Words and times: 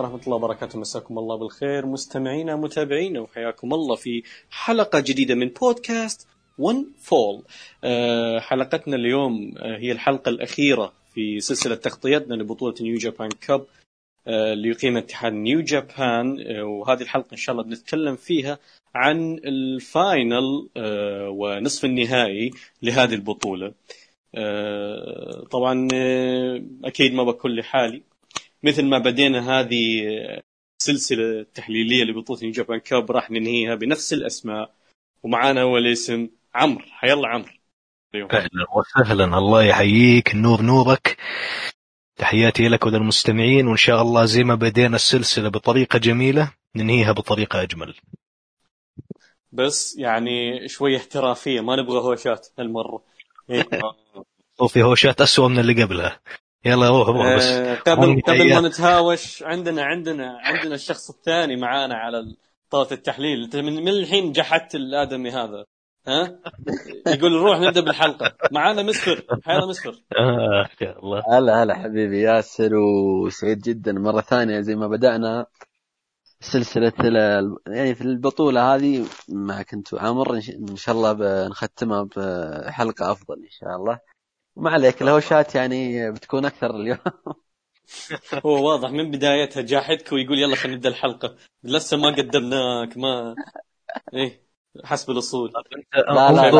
عليكم 0.00 0.14
ورحمة 0.14 0.26
الله 0.26 0.36
وبركاته. 0.36 0.78
مساكم 0.78 1.18
الله 1.18 1.36
بالخير. 1.36 1.86
مستمعينا 1.86 2.56
متابعينا 2.56 3.20
وحياكم 3.20 3.74
الله 3.74 3.96
في 3.96 4.22
حلقة 4.50 5.00
جديدة 5.00 5.34
من 5.34 5.48
بودكاست 5.48 6.28
One 6.58 6.92
Fall 6.98 7.42
أه 7.84 8.38
حلقتنا 8.40 8.96
اليوم 8.96 9.54
أه 9.58 9.78
هي 9.78 9.92
الحلقة 9.92 10.28
الأخيرة 10.28 10.92
في 11.14 11.40
سلسلة 11.40 11.74
تغطيتنا 11.74 12.34
لبطولة 12.34 12.74
New 12.80 12.98
Japan 12.98 13.28
Cup 13.40 13.66
اللي 14.28 14.68
يقيم 14.68 14.96
اتحاد 14.96 15.32
New 15.32 15.60
Japan 15.60 16.40
أه 16.40 16.64
وهذه 16.64 17.02
الحلقة 17.02 17.32
إن 17.32 17.36
شاء 17.36 17.52
الله 17.52 17.64
بنتكلم 17.64 18.16
فيها 18.16 18.58
عن 18.94 19.40
ال 19.44 19.65
final 19.65 20.68
ونصف 21.28 21.84
النهائي 21.84 22.50
لهذه 22.82 23.14
البطولة. 23.14 23.72
طبعا 25.50 25.88
أكيد 26.84 27.14
ما 27.14 27.24
بكون 27.24 27.50
لحالي. 27.56 28.02
مثل 28.62 28.84
ما 28.84 28.98
بدينا 28.98 29.60
هذه 29.60 30.04
سلسلة 30.78 31.46
تحليلية 31.54 32.04
لبطولة 32.04 32.40
نيو 32.42 32.52
جابان 32.52 32.78
كاب 32.78 33.10
راح 33.10 33.30
ننهيها 33.30 33.74
بنفس 33.74 34.12
الأسماء. 34.12 34.74
ومعانا 35.22 35.62
أول 35.62 35.86
اسم 35.86 36.28
عمرو. 36.54 36.84
حيلا 36.90 37.28
عمرو. 37.28 37.50
أهلا 38.14 38.66
وسهلا. 38.76 39.38
الله 39.38 39.64
يحييك. 39.64 40.34
النور 40.34 40.62
نورك. 40.62 41.16
تحياتي 42.16 42.68
لك 42.68 42.86
وللمستمعين. 42.86 43.66
وإن 43.66 43.76
شاء 43.76 44.02
الله 44.02 44.24
زي 44.24 44.44
ما 44.44 44.54
بدينا 44.54 44.96
السلسلة 44.96 45.48
بطريقة 45.48 45.98
جميلة 45.98 46.52
ننهيها 46.76 47.12
بطريقة 47.12 47.62
أجمل. 47.62 47.94
بس 49.52 49.96
يعني 49.98 50.68
شوي 50.68 50.96
احترافية. 50.96 51.60
ما 51.60 51.76
نبغى 51.76 51.98
هوشات 51.98 52.48
هالمرة. 52.58 53.02
إيه. 53.50 53.68
وفي 54.60 54.82
هوشات 54.82 55.20
اسوء 55.20 55.48
من 55.48 55.58
اللي 55.58 55.82
قبلها. 55.82 56.20
يلا 56.64 56.88
روح 56.88 57.08
روح 57.08 57.36
بس 57.36 57.44
آه، 57.44 57.74
قبل 57.74 58.22
قبل 58.26 58.54
ما 58.54 58.68
نتهاوش 58.68 59.42
عندنا 59.42 59.82
عندنا 59.84 60.38
عندنا 60.44 60.74
الشخص 60.74 61.10
الثاني 61.10 61.56
معانا 61.56 61.94
على 61.94 62.36
طاولة 62.70 62.92
التحليل. 62.92 63.42
انت 63.44 63.56
من, 63.56 63.72
من 63.72 63.88
الحين 63.88 64.32
جحدت 64.32 64.74
الآدمي 64.74 65.30
هذا. 65.30 65.64
ها؟ 66.08 66.38
يقول 67.06 67.32
نروح 67.32 67.58
نبدأ 67.58 67.80
بالحلقة. 67.80 68.32
معانا 68.52 68.82
مسفر. 68.82 69.24
حيلا 69.44 69.66
مسفر. 69.66 69.94
آه 70.18 70.68
يا 70.80 70.98
الله. 70.98 71.22
هلا 71.32 71.62
هلا 71.62 71.74
حبيبي 71.74 72.20
ياسر 72.20 72.74
وسعيد 72.74 73.58
جدا. 73.58 73.92
مرة 73.92 74.20
ثانية 74.20 74.60
زي 74.60 74.74
ما 74.74 74.86
بدأنا 74.86 75.46
سلسلة 76.40 76.92
ال- 77.00 77.56
يعني 77.68 77.94
في 77.94 78.02
البطولة 78.02 78.74
هذه 78.74 79.06
معك 79.28 79.72
انت 79.74 79.88
ش- 79.88 80.50
إن 80.50 80.76
شاء 80.76 80.94
الله 80.94 81.12
بنختمها 81.12 82.08
بحلقة 82.16 83.12
أفضل 83.12 83.34
إن 83.34 83.50
شاء 83.50 83.76
الله. 83.76 83.98
وما 84.56 84.70
عليك 84.70 85.02
الهوشات 85.02 85.54
يعني 85.54 86.10
بتكون 86.10 86.44
أكثر 86.44 86.76
اليوم. 86.76 86.98
هو 88.46 88.68
واضح 88.68 88.90
من 88.90 89.10
بدايتها 89.10 89.62
جاحدك 89.62 90.12
ويقول 90.12 90.38
يلا 90.38 90.56
خلينا 90.56 90.76
نبدأ 90.76 90.88
الحلقة. 90.88 91.36
لسه 91.62 91.96
ما 91.96 92.08
قدمناك 92.08 92.96
ما 92.96 93.34
إيه 94.14 94.46
حسب 94.84 95.10
الأصول. 95.10 95.52
لا، 95.94 96.32
لا، 96.32 96.50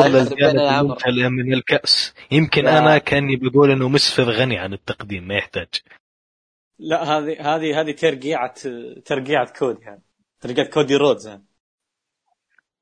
لا، 1.11 1.29
من 1.29 1.53
الكأس. 1.53 2.13
يمكن 2.31 2.63
لا. 2.63 2.77
أنا 2.77 2.97
كأني 2.97 3.35
بقول 3.35 3.71
إنه 3.71 3.89
مسفر 3.89 4.31
غني 4.31 4.57
عن 4.57 4.73
التقديم 4.73 5.27
ما 5.27 5.35
يحتاج. 5.35 5.67
لا 6.79 7.03
هذه 7.03 7.55
هذه 7.55 7.81
هذه 7.81 7.91
ترقيعة 7.91 8.53
ترقيعة 9.05 9.53
كودي 9.59 9.85
هذه 9.85 10.01
ترقيعة 10.39 10.67
كودي 10.67 10.95
رودز 10.95 11.27
هذه 11.27 11.41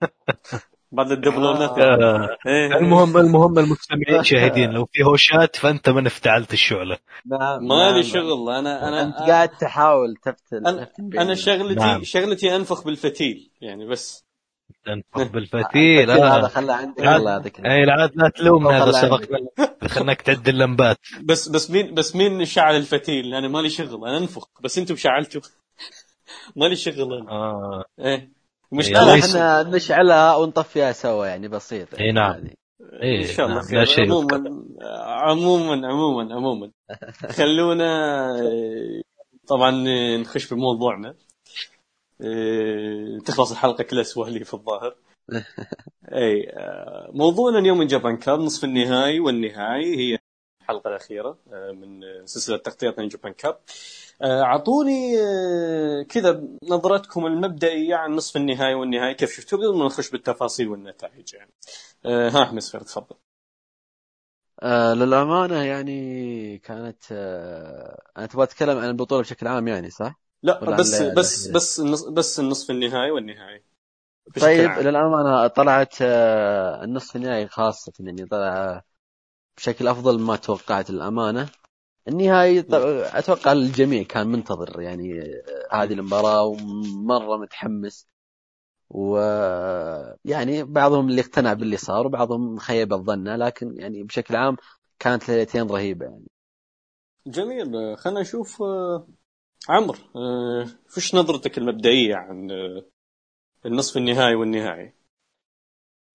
بعد 0.91 1.12
الدبلونات 1.12 1.79
آه. 1.79 2.38
إيه. 2.47 2.78
المهم 2.78 3.18
المهم 3.18 3.59
المستمعين 3.63 4.23
شاهدين 4.23 4.69
لو 4.72 4.85
في 4.85 5.03
هوشات 5.03 5.56
فأنت 5.56 5.90
من 5.90 6.06
افتعلت 6.06 6.53
الشعلة 6.53 6.97
نعم 7.25 7.68
مالي 7.68 7.91
نعم. 7.91 8.01
شغل 8.01 8.50
أنا 8.50 8.88
أنا 8.88 9.01
أنت 9.01 9.16
قاعد 9.16 9.50
تحاول 9.50 10.16
تفتل 10.16 10.68
أنا. 10.68 10.90
أنا 11.00 11.35
شغلتي 11.35 11.79
نعم. 11.79 12.03
شغلتي 12.03 12.56
أنفخ 12.56 12.85
بالفتيل 12.85 13.51
يعني 13.62 13.88
بس 13.88 14.25
تنفخ 14.85 15.28
بالفتيل 15.34 15.59
الفتيل 15.59 16.12
هذا 16.12 16.46
آه. 16.46 16.47
خله 16.47 16.73
عندك 16.73 17.00
لا. 17.00 17.16
الله 17.16 17.31
يعطيك 17.31 17.59
اي 17.59 17.84
العاد 17.84 18.12
لا 18.16 18.29
تلومنا 18.29 18.84
إذا 18.84 18.91
سبقنا 18.91 19.40
خلناك 19.88 20.22
تعد 20.22 20.47
اللمبات 20.47 20.97
بس 21.23 21.47
بس 21.47 21.72
مين 21.72 21.94
بس 21.94 22.16
مين 22.16 22.46
شعل 22.46 22.75
الفتيل 22.75 23.34
أنا 23.34 23.47
مالي 23.47 23.69
شغل 23.69 24.07
أنا 24.07 24.17
أنفخ 24.17 24.50
بس 24.62 24.78
أنتم 24.78 24.96
شعلتوا 24.96 25.41
مالي 26.56 26.75
شغل 26.75 27.13
أنا 27.13 27.31
آه 27.31 27.85
إيه 28.00 28.35
المشكلة 28.75 29.02
الله 29.02 29.16
لا 29.16 29.25
إحنا 29.25 29.63
نشعلها 29.78 30.36
ونطفيها 30.36 30.91
سوا 30.91 31.25
يعني 31.25 31.47
بسيط. 31.47 31.96
اي 32.00 32.12
نعم. 32.12 32.44
إيه، 33.02 33.22
إن 33.22 33.28
شاء 33.28 33.46
الله. 33.46 33.56
نعم، 33.56 33.63
لا 33.63 33.86
خير 33.86 33.86
شيء 33.86 34.03
عموما 34.03 34.44
عموما 35.03 35.88
عموما 35.88 36.36
عموما. 36.36 36.72
خلونا 37.38 38.31
طبعا 39.47 39.72
نخش 40.18 40.53
بموضوعنا. 40.53 41.16
آه، 42.22 43.19
تخلص 43.25 43.52
الحلقة 43.52 43.84
كلها 43.84 44.03
سواليف 44.03 44.47
في 44.47 44.53
الظاهر. 44.53 44.96
اي 46.14 46.52
موضوعنا 47.14 47.59
اليوم 47.59 47.78
من 47.78 47.88
جابان 47.88 48.18
كاب 48.18 48.40
نصف 48.40 48.64
النهائي 48.64 49.19
والنهائي 49.19 49.97
هي 49.97 50.18
الحلقة 50.62 50.88
الأخيرة 50.88 51.38
آه، 51.53 51.72
من 51.72 52.02
سلسلة 52.25 52.58
تغطيتنا 52.58 53.03
من 53.03 53.08
جابان 53.08 53.34
كاب 53.34 53.53
آه، 53.53 53.59
اعطوني 54.24 55.20
آه، 55.22 56.02
كذا 56.03 56.44
نظرتكم 56.64 57.26
المبدئية 57.26 57.96
عن 57.96 58.12
نصف 58.16 58.38
النهائي 58.38 58.74
والنهائي 58.74 59.14
كيف 59.14 59.31
شفتوا 59.31 59.58
بدون 59.58 59.78
ما 59.80 59.86
نخش 59.86 60.09
بالتفاصيل 60.12 60.68
والنتائج 60.68 61.34
يعني 61.34 61.52
آه، 62.06 62.30
ها 62.30 62.44
أحمد 62.44 62.59
سفير 62.59 62.81
تفضل 62.81 63.16
آه 64.64 64.94
للأمانة 64.94 65.56
يعني 65.64 66.58
كانت 66.59 67.03
آه 67.12 68.02
أنا 68.18 68.26
تبغى 68.26 68.44
أتكلم 68.44 68.78
عن 68.78 68.90
البطولة 68.90 69.22
بشكل 69.22 69.48
عام 69.48 69.68
يعني 69.68 69.90
صح؟ 69.90 70.20
لا 70.44 70.66
بس 70.78 71.02
بس 71.02 71.47
بس 71.47 71.80
النص 71.80 72.03
بس 72.03 72.40
النصف 72.40 72.72
النهائي 72.72 73.12
والنهائي 73.12 73.64
طيب 74.40 74.66
عام. 74.68 74.80
للأمانة 74.80 75.47
طلعت 75.47 75.96
آه 76.02 76.84
النصف 76.84 77.16
النهائي 77.16 77.47
خاصة 77.47 77.94
يعني 78.00 78.26
طلع 78.26 78.82
بشكل 79.58 79.88
أفضل 79.88 80.20
مما 80.20 80.36
توقعت 80.36 80.90
الامانه 80.90 81.50
النهائي 82.08 82.66
أتوقع 83.20 83.52
الجميع 83.52 84.04
كان 84.04 84.28
منتظر 84.28 84.82
يعني 84.82 85.22
آه، 85.22 85.84
هذه 85.84 85.94
المباراة 85.94 86.44
ومرة 86.44 87.38
متحمس. 87.38 88.08
ويعني 88.90 90.64
بعضهم 90.64 91.10
اللي 91.10 91.22
اقتنع 91.22 91.54
باللي 91.54 91.78
صار 91.78 92.06
وبعضهم 92.08 92.58
خيب 92.58 92.94
الظن 92.94 93.28
لكن 93.28 93.76
يعني 93.80 94.04
بشكل 94.04 94.36
عام 94.36 94.58
كانت 95.00 95.30
ليلتين 95.30 95.68
رهيبة 95.68 96.06
يعني. 96.06 96.26
جميل. 97.28 97.76
آه، 97.76 97.96
خلينا 97.96 98.22
نشوف 98.22 98.62
آه، 98.62 99.08
عمرو 99.70 99.98
آه، 100.16 100.68
وش 100.98 101.16
نظرتك 101.16 101.58
المبدئية 101.58 102.16
عن 102.16 102.52
آه، 102.52 102.86
النصف 103.66 103.98
النهائي 103.98 104.36
والنهائي؟ 104.36 104.94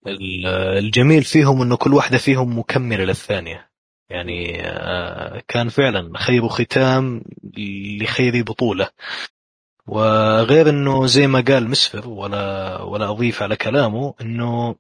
ال- 0.07 0.47
الجميل 0.79 1.25
فيهم 1.25 1.63
إنه 1.63 1.77
كل 1.77 1.95
واحدة 1.95 2.19
فيهم 2.19 2.59
مكملة 2.59 3.05
للثانية. 3.05 3.70
يعني 4.11 4.63
آه، 4.69 5.43
كان 5.49 5.69
فعلا 5.69 6.19
خير 6.19 6.49
ختام 6.49 7.23
لخير 8.01 8.43
بطولة. 8.43 8.91
وغير 9.87 10.69
إنه 10.71 11.07
زي 11.07 11.27
ما 11.27 11.41
قال 11.41 11.71
مسفر 11.71 12.09
ولا 12.09 12.83
ولا 12.83 13.11
أضيف 13.11 13.43
على 13.43 13.57
كلامه 13.57 14.15
إنه 14.21 14.77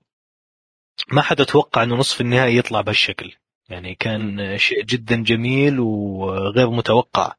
ما 1.12 1.22
حدا 1.22 1.44
توقع 1.44 1.82
إنه 1.82 1.96
نصف 1.96 2.20
النهائي 2.20 2.56
يطلع 2.56 2.81
بهالشكل. 2.81 3.32
يعني 3.69 3.94
كان 3.94 4.58
شيء 4.58 4.84
جدا 4.84 5.22
جميل 5.22 5.81
وغير 5.81 6.70
متوقع. 6.70 7.34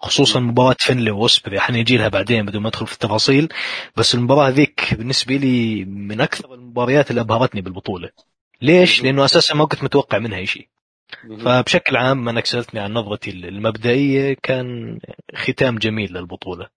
خصوصا 0.00 0.40
مباراة 0.40 0.76
فنلي 0.80 1.10
ووسبري 1.10 1.60
حنيجي 1.60 1.96
لها 1.96 2.08
بعدين 2.08 2.46
بدون 2.46 2.62
ما 2.62 2.68
أدخل 2.68 2.86
في 2.86 2.92
التفاصيل. 2.92 3.48
بس 3.96 4.14
المباراة 4.14 4.48
ذيك 4.48 4.94
بالنسبة 4.94 5.36
لي 5.36 5.84
من 5.84 6.20
أكثر 6.20 6.54
المباريات 6.54 7.10
اللي 7.10 7.20
أبهرتني 7.20 7.60
بالبطولة. 7.60 8.10
ليش؟ 8.62 9.02
لأنه 9.02 9.24
أساسا 9.24 9.54
ما 9.54 9.66
كنت 9.66 9.84
متوقع 9.84 10.18
منها 10.18 10.44
شيء. 10.44 10.68
فبشكل 11.44 11.96
عام 11.96 12.28
انك 12.28 12.46
سالتني 12.46 12.80
عن 12.80 12.92
نظرتي 12.92 13.30
المبدئية 13.30 14.36
كان 14.42 14.98
ختام 15.34 15.78
جميل 15.78 16.12
للبطولة. 16.12 16.68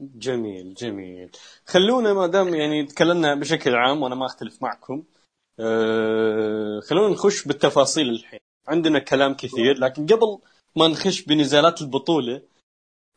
جميل 0.00 0.74
جميل. 0.74 1.30
خلونا 1.66 2.12
ما 2.12 2.26
دام 2.26 2.54
يعني 2.54 2.86
تكلمنا 2.86 3.34
بشكل 3.34 3.74
عام 3.74 4.02
وأنا 4.02 4.14
ما 4.14 4.26
أختلف 4.26 4.62
معكم 4.62 5.04
آه، 5.60 6.80
خلونا 6.80 7.14
نخش 7.14 7.44
بالتفاصيل 7.46 8.10
الحين. 8.10 8.40
عندنا 8.68 8.98
كلام 8.98 9.34
كثير 9.34 9.78
لكن 9.78 10.06
قبل 10.06 10.38
ما 10.76 10.88
نخش 10.88 11.22
بنزالات 11.22 11.82
البطولة 11.82 12.42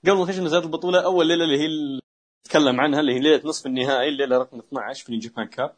قبل 0.04 0.18
ما 0.18 0.24
نخش 0.24 0.38
بنزالات 0.38 0.64
البطولة 0.66 1.06
أول 1.06 1.28
ليلة 1.28 1.44
اللي 1.44 1.60
هي 1.60 2.00
نتكلم 2.48 2.82
عنها 2.82 3.00
اللي 3.00 3.14
هي 3.14 3.20
ليلة 3.20 3.42
نصف 3.46 3.66
النهائي 3.66 4.10
الليلة 4.10 4.38
رقم 4.38 4.60
12 4.60 5.06
في 5.06 5.18
Japan 5.18 5.48
Cup. 5.48 5.76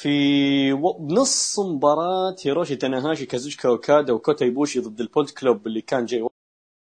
في 0.00 0.72
بنص 0.98 1.58
مباراة 1.58 2.36
هيروشي 2.44 2.76
تاناهاشي 2.76 3.26
كازوتشيكا 3.26 3.68
اوكادا 3.68 4.12
وكوتا 4.12 4.44
ايبوشي 4.44 4.80
ضد 4.80 5.00
ال 5.00 5.04
Bullet 5.04 5.30
Club 5.30 5.66
اللي 5.66 5.80
كان 5.80 6.04
جاي 6.04 6.28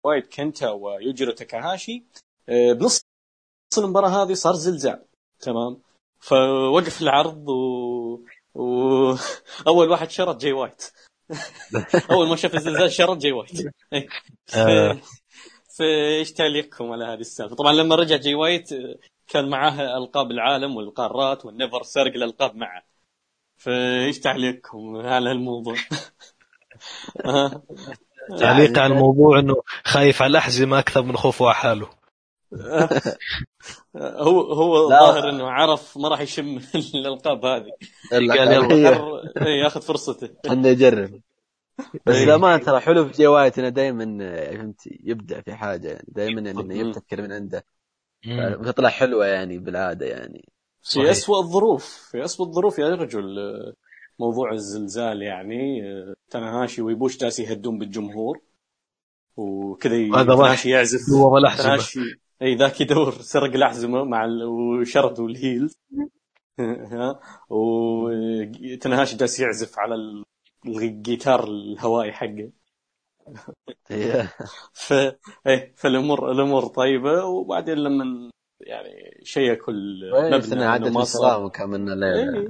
وايت 0.05 0.33
كنتا 0.35 0.69
ويوجيرو 0.69 1.31
تاكاهاشي 1.31 2.03
آه، 2.49 2.73
بنص 2.73 3.01
المباراة 3.77 4.09
هذه 4.09 4.33
صار 4.33 4.53
زلزال 4.53 5.05
تمام 5.39 5.81
فوقف 6.19 7.01
العرض 7.01 7.49
و... 7.49 8.19
و... 8.55 9.15
أول 9.67 9.89
واحد 9.89 10.09
شرد 10.09 10.41
جاي 10.41 10.51
وايت 10.51 10.91
أول 12.11 12.27
ما 12.27 12.35
شاف 12.35 12.55
الزلزال 12.55 12.91
شرد 12.91 13.17
جاي 13.17 13.31
وايت 13.31 13.51
إيه. 13.93 14.07
آه. 14.55 15.01
فايش 15.77 16.33
تعليقكم 16.33 16.91
على 16.91 17.05
هذه 17.05 17.19
السالفة؟ 17.19 17.55
طبعا 17.55 17.73
لما 17.73 17.95
رجع 17.95 18.15
جي 18.15 18.35
وايت 18.35 18.73
آه، 18.73 18.95
كان 19.27 19.49
معاه 19.49 19.97
ألقاب 19.97 20.31
العالم 20.31 20.75
والقارات 20.75 21.45
وال 21.45 21.56
NEVER 21.56 21.83
سرق 21.83 22.13
الألقاب 22.13 22.55
معه 22.55 22.90
فايش 23.61 24.19
تعليقكم 24.19 24.95
على 24.95 25.29
هالموضوع؟ 25.29 25.75
ها؟ 27.25 27.61
تعليق 28.39 28.79
على 28.79 28.93
الموضوع 28.93 29.39
إنه 29.39 29.55
خايف 29.83 30.21
على 30.21 30.31
الأحزمة 30.31 30.79
أكثر 30.79 31.01
من 31.01 31.17
خوفه 31.17 31.45
على 31.45 31.55
حاله 31.55 31.89
هو 33.95 34.53
هو. 34.53 34.89
ظاهر 34.89 35.29
إنه 35.29 35.49
عرف 35.49 35.97
ما 35.97 36.09
راح 36.09 36.21
يشم 36.21 36.59
الألقاب 36.95 37.45
هذه 37.45 37.71
قال 38.11 38.23
يلا. 38.23 39.47
إيه، 39.47 39.63
ياخذ 39.63 39.81
فرصته 39.81 40.29
خلنا 40.47 40.71
نجرب 40.71 41.21
بس 42.05 42.15
إيه. 42.15 42.25
للأمانة 42.25 42.63
ترى 42.63 42.79
حلو 42.79 43.05
في 43.05 43.11
جي 43.11 43.27
وايت 43.27 43.59
إنه 43.59 43.69
دائما 43.69 44.05
فهمت 44.51 44.81
يبدع 45.03 45.41
في 45.41 45.55
حاجة 45.55 45.87
يعني 45.87 46.05
دائما 46.07 46.41
يعني 46.41 46.61
انه. 46.61 46.75
يبتكر 46.75 47.21
من 47.21 47.31
عنده 47.31 47.65
مم. 48.25 48.63
تطلع 48.65 48.89
حلوة 48.89 49.25
يعني 49.25 49.57
بالعادة 49.57 50.05
يعني 50.05 50.49
في. 50.83 51.11
أسوأ 51.11 51.39
الظروف 51.39 51.85
في 52.11 52.23
أسوأ 52.25 52.45
الظروف 52.45 52.79
يا 52.79 52.87
رجل. 52.89 53.23
موضوع 54.19 54.51
الزلزال 54.51 55.21
يعني 55.21 55.81
تناهاشي 56.29 56.81
ويبوش 56.81 57.17
جالس 57.17 57.39
يهدون 57.39 57.77
بالجمهور 57.79 58.41
وكذا 59.37 60.23
تناهاشي 60.23 60.69
يعزف. 60.69 60.99
دور 61.09 61.37
الاحزمه 61.37 61.63
تناهاشي 61.65 61.99
إي 62.41 62.55
ذاك 62.55 62.81
يدور 62.81 63.11
سرق 63.11 63.53
الأحزمة 63.53 64.03
مع 64.03 64.25
ال... 64.25 64.43
وشرد 64.43 65.19
والهيلز 65.19 65.77
ها؟ 66.91 67.19
وتناهاشي 67.49 69.17
جالس 69.17 69.39
يعزف 69.39 69.79
على 69.79 69.95
ال- 69.95 70.23
الجيتار 70.67 71.43
الهوائي 71.43 72.11
حقه. 72.11 72.51
هي- 73.87 74.27
ف 74.73 74.93
إيه 75.47 75.73
فالامور 75.77 76.31
الأمور 76.31 76.65
طيبة 76.67 77.25
وبعدين 77.25 77.77
لما 77.77 78.31
يعني 78.65 79.23
إنه 80.87 80.97
ما 80.97 81.03
صار. 81.03 81.27
السلام 81.29 81.45
وكملنا 81.45 81.93
الليلة 81.93 82.39
إيه 82.39 82.47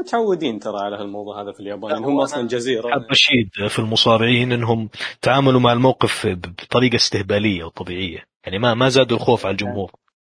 متعودين 0.00 0.58
ترى 0.58 0.78
على 0.80 0.96
هالموضوع 0.96 1.42
هذا 1.42 1.52
في 1.52 1.60
اليابان. 1.60 1.90
يعني 1.90 2.06
هم 2.06 2.20
أصلا 2.20 2.46
جزيرة. 2.46 2.90
حب 2.90 3.02
رشيد 3.10 3.48
في 3.68 3.78
المصارعين 3.78 4.52
إنهم 4.52 4.88
تعاملوا 5.22 5.60
مع 5.60 5.72
الموقف 5.72 6.26
بطريقة 6.26 6.96
استهبالية 6.96 7.64
وطبيعية. 7.64 8.24
يعني 8.44 8.58
ما 8.58 8.74
ما 8.74 8.88
زادوا 8.88 9.16
الخوف 9.16 9.46
على 9.46 9.52
الجمهور. 9.52 9.92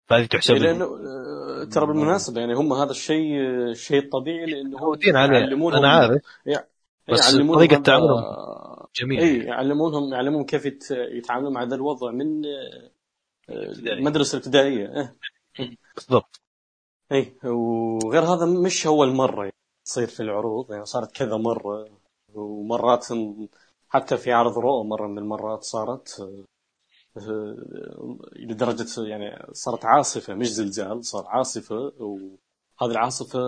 فهذه 0.06 0.24
تحسب 0.24 0.54
إيه. 0.54 0.62
لأنه 0.62 0.84
آه، 0.84 1.64
ترى 1.64 1.86
بالمناسبة 1.86 2.40
يعني 2.40 2.54
هم 2.54 2.72
هذا 2.72 2.90
الشيء 2.90 3.40
آه، 3.40 3.70
الشيء 3.70 3.98
الطبيعي 3.98 4.46
لأنه 4.46 4.78
هم 4.78 5.16
عليه. 5.16 5.38
يعلمونهم. 5.38 5.78
أنا 5.78 5.88
عارف. 5.88 6.22
بس 7.12 7.28
هذا- 7.28 7.36
تعاملهم 7.82 8.22
جميل 9.00 9.20
اي 9.20 9.38
يعلمونهم 9.38 10.12
يعلمون 10.12 10.44
كيف 10.44 10.66
يت- 10.66 10.90
يتعاملون 10.90 11.52
مع 11.52 11.62
هذا 11.62 11.74
الوضع 11.74 12.10
من 12.10 12.44
آه، 12.44 12.48
آه،. 12.48 12.90
المدرسة 13.48 14.36
الابتدائيه 14.38 14.86
إيه. 15.60 15.76
بالضبط. 15.96 16.40
اي 17.12 17.36
وغير 17.44 18.22
هذا 18.22 18.46
مش 18.46 18.86
اول 18.86 19.12
مره 19.12 19.42
يعني 19.42 19.54
تصير 19.84 20.06
في 20.06 20.20
العروض 20.20 20.72
يعني 20.72 20.84
صارت 20.84 21.12
كذا 21.16 21.36
مرة 21.36 21.88
ومرات 22.34 23.06
حتى 23.88 24.16
في 24.16 24.32
عرض 24.32 24.58
رو 24.58 24.82
مرة 24.84 25.06
من 25.06 25.18
المرات 25.18 25.62
صارت 25.62 26.20
آه، 27.16 28.18
لدرجة 28.36 29.06
يعني 29.08 29.46
صارت 29.52 29.84
عاصفة 29.84 30.34
مش 30.34 30.48
زلزال 30.52 31.04
صار 31.04 31.26
عاصفة 31.26 31.92
وهذه 31.98 32.90
العاصفة 32.92 33.38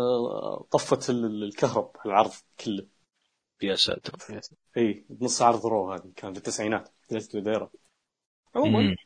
طفت 0.71 1.11
ال- 1.11 1.44
الكهرب 1.44 1.91
على 1.97 2.12
العرض 2.12 2.31
كله. 2.65 2.87
يا 3.62 3.75
ساتر. 3.77 4.12
اي 4.77 5.06
بنص 5.11 5.43
عرض 5.43 5.67
رو 5.67 5.93
هذه 5.93 6.12
كان 6.17 6.33
في 6.33 6.39
التسعينات 6.39 6.89
جلست 7.11 7.35
وديره 7.35 7.71
عموما. 8.55 8.97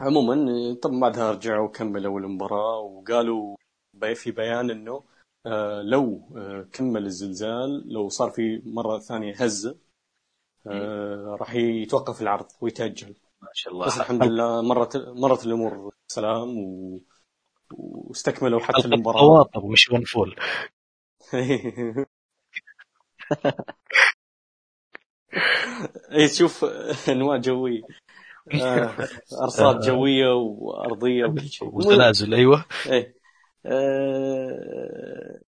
عموما 0.00 0.74
طبعا 0.82 1.00
بعدها 1.00 1.30
رجعوا 1.30 1.66
وكملوا 1.66 2.20
المباراة؟ 2.20 2.78
وقالوا 2.78 3.56
في 4.14 4.30
بيان 4.30 4.70
إنه 4.70 5.04
آه، 5.46 5.82
لو 5.82 6.22
آه، 6.36 6.66
كمل 6.72 7.06
الزلزال 7.06 7.92
لو 7.92 8.08
صار 8.08 8.30
في 8.30 8.62
مرة 8.64 8.98
ثانية 8.98 9.34
هزة 9.34 9.76
آه، 10.66 11.36
راح 11.40 11.54
يتوقف 11.54 12.22
العرض 12.22 12.46
ويتأجل. 12.60 13.14
ما 13.42 13.48
شاء 13.52 13.72
الله. 13.72 13.86
بس 13.86 14.00
الحمد 14.00 14.24
لله 14.24 14.62
مرت 14.62 14.96
مرت 14.96 15.46
الأمور 15.46 15.94
سلام 16.08 16.58
و... 16.58 17.00
واستكملوا 17.72 18.60
حتى 18.60 18.84
المباراة. 18.84 19.20
تواطؤ 19.20 19.66
مش 19.66 19.90
ون 19.90 20.04
فول 20.04 20.36
اي 26.12 26.28
تشوف 26.28 26.64
أنواع 27.08 27.36
جوية. 27.36 27.82
آه، 28.54 28.90
أرصاد 29.42 29.80
جوية 29.80 30.34
وأرضية 30.34 31.24
وكل 31.24 31.48
شيء. 31.48 31.74
وزلازل 31.74 32.34
أيوه. 32.34 32.64
إيه. 32.86 33.14
آه، 33.66 35.40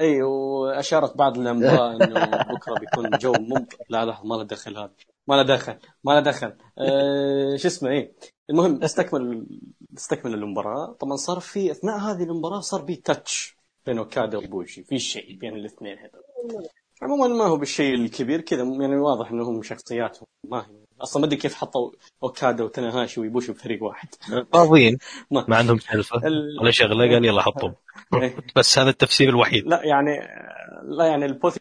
اي 0.00 0.22
وأشارت 0.22 1.16
بعض 1.16 1.38
الانباء 1.38 1.90
إنه 1.90 2.26
بكرة 2.26 2.74
بيكون 2.80 3.10
جو 3.18 3.32
ممطر 3.32 3.76
لا 3.88 4.04
لا 4.04 4.20
ما 4.24 4.34
له 4.34 4.42
دخل 4.42 4.76
هذا. 4.78 4.90
ما 5.28 5.34
له 5.34 5.42
دخل 5.42 5.76
ما 6.04 6.12
له 6.12 6.20
دخل. 6.20 6.52
آه، 6.78 7.56
شو 7.56 7.68
اسمه 7.68 7.90
إيه. 7.90 8.14
المهم 8.50 8.82
استكمل 8.82 9.46
استكمل 9.96 10.34
المباراة. 10.34 10.92
طبعا 11.00 11.16
صار 11.16 11.40
في 11.40 11.70
أثناء 11.70 11.98
هذه 11.98 12.22
المباراة 12.22 12.60
صار 12.60 12.82
في 12.82 12.96
تاتش 12.96 13.56
بين 13.86 13.98
أوكادا 13.98 14.38
وبوشي 14.38 14.82
في 14.82 14.98
شيء 14.98 15.36
بين 15.38 15.54
الاثنين 15.54 15.98
هذول. 15.98 16.66
عموما 17.02 17.28
ما 17.28 17.44
هو 17.44 17.56
بالشيء 17.56 17.94
الكبير 17.94 18.40
كذا 18.40 18.62
يعني 18.62 18.96
واضح 18.96 19.30
انهم 19.30 19.62
شخصياتهم. 19.62 20.26
ما 20.44 20.60
هي 20.60 20.85
أصلا 21.00 21.20
ما 21.20 21.26
أدري 21.26 21.36
كيف 21.38 21.54
حطوا 21.54 21.90
اوكادا 22.22 22.64
وتناهاشي 22.64 23.20
ويبوشي 23.20 23.52
بفريق 23.52 23.82
واحد. 23.82 24.08
فاضيين. 24.52 24.98
ما 25.30 25.44
ما 25.48 25.56
عندهم 25.56 25.78
سالفه 25.78 26.26
ال- 26.26 26.58
ولا 26.60 26.70
شغلة 26.70 27.14
قال 27.14 27.24
يلا 27.24 27.42
حطهم. 27.42 27.74
إيه. 28.22 28.36
بس 28.56 28.78
هذا 28.78 28.90
التفسير 28.90 29.28
الوحيد. 29.28 29.66
لا 29.66 29.84
يعني 29.84 30.10
لا 30.82 31.06
يعني 31.06 31.24
البوث 31.24 31.56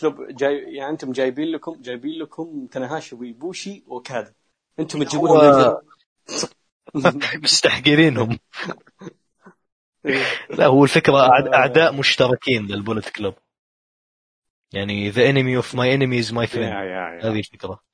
كلوب 0.00 0.26
جاي 0.30 0.74
يعني 0.74 0.90
أنتم 0.92 1.12
جايبين 1.12 1.48
لكم 1.48 1.80
جايبين 1.80 2.18
لكم 2.18 2.66
تناهاشي 2.70 3.14
ويبوشي 3.16 3.84
وكذا 3.86 4.34
أنتم 4.80 5.02
تجيبون 5.02 5.30
هو- 5.30 5.80
مستحقرينهم. 7.42 8.38
إيه. 10.06 10.24
لا 10.50 10.66
هو 10.66 10.84
الفكرة 10.84 11.28
أعد- 11.28 11.54
أعداء 11.54 11.92
مشتركين 11.92 12.66
للبولت 12.66 13.08
كلوب. 13.08 13.34
يعني 14.72 15.12
my 15.12 15.16
enemy 15.16 16.26
is 16.26 16.32
my 16.32 16.40
يا 16.40 16.46
friend. 16.46 16.56
يا 16.56 16.82
يا. 16.84 17.20
هذه 17.30 17.38
الفكرة. 17.38 17.87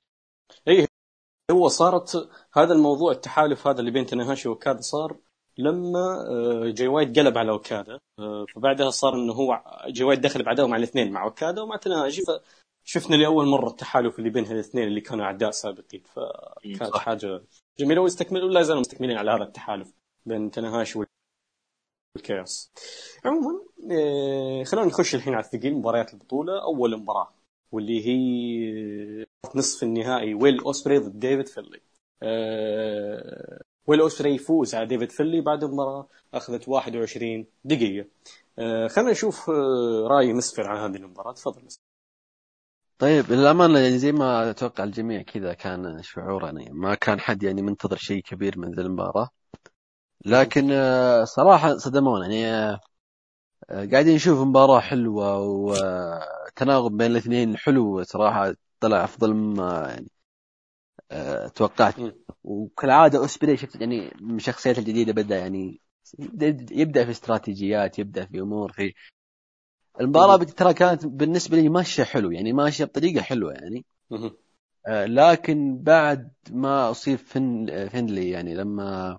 هو 1.50 1.68
صارت 1.68 2.28
هذا 2.52 2.72
الموضوع 2.74 3.12
التحالف 3.12 3.66
هذا 3.66 3.80
اللي 3.80 3.90
بين 3.90 4.06
تاناهاشي 4.06 4.48
واوكادا 4.48 4.80
صار 4.80 5.16
لما 5.58 6.26
آه، 6.30 6.70
جاي 6.70 6.88
وايت 6.88 7.18
قلب 7.18 7.38
على 7.38 7.50
أوكادا. 7.50 7.98
آه، 8.18 8.46
فبعدها 8.54 8.90
صار 8.90 9.14
إنه 9.14 9.32
هو 9.32 9.62
جاي 9.86 10.04
وايت 10.04 10.18
دخل 10.18 10.42
بعدها 10.42 10.66
مع 10.66 10.76
الاثنين 10.76 11.12
مع 11.12 11.24
أوكادا 11.24 11.62
ومع 11.62 11.76
تناهاشي 11.76 12.22
فشفنا 12.84 13.16
لأول 13.16 13.46
مرة 13.46 13.68
التحالف 13.68 14.18
اللي 14.18 14.30
بين 14.30 14.44
الاثنين 14.44 14.88
اللي 14.88 15.00
كانوا 15.00 15.24
أعداء 15.24 15.50
سابقين. 15.50 16.02
فكانت 16.02 16.94
صح. 16.94 17.00
حاجة 17.00 17.44
جميلة 17.78 18.00
واستكملوا 18.00 18.50
لا 18.50 18.62
زالوا 18.62 18.80
مستكملين 18.80 19.16
على 19.16 19.30
هذا 19.30 19.42
التحالف 19.42 19.92
بين 20.26 20.50
تناهاشي 20.50 20.98
والكيأوس. 22.16 22.72
عموما 23.24 23.60
آه، 23.92 24.64
خلينا 24.64 24.86
نخش 24.86 25.14
الحين 25.14 25.34
على 25.34 25.44
الثقيل 25.44 25.74
مباريات 25.74 26.14
البطولة. 26.14 26.62
أول 26.62 26.96
مباراة 26.96 27.34
واللي 27.72 28.06
هي 28.06 29.26
نصف 29.54 29.82
النهائي. 29.82 30.34
ويل 30.34 30.60
اوسبري 30.60 30.98
ضد 30.98 31.18
ديفيد 31.18 31.48
فينلي. 31.48 31.80
آه، 32.22 33.60
ويل 33.86 34.00
اوسبري 34.00 34.34
يفوز 34.34 34.74
على 34.74 34.86
ديفيد 34.86 35.12
فينلي 35.12 35.40
بعد 35.40 35.64
مباراه 35.64 36.08
أخذت 36.34 36.68
21 36.68 37.46
دقيقة. 37.64 38.08
آه، 38.58 38.88
خلينا 38.88 39.10
نشوف 39.10 39.50
آه، 39.50 40.08
رأي 40.10 40.32
مسفر 40.32 40.66
عن 40.68 40.90
هذه 40.90 40.96
المباراة. 40.96 41.32
تفضل 41.32 41.64
مسفر. 41.64 41.82
طيب 42.98 43.32
للأمانة 43.32 43.78
يعني 43.78 43.98
زي 43.98 44.12
ما 44.12 44.50
أتوقع 44.50 44.84
الجميع 44.84 45.22
كذا 45.22 45.54
كان 45.54 46.02
شعور 46.02 46.44
يعني 46.44 46.70
ما 46.72 46.94
كان 46.94 47.20
حد 47.20 47.42
يعني 47.42 47.62
منتظر 47.62 47.96
شيء 47.96 48.22
كبير 48.22 48.58
من 48.58 48.74
ذي 48.74 48.82
المباراة. 48.82 49.28
لكن 50.26 50.68
صراحة 51.24 51.76
صدمونا. 51.76 52.26
يعني 52.26 52.78
قاعدين 53.92 54.14
نشوف 54.14 54.38
مباراة 54.40 54.80
حلوة 54.80 55.38
وتناغم 55.40 56.96
بين 56.96 57.10
الاثنين 57.10 57.56
حلو 57.56 58.02
صراحة. 58.02 58.54
طلع 58.80 59.04
أفضل 59.04 59.34
مما 59.34 59.86
يعني 59.88 60.10
آه، 61.10 61.48
توقعت 61.48 61.98
مم. 61.98 62.12
وكالعادة 62.44 63.18
أوسبري 63.18 63.56
شفت 63.56 63.80
يعني 63.80 64.12
من 64.20 64.36
الشخصيات 64.36 64.78
الجديدة 64.78 65.12
بدأ 65.12 65.38
يعني 65.38 65.80
يبدأ 66.70 67.04
في 67.04 67.10
استراتيجيات 67.10 67.98
يبدأ 67.98 68.26
في 68.26 68.40
أمور 68.40 68.72
في 68.72 68.94
المباراة 70.00 70.36
مم. 70.36 70.42
ترى 70.44 70.74
كانت 70.74 71.06
بالنسبة 71.06 71.56
لي 71.56 71.68
ماشية 71.68 72.04
حلو 72.04 72.30
يعني 72.30 72.52
ماشية 72.52 72.84
بطريقة 72.84 73.22
حلوة 73.22 73.52
يعني. 73.52 73.84
آه، 74.86 75.06
لكن 75.06 75.78
بعد 75.82 76.32
ما 76.50 76.90
أصيب 76.90 77.18
فن 77.18 77.66
فينلي 77.88 78.30
يعني 78.30 78.54
لما. 78.54 79.18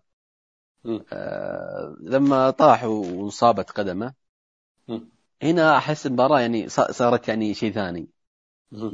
آه، 1.13 1.95
لما 2.01 2.49
طاح 2.49 2.83
وانصابت 2.83 3.71
قدمه. 3.71 4.13
هنا 5.43 5.77
أحس 5.77 6.05
المباراة 6.05 6.39
يعني 6.39 6.69
صارت 6.69 7.27
يعني 7.27 7.53
شيء 7.53 7.71
ثاني. 7.71 8.07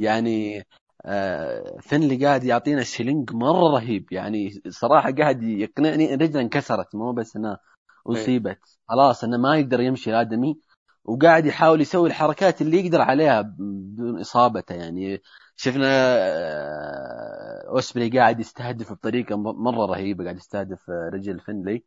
يعني 0.00 0.62
آه، 1.04 1.76
فينلي 1.80 2.26
قاعد 2.26 2.44
يعطينا 2.44 2.82
selling 2.82 3.32
مرة 3.32 3.74
رهيب. 3.74 4.12
يعني 4.12 4.62
صراحة 4.68 5.10
قاعد 5.12 5.42
يقنعني 5.42 6.14
رجله 6.14 6.40
انكسرت 6.40 6.94
مو 6.94 7.12
بس 7.12 7.36
إنها 7.36 7.58
أصيبت. 8.06 8.58
خلاص 8.88 9.24
إنه 9.24 9.36
ما 9.38 9.56
يقدر 9.56 9.80
يمشي 9.80 10.10
الآدمي 10.10 10.60
وقاعد 11.04 11.46
يحاول 11.46 11.80
يسوي 11.80 12.08
الحركات 12.08 12.62
اللي 12.62 12.86
يقدر 12.86 13.00
عليها 13.00 13.42
بدون 13.42 14.20
إصابته. 14.20 14.74
يعني 14.74 15.22
شفنا 15.56 15.86
آه، 16.18 17.68
اوسبري 17.68 18.10
قاعد 18.18 18.40
يستهدف 18.40 18.92
بطريقة 18.92 19.36
مرة 19.36 19.86
رهيبة 19.86 20.24
قاعد 20.24 20.36
يستهدف 20.36 20.90
آه، 20.90 21.10
رجل 21.14 21.40
فينلي 21.40 21.84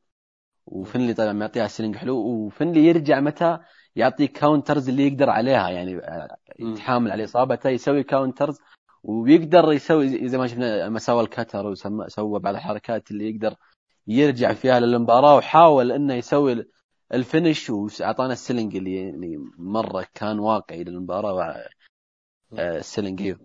وفينلي 0.66 1.14
طبعا 1.14 1.34
معطيها 1.34 1.68
selling 1.68 1.96
حلو. 1.96 2.18
وفينلي 2.18 2.86
يرجع 2.86 3.20
متى؟ 3.20 3.60
يعطي 3.96 4.28
counters 4.28 4.90
اللي 4.90 5.08
يقدر 5.08 5.30
عليها 5.30 5.70
يعني 5.70 6.02
يتحامل 6.60 7.12
على 7.12 7.24
إصابته 7.24 7.70
يسوي 7.70 8.04
counters 8.04 8.60
ويقدر 9.04 9.74
يسوي 9.74 10.28
زي 10.28 10.38
ما 10.38 10.48
شفنا 10.48 10.86
لما 10.86 11.00
سوى 11.00 11.22
ال 11.24 11.30
cutter 11.30 11.66
وسوى 11.68 12.40
بعض 12.40 12.56
الحركات 12.56 13.12
اللي 13.12 13.30
يقدر 13.30 13.56
يرجع 14.08 14.54
فيها 14.54 14.80
للمباراة 14.80 15.36
وحاول 15.36 15.92
إنه 15.92 16.14
يسوي 16.14 16.66
ال 17.14 17.22
finish 17.22 17.70
وأعطانا 17.70 18.34
ال 18.34 18.39
selling 18.39 18.76
اللي, 18.76 19.10
اللي 19.10 19.38
مرة 19.58 20.06
كان 20.14 20.40
واقعي 20.40 20.84
للمباراة 20.84 21.66
ال 22.54 22.63
selling 22.63 23.28
آه، 23.28 23.38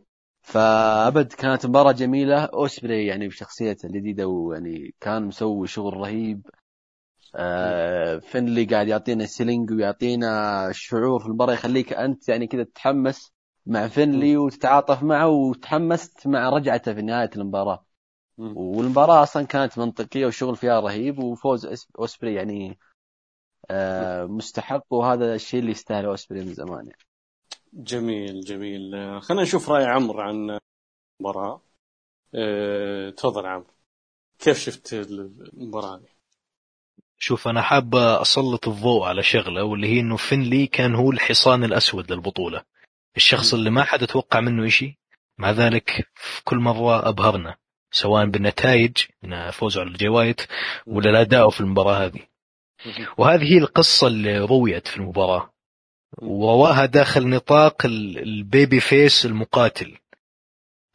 فأبد 0.42 1.32
كانت 1.32 1.66
مباراة 1.66 1.92
جميلة. 1.92 2.44
أوسبري 2.44 3.06
يعني 3.06 3.28
بشخصيته 3.28 3.86
الجديده 3.86 4.26
ويعني 4.26 4.94
كان 5.00 5.22
مسوي 5.22 5.66
شغل 5.66 5.96
رهيب. 5.96 6.46
آه 7.36 8.18
فينلي 8.18 8.64
قاعد 8.64 8.88
يعطينا 8.88 9.26
selling 9.26 9.70
ويعطينا 9.70 10.68
شعور 10.72 11.20
في 11.20 11.26
المباراة 11.26 11.52
يخليك 11.52 11.92
أنت 11.92 12.28
يعني 12.28 12.46
كذا 12.46 12.64
تتحمس 12.64 13.32
مع 13.66 13.88
فينلي 13.88 14.36
وتتعاطف 14.36 15.02
معه 15.02 15.28
وتحمست 15.28 16.26
مع 16.26 16.48
رجعته 16.48 16.94
في 16.94 17.02
نهاية 17.02 17.30
المباراة. 17.36 17.84
والمباراة 18.38 19.22
أصلا 19.22 19.46
كانت 19.46 19.78
منطقية 19.78 20.24
والشغل 20.24 20.56
فيها 20.56 20.80
رهيب 20.80 21.18
وفوز 21.18 21.86
أوسبري 21.98 22.34
يعني 22.34 22.78
آه 23.70 24.24
مستحق 24.24 24.84
وهذا 24.90 25.34
الشيء 25.34 25.60
اللي 25.60 25.70
يستاهل 25.70 26.04
أوسبري 26.04 26.40
من 26.40 26.54
زمان 26.54 26.86
يعني. 26.86 27.02
جميل 27.72 28.40
جميل. 28.40 28.92
خلينا 29.22 29.42
نشوف 29.42 29.70
رأي 29.70 29.84
عمرو 29.84 30.20
عن 30.20 30.58
المباراة. 31.20 31.62
أه، 32.34 33.10
تفضل 33.10 33.46
عمرو. 33.46 33.74
كيف 34.38 34.58
شفت 34.58 34.92
المباراة؟ 34.92 35.96
هذه؟ 35.96 36.19
شوف 37.22 37.48
أنا 37.48 37.62
حاب 37.62 37.94
أسلط 37.96 38.68
الضوء 38.68 39.04
على 39.04 39.22
شغلة 39.22 39.64
واللي 39.64 39.88
هي 39.88 40.00
إنه 40.00 40.16
فينلي 40.16 40.66
كان 40.66 40.94
هو 40.94 41.10
الحصان 41.10 41.64
الأسود 41.64 42.12
للبطولة. 42.12 42.64
الشخص 43.16 43.54
اللي 43.54 43.70
ما 43.70 43.84
حد 43.84 44.06
توقع 44.06 44.40
منه 44.40 44.68
شيء 44.68 44.94
مع 45.38 45.50
ذلك 45.50 46.08
في 46.14 46.44
كل 46.44 46.56
مره 46.56 47.08
أبهرنا 47.08 47.56
سواء 47.90 48.26
بالنتائج 48.26 48.96
من 49.22 49.50
فوزه 49.50 49.80
على 49.80 49.90
الجاي 49.90 50.08
وايت 50.08 50.40
ولا 50.86 51.10
الأداء 51.10 51.50
في 51.50 51.60
المباراة 51.60 52.04
هذه. 52.04 52.20
وهذه 53.18 53.52
هي 53.52 53.58
القصة 53.58 54.06
اللي 54.06 54.38
رويت 54.38 54.88
في 54.88 54.96
المباراة. 54.96 55.52
ورواها 56.18 56.86
داخل 56.86 57.28
نطاق 57.28 57.86
ال 57.86 58.80
babyface 58.80 59.26
المقاتل. 59.26 59.98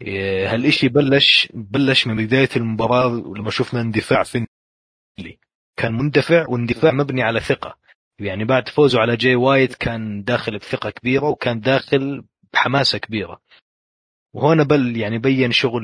إيه، 0.01 0.53
هالشيء 0.53 0.89
بلش 0.89 1.48
بلش 1.53 2.08
من 2.08 2.25
بداية 2.25 2.50
المباراة 2.55 3.08
لما 3.08 3.51
شفنا 3.51 3.82
اندفاع 3.82 4.24
فينلي. 4.24 5.39
كان 5.77 5.94
مندفع 5.94 6.46
واندفاع 6.50 6.91
مبني 6.91 7.24
على 7.24 7.39
ثقة. 7.39 7.77
يعني 8.20 8.46
بعد 8.46 8.70
فوزه 8.70 9.00
على 9.00 9.15
جاي 9.15 9.36
وايت 9.36 9.75
كان 9.75 10.24
داخل 10.24 10.58
بثقة 10.58 10.89
كبيرة 10.89 11.29
وكان 11.29 11.60
داخل 11.60 12.24
بحماسة 12.53 12.98
كبيرة. 12.98 13.41
وهنا 14.34 14.63
بل 14.63 14.98
يعني 14.98 15.17
بين 15.17 15.51
شغل 15.51 15.84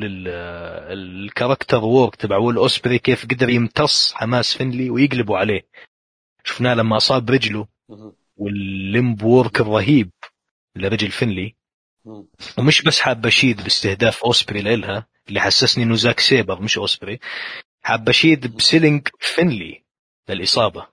ال 0.92 1.01
character 1.01 1.84
work 1.84 2.16
تبع 2.16 2.38
ويل 2.38 2.56
أوسبري 2.56 3.00
كيف 3.00 3.26
قدر 3.26 3.50
يمتص 3.50 4.14
حماس 4.14 4.58
فينلي 4.58 4.90
ويقلبوا 4.90 5.38
عليه. 5.38 5.68
شفناه 6.44 6.74
لما 6.74 6.98
أصاب 6.98 7.30
رجله 7.30 7.68
وال 8.38 8.66
limb 8.66 9.24
work 9.24 9.62
الرهيب 9.62 10.12
لرجل 10.76 11.12
فينلي. 11.12 11.56
ومش 12.58 12.82
بس 12.82 13.00
حاب 13.00 13.26
اشيد 13.26 13.64
باستهداف 13.64 14.24
أوسبري 14.24 14.62
لإلها 14.62 15.08
اللي 15.30 15.40
حسسني 15.40 15.84
إنه 15.84 15.96
زاك 15.96 16.20
سيبر 16.20 16.62
مش 16.62 16.78
أوسبري. 16.78 17.20
حاب 17.82 18.10
اشيد 18.10 18.56
ب 18.56 18.62
selling 18.62 19.08
فينلي. 19.20 19.81
للاصابه 20.34 20.88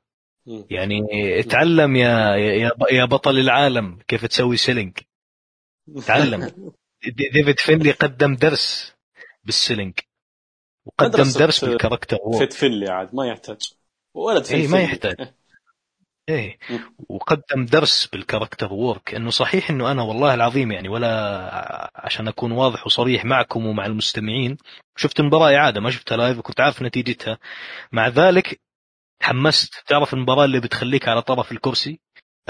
يعني 0.70 1.00
اتعلم 1.40 1.96
يا 1.96 2.36
يا 2.36 2.70
يا 2.90 3.04
بطل 3.04 3.38
العالم 3.38 3.98
كيف 4.08 4.26
تسوي 4.26 4.56
selling. 4.56 4.98
تعلم 6.06 6.72
ديفيد 7.32 7.58
فينلي 7.58 7.90
قدم 7.90 8.34
درس 8.34 8.94
بال 9.44 9.54
selling. 9.54 9.94
وقدم 10.86 11.30
درس 11.38 11.64
بال 11.64 11.74
character 11.74 12.18
work 12.38 12.52
فينلي 12.52 12.90
عاد 12.90 13.14
ما 13.14 13.26
يحتاج. 13.26 13.72
ولد 14.14 14.46
اي 14.46 14.66
ما 14.66 14.80
يحتاج. 14.80 15.16
إيه. 16.28 16.58
وقدم 17.08 17.66
درس 17.66 18.06
بال 18.06 18.18
character 18.18 18.72
work 18.72 19.14
انه 19.14 19.30
صحيح 19.30 19.70
إنه 19.70 19.90
أنا 19.90 20.02
والله 20.02 20.34
العظيم 20.34 20.72
يعني 20.72 20.88
ولا 20.88 21.90
عشان 21.94 22.28
أكون 22.28 22.52
واضح 22.52 22.86
وصريح 22.86 23.24
معكم 23.24 23.66
ومع 23.66 23.86
المستمعين 23.86 24.56
شفت 24.96 25.20
المباراه 25.20 25.56
إعادة 25.56 25.80
ما 25.80 25.90
شفتها 25.90 26.16
live 26.16 26.38
وكنت 26.38 26.60
عارف 26.60 26.82
نتيجتها. 26.82 27.38
مع 27.92 28.08
ذلك 28.08 28.60
تحمست. 29.20 29.74
تعرف 29.86 30.14
المباراة 30.14 30.44
اللي 30.44 30.60
بتخليك 30.60 31.08
على 31.08 31.22
طرف 31.22 31.52
الكرسي 31.52 32.00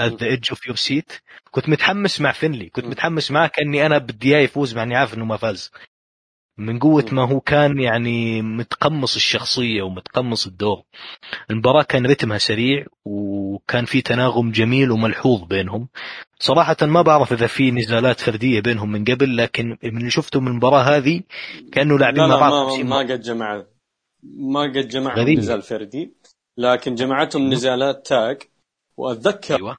at 0.01 0.11
the 0.11 0.25
edge 0.35 0.55
of 0.55 0.59
your 0.69 0.77
seat 0.77 1.19
كنت 1.51 1.69
متحمس 1.69 2.21
مع 2.21 2.31
فينلي. 2.31 2.69
كنت 2.69 2.85
متحمس 2.85 3.31
معه 3.31 3.47
كأني 3.47 3.85
أنا 3.85 3.97
بدي 3.97 4.35
إياه 4.35 4.43
يفوز 4.43 4.75
مع 4.75 4.83
إني 4.83 4.95
عارف 4.95 5.13
إنه 5.13 5.25
ما 5.25 5.37
فاز. 5.37 5.71
من 6.57 6.79
قوة 6.79 7.05
ما 7.11 7.27
هو 7.27 7.39
كان 7.39 7.79
يعني 7.79 8.41
متقمص 8.41 9.15
الشخصية 9.15 9.81
ومتقمص 9.81 10.47
الدور. 10.47 10.83
المباراة 11.51 11.83
كان 11.83 12.05
رتمها 12.05 12.37
سريع 12.37 12.85
وكان 13.05 13.85
في 13.85 14.01
تناغم 14.01 14.51
جميل 14.51 14.91
وملحوظ 14.91 15.43
بينهم. 15.43 15.87
صراحة 16.39 16.77
ما 16.81 17.01
بعرف 17.01 17.33
إذا 17.33 17.47
في 17.47 17.71
نزالات 17.71 18.19
فردية 18.19 18.61
بينهم 18.61 18.91
من 18.91 19.03
قبل 19.03 19.37
لكن 19.37 19.77
من 19.83 19.97
اللي 19.97 20.09
شفته 20.09 20.39
من 20.39 20.47
المباراة 20.47 20.81
هذه 20.81 21.21
كأنه 21.71 21.99
لاعبين 21.99 22.27
مع 22.27 22.39
بعض 22.39 22.77
ما, 22.77 22.83
ما 22.83 22.97
قد 22.97 23.21
جمع 23.21 23.65
ما 24.23 24.61
قد 24.61 24.87
جمع 24.87 25.23
نزال 25.23 25.61
فردي. 25.61 26.13
لكن 26.59 26.95
جمعتهم 26.95 27.49
نزالات 27.53 28.07
tag. 28.07 28.41
وأتذكر 28.97 29.55
أيوة. 29.55 29.77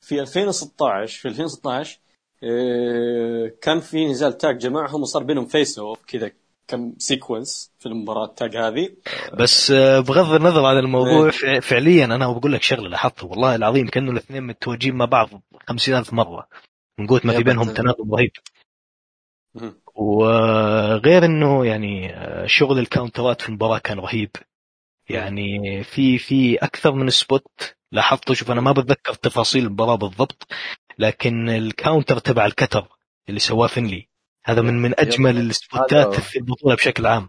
في 0.00 0.20
2016 0.20 1.20
في 1.20 1.28
2016 1.28 1.98
آه، 2.44 3.52
كان 3.62 3.80
في 3.80 4.06
نزال 4.06 4.38
tag 4.38 4.58
جمعهم 4.58 5.02
وصار 5.02 5.22
بينهم 5.22 5.46
face 5.46 5.78
off 5.78 5.98
كذا 6.06 6.30
كم 6.68 6.94
sequence 6.98 7.72
في 7.78 7.86
المباراة 7.86 8.26
tag 8.26 8.56
هذه. 8.56 8.88
بس 9.40 9.70
آه، 9.70 10.00
بغض 10.00 10.34
النظر 10.34 10.64
عن 10.64 10.78
الموضوع 10.78 11.30
إيه. 11.44 11.60
فعليا 11.60 12.04
أنا 12.04 12.32
بقول 12.32 12.52
لك 12.52 12.62
شغلة 12.62 12.88
لاحظته 12.88 13.26
والله 13.26 13.54
العظيم 13.54 13.88
كأنه 13.88 14.10
الاثنين 14.10 14.42
متواجهين 14.42 14.94
مع 14.94 15.04
بعض 15.04 15.28
50000 15.68 16.12
مرة. 16.12 16.48
من 16.98 17.06
قوة 17.06 17.20
ما 17.24 17.32
في 17.32 17.42
بينهم 17.42 17.74
تناغم 17.74 18.14
رهيب. 18.14 18.30
وغير 19.94 21.24
إنه 21.24 21.66
يعني 21.66 22.14
آه، 22.14 22.46
شغل 22.46 22.78
ال 22.78 22.85
counterات 22.85 23.42
في 23.42 23.48
المباراة 23.48 23.78
كان 23.78 23.98
رهيب. 23.98 24.30
يعني 25.08 25.82
في 25.84 26.18
في 26.18 26.56
أكثر 26.56 26.92
من 26.92 27.10
spot 27.10 27.76
لاحظته. 27.92 28.34
شوف 28.34 28.50
أنا 28.50 28.60
ما 28.60 28.72
بتذكر 28.72 29.14
تفاصيل 29.14 29.64
المباراه 29.64 29.94
بالضبط 29.94 30.46
لكن 30.98 31.48
ال 31.48 31.57
counter 31.57 32.18
تبع 32.18 32.46
ال 32.46 32.52
cutter 32.52 32.88
اللي 33.28 33.40
سواه 33.40 33.66
فينلي 33.66 34.08
هذا 34.44 34.62
من 34.62 34.82
من 34.82 35.00
أجمل 35.00 35.36
ال 35.36 35.49
spotات 35.49 36.14
في 36.14 36.38
البطولة 36.38 36.74
بشكل 36.74 37.06
عام. 37.06 37.28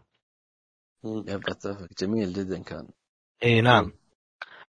يبقى 1.03 1.51
اتفق. 1.51 1.87
جميل 1.99 2.33
جدا 2.33 2.63
كان. 2.63 2.87
إي 3.43 3.61
نعم. 3.61 3.93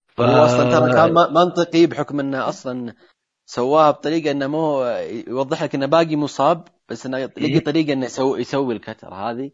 ف... 0.08 0.20
هو 0.20 0.44
أصلا 0.44 0.70
ترى 0.70 0.92
كان 0.92 1.14
منطقي 1.14 1.86
بحكم 1.86 2.20
إنه 2.20 2.48
أصلا 2.48 2.94
سواها 3.46 3.90
بطريقة 3.90 4.30
إنه 4.30 4.46
مو 4.46 4.84
يوضح 5.28 5.62
لك 5.62 5.74
إنه 5.74 5.86
باقي 5.86 6.16
مصاب 6.16 6.68
بس 6.88 7.06
إنه 7.06 7.18
لقي؟ 7.18 7.60
طريقة 7.60 7.92
إنه 7.92 8.06
يسوي 8.06 8.40
يسوي 8.40 8.74
ال 8.74 8.80
cutter 8.80 9.14
هذه. 9.14 9.50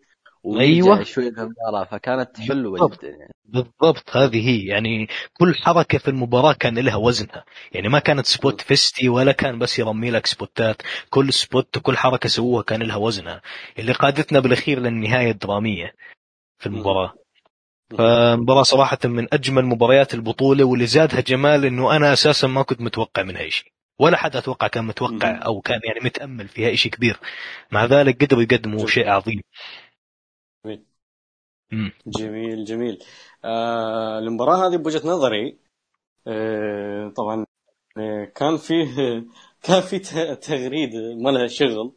أيوه. 0.58 1.02
شوي 1.02 1.28
المباراه 1.28 1.84
فكانت 1.84 2.40
حلوة 2.40 2.88
جدا 2.88 3.08
يعني. 3.08 3.32
بالضبط 3.44 4.16
هذه 4.16 4.48
هي. 4.48 4.66
يعني 4.66 5.08
كل 5.32 5.54
حركة 5.54 5.98
في 5.98 6.08
المباراة 6.08 6.52
كان 6.52 6.78
لها 6.78 6.96
وزنها. 6.96 7.44
يعني 7.72 7.88
ما 7.88 7.98
كانت 7.98 8.26
spot 8.26 8.60
festy 8.60 9.08
ولا 9.08 9.32
كان 9.32 9.58
بس 9.58 9.78
يرمي 9.78 10.10
لك 10.10 10.26
سبوتات. 10.26 10.82
كل 11.10 11.32
spot 11.32 11.76
وكل 11.76 11.96
حركة 11.96 12.28
سووها 12.28 12.62
كان 12.62 12.82
لها 12.82 12.96
وزنها. 12.96 13.42
اللي 13.78 13.92
قادتنا 13.92 14.40
بالأخير 14.40 14.80
للنهاية 14.80 15.30
الدرامية 15.30 15.92
في 16.58 16.66
المباراة. 16.66 17.14
فمباراة 17.98 18.62
صراحة 18.62 18.98
من 19.04 19.34
أجمل 19.34 19.64
مباريات 19.64 20.14
البطولة 20.14 20.64
واللي 20.64 20.86
زادها 20.86 21.20
جمال 21.20 21.64
إنه 21.64 21.96
أنا 21.96 22.12
أساسا 22.12 22.46
ما 22.46 22.62
كنت 22.62 22.80
متوقع 22.80 23.22
منها 23.22 23.48
شيء 23.48 23.72
ولا 23.98 24.16
حد 24.16 24.36
أتوقع 24.36 24.66
كان 24.66 24.84
متوقع 24.84 25.40
أو 25.46 25.60
كان 25.60 25.80
يعني 25.84 26.00
متأمل 26.04 26.48
فيها 26.48 26.74
شيء 26.74 26.92
كبير. 26.92 27.16
مع 27.70 27.84
ذلك 27.84 28.24
قدروا 28.24 28.42
يقدموا 28.42 28.86
شيء 28.86 29.08
عظيم. 29.08 29.40
جميل 32.06 32.64
جميل. 32.64 32.98
آه 33.44 34.18
المباراة 34.18 34.68
هذه 34.68 34.76
بوجهة 34.76 35.08
نظري 35.08 35.56
آه 36.26 37.08
طبعا 37.16 37.46
آه 37.98 38.24
كان 38.24 38.56
فيه 38.56 38.86
كان 39.62 39.80
في 39.80 39.98
تغريد 40.34 40.94
ما 40.96 41.30
لها 41.30 41.46
شغل 41.46 41.92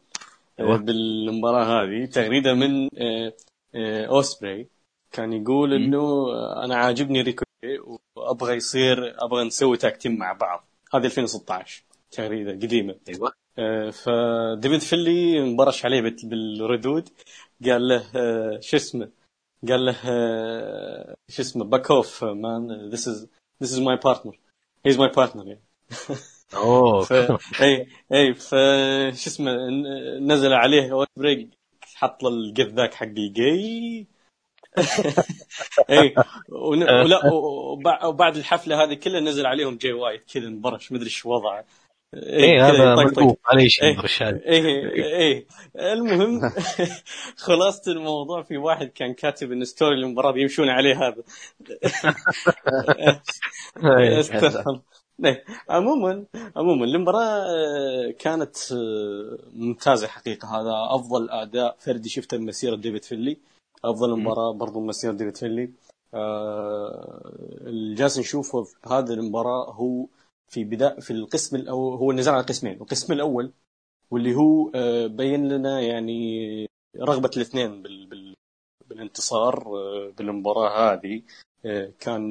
أيوة. 0.60 0.78
بالمباراة 0.78 1.64
هذه. 1.84 2.06
تغريدة 2.06 2.54
من 2.54 2.90
آه، 2.98 3.34
آه، 3.76 4.06
أوسبري. 4.06 4.68
كان 5.12 5.34
يقول. 5.34 5.74
إنه 5.74 5.98
آه، 6.32 6.66
أنا 6.66 6.76
عاجبني 6.76 7.22
ريكوشي 7.22 7.80
وأبغى 8.16 8.56
يصير 8.56 9.16
أبغى 9.26 9.44
نسوي 9.44 9.78
tag 9.78 9.94
team 9.94 10.16
مع 10.18 10.34
بعض. 10.34 10.68
هذه 10.94 11.06
2016 11.06 11.84
تغريدة 12.12 12.52
قديمة. 12.52 12.96
أيوه. 13.10 13.32
آه، 13.60 13.90
فديفيد 13.90 14.80
فينلي 14.82 15.40
انبرش 15.40 15.86
عليه 15.86 16.02
بال- 16.02 16.16
بالردود 16.24 17.10
قال 17.66 17.88
له 17.88 18.04
آه، 18.16 18.60
شو 18.62 18.78
اسمه؟ 18.78 19.10
قال 19.68 19.86
له 19.86 19.96
آه، 20.06 21.16
شو 21.30 21.42
اسمه 21.42 21.66
باك 21.66 21.92
اوف 21.92 22.24
مان 22.24 22.90
ذيس 22.90 23.08
از 23.08 23.28
ذيس 23.64 23.74
از 23.74 23.80
ماي 23.80 23.96
بارتنر 23.96 24.40
هيز 24.86 25.00
ماي 25.00 25.08
بارتنر 25.08 25.48
يعني. 25.48 25.64
أوه. 26.54 27.02
ف... 27.02 27.14
اي 27.62 27.88
اي 28.14 28.34
ف 28.34 28.50
شو 29.20 29.30
اسمه 29.30 29.52
نزل 30.20 30.54
عليه 30.54 30.92
اوتبريك 30.92 31.50
حط 31.96 32.24
له 32.24 32.30
القذ 32.30 32.74
ذاك 32.76 32.94
حق 32.94 33.06
الجاي. 33.06 34.08
اي 35.90 36.16
ون... 36.50 36.84
ولا 36.84 37.26
وبع- 37.26 38.06
وبعد 38.06 38.36
الحفلة 38.38 38.84
هذه 38.84 38.94
كلها 38.94 39.20
نزل 39.20 39.46
عليهم 39.46 39.78
جاي 39.78 39.92
وايت 39.94 40.32
كذا 40.34 40.48
انبرش 40.48 40.92
مدري 40.92 41.06
إيش 41.06 41.26
وضعه. 41.26 41.66
إيه 42.14 42.72
كذا 42.72 42.94
هذا. 42.94 42.96
مكتوب 42.96 43.38
إيه. 43.54 44.00
رشاد. 44.00 44.42
إيه 44.42 44.94
إيه. 44.94 45.46
المهم 45.76 46.42
خلاصة 47.46 47.92
الموضوع 47.92 48.42
في 48.44 48.58
واحد 48.58 48.88
كان 48.88 49.14
كاتب 49.14 49.52
إن 49.52 49.66
story 49.66 49.96
المباراة 49.96 50.32
بيمشون 50.32 50.70
عليه 50.70 51.08
هذا. 51.08 51.24
إيه. 53.84 54.20
استغفر 54.20 54.82
إيه، 55.26 55.44
عموما 55.70 56.26
عموما 56.56 56.86
المباراة 56.86 57.46
آه، 57.46 58.12
كانت 58.20 58.58
آه، 58.72 59.38
ممتازة 59.54 60.08
حقيقة. 60.08 60.48
هذا 60.62 60.96
أفضل 60.96 61.30
أداء 61.30 61.76
فردي 61.80 62.10
شفته 62.10 62.38
من 62.38 62.46
مسيرة 62.46 62.76
ديفيد 62.76 63.06
فينلي. 63.06 63.38
أفضل 63.86 64.20
مباراة 64.20 64.54
برضو 64.54 64.80
من 64.80 64.88
مسيرة 64.88 65.12
ديفيد 65.12 65.38
فينلي. 65.38 65.72
آه، 66.14 67.22
اللي 67.62 67.96
جالس 67.96 68.20
نشوفه 68.20 68.64
في 68.64 68.76
هذه 68.88 69.14
المباراة 69.14 69.72
هو 69.72 70.06
في 70.50 70.64
بداية 70.64 71.00
في 71.00 71.12
القسم 71.12 71.56
الأول 71.56 71.98
هو 71.98 72.12
النزاع 72.12 72.34
على 72.34 72.44
قسمين 72.44 72.74
القسم 72.82 73.14
الأول 73.14 73.54
واللي 74.12 74.36
هو 74.36 74.72
آه، 74.76 75.08
بين 75.08 75.48
لنا 75.50 75.82
يعني 75.82 76.68
رغبة 76.98 77.32
الاثنين 77.38 77.82
بال 77.82 78.08
بال 78.08 78.36
بالانتصار 78.88 79.68
آه، 79.78 80.14
بالمباراة 80.18 80.94
هذه. 80.94 81.22
آه، 81.66 81.94
كان 82.00 82.30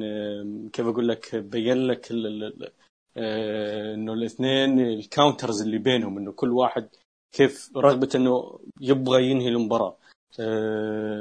كيف 0.73 0.87
أقول 0.87 1.07
لك 1.07 1.35
بين 1.35 1.77
لك 1.87 2.11
ال- 2.11 2.71
إنه 3.17 4.13
الاثنين 4.13 4.79
الكاونترز 4.79 5.61
اللي 5.61 5.77
بينهم 5.77 6.17
إنه 6.17 6.31
كل 6.31 6.51
واحد 6.51 6.89
كيف 7.31 7.71
رغبة 7.77 8.09
إنه 8.15 8.59
يبغى 8.81 9.23
ينهي 9.31 9.47
المباراة. 9.49 9.97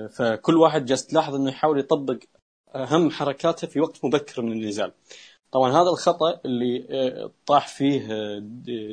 فكل 0.08 0.56
واحد 0.56 0.84
جالس 0.84 1.06
تلاحظ 1.06 1.34
إنه 1.34 1.50
يحاول 1.50 1.78
يطبق 1.78 2.18
أهم 2.74 3.10
حركاته 3.10 3.66
في 3.66 3.80
وقت 3.80 4.04
مبكر 4.04 4.42
من 4.42 4.52
النزال. 4.52 4.92
طبعا 5.52 5.72
هذا 5.72 5.90
الخطأ 5.90 6.40
اللي 6.44 6.86
آه، 6.90 7.30
طاح 7.46 7.68
فيه 7.68 8.12
آه، 8.12 8.38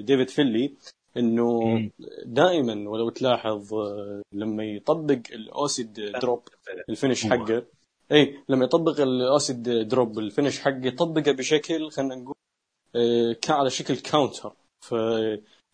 ديفيد 0.02 0.30
فينلي 0.30 0.74
إنه. 1.18 1.90
دائما 2.26 2.90
ولو 2.90 3.10
تلاحظ 3.10 3.74
آه، 3.74 4.22
لما 4.34 4.64
يطبق 4.64 5.20
ال 5.32 5.44
acid 5.44 5.94
drop 6.22 6.48
ال 6.90 6.94
finish. 6.94 7.26
حقه 7.28 7.64
اي 8.12 8.40
لما 8.50 8.66
يطبق 8.66 9.00
ال 9.00 9.12
acid 9.12 9.64
drop 9.64 10.20
ال 10.20 10.25
finish 10.25 10.60
حقه 10.60 10.86
يطبقه 10.86 11.32
بشكل 11.32 11.92
خلينا 11.92 12.16
نقول 12.16 12.36
كان 13.42 13.56
على 13.56 13.70
شكل 13.70 13.96
counter 13.96 14.54
ف 14.82 14.96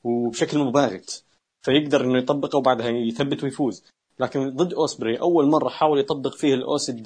وبشكل 0.04 0.60
مباغت 0.60 1.24
فيقدر 1.66 2.02
إنه 2.02 2.18
يطبقه 2.18 2.58
وبعدها 2.58 2.88
يثبت 2.88 3.44
ويفوز 3.44 3.84
لكن 4.20 4.50
ضد 4.50 4.74
أوسبري 4.74 5.20
أول 5.20 5.46
مرة 5.46 5.70
حاول 5.70 6.00
يطبق 6.00 6.36
فيه 6.36 6.54
ال 6.54 6.64
acid 6.64 7.04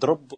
drop 0.00 0.32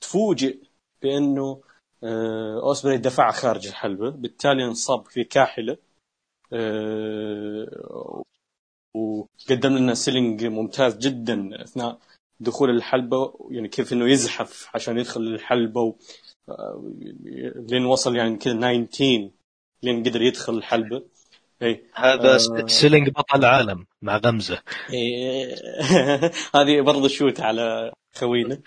تفوجئ 0.00 0.58
بأنه 1.02 1.62
آه، 2.04 2.60
أوسبري 2.62 2.98
دفع 2.98 3.30
خارج 3.30 3.66
الحلبة 3.66 4.10
بالتالي 4.10 4.64
انصاب 4.64 5.06
في 5.06 5.24
كاحلة 5.24 5.76
آه، 6.52 8.22
وقدم 8.96 9.76
لنا 9.76 9.94
selling 9.94 10.44
ممتاز 10.44 10.98
جدا 10.98 11.62
أثناء 11.62 11.98
دخول 12.40 12.70
الحلبة 12.70 13.48
يعني 13.50 13.68
كيف 13.68 13.92
إنه 13.92 14.10
يزحف 14.10 14.70
عشان 14.74 14.98
يدخل 14.98 15.20
الحلبة 15.20 15.80
و... 15.80 15.94
آه، 16.48 16.92
لين 17.56 17.84
وصل 17.84 18.16
يعني 18.16 18.36
كذا 18.36 18.84
19 18.84 19.30
لين 19.82 20.02
قدر 20.02 20.22
يدخل 20.22 20.54
الحلبة. 20.54 21.02
اي 21.62 21.84
هذا 21.94 22.34
آه. 22.34 22.66
selling 22.66 23.08
بطل 23.08 23.38
العالم 23.38 23.86
مع 24.02 24.16
غمزة. 24.16 24.62
إيه، 24.92 25.54
هذه 26.56 26.80
برضه 26.80 27.08
shoot 27.08 27.40
على 27.40 27.92
خوينا. 28.14 28.60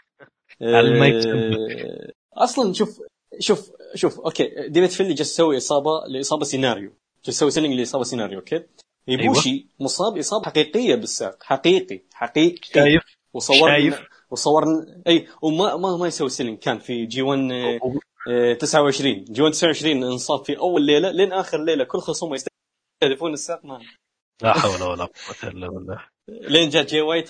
على 0.62 0.80
المايك 0.80 1.26
إيه، 1.26 2.12
أصلا 2.34 2.72
شوف 2.72 3.00
شوف 3.38 3.70
شوف 3.94 4.20
okay. 4.20 4.68
ديفيد 4.68 4.90
فينلي 4.90 5.14
جالس 5.14 5.32
يسوي 5.32 5.56
إصابة 5.56 5.90
لإصابة 6.08 6.44
سيناريو. 6.44 6.90
جالس 7.24 7.36
يسوي 7.36 7.50
selling 7.50 7.74
لإصابة 7.74 8.04
سيناريو 8.04 8.38
okay؟ 8.38 8.62
إيبوشي 9.08 9.66
مصاب 9.80 10.18
إصابة 10.18 10.44
حقيقية 10.44 10.94
بالساق. 10.94 11.42
حقيقي 11.42 12.02
حقيقي. 12.14 12.70
شايف 12.74 13.02
وصورنا 13.32 13.78
شايف؟ 13.78 14.02
وصورنا 14.30 15.02
أي 15.06 15.26
وما 15.42 15.76
ما 15.76 15.96
ما 15.96 16.06
يسوي 16.06 16.28
selling. 16.28 16.58
كان 16.58 16.78
في 16.78 17.06
G1 17.06 17.38
آه، 17.52 17.54
آه، 17.54 18.00
29 18.58 19.24
G1 19.24 19.52
29 19.52 20.04
انصاب 20.04 20.44
في 20.44 20.58
أول 20.58 20.86
ليلة. 20.86 21.10
لين 21.10 21.32
آخر 21.32 21.64
ليلة 21.64 21.84
كل 21.84 21.98
خصومه 21.98 22.34
يستهدفون 22.34 23.32
الساق. 23.32 23.64
ما 23.64 23.80
لا 24.42 24.52
حول 24.52 24.82
ولا 24.82 25.04
قوة 25.04 25.50
إلا 25.52 25.68
بالله. 25.68 26.12
لين 26.28 26.68
جاء 26.68 26.84
جاي 26.84 27.00
وايت 27.00 27.28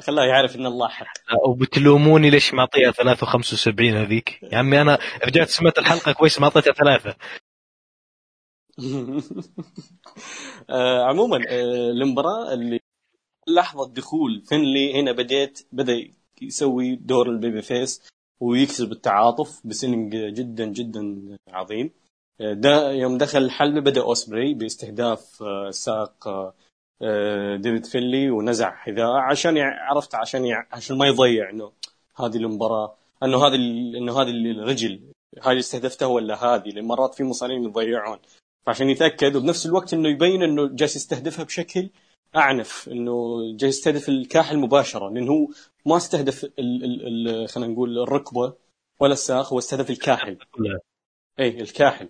خلاه 0.00 0.24
يعرف 0.24 0.56
إن 0.56 0.66
الله 0.66 0.88
حق 0.88 1.06
وبتلوموني 1.48 2.30
ليش 2.30 2.54
معطيها 2.54 2.92
3.75 2.92 3.80
هذيك؟ 3.80 4.42
يا 4.42 4.58
عمي 4.58 4.80
أنا 4.80 4.98
رجعت 5.24 5.48
سمعت 5.48 5.78
الحلقة 5.78 6.12
كويس 6.12 6.40
ما 6.40 6.44
أعطيتها 6.44 6.72
ثلاثة. 6.72 7.16
آه، 10.70 11.04
عموما 11.04 11.36
آه، 11.48 11.90
المباراة 11.90 12.52
اللي 12.52 12.80
لحظة 13.48 13.92
دخول 13.92 14.42
فينلي 14.46 15.00
هنا 15.00 15.12
بديت 15.12 15.66
بدأ 15.72 16.12
يسوي 16.42 16.96
دور 16.96 17.30
ال 17.30 17.62
babyface. 17.62 18.08
ويكسب 18.42 18.92
التعاطف 18.92 19.66
ب 19.66 19.72
selling 19.72 20.16
جدا 20.16 20.64
جدا 20.64 21.36
عظيم. 21.48 21.90
آه، 22.40 22.52
ده 22.52 22.92
يوم 22.92 23.18
دخل 23.18 23.38
الحلبة 23.38 23.80
بدأ 23.80 24.00
أوسبري 24.00 24.54
باستهداف 24.54 25.42
آه، 25.42 25.70
ساق 25.70 26.28
آه، 27.02 27.56
ديفيد 27.56 27.86
فينلي 27.86 28.30
ونزع 28.30 28.70
حذاءه 28.76 29.18
عشان 29.20 29.58
عرفت؟ 29.58 30.14
عشان 30.14 30.64
عشان 30.72 30.98
ما 30.98 31.06
يضيع 31.06 31.50
إنه 31.50 31.72
هذه 32.16 32.36
المباراة 32.36 32.96
إنه 33.22 33.46
هذه 33.46 33.54
إنه 33.98 34.22
هذه 34.22 34.30
الرجل 34.30 35.00
هذه 35.42 35.50
اللي 35.50 35.60
استهدفته 35.60 36.06
ولا 36.06 36.44
هذه؟ 36.44 36.68
لأن 36.68 36.84
مرات 36.84 37.14
في 37.14 37.24
مصارعين 37.24 37.64
يضيعون. 37.64 38.18
فعشان 38.66 38.90
يتأكد 38.90 39.36
وبنفس 39.36 39.66
الوقت 39.66 39.94
إنه 39.94 40.08
يبين 40.08 40.42
إنه 40.42 40.68
جالس 40.68 40.96
يستهدفها 40.96 41.44
بشكل 41.44 41.90
أعنف 42.36 42.88
إنه 42.88 43.38
جالس 43.56 43.78
يستهدف 43.78 44.08
الكاحل 44.08 44.58
مباشرة 44.58 45.08
لأنه 45.10 45.32
هو 45.32 45.48
ما 45.86 45.96
استهدف 45.96 46.44
ال 46.44 46.52
ال 46.58 47.28
ال 47.28 47.48
خلينا 47.48 47.72
نقول 47.72 47.98
الركبة 47.98 48.52
ولا 49.00 49.12
الساق 49.12 49.52
هو 49.52 49.58
استهدف 49.58 49.90
الكاحل. 49.90 50.38
اي 51.40 51.60
الكاحل. 51.60 52.08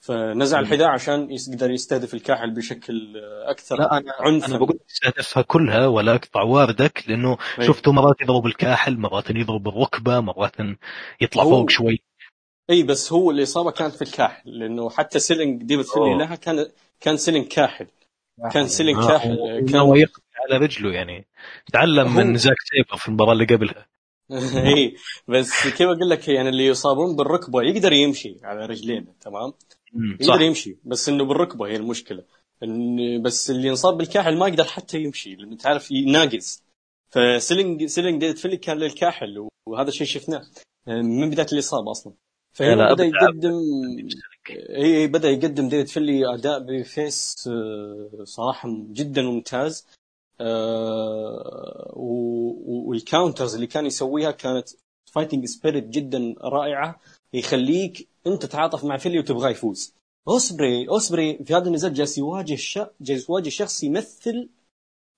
فنزع 0.00 0.60
الحذاء 0.60 0.88
عشان 0.88 1.28
يقدر 1.30 1.70
يستهدف 1.70 2.14
الكاحل 2.14 2.50
بشكل 2.50 3.16
أكثر 3.46 3.76
لا 3.76 3.98
أنا 3.98 4.12
عنفا. 4.20 4.46
أنا 4.46 4.56
بقول 4.58 4.78
استهدفها 4.90 5.42
كلها 5.42 5.86
ولا 5.86 6.14
أقطع 6.14 6.42
واردك 6.42 7.04
لأنه 7.08 7.36
إيه. 7.58 7.66
شفته 7.66 7.92
مرات 7.92 8.20
يضرب 8.20 8.46
الكاحل 8.46 8.96
مرات 8.98 9.30
يضرب 9.30 9.68
الركبة 9.68 10.20
مرات 10.20 10.56
يطلع 11.20 11.42
هو- 11.42 11.50
فوق 11.50 11.70
شوي. 11.70 12.02
اي 12.70 12.82
بس 12.82 13.12
هو 13.12 13.30
الإصابة 13.30 13.70
كانت 13.70 13.94
في 13.94 14.02
الكاحل 14.02 14.50
لأنه 14.58 14.90
حتى 14.90 15.18
selling 15.18 15.62
ديفيد 15.62 15.84
فينلي. 15.86 16.18
لها 16.18 16.34
كان 16.36 16.66
كان 17.00 17.16
selling 17.16 17.46
كاحل. 17.46 17.86
كان 18.52 18.68
selling 18.68 18.98
آه، 19.02 19.08
كاحل 19.08 19.30
هو 19.38 19.46
كان 19.58 19.96
يقضي 19.96 20.22
على 20.50 20.56
رجله 20.64 20.92
يعني. 20.92 21.26
تعلم 21.72 22.08
هو- 22.08 22.24
من 22.24 22.36
زاك 22.36 22.56
سيبر 22.70 22.96
في 22.96 23.08
المباراة 23.08 23.32
اللي 23.32 23.44
قبلها. 23.44 23.86
اي 24.66 24.94
بس 25.28 25.68
كيف 25.68 25.82
أقول 25.82 26.10
لك 26.10 26.28
يعني 26.28 26.48
اللي 26.48 26.66
يصابون 26.66 27.16
بالركبة 27.16 27.62
يقدر 27.62 27.92
يمشي 27.92 28.36
على 28.42 28.66
رجلينه 28.66 29.14
تمام؟ 29.20 29.52
يقدر 30.20 30.42
يمشي 30.42 30.76
بس 30.84 31.08
إنه 31.08 31.24
بالركبة 31.24 31.66
هي 31.66 31.76
المشكلة. 31.76 32.24
إن 32.62 33.22
بس 33.22 33.50
اللي 33.50 33.68
ينصاب 33.68 33.96
بالكاحل 33.98 34.36
ما 34.36 34.48
يقدر 34.48 34.64
حتى 34.64 34.98
يمشي 35.02 35.34
لأنه 35.34 35.56
تعرف 35.56 35.92
ناقص. 35.92 36.62
ف 37.10 37.19
selling 37.19 37.84
selling 37.84 38.20
ديفيد 38.20 38.36
فينلي 38.36 38.56
كان 38.56 38.78
للكاحل 38.78 39.48
وهذا 39.68 39.88
الشيء 39.88 40.06
شفناه 40.06 40.42
من 40.86 41.30
بداية 41.30 41.46
الإصابة 41.52 41.90
أصلا. 41.90 42.12
لا، 42.60 42.92
بدأ. 42.94 43.04
يقدم 43.04 43.60
إي 44.50 45.06
بدأ 45.06 45.30
يقدم 45.30 45.68
ديفيد 45.68 45.88
فينلي 45.88 46.34
أداء 46.34 46.58
babyface 46.58 47.48
آه، 47.48 48.24
صراحة 48.24 48.68
جدا 48.92 49.22
ممتاز 49.22 49.86
آه، 50.40 51.92
وال 52.86 53.00
counters 53.00 53.54
اللي 53.54 53.66
كان 53.66 53.86
يسويها 53.86 54.30
كانت 54.30 54.68
fighting 55.12 55.44
spirit 55.44 55.84
جدا 55.88 56.34
رائعة 56.40 57.00
يخليك 57.32 58.08
أنت 58.26 58.42
تتعاطف 58.42 58.84
مع 58.84 58.96
فينلي 58.96 59.18
وتبغاه 59.18 59.50
يفوز 59.50 59.94
أوسبري 60.28 60.88
أوسبري 60.88 61.38
في 61.44 61.54
هذا 61.54 61.66
النزال 61.66 61.94
جالس 61.94 62.18
يواجه 62.18 62.54
ش... 62.54 62.78
جالس 63.00 63.28
يواجه 63.28 63.48
شخص 63.48 63.82
يمثل 63.82 64.48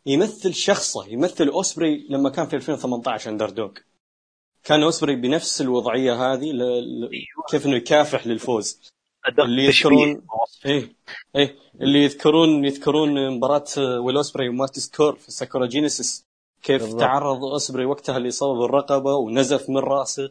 يمثل 0.06 0.54
شخصه 0.54 1.06
يمثل 1.06 1.48
أوسبري 1.48 2.06
لما 2.10 2.30
كان 2.30 2.46
في 2.46 2.56
2018 2.56 3.30
underdog 3.30 3.70
كان 4.64 4.82
اوسبري 4.82 5.16
بنفس 5.16 5.60
الوضعية 5.60 6.12
هذه 6.12 6.52
ل... 6.52 6.60
ل... 7.00 7.10
كيف 7.50 7.66
إنه 7.66 7.76
يكافح 7.76 8.26
للفوز. 8.26 8.92
اللي 9.38 9.64
يذكرون 9.64 10.26
إيه 10.66 10.96
إيه. 11.36 11.56
اللي 11.80 12.04
يذكرون 12.04 12.64
يذكرون 12.64 13.30
مباراة 13.30 13.64
ويل 14.00 14.16
اوسبري 14.16 14.48
ومات 14.48 14.78
سكرل 14.78 15.16
في 15.16 15.30
ساكورا 15.30 15.66
جينيسيس 15.66 16.24
كيف 16.62 16.82
بالضبط. 16.82 17.00
تعرض 17.00 17.44
اوسبري 17.44 17.84
وقتها 17.84 18.18
لاصابه 18.18 18.60
بالرقبه 18.60 19.14
ونزف 19.14 19.70
من 19.70 19.78
رأسه. 19.78 20.30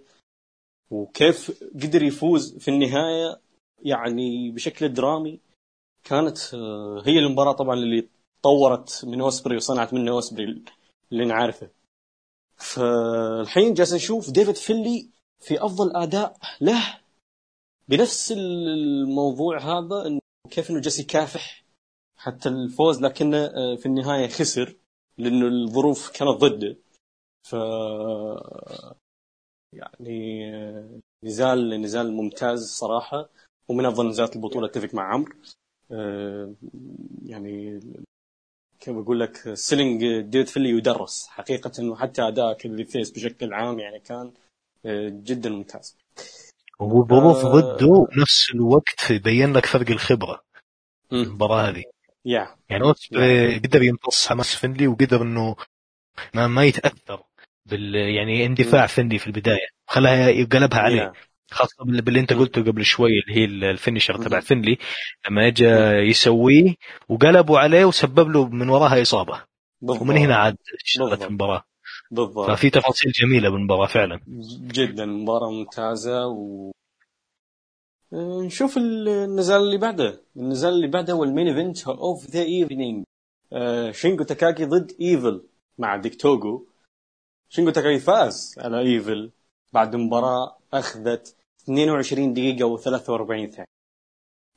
وكيف 0.92 1.64
قدر 1.84 2.04
يفوز 2.04 2.58
في 2.58 2.68
النهاية. 2.68 3.40
يعني 3.84 4.52
بشكل 4.52 4.94
درامي. 4.94 5.40
كانت 6.04 6.54
آه، 6.54 7.04
هي 7.06 7.20
المباراة 7.20 7.52
طبعا 7.52 7.76
اللي 7.76 8.08
طورت 8.42 9.06
من 9.06 9.22
اوسبري 9.22 9.56
وصنعت 9.56 9.94
منه 9.94 10.12
اوسبري 10.12 10.64
اللي 11.12 11.26
نعرفه. 11.26 11.70
فالحين 12.64 13.74
جالس 13.74 13.94
نشوف 13.94 14.32
ديفيد 14.32 14.56
فيلي 14.56 15.10
في 15.40 15.66
أفضل 15.66 15.96
أداء 15.96 16.38
له 16.62 17.00
بنفس 17.88 18.32
الموضوع 18.32 19.60
هذا 19.60 20.08
انه 20.08 20.20
كيف 20.50 20.72
إنه 20.72 20.80
جالس 20.80 21.00
يكافح 21.00 21.66
حتى 22.18 22.50
الفوز 22.50 23.02
لكنه 23.02 23.38
آه، 23.38 23.76
في 23.76 23.86
النهاية 23.86 24.28
خسر 24.28 24.76
لأنه 25.18 25.48
الظروف 25.48 26.12
كانت 26.12 26.32
ضده. 26.32 26.78
ف 27.44 27.56
يعني 29.74 30.50
آه، 30.56 31.00
نزال 31.24 31.82
نزال 31.82 32.14
ممتاز 32.14 32.64
صراحة 32.68 33.30
ومن 33.68 33.86
أفضل 33.86 34.08
نزالات 34.08 34.36
البطولة 34.36 34.68
أتفق 34.68 34.96
مع 34.96 35.14
عمرو. 35.14 35.36
آه، 35.92 36.54
يعني 37.26 37.80
كيف 38.84 38.96
بقول 38.96 39.20
لك 39.20 39.54
selling 39.54 40.22
ديفيد 40.22 40.48
فنلي 40.48 40.70
يدرس. 40.70 41.28
حقيقة 41.28 41.72
إنه 41.80 41.96
حتى 41.96 42.22
أداء 42.28 42.54
كيفي 42.54 42.84
فيبي 42.84 43.12
بشكل 43.12 43.54
عام 43.54 43.80
يعني 43.80 44.00
كان 44.00 44.32
آه، 44.86 45.10
جدا 45.10 45.50
ممتاز. 45.50 45.98
والظروف 46.80 47.46
آه. 47.46 47.52
ضده 47.52 48.08
نفس 48.22 48.52
الوقت 48.56 49.12
يبين 49.12 49.54
لك 49.54 49.66
فرق 49.66 49.90
الخبرة. 49.90 50.44
المباراة 51.14 51.70
هذه. 51.70 51.84
يا 52.26 52.56
يعني 52.70 52.84
اوسبري 52.84 53.58
قدر 53.58 53.84
يمتص 53.84 54.28
حماس 54.28 54.56
فنلي 54.56 54.88
وقدر 54.88 55.22
إنه 55.22 55.56
ما, 56.34 56.48
ما 56.48 56.66
يتأثر 56.66 57.24
بال 57.66 57.96
يعني 57.96 58.46
اندفاع 58.46 58.88
فنلي 58.88 59.20
في 59.20 59.28
البداية. 59.28 59.68
خلاها 59.88 60.30
يقلبها 60.30 60.80
عليه. 60.80 61.02
يا. 61.02 61.14
بال- 61.86 62.02
باللي 62.02 62.20
انت. 62.20 62.34
قلته 62.34 62.62
قبل 62.62 62.86
شوي 62.86 63.10
اللي 63.20 63.42
هي 63.42 63.46
ال 63.72 63.77
finisher 63.77 64.18
تبع 64.18 64.38
مم. 64.38 64.42
فنلي 64.44 64.78
لما 65.30 65.48
اجى 65.48 65.66
يسويه 66.10 66.76
وقلبوا 67.10 67.60
عليه 67.60 67.86
وسبب 67.86 68.30
له 68.30 68.48
من 68.50 68.70
وراها 68.70 69.02
إصابة. 69.02 69.44
بالضبط 69.82 70.02
ومن 70.02 70.18
هنا 70.18 70.36
عاد 70.36 70.58
اشتغلت 70.86 71.10
بالضبط. 71.10 71.28
المباراة. 71.28 71.64
بالضبط. 72.12 72.50
ففي 72.52 72.70
تفاصيل 72.70 73.12
جميلة 73.12 73.50
بالمباراة 73.50 73.86
فعلا. 73.88 74.20
جدا. 74.62 75.06
مباراة 75.06 75.50
ممتازة 75.52 76.28
و 76.28 76.72
نشوف 78.46 78.78
النزال 78.78 79.62
اللي 79.62 79.78
بعده. 79.78 80.22
النزال 80.38 80.74
اللي 80.74 80.88
بعده 80.88 81.14
هو 81.14 81.24
ال 81.24 81.29
main 81.29 81.48
event 81.48 81.88
of 81.88 82.26
the 82.30 82.42
evening 82.44 83.04
شينجو 83.92 84.24
تاكاجي 84.24 84.66
ضد 84.66 84.92
إيفل 85.02 85.44
مع 85.78 85.96
ديك 85.98 86.22
توغو 86.22 86.68
شينجو 87.50 87.72
تاكاجي 87.72 88.00
فاز 88.00 88.56
على 88.58 88.80
إيفل. 88.80 89.32
بعد 89.74 89.96
مباراة 89.96 90.58
أخذت 90.74 91.36
22 91.64 92.34
دقيقة 92.34 92.78
و43 92.78 93.52
ثانية. 93.52 93.66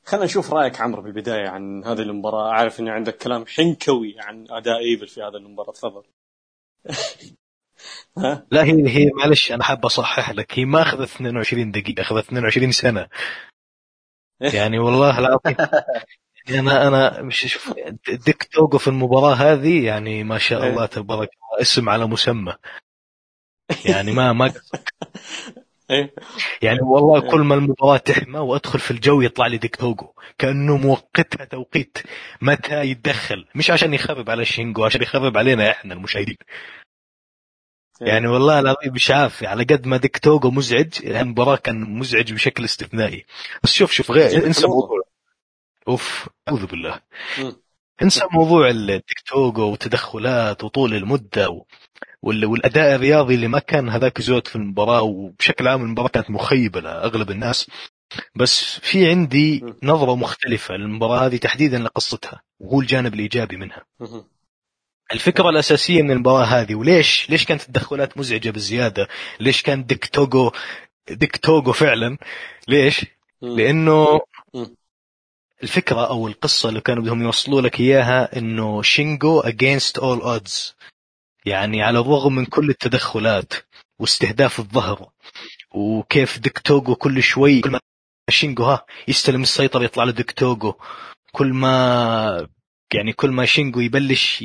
خلينا 0.03 0.25
نشوف 0.25 0.53
رأيك 0.53 0.81
عمرو 0.81 1.01
بالبداية 1.01 1.47
عن 1.47 1.83
هذه 1.83 2.01
المباراة. 2.01 2.49
أعرف 2.49 2.79
ان 2.79 2.87
عندك 2.87 3.17
كلام 3.17 3.45
حنكوي 3.45 4.15
عن 4.19 4.45
أداء 4.49 4.79
إيفل 4.79 5.07
في 5.07 5.21
هذه 5.21 5.35
المباراة. 5.35 5.71
تفضل. 5.71 6.03
لا 8.51 8.63
هي 8.63 8.89
هي 8.89 9.11
معلش 9.15 9.51
أنا 9.51 9.63
حاب 9.63 9.85
أصحح 9.85 10.31
لك. 10.31 10.59
هي 10.59 10.65
ما 10.65 10.81
أخذت 10.81 11.09
22 11.09 11.71
دقيقة 11.71 12.01
أخذت 12.01 12.25
22 12.25 12.71
سنة. 12.71 13.07
يعني 14.41 14.79
والله 14.79 15.19
العظيم. 15.19 15.55
أنا 16.49 16.87
أنا 16.87 17.21
مش 17.21 17.45
شوف 17.53 17.73
ديك 18.25 18.43
توغو 18.43 18.77
في 18.77 18.87
المباراة 18.87 19.33
هذه 19.33 19.85
يعني 19.85 20.23
ما 20.23 20.37
شاء 20.37 20.63
إيه. 20.63 20.69
الله 20.69 20.85
تبارك 20.85 21.29
الله 21.29 21.61
اسم 21.61 21.89
على 21.89 22.05
مسمى. 22.05 22.53
يعني 23.85 24.11
ما 24.11 24.33
ما 24.33 24.53
إيه. 25.91 26.13
يعني 26.61 26.79
والله 26.81 27.31
كل 27.31 27.41
ما 27.41 27.55
المباراة 27.55 27.97
تحمى 27.97 28.39
وأدخل 28.39 28.79
في 28.79 28.91
الجو 28.91 29.21
يطلع 29.21 29.47
لي 29.47 29.57
ديك 29.57 29.75
توغو 29.75 30.13
كأنه 30.37 30.77
موقتها 30.77 31.45
توقيت 31.45 31.97
متى 32.41 32.81
يتدخل. 32.81 33.45
مش 33.55 33.71
عشان 33.71 33.93
يخرب 33.93 34.29
على 34.29 34.45
شينجو 34.45 34.85
عشان 34.85 35.01
يخرب 35.01 35.37
علينا 35.37 35.71
إحنا 35.71 35.93
المشاهدين. 35.93 36.37
يعني 38.01 38.27
والله 38.27 38.59
العظيم 38.59 38.93
مش 38.93 39.11
عارف 39.11 39.43
على 39.43 39.63
قد 39.63 39.87
ما 39.87 39.97
ديك 39.97 40.17
توغو 40.17 40.51
مزعج 40.51 41.05
المباراة 41.05 41.55
كان 41.55 41.99
مزعج 41.99 42.33
بشكل 42.33 42.65
استثنائي. 42.65 43.25
بس 43.63 43.73
شوف 43.73 43.91
شوف 43.91 44.11
غير 44.11 44.45
انسى 44.47 44.61
حلوة. 44.61 44.75
موضوع 44.75 45.01
أوف 45.87 46.29
أعوذ 46.47 46.65
بالله. 46.65 47.01
انسى 48.01 48.21
موضوع 48.31 48.69
الديك 48.69 49.19
توغو 49.27 49.57
وتدخلات 49.57 50.63
وطول 50.63 50.93
المدة 50.93 51.49
و... 51.49 51.65
وال- 52.21 52.45
والأداء 52.45 52.95
الرياضي 52.95 53.35
اللي 53.35 53.47
ما 53.47 53.59
كان 53.59 53.89
هذاك 53.89 54.21
زود 54.21 54.47
في 54.47 54.55
المباراة 54.55 55.01
وبشكل 55.01 55.67
عام 55.67 55.81
المباراة 55.81 56.07
كانت 56.07 56.29
مخيبة 56.29 56.79
لأغلب 56.79 57.31
الناس 57.31 57.71
بس 58.35 58.79
في 58.79 59.09
عندي. 59.09 59.63
نظرة 59.83 60.15
مختلفة 60.15 60.75
للمباراة 60.75 61.25
هذه 61.25 61.37
تحديدا 61.37 61.79
لقصتها 61.79 62.41
وهو 62.59 62.81
الجانب 62.81 63.13
الإيجابي 63.13 63.57
منها. 63.57 63.85
الفكرة 65.13 65.49
الأساسية 65.49 66.01
من 66.01 66.11
المباراة 66.11 66.45
هذه 66.45 66.75
وليش 66.75 67.29
ليش 67.29 67.45
كانت 67.45 67.61
التدخلات 67.61 68.17
مزعجة 68.17 68.49
بزيادة 68.49 69.07
ليش 69.39 69.61
كان 69.61 69.85
ديك 69.85 70.05
توغو 70.05 70.51
ديك 71.09 71.37
توغو 71.37 71.71
فعلا 71.71 72.17
ليش. 72.67 73.05
لأنه. 73.41 74.19
الفكرة 75.63 76.09
أو 76.09 76.27
القصة 76.27 76.69
اللي 76.69 76.81
كانوا 76.81 77.03
بدهم 77.03 77.21
يوصلوا 77.21 77.61
لك 77.61 77.79
إياها 77.79 78.37
إنه 78.37 78.81
شينجو 78.81 79.41
against 79.41 80.01
all 80.01 80.21
odds. 80.21 80.73
يعني 81.45 81.83
على 81.83 81.99
الرغم 81.99 82.35
من 82.35 82.45
كل 82.45 82.69
التدخلات 82.69 83.53
واستهداف 83.99 84.59
الظهر 84.59 85.09
وكيف 85.75 86.39
ديك 86.39 86.59
توغو 86.59 86.95
كل 86.95 87.23
شوي 87.23 87.61
كل 87.61 87.71
ما 87.71 87.79
شينجو 88.29 88.63
ها 88.63 88.85
يستلم 89.07 89.41
السيطرة 89.41 89.83
يطلع 89.83 90.03
له 90.03 90.11
ديك 90.11 90.31
توغو. 90.31 90.75
كل 91.31 91.53
ما 91.53 92.47
يعني 92.93 93.13
كل 93.13 93.31
ما 93.31 93.45
شينجو 93.45 93.79
يبلش 93.79 94.41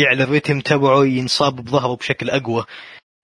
يعلى 0.00 0.24
الريتم 0.24 0.60
تبعه 0.60 1.04
ينصاب 1.04 1.56
بظهره 1.56 1.96
بشكل 1.96 2.30
أقوى. 2.30 2.64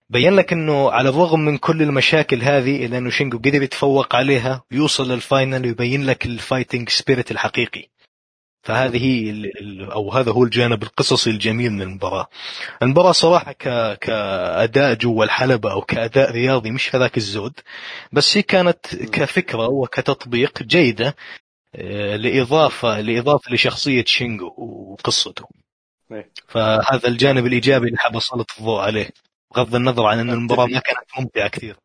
بين 0.09 0.35
لك 0.35 0.53
إنه 0.53 0.91
على 0.91 1.09
الرغم 1.09 1.39
من 1.39 1.57
كل 1.57 1.81
المشاكل 1.81 2.41
هذه 2.41 2.85
الا 2.85 2.97
انه 2.97 3.09
شينجو 3.09 3.37
قدر 3.37 3.63
يتفوق 3.63 4.15
عليها 4.15 4.63
ويوصل 4.71 5.11
لل 5.11 5.26
final 5.26 5.65
ويبين 5.65 6.05
لك 6.05 6.25
ال 6.25 6.32
fighting 6.32 6.89
spirit 6.89 7.31
الحقيقي 7.31 7.89
فهذه 8.63 9.03
هي 9.05 9.29
ال- 9.29 9.91
أو 9.91 10.11
هذا 10.11 10.31
هو 10.31 10.43
الجانب 10.43 10.83
القصصي 10.83 11.29
الجميل 11.29 11.71
من 11.71 11.81
المباراة. 11.81 12.27
المباراة 12.81 13.11
صراحة 13.11 13.51
ك... 13.51 13.97
كاداء 13.99 14.93
جوا 14.93 15.23
الحلبة 15.23 15.71
أو 15.71 15.81
كأداء 15.81 16.31
رياضي 16.31 16.71
مش 16.71 16.95
هذاك 16.95 17.17
الزود 17.17 17.53
بس 18.11 18.37
هي 18.37 18.41
كانت 18.41 18.95
كفكرة 18.95 19.67
وكتطبيق 19.67 20.63
جيدة 20.63 21.15
آه، 21.75 22.15
لإضافة 22.15 23.01
لإضافة 23.01 23.53
لشخصية 23.53 24.03
شينجو 24.05 24.53
وقصته. 24.57 25.45
إيه. 26.11 26.29
فهذا 26.47 27.07
الجانب 27.07 27.45
الإيجابي 27.45 27.87
اللي 27.87 27.97
حاب 27.97 28.15
أسلط 28.15 28.51
الضوء 28.59 28.79
عليه 28.79 29.09
بغض 29.55 29.75
النظر 29.75 30.05
عن 30.05 30.19
ان 30.19 30.29
المباراة. 30.29 30.65
ما 30.65 30.79
كانت 30.79 31.07
ممتعة 31.19 31.47
كثير. 31.49 31.77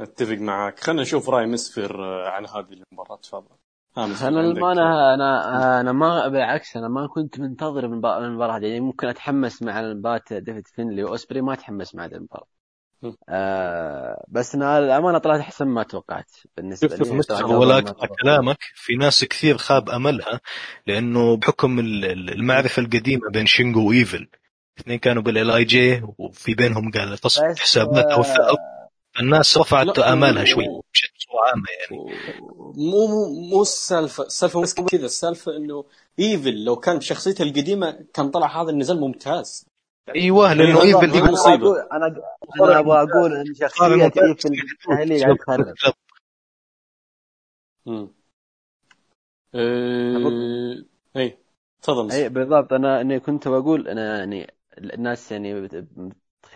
أتفق 0.00 0.36
معك 0.36 0.80
خلينا 0.80 1.02
نشوف 1.02 1.28
رأي 1.28 1.46
مسفر 1.46 2.04
آه، 2.04 2.28
عن 2.28 2.46
هذه 2.46 2.82
المباراة 2.92 3.16
تفضل 3.16 3.56
مسفر 3.98 4.28
أنا 4.28 4.40
للامانه 4.40 5.14
أنا 5.14 5.80
أنا 5.80 5.92
ما 5.92 6.28
بالعكس 6.28 6.76
أنا 6.76 6.88
ما 6.88 7.06
كنت 7.06 7.40
منتظر 7.40 7.84
المباراة 7.84 8.56
هذه 8.58 8.66
يعني 8.66 8.80
ممكن 8.80 9.08
أتحمس 9.08 9.62
مع 9.62 9.82
مباراه 9.82 10.22
ديفيد 10.30 10.66
فينلي 10.66 11.04
وأوسبري 11.04 11.40
ما 11.40 11.52
أتحمس 11.52 11.94
مع 11.94 12.04
هذه 12.04 12.12
المباراة. 12.14 12.46
آه 13.28 14.24
بس 14.28 14.54
أنا 14.54 14.78
الأمانة 14.78 15.18
طلعت 15.18 15.40
أحسن 15.40 15.66
ما 15.68 15.82
توقعت 15.82 16.30
بالنسبة 16.56 16.88
شوف 16.88 16.98
شوف 16.98 17.12
لي 17.12 17.82
توقعت. 17.82 18.10
كلامك 18.22 18.58
في 18.74 18.94
ناس 18.96 19.24
كثير 19.24 19.56
خاب 19.58 19.90
أملها 19.90 20.40
لأنه 20.86 21.36
بحكم 21.36 21.78
ال- 21.78 22.04
ال- 22.04 22.30
المعرفة 22.32 22.82
القديمة 22.82 23.30
بين 23.32 23.46
شينجو 23.46 23.88
وإيفل 23.88 24.28
الاثنين 24.78 24.98
كانوا 24.98 25.22
بال 25.22 25.50
LIJ 25.50 26.02
وفي 26.18 26.54
بينهم 26.54 26.90
قال 26.90 27.18
تصفية 27.18 27.54
حسابات 27.54 28.04
أو 28.04 28.22
آه 28.22 28.88
الناس 29.20 29.58
رفعت 29.58 29.98
آمالها 29.98 30.44
شوي 30.44 30.64
بشكل 30.94 31.14
بصوره 31.18 31.48
عامه 31.48 31.64
يعني. 31.80 32.12
مو 32.76 33.06
مو 33.06 33.48
مو 33.50 33.62
السالفه 33.62 34.24
السالفة 34.24 34.60
مو 34.60 34.86
كذا. 34.86 35.06
السالفة 35.06 35.56
إنه 35.56 35.84
إيفل 36.18 36.64
لو 36.64 36.76
كان 36.76 36.98
بشخصيته 36.98 37.42
القديمة 37.42 38.04
كان 38.14 38.30
طلع 38.30 38.62
هذا 38.62 38.70
النظام 38.70 38.96
ممتاز. 38.96 39.66
أيوه 40.14 40.52
لأنه 40.52 40.78
هذا- 40.78 40.82
إيفل 40.82 41.32
مصيبة. 41.32 41.74
أقول- 41.74 41.92
أنا 41.92 42.06
أنا 42.64 42.78
أبغى 42.78 43.02
أقول 43.02 43.36
إن 43.36 43.54
شخصية 43.54 44.04
إيفل 44.04 44.52
هي 44.90 45.02
اللي 45.02 45.22
قاعد 45.24 45.36
تخرب 45.36 45.74
مم. 47.86 48.08
أه... 49.54 50.84
أي 51.16 51.38
تفضل. 51.82 52.10
أي 52.12 52.28
بالضبط. 52.28 52.72
أنا 52.72 53.00
إني 53.00 53.20
كنت 53.20 53.48
بقول 53.48 53.88
أنا 53.88 54.18
يعني 54.18 54.54
الناس 54.78 55.32
يعني 55.32 55.68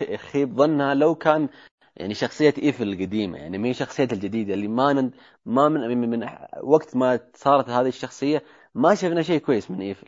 يخيب 0.01 0.55
ظنها 0.55 0.93
لو 0.93 1.15
كان 1.15 1.49
يعني 1.95 2.13
شخصية 2.13 2.53
إيفل 2.63 2.93
القديمة. 2.93 3.37
يعني 3.37 3.57
مين 3.57 3.73
شخصية 3.73 4.07
الجديدة 4.11 4.53
اللي 4.53 4.67
ما 4.67 4.93
ن... 4.93 5.11
ما 5.45 5.69
من... 5.69 5.97
من... 5.97 6.09
من 6.09 6.29
وقت 6.63 6.95
ما 6.95 7.19
صارت 7.35 7.69
هذه 7.69 7.87
الشخصية 7.87 8.43
ما 8.75 8.95
شفنا 8.95 9.21
شيء 9.21 9.39
كويس 9.39 9.71
من 9.71 9.81
إيفل. 9.81 10.07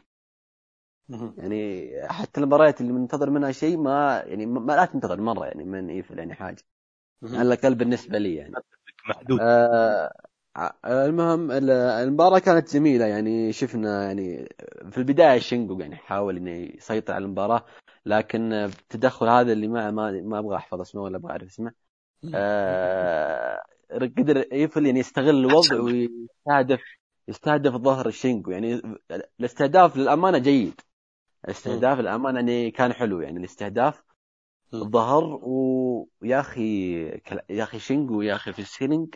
يعني 1.37 1.91
حتى 2.07 2.39
المباريات 2.39 2.81
اللي 2.81 2.91
منتظر 2.93 3.29
منها 3.29 3.51
شيء 3.51 3.77
ما 3.77 4.23
يعني 4.25 4.45
ما 4.45 4.73
لا 4.73 4.85
تنتظر 4.85 5.21
مرة 5.21 5.45
يعني 5.45 5.63
من 5.63 5.89
إيفل 5.89 6.19
يعني 6.19 6.33
حاجة. 6.33 6.63
على 7.23 7.41
الأقل 7.53 7.75
بالنسبة 7.75 8.17
لي 8.17 8.35
يعني. 8.35 8.53
محدود. 9.09 9.39
آه 9.41 10.11
المهم 10.85 11.51
ال- 11.51 11.69
المباراة 11.71 12.39
كانت 12.39 12.73
جميلة 12.73 13.05
يعني. 13.05 13.51
شفنا 13.53 14.03
يعني 14.03 14.49
في 14.91 14.97
البداية 14.97 15.39
شينجو 15.39 15.79
يعني 15.79 15.95
حاول 15.95 16.37
إنه 16.37 16.51
يسيطر 16.51 17.13
على 17.13 17.25
المباراة. 17.25 17.65
لكن 18.05 18.53
التدخل 18.53 19.29
هذا 19.29 19.51
اللي 19.53 19.67
ما 19.67 19.91
ما, 19.91 20.11
ما 20.11 20.39
أبغى 20.39 20.55
أحفظ 20.55 20.81
اسمه 20.81 21.01
ولا 21.01 21.17
أبغى 21.17 21.31
أعرف 21.31 21.47
اسمه. 21.47 21.71
آه 22.35 23.61
قدر 23.91 24.45
يفل 24.53 24.85
يعني 24.85 24.99
يستغل 24.99 25.29
الوضع 25.29 25.79
ويستهدف 25.81 26.81
يستهدف 27.27 27.71
ظهر 27.75 28.09
شينجو 28.09 28.51
يعني 28.51 28.81
الاستهداف 29.39 29.97
للأمانة 29.97 30.37
جيد. 30.37 30.81
الاستهداف 31.45 31.99
للأمانة 31.99 32.39
يعني 32.39 32.71
كان 32.71 32.93
حلو. 32.93 33.21
يعني 33.21 33.39
الاستهداف. 33.39 34.03
الظهر 34.73 35.39
ويا 35.43 36.39
أخي 36.39 37.01
يا 37.49 37.63
أخي 37.63 37.79
شينجو 37.79 38.21
يا 38.21 38.35
أخي 38.35 38.53
في 38.53 38.59
ال 38.59 38.66
selling 38.66 39.15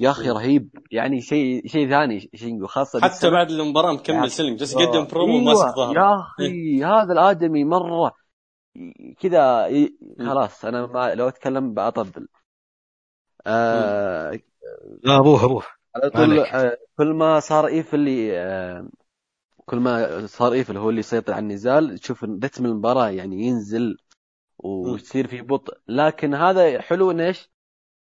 يا 0.00 0.10
أخي. 0.10 0.30
رهيب. 0.30 0.68
يعني 0.90 1.20
شيء 1.20 1.66
شيء 1.66 1.88
ثاني 1.90 2.30
شينجو 2.34 2.66
خاصة 2.66 3.00
حتى 3.00 3.30
بعد 3.30 3.50
المباراة 3.50 3.92
مكمل 3.92 4.28
جالس 4.28 4.76
آه، 4.76 4.80
يقدم 4.80 5.06
برومو 5.06 5.32
أيوة، 5.32 5.42
وماسك 5.44 5.76
ظهره. 5.76 5.98
يا 6.00 6.20
أخي 6.20 6.84
هذا 6.84 7.12
الآدمي 7.12 7.64
مرة 7.64 8.12
كذا. 9.20 9.68
خلاص 10.18 10.64
أنا 10.64 10.86
ما 10.86 11.14
لو 11.14 11.28
أتكلم 11.28 11.74
بطبل 11.74 12.28
آه 13.46 14.40
لا 15.04 15.18
روح 15.18 15.44
روح 15.44 15.78
على 15.96 16.10
طول. 16.10 16.40
آه 16.40 16.76
كل 16.98 17.14
ما 17.14 17.40
صار 17.40 17.66
إيفل 17.66 18.38
آه 18.38 18.88
كل 19.66 19.76
ما 19.76 20.26
صار 20.26 20.52
إيفل 20.52 20.80
هو 20.80 20.90
اللي 20.90 21.00
يسيطر 21.00 21.32
على 21.32 21.42
النزال 21.42 21.98
تشوف 21.98 22.24
رتم 22.24 22.66
المباراة 22.66 23.08
يعني 23.08 23.42
ينزل 23.42 23.96
ويصير 24.58 25.26
في 25.26 25.42
بطء 25.42 25.74
لكن 25.88 26.34
هذا 26.34 26.80
حلو 26.80 27.10
إن 27.10 27.20
إيش 27.20 27.50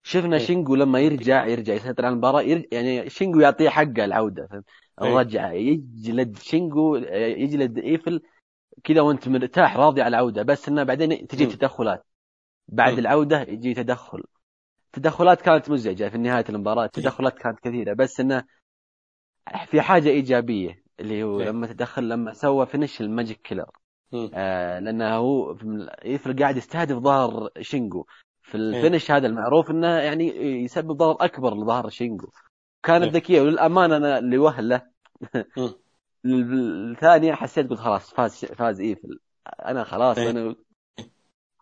شفنا. 0.03 0.37
شينجو 0.37 0.75
لما 0.75 0.99
يرجع 0.99 1.45
يرجع 1.45 1.73
يسيطر 1.73 2.05
على 2.05 2.13
المباراة 2.13 2.41
يرجع 2.41 2.67
يعني 2.71 3.09
شينجو 3.09 3.39
يعطيه 3.39 3.69
حقه 3.69 4.05
العودة 4.05 4.49
إيه. 4.53 4.63
الرجعة 5.01 5.51
يجلد 5.51 6.37
شينجو 6.37 6.95
يجلد 7.13 7.77
إيفل 7.77 8.21
كذا 8.83 9.01
وانت 9.01 9.27
مرتاح 9.27 9.77
راضي 9.77 10.01
على 10.01 10.17
العودة 10.17 10.43
بس 10.43 10.69
إنه 10.69 10.83
بعدين 10.83 11.27
تجي. 11.27 11.45
تدخلات 11.45 12.05
بعد 12.67 12.93
مم. 12.93 12.99
العودة 12.99 13.41
يجي 13.41 13.73
تدخل 13.73 14.23
تدخلات 14.93 15.41
كانت 15.41 15.69
مزعجة 15.69 16.09
في 16.09 16.17
نهاية 16.17 16.45
المباراة 16.49 16.85
التدخلات 16.85 17.39
كانت 17.39 17.59
كثيرة 17.59 17.93
بس 17.93 18.19
إنه 18.19 18.43
في 19.65 19.81
حاجة 19.81 20.09
إيجابية 20.09 20.83
اللي 20.99 21.23
هو 21.23 21.41
إيه. 21.41 21.49
لما 21.49 21.67
تدخل 21.67 22.09
لما 22.09 22.33
سوى 22.33 22.65
finish 22.65 23.01
ال 23.01 23.08
magic 23.08 23.41
killer. 23.41 23.69
آه 24.33 24.79
لأنه 24.79 25.15
هو 25.15 25.57
ايفل 26.05 26.39
قاعد 26.39 26.57
يستهدف 26.57 26.95
ظهر 26.97 27.49
شينجو 27.61 28.05
في 28.41 28.57
إيه. 28.57 28.61
ال 28.63 28.70
finish 28.70 29.11
هذا 29.11 29.27
المعروف 29.27 29.71
إنه 29.71 29.87
يعني 29.87 30.27
يسبب 30.63 30.91
ضرر 30.91 31.17
أكبر 31.19 31.53
لظهر 31.53 31.89
شينجو 31.89 32.27
كانت 32.83 33.03
إيه. 33.03 33.11
ذكية 33.11 33.41
وللأمانة 33.41 33.97
أنا 33.97 34.19
لوهله 34.19 34.81
مم. 35.57 35.73
الثانية 36.25 37.33
حسيت 37.33 37.69
قلت 37.69 37.79
خلاص 37.79 38.13
فاز 38.13 38.45
فاز 38.45 38.81
إيفل. 38.81 39.19
أنا 39.65 39.83
خلاص 39.83 40.17
إيه. 40.17 40.29
أنا 40.29 40.55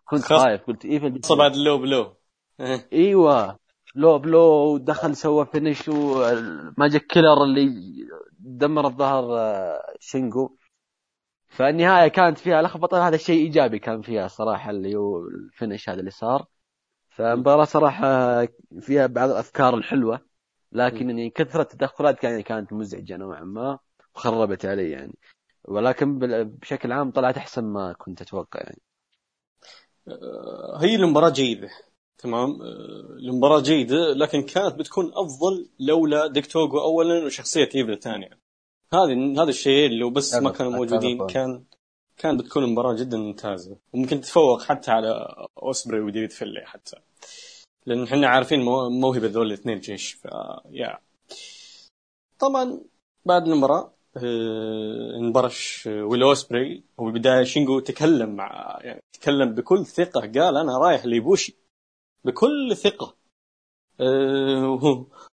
كنت. 0.04 0.22
خايف 0.22 0.62
قلت 0.66 0.84
إيفل 0.84 1.20
بعد 1.38 1.52
ال 1.52 1.59
low 1.59 1.78
blow. 1.78 2.16
إيه. 2.60 2.88
إيوه. 2.92 3.58
low 3.94 4.18
blow 4.18 4.74
ودخل 4.74 5.16
سوى 5.16 5.46
finish 5.46 5.88
و 5.88 6.08
magic 6.08 7.06
killer 7.06 7.42
اللي 7.44 7.68
دمر 8.38 8.86
الظهر 8.86 9.38
آه، 9.38 9.94
شينجو. 10.00 10.56
فالنهاية 11.48 12.08
كانت 12.08 12.38
فيها 12.38 12.62
لخبطة 12.62 13.08
هذا 13.08 13.14
الشيء 13.14 13.42
إيجابي 13.44 13.78
كان 13.78 14.02
فيها 14.02 14.28
صراحة 14.28 14.70
اللي 14.70 14.94
هو 14.96 15.18
ال 15.26 15.35
finish 15.35 15.88
هذا 15.88 16.00
اللي 16.00 16.10
صار. 16.10 16.46
فمباراة 17.08 17.64
صراحة 17.64 18.06
فيها 18.80 19.06
بعض 19.06 19.30
الأفكار 19.30 19.74
الحلوة 19.74 20.20
لكن 20.72 21.08
يعني 21.10 21.30
كثرة 21.30 21.62
التدخلات 21.62 22.18
كان- 22.18 22.40
كانت 22.40 22.72
مزعجة 22.72 23.16
نوعا 23.16 23.40
ما. 23.44 23.78
وخربت 24.16 24.64
علي 24.66 24.90
يعني. 24.90 25.14
ولكن 25.64 26.18
بال- 26.18 26.44
بشكل 26.44 26.92
عام 26.92 27.10
طلعت 27.10 27.36
أحسن 27.36 27.64
ما 27.64 27.92
كنت 27.92 28.22
أتوقع 28.22 28.60
يعني. 28.60 28.80
آه، 30.08 30.78
هي 30.80 30.94
المباراة 30.94 31.28
جيدة 31.30 31.68
تمام؟ 32.18 32.62
آه، 32.62 33.16
المباراة 33.18 33.60
جيدة 33.60 34.12
لكن 34.12 34.42
كانت 34.42 34.74
بتكون 34.74 35.04
أفضل 35.14 35.68
لولا 35.80 36.26
ديك 36.26 36.49
توغو 36.49 36.80
أولا 36.80 37.24
وشخصية 37.26 37.68
إيفل 37.74 37.98
ثانيا 37.98 38.30
هذه 38.92 39.42
هذا 39.42 39.50
الشيء 39.50 39.86
اللي 39.86 39.98
لو 39.98 40.10
بس 40.10 40.34
ما 40.34 40.50
كانوا 40.50 40.72
موجودين. 40.72 41.26
كان 41.26 41.64
كان 42.16 42.36
بتكون 42.36 42.64
المباراة 42.64 42.94
جدا 42.94 43.16
ممتازة. 43.18 43.76
وممكن 43.92 44.20
تتفوق 44.20 44.62
حتى 44.62 44.90
على 44.90 45.34
أوسبري 45.62 46.00
وديفيد 46.00 46.30
فينلي 46.32 46.66
حتى. 46.66 46.96
لأن 47.86 48.02
إحنا 48.02 48.28
عارفين 48.28 48.60
مو- 48.62 48.90
موهبة 48.90 49.26
ذول 49.26 49.46
الاثنين 49.46 49.78
جيش 49.80 50.12
ف 50.12 50.24
يا 50.70 50.98
طبعا 52.38 52.80
بعد 53.24 53.48
المباراة 53.48 53.78
آه، 53.80 53.95
انبرش 55.20 55.88
آه، 55.88 56.04
ويل 56.04 56.22
اوسبري. 56.22 56.84
وبالبداية 56.98 57.44
شينجو 57.44 57.80
تكلم 57.80 58.36
مع 58.36 58.78
يعني 58.82 59.00
تكلم 59.12 59.54
بكل 59.54 59.86
ثقة. 59.86 60.20
قال 60.20 60.56
أنا 60.56 60.78
رايح 60.78 61.04
ليبوشي. 61.06 61.56
بكل 62.24 62.76
ثقة. 62.76 63.16
آه، 64.00 64.78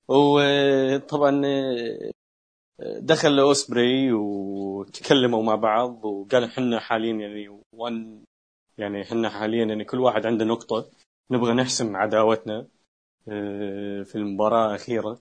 وطبعا 0.09 1.41
آه، 1.45 2.11
دخل 2.99 3.39
اوسبري 3.39 4.13
وتكلموا 4.13 5.43
مع 5.43 5.55
بعض. 5.55 6.05
وقال 6.05 6.43
إحنا 6.43 6.79
حاليا 6.79 7.13
يعني 7.13 7.61
one 7.73 8.23
يعني 8.77 9.01
إحنا 9.01 9.29
حاليا 9.29 9.65
يعني 9.65 9.85
كل 9.85 9.99
واحد 9.99 10.25
عنده 10.25 10.45
نقطة. 10.45 10.89
نبغى 11.31 11.53
نحسم 11.53 11.95
عداوتنا 11.95 12.67
آه، 13.29 14.03
في 14.03 14.15
المباراة 14.15 14.69
الأخيرة. 14.69 15.19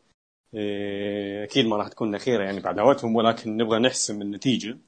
آه، 0.55 1.45
أكيد 1.45 1.67
ما 1.67 1.77
راح 1.77 1.89
تكون 1.89 2.11
الأخيرة 2.11 2.45
يعني 2.45 2.61
بعداوتهم 2.61 3.17
ولكن 3.17 3.57
نبغى 3.57 3.79
نحسم 3.79 4.23
النتيجة. 4.23 4.79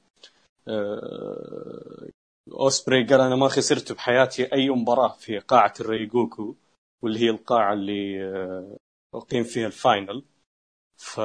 آه، 0.67 2.09
أوسبري 2.51 3.05
قال 3.07 3.21
أنا 3.21 3.35
ما 3.35 3.47
خسرت 3.47 3.91
بحياتي 3.91 4.53
أي 4.53 4.69
مباراة 4.69 5.13
في 5.13 5.39
قاعة 5.39 5.73
الريجوكو 5.81 6.55
واللي 7.01 7.19
هي 7.19 7.29
القاعة 7.29 7.73
اللي 7.73 8.23
آه، 8.25 8.77
أقيم 9.15 9.43
فيها 9.43 9.67
ال 9.67 9.75
final. 9.75 10.23
ف 10.97 11.19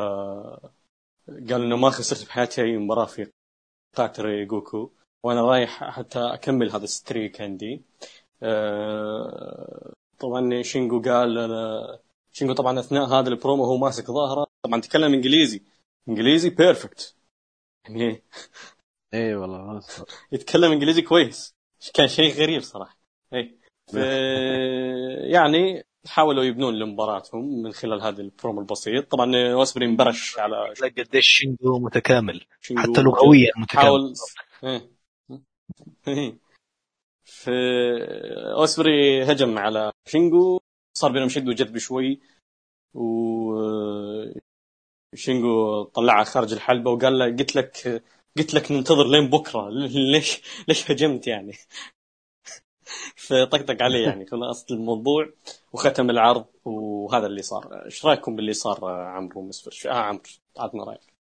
قال 1.51 1.63
انه 1.63 1.77
ما 1.77 1.91
خسرت 1.91 2.27
بحياتي 2.27 2.63
أي 2.63 2.77
مباراة 2.79 3.05
في 3.07 3.31
قاعة 3.97 4.13
ريجوكو 4.19 4.91
وأنا 5.25 5.43
رايح 5.43 5.85
حتى 5.91 6.19
أكمل 6.19 6.71
هذا 6.71 6.85
ال 6.85 6.93
streak 6.93 7.41
عندي. 7.41 7.83
طبعا 10.19 10.63
شينجو 10.63 11.03
قال 11.03 11.39
أنا 11.39 11.99
شينجو 12.37 12.55
طبعا 12.55 12.81
أثناء 12.81 13.05
هذا 13.05 13.29
البرومو 13.29 13.65
هو 13.65 13.77
ماسك 13.77 14.05
ظهره. 14.11 14.47
طبعا 14.63 14.81
تكلم 14.81 15.15
إنجليزي. 15.15 15.63
إنجليزي 16.09 16.51
perfect 16.51 17.17
يعني 17.89 18.23
اي 19.15 19.35
والله. 19.35 19.83
يتكلم 20.33 20.73
إنجليزي 20.73 21.03
كويس. 21.03 21.55
كان 21.95 22.09
شيء 22.09 22.35
غريب 22.35 22.63
صراحة. 22.63 22.99
اي 23.35 23.59
ف- 23.93 23.95
يعني 25.35 25.85
حاولوا 26.07 26.45
يبنون 26.45 26.75
لمباراتهم 26.75 27.63
من 27.63 27.73
خلال 27.73 28.03
هذا 28.03 28.23
البرومو 28.23 28.61
البسيط. 28.61 29.11
طبعا 29.11 29.55
واسبري 29.55 29.87
انبرش 29.87 30.39
على 30.39 30.75
تلاقي 30.77 31.03
قديش 31.03 31.27
شينجو 31.27 31.79
متكامل. 31.79 32.47
شينجو 32.61 32.83
حتى 32.83 33.03
لغويا 33.03 33.51
متكامل. 33.57 33.85
حاول 33.85 34.15
إيه. 34.65 34.91
إيه. 36.09 36.39
في 37.25 37.51
اوسبري 38.57 39.25
هجم 39.25 39.59
على 39.59 39.93
شينجو. 40.09 40.61
صار 40.97 41.13
بينهم 41.13 41.29
شد 41.29 41.49
وجذب 41.49 41.79
شوي 41.79 42.21
و 42.95 43.55
شينجو 45.15 45.83
طلعها 45.85 46.25
خارج 46.25 46.53
الحلبة 46.53 46.91
وقال 46.91 47.19
له 47.19 47.25
قلت 47.25 47.57
لك 47.57 48.03
قلت 48.39 48.55
لك 48.55 48.73
ننتظر 48.73 49.07
لين 49.09 49.31
بكرة 49.31 49.69
ليش 50.13 50.41
ليش 50.69 50.91
هجمت 50.91 51.27
يعني؟ 51.27 51.53
فطقطق 53.17 53.83
عليه 53.83 54.05
يعني 54.05 54.27
خلاص 54.31 54.67
الموضوع 54.71 55.29
وختم 55.73 56.11
العرض 56.11 56.47
وهذا 56.65 57.27
اللي 57.27 57.43
صار. 57.43 57.85
إيش 57.85 58.07
رأيكم 58.07 58.37
باللي 58.37 58.53
صار 58.53 58.85
عمرو 58.91 59.43
مسفر 59.49 59.91
آه 59.91 59.95
عمرو 59.95 60.23
عطنا 60.59 60.85
رأيك. 60.85 61.17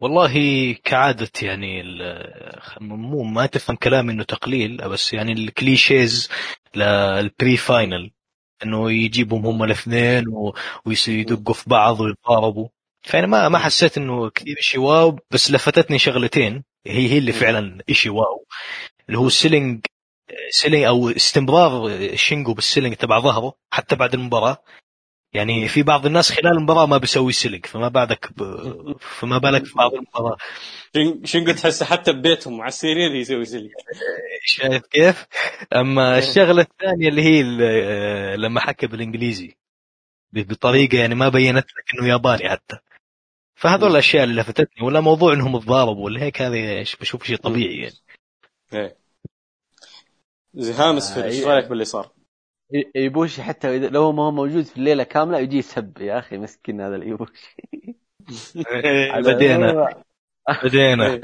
والله 0.00 0.32
كعادة 0.84 1.30
يعني 1.42 1.80
ال- 1.80 2.60
مو 2.80 3.22
ما 3.22 3.46
تفهم 3.46 3.76
كلامي 3.76 4.12
إنه 4.12 4.24
تقليل 4.24 4.88
بس 4.88 5.12
يعني 5.12 5.32
ال 5.32 5.44
clichés 5.44 6.28
لل 6.76 7.08
pre 7.08 7.56
final. 7.56 8.10
إنه 8.64 8.92
يجيبهم 8.92 9.46
هم 9.46 9.62
الاثنين 9.62 10.28
و- 10.28 10.54
ويدقوا 10.84 11.54
في 11.54 11.70
بعض 11.70 12.00
ويتضاربوا. 12.00 12.68
فأنا 13.02 13.26
ما 13.26 13.48
ما 13.48 13.58
حسيت 13.58 13.98
إنه 13.98 14.30
كثير 14.30 14.56
شيء 14.60 14.80
wow 14.80 15.18
بس 15.30 15.50
لفتتني 15.50 15.98
شغلتين. 15.98 16.64
هي 16.86 17.08
هي 17.12 17.18
اللي 17.18 17.32
فعلا 17.32 17.82
شيء 17.90 18.12
wow. 18.12 18.46
اللي 19.08 19.18
هو 19.18 19.26
ال 19.26 19.34
selling 19.34 19.86
selling 20.50 20.84
أو 20.84 21.10
استمرار 21.10 21.90
شينجو 22.16 22.54
بال 22.54 22.63
selling 22.63 22.94
تبع 22.96 23.20
ظهره 23.20 23.54
حتى 23.72 23.96
بعد 23.96 24.14
المباراة. 24.14 24.62
يعني 25.32 25.68
في 25.68 25.82
بعض 25.82 26.06
الناس 26.06 26.32
خلال 26.32 26.52
المباراة 26.52 26.86
ما 26.86 26.98
بيسوي 26.98 27.32
selling 27.32 27.66
فما 27.66 27.88
بالك 27.88 28.32
ب... 28.36 28.42
فما 29.00 29.38
بالك 29.38 29.64
في 29.64 29.74
بعض 29.74 29.90
المباراة. 29.94 30.36
شين- 30.96 31.24
شينجو 31.24 31.52
تحسه 31.52 31.86
حتى 31.86 32.12
ببيتهم 32.12 32.60
على 32.60 32.68
السرير 32.68 33.14
يسوي 33.14 33.44
sell 33.44 33.70
شايف 34.44 34.86
كيف؟ 34.86 35.26
أما 35.74 36.18
الشغلة 36.18 36.62
الثانية 36.62 37.08
اللي 37.08 37.22
هي 37.22 37.40
ال- 37.40 38.40
لما 38.40 38.60
حكى 38.60 38.86
بالإنجليزي. 38.86 39.56
بطريقة 40.32 40.98
يعني 40.98 41.14
ما 41.14 41.28
بينت 41.28 41.66
لك 41.66 41.94
إنه 41.98 42.08
ياباني 42.08 42.48
حتى. 42.48 42.76
فهذول 43.54 43.90
الأشياء 43.90 44.24
اللي 44.24 44.40
لفتتني 44.40 44.86
ولا 44.86 45.00
موضوع 45.00 45.32
إنهم 45.32 45.58
تضاربوا 45.60 46.04
ولا 46.04 46.22
هيك 46.22 46.42
هذه 46.42 46.84
بشوف 47.00 47.24
شيء 47.24 47.36
طبيعي 47.36 47.76
يعني. 47.78 47.94
إيه. 48.72 48.96
زي 50.54 50.72
هامس 50.72 51.12
في 51.12 51.20
آه، 51.20 51.24
إيش 51.24 51.34
إيه. 51.38 51.46
رأيك 51.46 51.66
باللي 51.68 51.84
صار؟ 51.84 52.10
ايبوشي 52.96 53.42
حتى 53.42 53.78
لو 53.78 54.12
ما 54.12 54.22
هو 54.22 54.30
موجود 54.30 54.64
في 54.64 54.76
الليلة 54.76 55.02
كاملة 55.04 55.38
يجي 55.38 55.58
يسب 55.58 56.00
يا 56.00 56.18
أخي 56.18 56.38
مسكين 56.38 56.80
هذا 56.80 56.96
الايبوشي 56.96 57.56
بدينا. 59.26 59.88
بدينا. 60.64 61.06
إيه. 61.06 61.20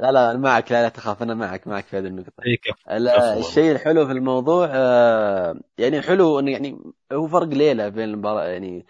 لا 0.00 0.12
لا 0.12 0.36
معك 0.36 0.72
لا 0.72 0.82
لا 0.82 0.88
تخاف 0.88 1.22
أنا 1.22 1.34
معك 1.34 1.66
معك 1.66 1.84
في 1.84 1.98
هذه 1.98 2.06
النقطة. 2.06 2.42
عفواً. 2.88 3.38
الشيء 3.40 3.72
الحلو 3.72 4.06
في 4.06 4.12
الموضوع 4.12 4.68
آه، 4.72 5.60
يعني 5.78 6.02
حلو 6.02 6.38
إنه 6.38 6.50
يعني 6.52 6.78
هو 7.12 7.28
فرق 7.28 7.46
ليلة 7.48 7.88
بين 7.88 8.04
المباراة 8.04 8.44
يعني 8.44 8.86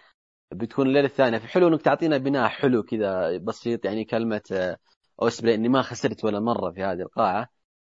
بتكون 0.51 0.87
الليلة 0.87 1.05
الثانية. 1.07 1.37
فحلو 1.37 1.67
إنك 1.67 1.81
تعطينا 1.81 2.17
بناء 2.17 2.47
حلو 2.49 2.83
كذا 2.83 3.37
بسيط 3.37 3.85
يعني 3.85 4.05
كلمة 4.05 4.41
آه، 4.51 4.77
اوسبري 5.21 5.55
اني 5.55 5.69
ما 5.69 5.81
خسرت 5.81 6.23
ولا 6.25 6.39
مرة 6.39 6.71
في 6.71 6.83
هذه 6.83 7.01
القاعة. 7.01 7.49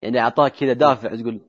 يعني 0.02 0.20
أعطاك 0.20 0.52
كذا 0.52 0.72
دافع 0.72 1.16
تقول 1.16 1.40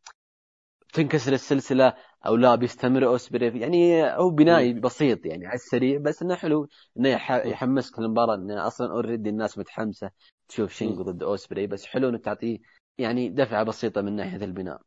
تنكسر 0.95 1.33
السلسلة 1.33 1.93
أو 2.25 2.35
لا 2.35 2.55
بيستمر 2.55 3.05
اوسبري 3.05 3.51
في- 3.51 3.59
يعني 3.59 4.03
هو 4.03 4.29
بنائي 4.29 4.73
بسيط 4.73 5.25
يعني 5.25 5.45
على 5.45 5.55
السريع 5.55 5.99
بس 5.99 6.21
إنه 6.21 6.35
حلو. 6.35 6.67
يح- 6.95 7.31
يحمسك 7.31 7.99
للمباراه 7.99 8.35
إنه 8.35 8.67
أصلا 8.67 8.91
already 8.91 9.29
الناس 9.29 9.57
متحمسة 9.57 10.11
تشوف 10.47 10.73
شينجو 10.73 11.03
ضد 11.03 11.23
اوسبري 11.23 11.67
بس 11.67 11.85
حلو 11.85 12.09
انك 12.09 12.23
تعطيه 12.25 12.59
يعني 12.97 13.29
دفعة 13.29 13.63
بسيطة 13.63 14.01
من 14.01 14.15
ناحية 14.15 14.45
البناء. 14.45 14.81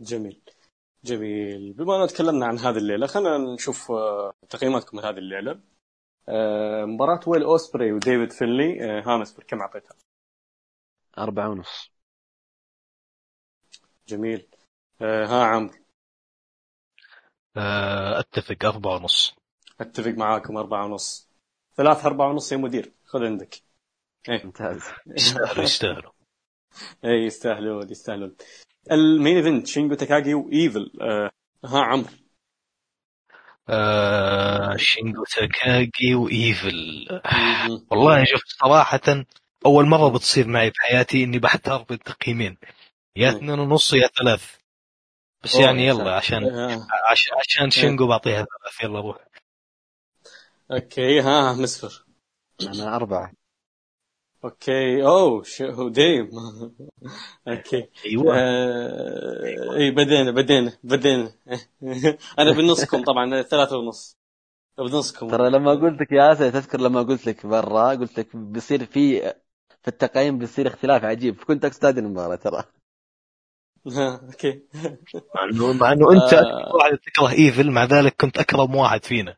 جميل. 0.00 0.42
جميل. 1.04 1.72
بما 1.72 1.94
أننا 1.96 2.06
تكلمنا 2.06 2.46
عن 2.46 2.58
هذه 2.58 2.76
الليلة 2.76 3.06
خلينا 3.06 3.38
نشوف 3.38 3.90
آه، 3.90 4.32
تقييماتكم 4.48 5.00
لهذه 5.00 5.18
الليلة. 5.18 5.60
آه، 6.28 6.84
مباراة 6.84 7.20
ويل 7.26 7.42
أوسبري 7.42 7.92
وديفيد 7.92 8.32
فينلي 8.32 8.84
آه، 8.84 9.02
هامس 9.06 9.40
كم 9.40 9.60
أعطيتها؟ 9.60 9.96
أربعة 11.18 11.48
ونص. 11.50 11.91
جميل. 14.12 14.46
آه، 15.02 15.26
ها 15.26 15.44
عمرو. 15.44 15.74
آه، 17.56 18.20
أتفق 18.20 18.64
أربعة 18.64 18.96
ونص. 18.96 19.34
أتفق 19.80 20.10
معاكم 20.10 20.56
أربعة 20.56 20.84
ونص. 20.84 21.28
ثلاث 21.76 22.06
أربعة 22.06 22.28
ونص 22.28 22.52
يا 22.52 22.56
مدير. 22.56 22.92
خذ 23.04 23.24
عندك. 23.24 23.62
ممتاز. 24.28 24.82
يستاهلوا 25.06 25.64
يستاهلوا. 25.64 26.12
اي 27.04 27.24
يستاهلون. 27.26 27.90
يستاهلون 27.90 28.36
ال 28.90 28.99
main 28.99 29.36
event 29.36 29.66
شينجو 29.66 29.94
تاكاجي 29.94 30.34
وايفل 30.34 30.92
آه، 31.00 31.30
ها 31.64 31.80
عمرو. 31.80 32.08
آه، 33.68 34.76
شينجو 34.76 35.24
تاكاجي 35.24 36.14
وايفل. 36.14 37.08
والله 37.90 38.24
شوف 38.24 38.42
صراحة 38.44 39.24
أول 39.66 39.86
مرة 39.86 40.08
بتصير 40.08 40.48
معي 40.48 40.70
بحياتي 40.70 41.24
إني 41.24 41.38
بحتار 41.38 41.82
بين 41.82 41.98
تقييمين. 41.98 42.56
يا. 43.16 43.30
اثنين 43.30 43.58
ونص 43.58 43.92
يا 43.92 44.06
ثلاث. 44.06 44.56
بس 45.44 45.54
يعني 45.54 45.86
يلا 45.86 45.98
ساتر. 45.98 46.10
عشان 46.10 46.44
آه، 46.44 46.86
عشان, 47.10 47.36
عشان 47.38 47.70
شينجو 47.70 48.06
بعطيها 48.06 48.34
ثلاث. 48.44 48.82
يلا 48.82 49.00
روح. 49.00 49.16
okay 50.72 51.20
ها 51.20 51.52
مسفر 51.52 52.04
أنا 52.62 52.96
أربعة. 52.96 53.32
okay 54.44 55.04
أوه 55.04 55.42
شو 55.42 55.88
damn. 55.88 56.30
okay. 57.48 57.88
أيوه. 58.06 58.38
آه، 58.38 59.76
إي 59.76 59.90
بدينا 59.90 60.30
بدينا 60.30 60.78
بدينا. 60.84 61.32
أنا 62.38 62.52
بنصكم 62.52 63.04
طبعا 63.04 63.42
ثلاثة 63.42 63.76
ونص. 63.76 64.16
بنصكم. 64.78 65.28
ترى 65.28 65.50
لما 65.50 65.70
قلت 65.70 66.00
لك 66.00 66.12
يا 66.12 66.32
اسف 66.32 66.52
تذكر 66.52 66.80
لما 66.80 67.02
قلت 67.02 67.26
لك 67.26 67.46
برا 67.46 67.88
قلت 67.90 68.18
لك 68.18 68.36
بيصير 68.36 68.84
في 68.86 69.20
في 69.82 69.88
التقييم 69.88 70.38
بيصير 70.38 70.66
اختلاف 70.66 71.04
عجيب. 71.04 71.36
كنت 71.44 71.64
أقصد 71.64 71.84
هذه 71.86 71.98
المباراة 71.98 72.36
ترى. 72.36 72.64
Okay. 74.26 74.62
مع 75.34 75.44
انه 75.52 75.72
مع 75.72 75.92
إنه 75.92 76.12
أنت 76.12 76.32
آه. 76.32 76.74
واحد 76.74 76.98
تكره 76.98 77.30
ايفل 77.32 77.70
مع 77.70 77.84
ذلك 77.84 78.14
كنت 78.20 78.38
أكرم 78.38 78.74
واحد 78.74 79.04
فينا. 79.04 79.36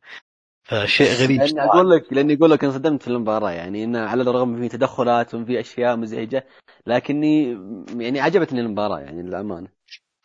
فشيء 0.65 1.13
غريب. 1.13 1.41
لأني. 1.41 1.61
أقول 1.61 1.91
لك 1.91 2.13
لأني 2.13 2.35
أقول 2.35 2.51
لك 2.51 2.65
انصدمت 2.65 3.03
في 3.03 3.09
المباراة. 3.09 3.51
يعني 3.51 3.85
إنه 3.85 3.99
على 4.01 4.23
الرغم 4.23 4.61
في 4.61 4.69
تدخلات 4.69 5.35
وفي 5.35 5.61
أشياء 5.61 5.97
مزعجة 5.97 6.47
لكني 6.87 7.59
يعني 7.99 8.21
عجبتني 8.21 8.61
المباراة 8.61 8.99
يعني 8.99 9.23
للأمانة. 9.23 9.69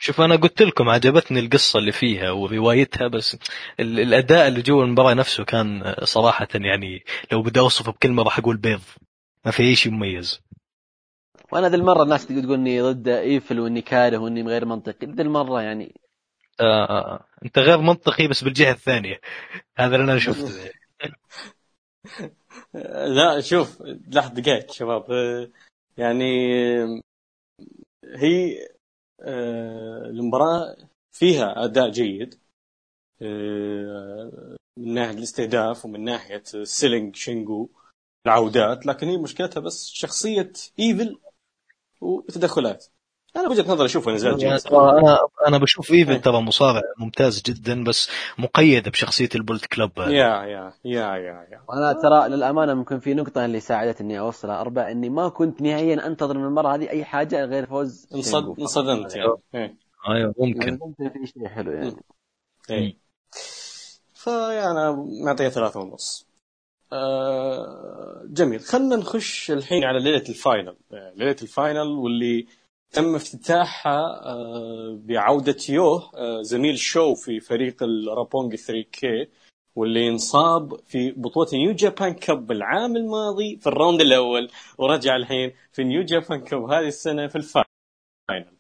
شوف 0.01 0.21
أنا 0.21 0.35
قلت 0.35 0.61
لكم 0.61 0.89
عجبتني 0.89 1.39
القصة 1.39 1.79
اللي 1.79 1.91
فيها 1.91 2.31
وروايتها 2.31 3.07
بس 3.07 3.37
ال- 3.79 3.99
الأداء 3.99 4.47
اللي 4.47 4.61
جوا 4.61 4.83
المباراة 4.83 5.13
نفسه 5.13 5.43
كان 5.43 5.95
صراحة 6.03 6.47
يعني 6.55 7.03
لو 7.31 7.41
بدي 7.41 7.59
أوصفه 7.59 7.91
بكلمة 7.91 8.23
راح 8.23 8.39
أقول 8.39 8.57
بيض. 8.57 8.81
ما 9.45 9.51
في 9.51 9.63
أي 9.63 9.75
شيء 9.75 9.91
مميز. 9.91 10.41
وأنا 11.51 11.69
ذي 11.69 11.75
المرة 11.75 12.03
الناس 12.03 12.25
تقول 12.27 12.53
إني 12.53 12.81
ضد 12.81 13.07
إيفل 13.07 13.59
وإني 13.59 13.81
كاره 13.81 14.17
وإني 14.17 14.41
غير 14.41 14.65
منطقي. 14.65 15.07
ذي 15.07 15.21
المرة 15.21 15.61
يعني. 15.61 15.95
آه 16.59 17.25
أنت 17.45 17.59
غير 17.59 17.77
منطقي 17.77 18.27
بس 18.27 18.43
بالجهة 18.43 18.71
الثانية. 18.71 19.19
هذا 19.77 19.95
اللي 19.95 20.11
أنا 20.11 20.19
شفته. 20.19 20.71
لا 23.17 23.41
شوف 23.41 23.81
لحظة 23.81 24.33
دقائق 24.33 24.71
شباب. 24.71 25.11
آه، 25.11 25.49
يعني 25.97 26.53
آه، 26.83 27.01
هي 28.05 28.67
آه، 29.21 30.05
المباراة 30.05 30.75
فيها 31.11 31.65
أداء 31.65 31.89
جيد. 31.89 32.39
آه، 33.21 34.57
من 34.77 34.93
ناحية 34.93 35.17
الاستهداف 35.17 35.85
ومن 35.85 36.03
ناحية 36.03 36.43
selling 36.63 37.15
شينجو 37.15 37.69
العودات 38.25 38.85
لكن 38.85 39.07
هي 39.07 39.17
مشكلتها 39.17 39.61
بس 39.61 39.89
شخصية 39.89 40.51
إيفل 40.79 41.19
وتدخلات. 42.01 42.85
أنا 43.35 43.49
وجهة 43.49 43.71
نظري 43.71 43.85
أشوفه 43.85 44.11
نزال 44.11 44.43
يعني. 44.43 44.59
ترى 44.59 44.99
أنا 44.99 45.19
أنا 45.47 45.57
بشوف 45.57 45.91
إيفل 45.91 46.11
إيه. 46.11 46.21
ترى 46.21 46.41
مصارع 46.41 46.81
ممتاز 46.97 47.41
جدا 47.41 47.83
بس 47.83 48.09
مقيد 48.37 48.89
بشخصية 48.89 49.29
ال 49.35 49.40
Bullet 49.40 49.65
Club. 49.65 49.91
Yeah 49.97 50.07
yeah 50.07 50.73
yeah 50.85 51.15
yeah 51.15 51.47
yeah. 51.51 51.61
وأنا 51.69 51.93
ترى 51.93 52.29
للأمانة 52.29 52.73
ممكن 52.73 52.99
في 52.99 53.13
نقطة 53.13 53.45
اللي 53.45 53.59
ساعدتني 53.59 54.19
أوصلها. 54.19 54.61
أربع 54.61 54.91
إني 54.91 55.09
ما 55.09 55.29
كنت 55.29 55.61
نهائيا 55.61 56.07
أنتظر 56.07 56.37
من 56.37 56.45
المرة 56.45 56.75
هذه 56.75 56.89
أي 56.89 57.05
حاجة 57.05 57.45
غير 57.45 57.65
فوز 57.65 58.07
انصدمت 58.59 59.15
يعني. 59.15 59.31
إيه. 59.55 59.77
أيوه 60.09 60.35
ممكن. 60.37 60.79
ممكن 60.81 61.09
في 61.09 61.27
شيء 61.33 61.47
حلو 61.47 61.71
يعني. 61.71 61.95
إيه. 62.69 62.97
فيعني 64.13 64.71
أنا 64.71 65.05
معطية 65.25 65.49
ثلاثة 65.49 65.79
ونص. 65.79 66.28
آه 66.93 68.23
جميل. 68.25 68.59
خلينا 68.59 68.95
نخش 68.95 69.51
الحين 69.51 69.83
على 69.83 69.99
ليلة 69.99 70.23
ال 70.29 70.36
final. 70.36 70.75
آه، 70.93 71.13
ليلة 71.15 71.35
ال 71.41 71.49
final 71.49 71.87
واللي 71.87 72.47
تم 72.91 73.15
افتتاحها 73.15 73.99
آه 74.25 74.99
بعودة 75.03 75.57
يوه 75.69 76.11
آه 76.15 76.41
زميل 76.41 76.77
شو 76.79 77.15
في 77.15 77.39
فريق 77.39 77.83
ال 77.83 77.91
Roppongi 77.91 78.55
3K 78.55 79.27
واللي 79.75 80.09
انصاب 80.09 80.79
في 80.85 81.11
بطولة 81.11 81.49
New 81.53 81.71
Japan 81.71 82.13
Cup 82.13 82.51
العام 82.51 82.95
الماضي 82.95 83.57
في 83.57 83.67
ال 83.67 83.73
round 83.73 84.01
الأول 84.01 84.51
ورجع 84.77 85.15
الحين 85.15 85.53
في 85.71 85.83
New 85.83 86.03
Japan 86.03 86.41
Cup 86.41 86.63
هذه 86.63 86.87
السنة 86.87 87.27
في 87.27 87.35
ال 87.35 87.53
final. 87.53 88.57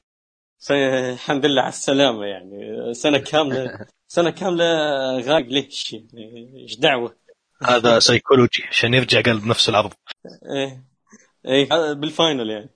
فالحمد 0.67 1.45
لله 1.45 1.61
على 1.61 1.69
السلامة 1.69 2.25
يعني. 2.25 2.93
سنة 2.93 3.17
كاملة 3.17 3.87
سنة 4.15 4.29
كاملة 4.29 4.65
غايب 5.19 5.47
ليش؟ 5.47 5.93
يعني 5.93 6.61
إيش 6.63 6.75
دعوة؟ 6.79 7.15
هذا 7.63 7.99
سيكولوجي 7.99 8.63
عشان 8.69 8.93
يرجع 8.93 9.21
قلب 9.21 9.45
نفس 9.45 9.69
العرض. 9.69 9.93
إيه. 10.55 10.83
إيه. 11.45 11.93
بال 11.93 12.09
final 12.09 12.49
يعني. 12.49 12.69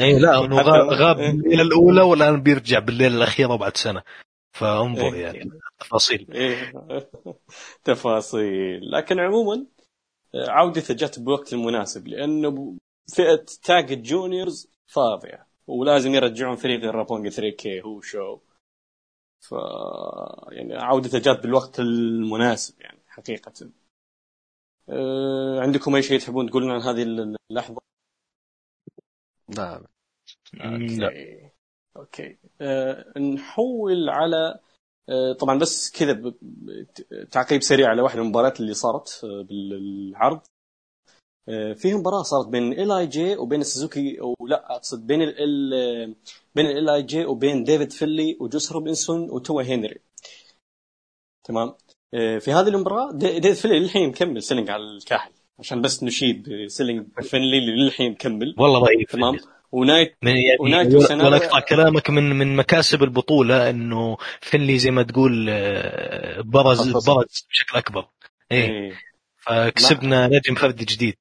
اي 0.00 0.18
لا 0.18 0.38
انه 0.44 0.60
غاب, 0.60 1.18
إيه. 1.18 1.30
بالليلة 1.30 1.62
الأولى 1.62 2.02
والآن 2.02 2.42
بيرجع 2.42 2.78
بالليلة 2.78 3.16
الأخيرة 3.16 3.56
بعد 3.56 3.76
سنة. 3.76 4.02
فانظر 4.52 5.14
إيه. 5.14 5.22
يعني 5.22 5.50
التفاصيل 5.72 6.26
إيه. 6.32 6.72
تفاصيل. 7.84 8.90
لكن 8.90 9.20
عموما 9.20 9.66
عودته 10.34 10.94
جت 10.94 11.18
بوقت 11.18 11.52
المناسب 11.52 12.08
لأنه 12.08 12.76
فئة 13.14 13.44
tag 13.62 14.02
juniors 14.02 14.68
فاضية 14.86 15.46
ولازم 15.66 16.14
يرجعون 16.14 16.56
فريق 16.56 16.84
ال 16.84 17.28
Roppongi 17.28 17.56
3K 17.56 17.82
هو 17.82 18.00
شو 18.00 18.38
ف 19.40 19.52
يعني 20.52 20.74
عودته 20.74 21.18
جت 21.18 21.40
بالوقت 21.42 21.80
المناسب 21.80 22.80
يعني 22.80 22.98
حقيقة. 23.08 23.52
عندكم 25.62 25.94
أي 25.94 26.02
شيء 26.02 26.20
تحبون 26.20 26.50
تقولون 26.50 26.70
عن 26.70 26.80
هذه 26.80 27.02
اللحظة؟ 27.50 27.80
لا 29.48 29.78
لا. 29.78 29.88
Okay. 30.54 31.50
Okay. 31.96 32.38
أه 32.60 33.18
نحول 33.18 34.08
على 34.08 34.60
أه 35.08 35.32
طبعا 35.32 35.58
بس 35.58 35.90
كذا 35.90 36.34
تعقيب 37.30 37.62
سريع 37.62 37.88
على 37.88 38.02
واحدة 38.02 38.20
من 38.20 38.26
المباريات 38.26 38.60
اللي 38.60 38.74
صارت 38.74 39.20
بالعرض. 39.24 40.40
أه، 41.48 41.72
في 41.72 41.94
مباراة 41.94 42.22
صارت 42.22 42.48
بين 42.48 42.72
LIJ 42.72 43.36
وبين 43.36 43.60
السوزوكي 43.60 44.20
أو 44.20 44.34
لا 44.46 44.76
أقصد 44.76 45.06
بين 45.06 45.22
ال 45.22 45.70
بين 46.54 46.66
LIJ 46.66 47.24
وبين 47.26 47.64
ديفيد 47.64 47.92
فينلي 47.92 48.36
وجوس 48.40 48.72
روبنسون 48.72 49.30
وتوا 49.30 49.62
هناري. 49.62 50.00
تمام؟ 51.44 51.74
في 52.12 52.52
هذه 52.52 52.68
المباراة 52.68 53.12
دي- 53.12 53.38
ديفيد 53.38 53.52
فينلي 53.54 53.78
للحين 53.78 54.08
مكمل 54.08 54.42
selling 54.42 54.70
على 54.70 54.82
الكاحل 54.82 55.30
عشان 55.58 55.82
بس 55.82 56.02
نشيد 56.02 56.48
selling 56.66 57.06
فينلي 57.22 57.60
للحين 57.60 58.10
مكمل 58.12 58.54
والله 58.58 58.80
رهيب 58.80 59.06
تمام. 59.06 59.38
ونايتو 59.72 60.14
من 60.22 60.36
يعني 60.36 60.56
ونايت 60.60 60.94
ولا- 61.10 61.36
أقطع 61.36 61.60
كلامك 61.60 62.10
من 62.10 62.30
من 62.38 62.56
مكاسب 62.56 63.02
البطولة 63.02 63.70
إنه 63.70 64.16
فنلي 64.40 64.78
زي 64.78 64.90
ما 64.90 65.02
تقول 65.02 65.46
آه، 65.50 66.40
برز. 66.40 66.92
برز 66.92 67.46
بشكل 67.50 67.78
أكبر. 67.78 68.08
إيه. 68.52 68.70
إيه. 68.70 68.92
فكسبنا 69.38 70.26
نجم 70.26 70.54
فردي 70.54 70.84
جديد. 70.84 71.16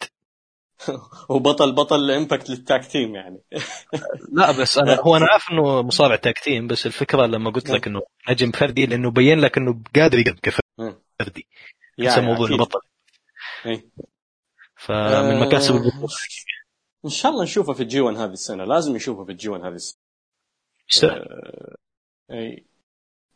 وبطل 1.29 1.71
بطل 1.71 2.11
Impact 2.11 2.49
لل 2.49 2.64
tag 2.64 2.85
team 2.85 3.15
يعني. 3.15 3.39
لا 4.31 4.51
بس 4.51 4.77
أنا 4.77 4.95
هو 5.07 5.17
أنا 5.17 5.25
عارف 5.31 5.51
إنه 5.51 5.81
مصارع 5.81 6.15
tag 6.15 6.38
team 6.38 6.67
بس 6.67 6.85
الفكرة 6.85 7.25
لما 7.25 7.49
قلت 7.51 7.69
لك 7.69 7.87
إنه 7.87 8.01
نجم 8.29 8.51
فردي 8.51 8.85
لأنه 8.85 9.11
بين 9.11 9.39
لك 9.39 9.57
إنه 9.57 9.81
قادر 9.95 10.19
يقدم 10.19 10.51
انسى 10.79 12.19
يا 12.19 12.19
موضوع 12.19 12.45
أكيد. 12.45 12.51
البطل 12.59 12.79
إيه. 13.65 13.85
فمن 14.75 15.39
مكاسب 15.39 15.75
البطولة. 15.75 16.13
إن 17.05 17.09
شاء 17.09 17.31
الله 17.31 17.43
نشوفه 17.43 17.73
في 17.73 17.83
ال 17.83 18.01
G1 18.01 18.17
هذه 18.17 18.31
السنة. 18.31 18.63
لازم 18.63 18.95
نشوفه 18.95 19.25
في 19.25 19.31
الجي 19.31 19.49
1 19.49 19.63
هذه 19.63 19.73
السنة. 19.73 19.99
يستاهل. 20.91 21.75
إي. 22.31 22.65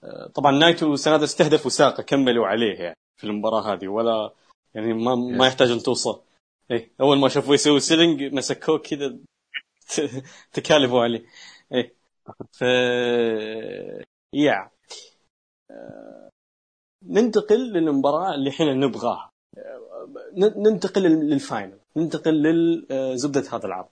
آه، 0.04 0.28
طبعا 0.28 0.52
نايتو 0.52 0.96
سنادا 0.96 1.24
استهدفوا 1.24 1.72
ساقه 1.72 2.04
كملوا 2.04 2.48
عليه 2.48 2.80
يعني 2.80 2.98
في 3.18 3.24
المباراة 3.24 3.74
هذه. 3.74 3.88
ولا 3.88 4.34
يعني 4.76 4.94
ما 4.94 5.16
ما 5.16 5.48
يحتاج 5.48 5.72
أن 5.72 5.80
توصل. 5.80 6.22
إي. 6.72 6.92
أول 7.02 7.18
ما 7.18 7.30
شافوه 7.30 7.54
يسوي 7.54 7.80
selling 7.80 8.24
مسكوه 8.24 8.78
كذا 8.78 9.18
تكالبوا 10.54 11.04
عليه. 11.04 11.26
إي. 11.74 11.96
ف 12.52 12.62
yeah. 14.34 14.72
آه، 15.72 16.30
ننتقل 17.04 17.74
للمباراة 17.74 18.36
اللي 18.36 18.50
إحنا 18.50 18.74
نبغاها. 18.74 19.32
آه، 19.58 20.10
ننتقل 20.38 21.02
لل- 21.04 21.30
لل 21.30 21.42
final. 21.42 21.80
ننتقل 21.95 22.43
لزبده 22.89 23.43
هذا 23.52 23.66
العرض. 23.66 23.89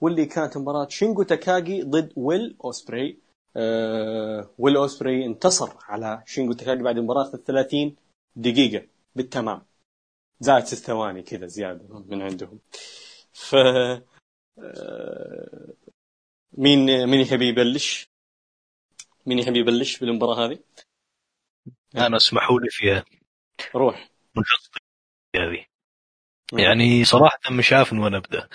واللي 0.00 0.26
كانت 0.26 0.56
مباراة 0.56 0.88
شينجو 0.88 1.22
تاكاجي 1.22 1.82
ضد 1.82 2.12
ويل 2.16 2.56
أوسبري. 2.64 3.18
آه 3.56 4.50
ويل 4.58 4.76
أوسبري 4.76 5.26
انتصر 5.26 5.70
على 5.82 6.22
شينجو 6.26 6.52
تاكاجي 6.52 6.82
بعد 6.82 6.98
مباراة 6.98 7.30
30 7.30 7.96
دقيقة. 8.36 8.86
بالتمام. 9.16 9.62
زائد 10.40 10.64
ست 10.64 10.74
ثواني 10.74 11.22
كذا 11.22 11.46
زيادة 11.46 11.98
من 12.08 12.22
عندهم. 12.22 12.58
ف 13.32 13.54
آه 13.54 14.02
مين 16.52 17.06
مين 17.06 17.20
يحب 17.20 17.42
يبلش؟ 17.42 18.08
مين 19.26 19.38
يحب 19.38 19.56
يبلش 19.56 19.98
بالمباراة 19.98 20.46
هذه؟ 20.46 20.58
أنا 21.96 22.16
اسمحوا 22.16 22.60
لي 22.60 22.68
فيها. 22.70 23.04
روح. 23.74 24.08
منحط 24.36 24.82
هذه. 25.36 25.64
يعني 26.52 27.04
صراحة 27.04 27.38
مش 27.50 27.72
عارف 27.72 27.92
من 27.92 27.98
وين 27.98 28.14
أبدأ. 28.14 28.48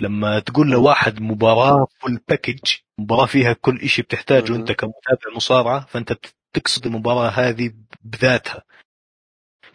لما 0.00 0.40
تقول 0.40 0.70
لواحد 0.70 1.20
مباراة 1.20 1.86
full 2.00 2.20
package 2.28 2.74
مباراة 2.98 3.26
فيها 3.26 3.52
كل 3.52 3.88
شيء 3.88 4.04
بتحتاجه. 4.04 4.54
أنت 4.56 4.72
كمتابع 4.72 5.36
مصارعة 5.36 5.86
فأنت 5.86 6.18
تقصد 6.52 6.86
المباراة 6.86 7.28
هذه 7.28 7.72
بذاتها. 8.02 8.62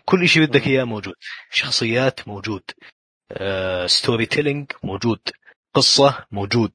كل 0.06 0.28
شيء 0.28 0.46
بدك. 0.46 0.68
إياه 0.68 0.84
موجود. 0.84 1.16
شخصيات 1.52 2.28
موجود. 2.28 2.64
آه، 3.32 3.88
storytelling 3.88 4.72
موجود. 4.84 5.20
قصة 5.74 6.26
موجود 6.32 6.72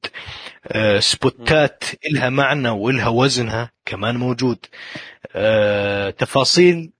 آه، 0.67 0.99
spot 0.99 1.66
ات 1.66 1.83
إلها 2.05 2.29
معنى 2.29 2.69
وإلها 2.69 3.07
وزنها 3.07 3.71
كمان 3.85 4.17
موجود 4.17 4.65
آه، 5.35 6.09
تفاصيل 6.09 6.91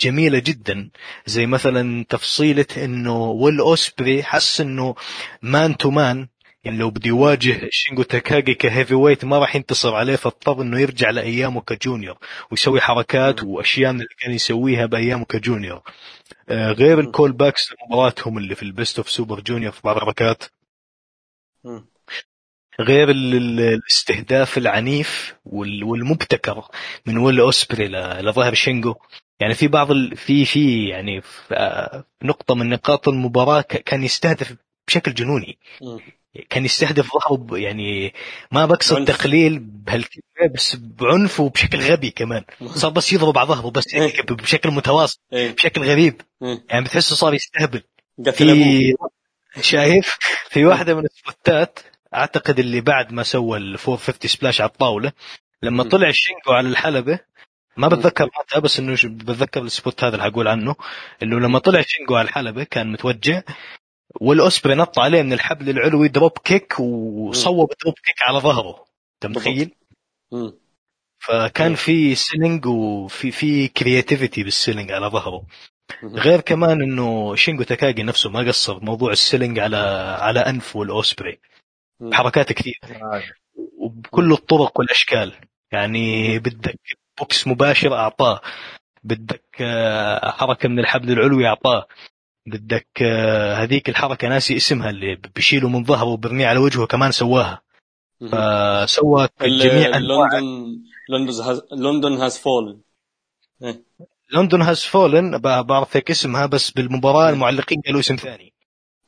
جميلة 0.00 0.38
جدا 0.38 0.90
زي 1.26 1.46
مثلا 1.46 2.04
تفصيلة 2.08 2.66
إنه 2.76 3.30
ويل 3.30 3.58
أوسبري 3.60 4.22
حس 4.22 4.60
إنه 4.60 4.94
man 5.42 5.76
to 5.76 5.90
man 5.90 6.28
يعني 6.64 6.78
لو 6.78 6.90
بده 6.90 7.08
يواجه 7.08 7.68
شينجو 7.70 8.02
تاكاجي 8.02 8.54
ك 8.54 8.94
heavyweight 8.94 9.24
ما 9.24 9.38
راح 9.38 9.56
ينتصر 9.56 9.94
عليه 9.94 10.16
فاضطر 10.16 10.62
إنه 10.62 10.80
يرجع 10.80 11.10
لأيامه 11.10 11.60
ك 11.60 11.68
junior 11.68 12.18
ويسوي 12.50 12.80
حركات. 12.80 13.42
وأشياء 13.44 13.92
من 13.92 14.00
اللي 14.00 14.14
كان 14.18 14.32
يسويها 14.32 14.86
بأيامه 14.86 15.24
ك 15.24 15.32
junior 15.32 15.82
آه، 16.48 16.72
غير. 16.72 17.00
ال 17.00 17.32
callbacks 17.32 17.72
لمباراتهم 17.72 18.38
اللي 18.38 18.54
في 18.54 18.62
ال 18.62 18.69
Best 18.69 18.98
of 18.98 19.10
Super 19.10 19.40
Junior 19.40 19.72
في 19.72 19.80
بعض 19.84 19.96
الحركات. 19.96 20.44
غير 22.80 23.10
ال- 23.10 23.34
ال- 23.34 23.60
الاستهداف 23.60 24.58
العنيف 24.58 25.34
وال- 25.44 25.84
والمبتكر 25.84 26.64
من 27.06 27.18
ويل 27.18 27.40
أوسبري 27.40 27.88
لظهر 28.22 28.54
شينجو 28.54 28.94
يعني 29.40 29.54
في 29.54 29.68
بعض 29.68 29.90
ال... 29.90 30.16
في 30.16 30.44
في 30.44 30.88
يعني 30.88 31.20
في 31.20 31.54
آه، 31.54 32.04
نقطة 32.22 32.54
من 32.54 32.68
نقاط 32.68 33.08
المباراة 33.08 33.60
كان 33.60 34.04
يستهدف 34.04 34.56
بشكل 34.88 35.14
جنوني. 35.14 35.58
كان 36.50 36.64
يستهدف 36.64 37.10
ظهره 37.14 37.58
يعني 37.58 38.14
ما 38.52 38.66
بقصد 38.66 38.96
عنف. 38.96 39.08
تقليل 39.08 39.58
بهالكلمة 39.58 40.52
بس 40.54 40.76
بعنف 40.76 41.40
وبشكل 41.40 41.78
غبي 41.78 42.10
كمان. 42.10 42.44
صار 42.74 42.90
بس 42.90 43.12
يضرب 43.12 43.38
على 43.38 43.48
ظهره 43.48 43.70
بس 43.70 43.94
هيك 43.94 44.32
بشكل 44.32 44.70
متواصل 44.70 45.18
إيه. 45.32 45.52
بشكل 45.54 45.82
غريب. 45.82 46.20
إيه. 46.42 46.64
يعني 46.70 46.84
بتحسه 46.84 47.16
صار 47.16 47.34
يستهبل. 47.34 47.82
في 48.32 48.94
شايف 49.60 50.18
في 50.50 50.64
واحدة 50.64 50.94
من 50.94 51.04
السبوتات 51.04 51.78
أعتقد 52.14 52.58
اللي 52.58 52.80
بعد 52.80 53.12
ما 53.12 53.22
سوى 53.22 53.58
ال 53.58 53.78
450 53.78 54.30
splash 54.30 54.60
على 54.60 54.70
الطاولة 54.70 55.12
لما. 55.62 55.82
طلع 55.82 56.08
الشينجو 56.08 56.52
على 56.52 56.68
الحلبة 56.68 57.18
ما. 57.76 57.88
بتذكر 57.88 58.24
متى 58.40 58.60
بس 58.60 58.78
إنه 58.78 58.96
بتذكر 59.04 59.62
ال 59.62 59.70
spot 59.70 60.04
هذا 60.04 60.14
اللي 60.14 60.30
حقول 60.30 60.48
عنه 60.48 60.74
إنه 61.22 61.40
لما 61.40 61.58
طلع 61.58 61.80
شينجو 61.80 62.16
على 62.16 62.28
الحلبة 62.28 62.64
كان 62.64 62.92
متوجع 62.92 63.42
ويل 64.20 64.38
أوسبري 64.38 64.74
نط 64.74 64.98
عليه 64.98 65.22
من 65.22 65.32
الحبل 65.32 65.68
العلوي 65.68 66.08
dropkick 66.08 66.80
وصوب 66.80 67.70
dropkick 67.82 68.22
على 68.22 68.38
ظهره 68.38 68.84
أنت 69.14 69.30
متخيل؟ 69.36 69.70
فكان. 71.18 71.74
في 71.74 72.14
selling 72.14 72.66
وفي 72.66 73.30
في 73.30 73.68
creativity 73.68 74.42
بال 74.42 74.53
selling 74.53 74.92
على 74.92 75.06
ظهره. 75.06 75.46
غير 76.04 76.40
كمان 76.40 76.82
إنه 76.82 77.34
شينجو 77.34 77.62
تاكاجي 77.62 78.02
نفسه 78.02 78.30
ما 78.30 78.40
قصر 78.40 78.78
بموضوع 78.78 79.12
ال 79.12 79.18
selling 79.18 79.58
على 79.58 79.76
على 80.20 80.40
أنف 80.40 80.76
ويل 80.76 80.95
أوسبري. 80.95 81.38
حركات 82.12 82.52
كثير. 82.52 82.80
وبكل 83.78 84.32
الطرق 84.32 84.80
والأشكال. 84.80 85.32
يعني 85.72 86.38
بدك 86.38 86.80
بوكس 87.18 87.46
مباشر 87.46 87.94
أعطاه. 87.94 88.40
بدك 89.04 89.44
آه، 89.60 90.30
حركة 90.30 90.68
من 90.68 90.78
الحبل 90.78 91.12
العلوي 91.12 91.46
أعطاه. 91.46 91.86
بدك 92.46 92.88
آه، 93.02 93.54
هذيك 93.54 93.88
الحركة 93.88 94.28
ناسي 94.28 94.56
اسمها 94.56 94.90
اللي 94.90 95.18
بشيله 95.36 95.68
من 95.68 95.84
ظهره 95.84 96.04
وبرميه 96.08 96.46
على 96.46 96.58
وجهه 96.58 96.86
كمان 96.86 97.12
سواها. 97.12 97.62
فسوى 98.30 99.28
جميع 99.42 99.96
أنواع 99.96 100.38
لندن 100.38 100.82
لندن 101.08 101.42
هاز 101.42 101.62
لندن 101.72 102.12
هاز 102.12 102.38
فولن 102.38 102.80
لندن 104.32 104.62
هاز 104.62 104.80
فولن 104.84 105.38
بعرف 105.38 105.96
هيك 105.96 106.10
اسمها 106.10 106.46
بس 106.46 106.70
بالمباراة 106.70 107.26
مم. 107.26 107.34
المعلقين 107.34 107.80
قالوا 107.86 108.00
اسم 108.00 108.16
ثاني 108.16 108.54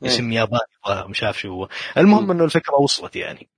إيه. 0.03 0.09
اسم 0.09 0.31
ياباني 0.31 1.09
مش 1.09 1.23
عارف 1.23 1.39
شو 1.39 1.49
هو 1.49 1.69
المهم. 1.97 2.31
إنه 2.31 2.43
الفكرة 2.43 2.75
وصلت 2.75 3.15
يعني. 3.15 3.49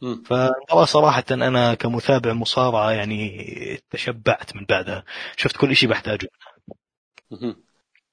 فالمباراة 0.00 0.84
صراحة 0.84 1.24
أنا 1.30 1.74
كمتابع 1.74 2.32
مصارعة 2.32 2.90
يعني 2.90 3.80
تشبعت 3.90 4.56
من 4.56 4.64
بعدها 4.68 5.04
شفت 5.36 5.56
كل 5.56 5.76
شيء 5.76 5.88
بحتاجه 5.88 6.28
مهم. 7.30 7.64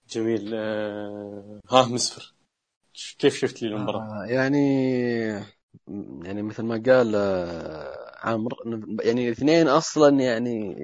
جميل 0.09 0.51
آه... 0.53 1.59
ها 1.71 1.85
مسفر 1.85 2.33
كيف 3.19 3.35
شفت 3.35 3.61
لي 3.61 3.67
المباراة؟ 3.67 3.99
آه، 3.99 4.25
يعني 4.25 4.85
يعني 6.23 6.41
مثل 6.41 6.63
ما 6.63 6.83
قال 6.85 7.15
آه، 7.15 8.15
عامر 8.19 8.53
إنه 8.65 8.97
يعني 9.03 9.25
الاثنين 9.27 9.67
أصلا 9.67 10.19
يعني 10.19 10.75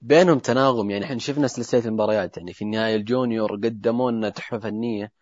بينهم 0.00 0.38
تناغم. 0.38 0.90
يعني 0.90 1.04
إحنا 1.04 1.18
شفنا 1.18 1.46
سلسلة 1.46 1.84
المباريات 1.84 2.36
يعني 2.36 2.52
في 2.52 2.62
النهايه 2.62 2.96
ال 2.96 3.04
junior 3.04 3.52
قدموا 3.52 4.10
لنا 4.10 4.28
تحفة 4.28 4.58
فنية. 4.58 5.12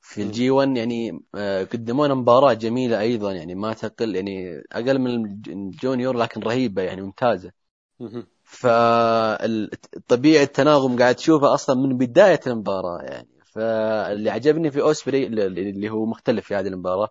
في. 0.00 0.22
ال 0.22 0.36
G 0.36 0.50
1 0.50 0.76
يعني 0.76 1.20
آه، 1.34 1.64
قدموا 1.64 2.06
لنا 2.06 2.14
مباراة 2.14 2.52
جميلة 2.52 3.00
أيضا 3.00 3.32
يعني 3.32 3.54
ما 3.54 3.72
تقل 3.72 4.16
يعني 4.16 4.62
أقل 4.72 4.98
من 4.98 5.24
ال 5.48 5.58
junior 5.58 6.16
لكن 6.16 6.40
رهيبة 6.40 6.82
يعني 6.82 7.02
ممتازة. 7.02 7.52
مهم. 8.00 8.26
فطبيعة 8.44 10.42
التناغم 10.42 10.98
قاعد 10.98 11.14
تشوفه 11.14 11.54
أصلا 11.54 11.76
من 11.76 11.96
بداية 11.96 12.40
المباراة 12.46 13.02
يعني. 13.02 13.28
فاللي 13.44 14.30
عجبني 14.30 14.70
في 14.70 14.80
أوسبري 14.80 15.26
اللي 15.26 15.90
هو 15.90 16.06
مختلف 16.06 16.46
في 16.46 16.54
هذه 16.54 16.66
المباراة 16.66 17.08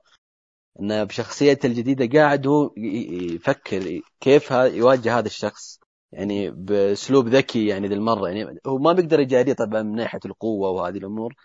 إنه 0.80 1.04
بشخصيته 1.04 1.68
الجديدة 1.68 2.20
قاعد 2.20 2.48
هو 2.48 2.74
يفكر 2.78 4.02
كيف 4.20 4.52
يواجه 4.52 5.20
هذا 5.20 5.28
الشخص. 5.28 5.80
يعني 6.16 6.52
بأسلوب 6.52 7.28
ذكي 7.28 7.68
يعني 7.68 7.88
ذي 7.88 7.94
المره 7.94 8.28
يعني 8.28 8.60
هو 8.68 8.78
ما 8.78 8.94
بيقدر 8.94 9.20
يجاريه 9.20 9.54
طبعا 9.54 9.82
من 9.82 9.96
ناحية 9.96 10.20
القوة 10.26 10.70
وهذه 10.70 10.98
الأمور. 10.98 11.36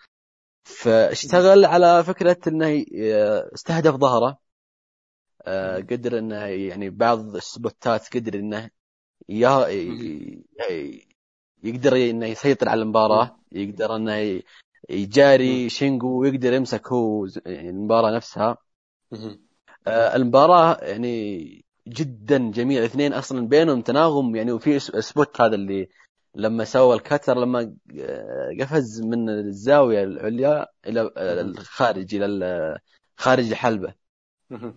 فاشتغل 0.63 1.65
على 1.65 2.03
فكرة 2.03 2.37
إنه 2.47 2.85
استهدف 3.53 3.95
ظهره. 3.95 4.37
آه، 5.43 5.77
قدر 5.77 6.17
إنه 6.19 6.35
يعني 6.45 6.89
بعض 6.89 7.35
السبوتات 7.35 8.17
قدر 8.17 8.35
إنه 8.39 8.69
يقدر 11.63 11.95
إنه 11.95 12.25
يسيطر 12.25 12.69
على 12.69 12.81
المباراة 12.81 13.39
يقدر 13.51 13.95
إنه 13.95 14.41
يجاري 14.89 15.69
شينجو 15.69 16.21
ويقدر 16.21 16.53
يمسك 16.53 16.87
هو 16.87 17.27
يعني 17.45 17.69
المباراة 17.69 18.15
نفسها. 18.15 18.57
آه، 19.87 20.15
المباراة 20.15 20.77
يعني 20.81 21.65
جدا 21.87 22.51
جميل. 22.51 22.79
الاثنين 22.79 23.13
أصلا 23.13 23.47
بينهم 23.47 23.81
تناغم. 23.81 24.35
يعني 24.35 24.51
وفي 24.51 24.79
spot 24.79 25.41
هذا 25.41 25.55
اللي 25.55 25.89
لما 26.35 26.63
سوى 26.63 26.95
ال 26.95 27.01
cutter 27.01 27.37
لما 27.37 27.73
قفز 28.59 29.01
من 29.01 29.29
الزاوية 29.29 30.03
العليا 30.03 30.67
إلى 30.87 31.11
الخارج 31.17 32.15
إلى 32.15 32.79
خارج 33.17 33.49
الحلبة. 33.49 33.93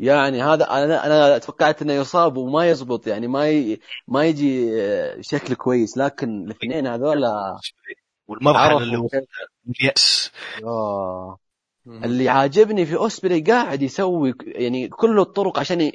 يعني 0.01 0.43
هذا 0.43 0.65
أنا 0.65 1.07
أنا 1.07 1.39
توقعت 1.39 1.83
إنه 1.83 1.93
يصاب 1.93 2.37
وما 2.37 2.71
يزبط. 2.71 3.07
يعني 3.07 3.27
ما 3.27 3.49
ي... 3.49 3.81
ما 4.09 4.25
يجي 4.25 4.73
شكل 5.21 5.55
كويس. 5.55 5.99
لكن 5.99 6.45
الاثنين 6.45 6.87
هذول 6.87 7.25
والمرحلة 8.29 8.79
اللي 8.79 8.99
هو 8.99 9.09
اليأس. 9.81 10.31
اللي 11.87 12.29
عاجبني 12.29 12.87
في 12.87 12.97
أوسبري 12.97 13.41
قاعد 13.41 13.83
يسوي 13.83 14.35
يعني 14.47 14.89
كل 14.89 15.21
الطرق 15.21 15.59
عشان 15.59 15.93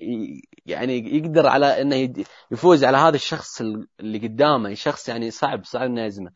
يعني 0.69 1.17
يقدر 1.17 1.47
على 1.47 1.81
إنه 1.81 2.25
يفوز 2.51 2.83
على 2.83 2.97
هذا 2.97 3.15
الشخص 3.15 3.61
اللي 3.99 4.17
قدامه 4.27 4.73
شخص 4.73 5.09
يعني 5.09 5.31
صعب 5.31 5.63
صعب 5.63 5.83
إنه 5.83 6.01
يهزمه 6.01 6.31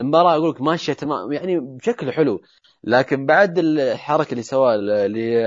المباراه 0.00 0.34
أقول 0.36 0.50
لك 0.50 0.60
ماشية 0.62 0.92
تمام 0.92 1.32
يعني 1.32 1.60
بشكل 1.60 2.12
حلو. 2.12 2.40
لكن 2.84 3.26
بعد 3.26 3.58
الحركة 3.58 4.30
اللي 4.30 4.42
سواها 4.42 4.74
اللي 4.74 5.42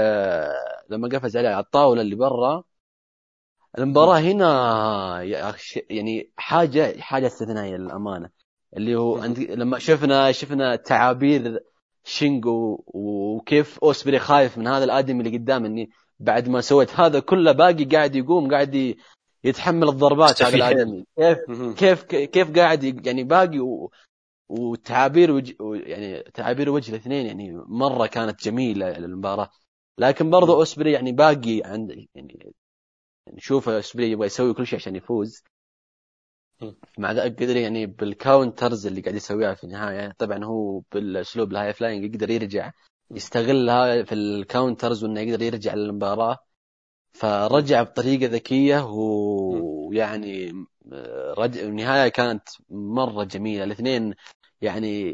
لما 0.89 1.09
قفز 1.09 1.37
عليه 1.37 1.49
على 1.49 1.63
الطاولة 1.63 2.01
اللي 2.01 2.15
برا 2.15 2.63
المباراة 3.77 4.19
هنا 4.19 5.21
يعني 5.89 6.31
حاجة 6.37 6.99
حاجة 7.01 7.27
استثنائية 7.27 7.75
للأمانة. 7.77 8.29
اللي 8.77 8.95
هو 8.95 9.25
لما 9.39 9.79
شفنا 9.79 10.31
شفنا 10.31 10.75
تعابير 10.75 11.59
شينجو 12.03 12.83
وكيف 12.87 13.79
أوسبري 13.83 14.19
خايف 14.19 14.57
من 14.57 14.67
هذا 14.67 14.83
الآدمي 14.83 15.19
اللي 15.23 15.37
قدام 15.37 15.65
إني 15.65 15.89
بعد 16.19 16.49
ما 16.49 16.61
سويت 16.61 16.99
هذا 16.99 17.19
كله 17.19 17.51
باقي 17.51 17.85
قاعد 17.85 18.15
يقوم 18.15 18.51
قاعد 18.51 18.95
يتحمل 19.43 19.89
الضربات 19.89 20.43
هذا 20.43 20.55
الادمي 20.55 21.05
كيف 21.17 21.39
كيف 21.73 22.03
كيف 22.03 22.57
قاعد 22.57 23.07
يعني 23.07 23.23
باقي 23.23 23.59
و... 23.59 23.91
وتعابير 24.49 25.31
وجه 25.31 25.55
يعني 25.73 26.23
تعابير 26.33 26.69
وجه 26.69 26.89
الاثنين 26.89 27.25
يعني 27.25 27.63
مرة 27.67 28.07
كانت 28.07 28.43
جميلة 28.43 28.97
المباراه 28.97 29.49
لكن 29.97 30.29
برضو 30.29 30.53
أوسبري 30.53 30.91
يعني 30.91 31.11
باقي 31.11 31.61
عند 31.65 32.07
يعني 32.15 32.53
نشوف 33.33 33.69
أوسبري 33.69 34.11
يبغى 34.11 34.25
يسوي 34.25 34.53
كل 34.53 34.67
شيء 34.67 34.79
عشان 34.79 34.95
يفوز. 34.95 35.43
مع 36.97 37.11
ذلك 37.11 37.43
قدر 37.43 37.57
يعني 37.57 37.85
بال 37.85 38.06
counters 38.06 38.87
اللي 38.87 39.01
قاعد 39.01 39.15
يسويها 39.15 39.53
في 39.53 39.63
النهاية. 39.63 40.13
طبعا 40.17 40.45
هو 40.45 40.81
بالأسلوب 40.91 41.51
ال 41.51 41.73
high 41.73 41.85
flying 41.85 42.03
يقدر 42.03 42.29
يرجع. 42.29 42.71
يستغلها 43.11 44.03
في 44.03 44.15
ال 44.15 44.25
counters 44.25 45.03
وإنه 45.03 45.21
يقدر 45.21 45.41
يرجع 45.41 45.73
للمباراة. 45.73 46.37
فرجع 47.13 47.83
بطريقة 47.83 48.25
ذكية 48.31 48.85
ويعني 48.85 50.65
رجع 51.37 51.61
النهاية 51.61 52.09
كانت 52.09 52.43
مرة 52.69 53.23
جميلة. 53.23 53.63
الاثنين 53.63 54.13
يعني 54.61 55.13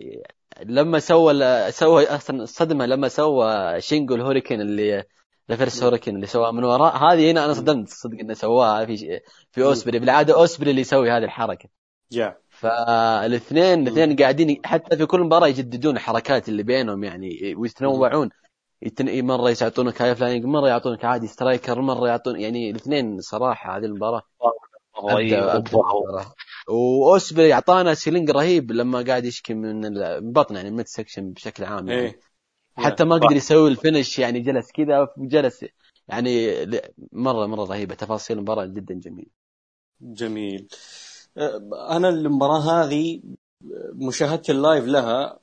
لما 0.65 0.99
سوى 0.99 1.33
سوى 1.71 2.05
أصلا 2.05 2.43
الصدمه 2.43 2.85
لما 2.85 3.07
سوى 3.07 3.81
شينجو 3.81 4.15
ال 4.15 4.20
hurricane 4.20 4.61
اللي 4.61 5.03
reverse 5.51 5.83
hurricane 5.83 6.15
اللي 6.15 6.27
سواها 6.27 6.51
من 6.51 6.63
وراء. 6.63 6.97
هذه 6.97 7.31
هنا 7.31 7.45
أنا 7.45 7.53
صدمت 7.53 7.89
صدق 7.89 8.19
إنه 8.19 8.33
سواها 8.33 8.85
في 8.85 9.21
في 9.51 9.63
أوسبري. 9.63 9.99
بالعادة 9.99 10.33
أوسبري 10.33 10.69
اللي 10.69 10.81
يسوي 10.81 11.11
هذه 11.11 11.23
الحركة. 11.23 11.69
yeah. 12.15 12.33
فالاثنين 12.55 13.87
الاثنين 13.87 14.15
قاعدين 14.15 14.61
حتى 14.65 14.97
في 14.97 15.05
كل 15.05 15.19
مباراة 15.21 15.47
يجددون 15.47 15.95
الحركات 15.95 16.49
اللي 16.49 16.63
بينهم 16.63 17.03
يعني 17.03 17.55
ويتنوعون 17.57 18.29
يتن... 18.81 19.25
مرة 19.25 19.55
يعطونك 19.61 20.01
high 20.01 20.15
flying 20.15 20.45
مرة 20.45 20.67
يعطونك 20.67 21.05
عادي 21.05 21.27
striker 21.27 21.81
مرة 21.81 22.07
يعطون 22.07 22.39
يعني 22.39 22.69
الاثنين 22.69 23.21
صراحة 23.21 23.77
هذه 23.77 23.85
المباراة 23.85 24.21
وأوسبري 26.67 27.53
أعطانا 27.53 27.93
selling 27.93 28.29
رهيب 28.29 28.71
لما 28.71 29.01
قاعد 29.01 29.25
يشكي 29.25 29.53
من 29.53 29.81
بطنه 30.31 30.57
يعني 30.57 30.69
ال 30.69 30.74
mid 30.74 30.87
section 30.87 31.31
بشكل 31.31 31.63
عام 31.63 31.87
يعني. 31.87 32.01
إيه. 32.01 32.19
حتى 32.77 33.03
ما 33.03 33.15
قدر 33.15 33.35
يسوي 33.35 33.69
ال 33.69 33.76
finish 33.76 34.19
يعني 34.19 34.39
جلس 34.39 34.71
كذا 34.71 35.07
وجلس 35.17 35.65
يعني 36.07 36.55
مره 37.11 37.45
مرة 37.45 37.63
رهيبة. 37.63 37.95
تفاصيل 37.95 38.37
المباراة 38.37 38.65
جدا 38.65 38.93
جميله 38.93 39.29
جميل. 40.01 40.67
أنا 41.89 42.09
المباراة 42.09 42.59
هذه 42.59 43.21
مشاهدتي 43.93 44.51
ال 44.51 44.58
live 44.58 44.85
لها. 44.85 45.39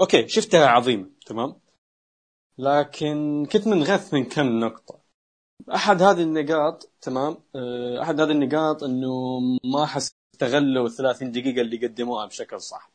okay 0.00 0.28
شفتها 0.28 0.66
عظيمه 0.66 1.10
تمام؟ 1.26 1.60
لكن 2.58 3.46
كنت 3.52 3.66
منغث 3.66 4.14
من 4.14 4.24
كم 4.24 4.46
نقطة. 4.46 5.00
أحد 5.74 6.02
هذه 6.02 6.22
النقاط 6.22 6.90
تمام؟ 7.00 7.36
أحد 8.02 8.20
هذه 8.20 8.30
النقاط 8.30 8.82
إنه 8.82 9.40
ما 9.64 9.86
حس 9.86 10.10
استغلوا 10.34 10.86
ال 10.86 10.92
30 10.92 11.30
دقيقة 11.30 11.60
اللي 11.60 11.86
قدموها 11.86 12.26
بشكل 12.26 12.60
صح. 12.60 12.92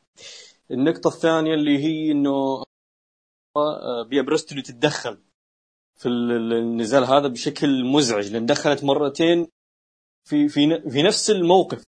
النقطة 0.70 1.08
الثانية 1.08 1.54
اللي 1.54 1.78
هي 1.78 2.12
إنه 2.12 2.64
بيا 4.08 4.22
بريستولي 4.22 4.62
تتدخل 4.62 5.18
في 5.96 6.08
النزال 6.08 7.04
هذا 7.04 7.28
بشكل 7.28 7.84
مزعج 7.84 8.32
لأن 8.32 8.46
دخلت 8.46 8.84
مرتين 8.84 9.48
في 10.24 10.48
في 10.48 10.90
في 10.90 11.02
نفس 11.02 11.30
الموقف. 11.30 11.84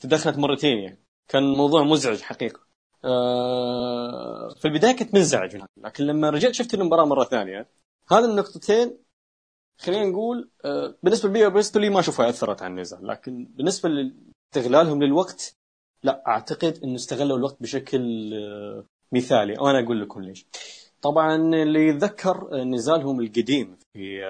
تدخلت 0.00 0.38
مرتين 0.38 0.78
يعني. 0.78 0.98
كان 1.28 1.42
موضوع 1.42 1.82
مزعج 1.82 2.20
حقيقة. 2.20 2.60
آه، 3.04 4.54
في 4.54 4.64
البداية 4.64 4.96
كنت 4.96 5.14
منزعج 5.14 5.56
لكن 5.76 6.04
لما 6.04 6.30
رجعت 6.30 6.52
شفت 6.52 6.74
المباراه 6.74 7.04
مرة 7.04 7.24
ثانية. 7.24 7.68
هذه 8.10 8.24
النقطتين 8.24 8.98
خلينا 9.78 10.04
نقول 10.04 10.50
آه، 10.64 10.94
بالنسبة 11.02 11.28
لبيا 11.28 11.48
بريستولي 11.48 11.90
ما 11.90 12.00
أشوفها 12.00 12.28
أثرت 12.28 12.62
على 12.62 12.70
النزال 12.70 13.06
لكن 13.06 13.44
بالنسبة 13.44 13.88
لاستغلالهم 13.88 15.02
للوقت 15.02 15.56
لا 16.02 16.22
أعتقد 16.26 16.80
إنه 16.84 16.94
استغلوا 16.94 17.36
الوقت 17.38 17.56
بشكل 17.62 18.34
آه، 18.34 18.84
مثالي 19.12 19.52
وأنا 19.58 19.80
أقول 19.84 20.02
لكم 20.02 20.20
ليش. 20.20 20.46
طبعا 21.02 21.36
اللي 21.36 21.88
يتذكر 21.88 22.56
نزالهم 22.64 23.20
القديم 23.20 23.76
في 23.92 24.20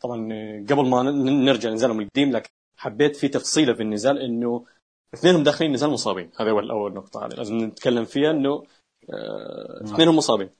طبعا 0.00 0.28
قبل 0.70 0.88
ما 0.88 1.02
نرجع 1.46 1.70
نزالهم 1.70 2.00
القديم 2.00 2.32
لكن 2.32 2.50
حبيت 2.84 3.16
في 3.16 3.28
تفصيله 3.28 3.74
في 3.74 3.82
النزال 3.82 4.18
إنه 4.18 4.66
اثنينهم 5.14 5.42
داخلين 5.42 5.72
نزال 5.72 5.90
مصابين. 5.90 6.30
هذا 6.40 6.50
اول 6.50 6.70
اول 6.70 6.94
نقطه 6.94 7.26
هذه 7.26 7.34
لازم 7.34 7.56
نتكلم 7.58 8.04
فيها 8.04 8.30
إنه 8.30 8.62
آه، 9.10 9.84
اثنينهم 9.84 10.16
مصابين. 10.16 10.50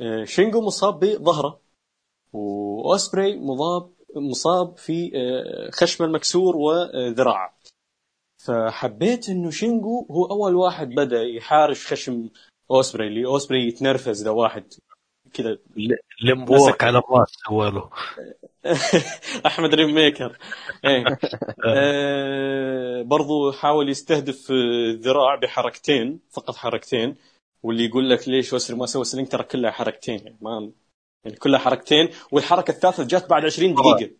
آه، 0.00 0.24
شينجو 0.24 0.60
مصاب 0.60 1.00
بظهره 1.00 1.60
وأوسبري 2.32 3.40
مصاب 3.40 3.92
مصاب 4.16 4.78
في 4.78 5.12
آه، 5.14 5.70
خشمة 5.70 6.06
المكسور 6.06 6.56
وذراعه. 6.56 7.58
فحبيت 8.46 9.28
إنه 9.28 9.50
شينجو 9.50 10.06
هو 10.10 10.24
أول 10.24 10.54
واحد 10.54 10.88
بدأ 10.88 11.22
يحارش 11.22 11.86
خشم 11.86 12.28
أوسبري 12.70 13.06
اللي 13.08 13.26
أوسبري 13.26 13.68
يتنرفز 13.68 14.22
إذا 14.22 14.30
واحد 14.30 14.74
كذا. 15.34 15.58
لمبوك. 16.22 16.84
على 16.84 16.98
الراس 16.98 17.28
سوى 17.48 17.70
له 17.70 17.90
أحمد 19.46 19.74
rainmaker. 19.74 20.38
إيه. 20.84 21.04
آه 21.68 23.02
برضو 23.02 23.52
حاول 23.52 23.88
يستهدف 23.88 24.50
الذراع 24.50 25.34
بحركتين 25.34 26.20
فقط 26.30 26.56
حركتين 26.56 27.16
واللي 27.62 27.84
يقول 27.84 28.10
لك 28.10 28.28
ليش 28.28 28.52
أوسبري 28.52 28.74
ما 28.74 28.86
سوى 28.86 29.04
selling 29.04 29.28
ترى 29.28 29.44
كلها 29.44 29.70
حركتين 29.70 30.18
يعني 30.18 30.38
ما 30.40 30.70
يعني 31.24 31.36
كلها 31.36 31.58
حركتين. 31.58 32.08
والحركة 32.32 32.70
الثالثة 32.70 33.04
جات 33.04 33.30
بعد 33.30 33.44
20 33.44 33.74
دقيقة. 33.74 34.10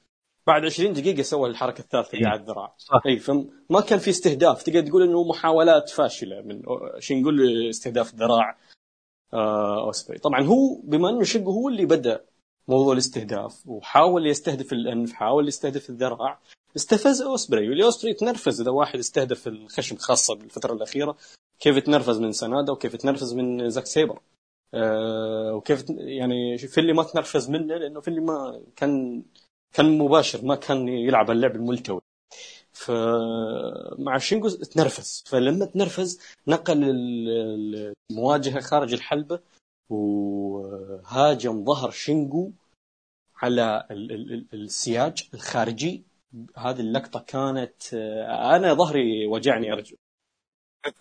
بعد 0.47 0.65
20 0.65 0.93
دقيقة 0.93 1.23
سوى 1.23 1.51
الحركة 1.51 1.81
الثالثة 1.81 2.19
اللي 2.19 2.29
على 2.29 2.41
الذراع. 2.41 2.75
اي 3.07 3.19
فما 3.19 3.81
كان 3.89 3.99
في 3.99 4.11
استهداف. 4.11 4.63
تقدر 4.63 4.81
تقول 4.81 5.03
إنه 5.03 5.25
محاولات 5.25 5.91
فاشلة 5.91 6.43
من 6.43 6.63
شو 6.99 7.15
نقول 7.15 7.69
استهداف 7.69 8.15
الذراع 8.15 8.57
اوسبري 9.35 10.19
طبعا 10.19 10.43
هو 10.43 10.75
بما 10.85 11.11
إنه 11.11 11.23
شينجو 11.23 11.51
هو 11.51 11.69
اللي 11.69 11.87
بدأ 11.87 12.25
موضوع 12.69 12.93
الاستهداف 12.93 13.69
وحاول 13.69 14.27
يستهدف 14.27 14.73
الأنف 14.73 15.13
حاول 15.13 15.49
يستهدف 15.49 15.91
الذراع 15.91 16.39
استفز 16.77 17.23
أوسبري 17.23 17.69
والاوسبري 17.69 18.15
تنرفز 18.15 18.61
إذا 18.61 18.71
واحد 18.71 18.99
استهدف 18.99 19.49
الخشم 19.49 19.97
خاصة 19.97 20.35
بالفترة 20.35 20.73
الأخيرة 20.73 21.17
كيف 21.61 21.79
تنرفز 21.79 22.19
من 22.21 22.33
سنادا 22.33 22.73
وكيف 22.73 22.97
تنرفز 22.97 23.35
من 23.35 23.71
زاك 23.71 23.87
سيبر. 23.87 24.21
أه 24.75 25.55
وكيف 25.55 25.85
يعني 25.91 26.59
في 26.59 26.81
اللي 26.81 26.93
ما 26.93 27.03
تنرفز 27.03 27.51
منه 27.51 27.77
لأنه 27.77 28.01
في 28.01 28.09
اللي 28.09 28.21
ما 28.21 28.61
كان 28.77 29.23
كان 29.73 29.99
مباشر 29.99 30.45
ما 30.45 30.55
كان 30.55 30.89
يلعب 30.89 31.31
اللعب 31.31 31.57
الملتوي. 31.57 32.01
فمع 32.79 34.19
شينجو 34.19 34.49
تنرفز. 34.49 35.25
فلما 35.27 35.65
تنرفز 35.65 36.21
نقل 36.47 36.85
المواجهة 38.11 38.61
خارج 38.61 38.93
الحلبة 38.93 39.41
وهاجم 39.91 41.65
ظهر 41.65 41.91
شينجو 41.91 42.51
على 43.37 43.87
السياج 44.55 45.29
الخارجي. 45.35 46.03
هذه 46.57 46.81
اللقطة 46.81 47.21
كانت 47.21 47.95
أنا 48.55 48.75
ظهري 48.75 49.27
وجعني 49.27 49.73
أرجو. 49.73 49.97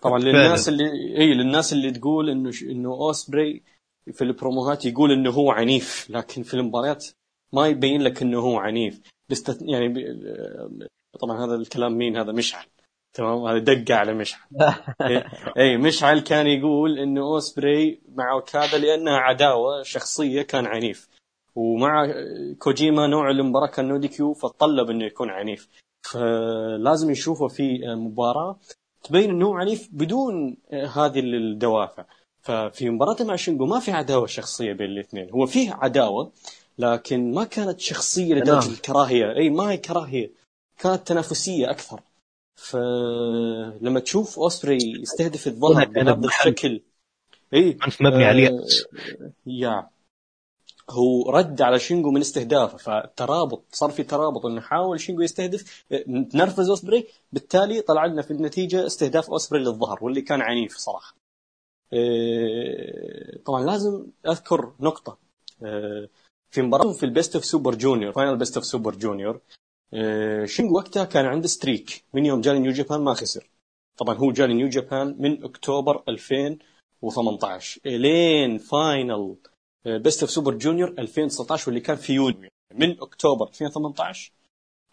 طبعا 0.02 0.18
للناس 0.18 0.68
اللي 0.68 1.18
إي 1.18 1.34
للناس 1.34 1.72
اللي 1.72 1.90
تقول 1.90 2.30
إنه 2.30 2.50
ش... 2.50 2.62
إنه 2.62 2.90
أوسبري 2.90 3.62
في 4.12 4.24
البروموهات 4.24 4.84
يقول 4.84 5.12
إنه 5.12 5.30
هو 5.30 5.50
عنيف 5.50 6.10
لكن 6.10 6.42
في 6.42 6.54
المباريات 6.54 7.06
ما 7.52 7.66
يبين 7.66 8.02
لك 8.02 8.22
إنه 8.22 8.40
هو 8.40 8.58
عنيف. 8.58 9.00
بست... 9.30 9.58
يعني. 9.62 9.94
طبعا 11.20 11.44
هذا 11.44 11.54
الكلام 11.54 11.98
مين؟ 11.98 12.16
هذا 12.16 12.32
مشعل. 12.32 12.64
تمام؟ 13.12 13.46
هذا 13.46 13.58
دقة 13.58 13.94
على 13.94 14.14
مشعل. 14.14 14.40
اي 15.58 15.76
مشعل 15.76 16.20
كان 16.20 16.46
يقول 16.46 16.98
إنه 16.98 17.20
أوسبري 17.20 18.00
مع 18.14 18.32
أوكادا 18.32 18.78
لأنها 18.78 19.16
عداوة 19.16 19.82
شخصية 19.82 20.42
كان 20.42 20.66
عنيف. 20.66 21.08
ومع 21.54 22.14
كوجيما 22.58 23.06
نوع 23.06 23.30
المباراة 23.30 23.66
كان 23.66 23.88
no 23.88 24.08
DQ 24.08 24.34
فطلب 24.34 24.90
إنه 24.90 25.04
يكون 25.04 25.30
عنيف. 25.30 25.68
فلازم 26.02 27.10
يشوفه 27.10 27.48
في 27.48 27.78
مباراة 27.86 28.58
تبين 29.02 29.30
إنه 29.30 29.58
عنيف 29.58 29.88
بدون 29.92 30.56
هذه 30.72 31.20
الدوافع. 31.20 32.04
ففي 32.40 32.90
مباراته 32.90 33.24
مع 33.24 33.36
شينجو 33.36 33.66
ما 33.66 33.80
في 33.80 33.92
عداوة 33.92 34.26
شخصية 34.26 34.72
بين 34.72 34.90
الاثنين. 34.90 35.30
هو 35.30 35.46
فيه 35.46 35.72
عداوة 35.72 36.32
لكن 36.78 37.34
ما 37.34 37.44
كانت 37.44 37.80
شخصية 37.80 38.34
لدرجة 38.34 38.72
الكراهية. 38.72 39.36
إي 39.36 39.50
ما 39.50 39.70
هي 39.70 39.76
كراهية. 39.76 40.30
كانت 40.78 41.08
تنافسية 41.08 41.70
أكثر. 41.70 42.00
فلما 42.56 44.00
تشوف 44.00 44.38
اوسبري 44.38 44.78
يستهدف 45.00 45.46
الظهر 45.46 45.84
بهذا 45.84 46.26
الشكل. 46.26 46.82
اي 47.54 47.78
مبني 48.00 48.24
على 48.24 48.48
اليأس 48.48 48.84
يا. 49.46 49.88
هو 50.90 51.30
رد 51.30 51.62
على 51.62 51.78
شينجو 51.78 52.10
من 52.10 52.20
استهدافه 52.20 52.76
فالترابط 52.76 53.64
صار 53.72 53.90
في 53.90 54.02
ترابط 54.02 54.46
إنه 54.46 54.60
حاول 54.60 55.00
شينجو 55.00 55.22
يستهدف 55.22 55.84
نرفز 56.34 56.68
أوسبري 56.68 57.06
بالتالي 57.32 57.80
طلع 57.80 58.06
لنا 58.06 58.22
في 58.22 58.30
النتيجة 58.30 58.86
استهداف 58.86 59.30
اوسبري 59.30 59.60
للظهر 59.60 60.04
واللي 60.04 60.22
كان 60.22 60.40
عنيف 60.40 60.76
صراحة. 60.76 61.14
طبعا 63.44 63.64
لازم 63.64 64.06
أذكر 64.26 64.72
نقطة. 64.80 65.18
في 66.50 66.62
مباراة 66.62 66.92
في 66.92 67.02
ال 67.02 67.08
best 67.08 67.34
of 67.34 67.44
super 67.44 67.74
junior 67.74 68.12
final 68.12 68.36
best 68.36 68.56
of 68.56 68.66
super 68.66 68.94
junior 68.94 69.40
شينجو 70.44 70.76
وقتها 70.76 71.04
كان 71.04 71.26
عنده 71.26 71.48
streak 71.48 72.04
من 72.14 72.26
يوم 72.26 72.40
جاني 72.40 72.58
نيو 72.58 72.72
جابان 72.72 73.00
ما 73.00 73.14
خسر. 73.14 73.50
طبعا 73.96 74.14
هو 74.14 74.32
جاني 74.32 74.54
نيو 74.54 74.68
جابان 74.68 75.16
من 75.18 75.44
أكتوبر 75.44 76.02
2018 76.08 77.80
لين 77.84 78.58
فاينل 78.58 79.36
best 79.86 80.22
of 80.22 80.30
super 80.30 80.54
junior 80.54 80.94
2019 80.98 81.68
واللي 81.68 81.80
كان 81.80 81.96
في 81.96 82.12
يونيو. 82.12 82.50
من 82.74 83.00
أكتوبر 83.00 83.48
2018 83.48 84.32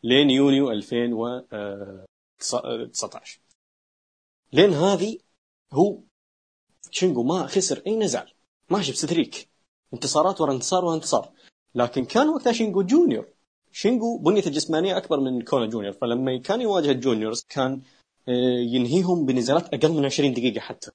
لين 0.04 0.30
يونيو 0.30 0.72
2019 0.72 3.40
لين 4.54 4.74
هذه 4.74 5.18
هو 5.74 6.00
شينجو 6.92 7.24
ما 7.24 7.48
خسر 7.48 7.82
أي 7.88 7.96
نزال 7.96 8.32
ماشي 8.70 8.92
ب 8.92 8.99
streak. 8.99 9.50
انتصارات 9.94 10.42
ورا 10.42 10.54
انتصار 10.54 10.86
ورا 10.86 10.96
انتصار. 10.96 11.32
لكن 11.76 12.06
كان 12.06 12.30
وقتها 12.30 12.54
شينجو 12.54 12.82
junior. 12.82 13.35
شينجو 13.78 14.18
بنيته 14.18 14.48
الجسمانية 14.48 14.98
أكبر 14.98 15.20
من 15.20 15.42
كونه 15.42 15.66
junior 15.66 15.94
فلما 15.94 16.38
كان 16.38 16.62
يواجه 16.62 16.92
ال 16.92 16.98
juniors 16.99 17.46
كان 17.50 17.82
ينهيهم 18.74 19.26
بنزالات 19.26 19.74
أقل 19.74 19.92
من 19.92 20.06
20 20.06 20.34
دقيقة 20.34 20.60
حتى. 20.60 20.92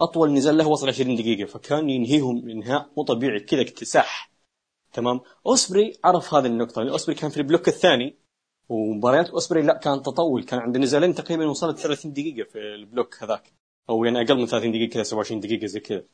أطول 0.00 0.32
نزال 0.32 0.56
له 0.56 0.68
وصل 0.68 0.88
20 0.88 1.16
دقيقة 1.16 1.46
فكان 1.46 1.90
ينهيهم 1.90 2.48
إنهاء 2.50 2.90
مو 2.96 3.02
طبيعي 3.02 3.40
كذا 3.40 3.60
اكتساح. 3.60 4.30
تمام؟ 4.92 5.20
أوسبري 5.46 5.92
عرف 6.04 6.34
هذه 6.34 6.46
النقطة 6.46 6.82
لأن 6.82 6.90
أوسبري 6.90 7.16
كان 7.16 7.30
في 7.30 7.36
ال 7.36 7.41
block 7.41 7.68
الثاني 7.68 8.16
ومباريات 8.68 9.30
أوسبري 9.30 9.62
لا 9.62 9.78
كان 9.78 10.02
تطول 10.02 10.44
كان 10.44 10.60
عنده 10.60 10.80
نزالين 10.80 11.14
تقريبا 11.14 11.46
وصلت 11.46 11.78
30 11.78 12.12
دقيقة 12.12 12.48
في 12.48 12.58
ال 12.58 12.69
block 12.69 13.22
هذاك 13.22 13.52
أو 13.88 14.04
يعني 14.04 14.20
أقل 14.20 14.38
من 14.38 14.46
30 14.46 14.72
دقيقة 14.72 14.92
كذا 14.92 15.02
27 15.02 15.40
دقيقة 15.40 15.66
زي 15.66 15.80
كذا. 15.80 16.04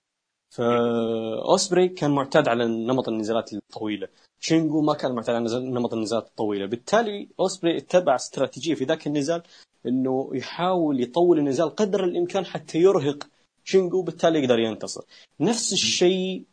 فأوسبري 0.50 1.88
كان 1.88 2.10
معتاد 2.10 2.48
على 2.48 2.66
نمط 2.66 3.08
النزالات 3.08 3.52
الطويلة. 3.52 4.08
شينجو 4.40 4.80
ما 4.80 4.94
كان 4.94 5.14
معتاد 5.14 5.34
على 5.34 5.70
نمط 5.70 5.94
النزالات 5.94 6.26
الطويلة. 6.26 6.66
بالتالي 6.66 7.28
أوسبري 7.40 7.76
اتبع 7.76 8.14
استراتيجية 8.14 8.74
في 8.74 8.84
ذاك 8.84 9.06
النزال 9.06 9.42
إنه 9.86 10.30
يحاول 10.34 11.00
يطول 11.02 11.38
النزال 11.38 11.76
قدر 11.76 12.04
الإمكان 12.04 12.46
حتى 12.46 12.78
يرهق 12.78 13.28
شينجو 13.64 14.02
بالتالي 14.02 14.38
يقدر 14.38 14.58
ينتصر. 14.58 15.04
نفس 15.40 15.72
الشيء 15.72 16.44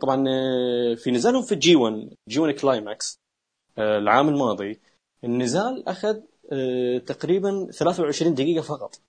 طبعا 0.00 0.24
في 0.94 1.10
نزالهم 1.10 1.42
في 1.42 1.54
G1 1.54 2.54
G1 2.54 2.70
Climax 2.70 3.18
العام 3.78 4.28
الماضي 4.28 4.80
النزال 5.24 5.88
أخذ 5.88 6.20
تقريبا 7.06 7.68
23 7.72 8.34
دقيقة 8.34 8.62
فقط. 8.62 9.00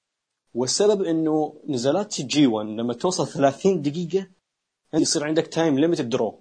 والسبب 0.57 1.03
إنه 1.03 1.61
نزالات 1.67 2.21
G1 2.21 2.67
لما 2.67 2.93
توصل 2.93 3.27
30 3.27 3.81
دقيقة 3.81 4.27
يصير 4.93 5.23
عندك 5.23 5.47
time 5.47 5.79
limit 5.79 6.01
draw 6.01 6.39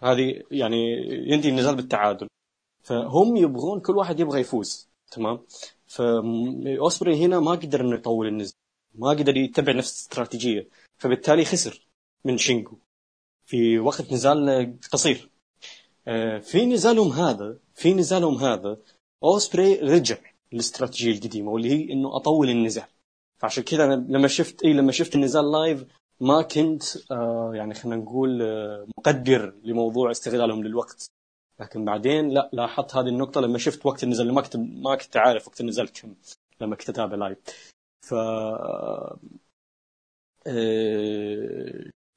هذه 0.00 0.42
يعني 0.50 0.82
ينتهي 1.32 1.50
النزال 1.50 1.76
بالتعادل. 1.76 2.28
فهم 2.82 3.36
يبغون 3.36 3.80
كل 3.80 3.96
واحد 3.96 4.20
يبغى 4.20 4.40
يفوز 4.40 4.88
تمام؟ 5.10 5.40
فأوسبري 5.86 7.24
هنا 7.24 7.40
ما 7.40 7.50
قدر 7.50 7.80
إنه 7.80 7.94
يطول 7.94 8.26
النزال 8.26 8.54
ما 8.94 9.08
قدر 9.10 9.36
يتبع 9.36 9.72
نفس 9.72 9.92
الاستراتيجيه 9.92 10.68
فبالتالي 10.98 11.44
خسر 11.44 11.86
من 12.24 12.38
شينجو 12.38 12.76
في 13.44 13.78
وقت 13.78 14.12
نزال 14.12 14.76
قصير. 14.92 15.30
في 16.40 16.66
نزالهم 16.66 17.12
هذا 17.12 17.58
في 17.74 17.94
نزالهم 17.94 18.34
هذا 18.34 18.76
أوسبري 19.22 19.74
رجع 19.74 20.18
للاستراتيجية 20.52 21.12
القديمة 21.12 21.50
واللي 21.50 21.70
هي 21.70 21.92
إنه 21.92 22.16
أطول 22.16 22.50
النزال. 22.50 22.95
فعشان 23.38 23.62
كذا 23.64 23.84
أنا 23.84 23.94
لما 23.94 24.28
شفت 24.28 24.64
اي 24.64 24.72
لما 24.72 24.92
شفت 24.92 25.14
النزال 25.14 25.52
live 25.52 25.84
ما 26.20 26.42
كنت 26.42 26.82
آه 27.10 27.50
يعني 27.54 27.74
خلينا 27.74 27.96
نقول 27.96 28.42
آه 28.42 28.86
مقدر 28.98 29.54
لموضوع 29.64 30.10
استغلالهم 30.10 30.64
للوقت. 30.64 31.06
لكن 31.60 31.84
بعدين 31.84 32.28
لا 32.28 32.50
لاحظت 32.52 32.96
هذه 32.96 33.08
النقطة 33.08 33.40
لما 33.40 33.58
شفت 33.58 33.86
وقت 33.86 34.02
النزال 34.04 34.32
ما 34.34 34.40
كنت 34.42 34.56
ما 34.56 34.96
كنت 34.96 35.16
عارف 35.16 35.48
وقت 35.48 35.60
النزال 35.60 35.92
كم 35.92 36.14
لما 36.60 36.76
كنت 36.76 36.88
أتابع 36.88 37.16
live 37.16 37.38
ف 38.06 38.14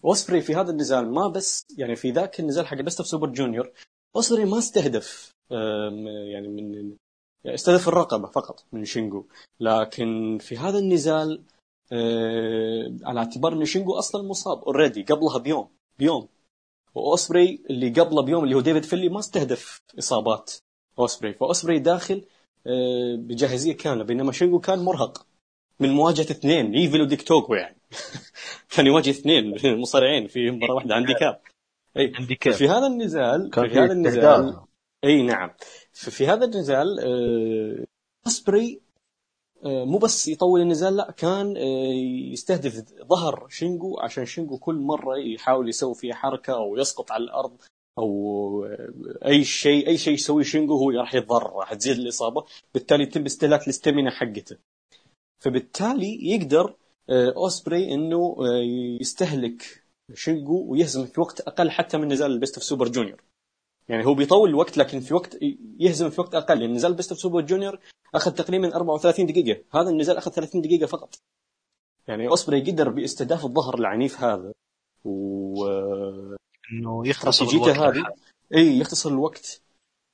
اوسبري 0.06 0.42
في 0.42 0.56
هذا 0.56 0.72
النزال 0.72 1.12
ما 1.12 1.28
بس 1.28 1.66
يعني 1.78 1.96
في 1.96 2.12
ذاك 2.12 2.40
النزال 2.40 2.68
حق 2.68 2.78
best 2.78 3.00
of 3.00 3.08
super 3.08 3.30
junior 3.30 3.72
اوسبري 4.16 4.46
ما 4.46 4.58
استهدف 4.58 5.32
يعني 6.32 6.48
من 6.48 6.96
يعني 7.44 7.56
استهدف 7.56 7.88
الرقبة 7.88 8.28
فقط 8.28 8.66
من 8.72 8.86
شينجو. 8.86 9.26
لكن 9.60 10.38
في 10.42 10.58
هذا 10.58 10.80
النزال 10.80 11.42
على 13.04 13.20
اعتبار 13.20 13.54
إن 13.54 13.66
شينجو 13.66 13.94
أصلا 13.94 14.28
مصاب 14.28 14.64
already 14.64 15.04
قبلها 15.04 15.38
بيوم 15.38 15.70
بيوم. 16.00 16.28
وأوسبري 16.96 17.62
اللي 17.70 17.90
قبله 17.90 18.22
بيوم 18.22 18.44
اللي 18.44 18.56
هو 18.56 18.62
ديفيد 18.62 18.84
فيلي 18.86 19.10
ما 19.10 19.20
استهدف 19.20 19.82
إصابات 20.00 20.54
أوسبري. 21.00 21.34
فأوسبري 21.34 21.80
داخل 21.80 22.26
بجاهزية 23.18 23.74
كاملة 23.74 24.04
بينما 24.04 24.32
شينجو 24.32 24.60
كان 24.60 24.80
مرهق. 24.80 25.26
من 25.80 25.90
مواجهة 25.90 26.32
اثنين 26.32 26.74
ايفل 26.74 27.02
وديك 27.02 27.22
توكو 27.22 27.56
يعني. 27.56 27.78
كان 28.76 28.88
يواجه 28.88 29.10
اثنين 29.10 29.56
مصارعين 29.82 30.28
في 30.28 30.52
مباراة 30.52 30.74
واحدة 30.74 30.96
عندي 30.96 31.14
كاب. 31.14 31.42
أي 31.98 32.14
عندي 32.16 32.36
كاب. 32.36 32.54
في 32.54 32.70
هذا 32.70 32.88
النزال 32.88 33.50
كان 33.50 33.70
في 33.70 33.80
هذا 33.80 33.92
النزال. 33.92 34.69
إي 35.04 35.24
نعم. 35.24 35.52
في, 35.93 36.28
هذا 36.28 36.45
النزال 36.45 37.00
آه، 37.00 37.86
اسبري 38.28 38.82
آه، 39.66 39.86
مو 39.86 39.97
بس 39.97 40.28
يطول 40.28 40.62
النزال 40.62 40.95
لا 40.95 41.12
كان 41.12 41.58
آه، 41.58 41.93
يستهدف 42.32 42.84
ظهر 43.04 43.47
شينجو 43.50 44.00
عشان 44.00 44.26
شينجو 44.26 44.58
كل 44.58 44.76
مرة 44.76 45.18
يحاول 45.18 45.70
يسوي 45.70 45.95
فيها 45.95 46.16
حركة 46.16 46.54
أو 46.54 46.78
يسقط 46.78 47.12
على 47.12 47.24
الأرض 47.24 47.58
أو 47.97 48.66
أي 49.26 49.43
شيء 49.43 49.88
أي 49.88 49.97
شيء 49.97 50.14
يسويه 50.14 50.43
شينجو 50.43 50.76
هو 50.78 50.89
راح 50.89 51.16
يتضرر 51.16 51.56
راح 51.56 51.74
تزيد 51.74 51.97
الإصابة. 51.97 52.45
بالتالي 52.74 53.04
يتم 53.04 53.26
استهلاك 53.26 53.64
ال 53.64 53.70
stamina 53.70 54.12
حقته. 54.12 54.58
فبالتالي 55.39 56.30
يقدر 56.30 56.76
اوسبري 57.10 57.93
إنه 57.93 58.36
يستهلك 59.02 59.84
شينجو 60.14 60.66
ويهزم 60.72 61.06
في 61.06 61.22
وقت 61.22 61.41
أقل 61.41 61.72
حتى 61.72 61.97
من 61.97 62.08
نزال 62.08 62.32
ال 62.32 62.36
best 62.36 62.56
of 62.56 62.64
super 62.64 62.88
junior. 62.88 63.24
يعني 63.90 64.06
هو 64.06 64.14
بيطول 64.14 64.50
الوقت 64.50 64.78
لكن 64.78 65.00
في 65.00 65.14
وقت 65.14 65.38
يهزم 65.80 66.10
في 66.10 66.22
وقت 66.22 66.36
أقل. 66.36 66.62
يعني 66.62 66.74
نزال 66.74 66.94
best 66.94 67.12
of 67.12 67.20
super 67.20 67.42
junior 67.42 67.80
أخذ 68.16 68.32
تقريبا 68.32 68.76
34 68.76 69.26
دقيقة. 69.26 69.64
هذا 69.74 69.90
النزال 69.90 70.18
أخذ 70.18 70.32
30 70.32 70.62
دقيقة 70.62 70.86
فقط. 70.86 71.16
يعني 72.08 72.28
أوسبري 72.28 72.72
قدر 72.72 72.90
باستهداف 72.90 73.46
الظهر 73.46 73.80
العنيف 73.80 74.24
هذا. 74.24 74.54
و 75.06 75.68
إنه 76.74 77.08
يختصر 77.08 77.46
الوقت 77.46 77.78
هذه. 77.78 78.06
إي 78.56 78.80
يختصر 78.80 79.10
الوقت. 79.10 79.62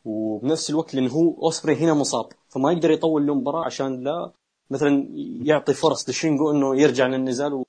وبنفس 0.06 0.70
الوقت 0.70 0.96
لأنه 0.96 1.12
هو 1.12 1.46
أوسبري 1.46 1.76
هنا 1.76 1.94
مصاب. 1.94 2.30
فما 2.50 2.72
يقدر 2.72 2.92
يطول 2.92 3.28
له 3.28 3.36
مباراه 3.36 3.66
عشان 3.66 4.04
لا 4.04 4.32
مثلا 4.70 5.08
يعطي 5.44 5.74
فرص 5.74 6.10
لشينجو 6.10 6.52
إنه 6.52 6.82
يرجع 6.82 7.08
للنزال 7.08 7.54
و... 7.54 7.66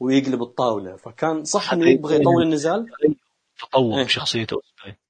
ويقلب 0.00 0.42
الطاولة. 0.42 0.96
فكان 0.96 1.44
صح 1.44 1.72
إنه 1.72 1.88
يبغى 1.88 2.16
يطول 2.16 2.42
النزال. 2.42 2.86
تطور 3.58 3.98
إيه. 3.98 4.04
بشخصيته 4.04 4.54
أوسبري. 4.54 5.03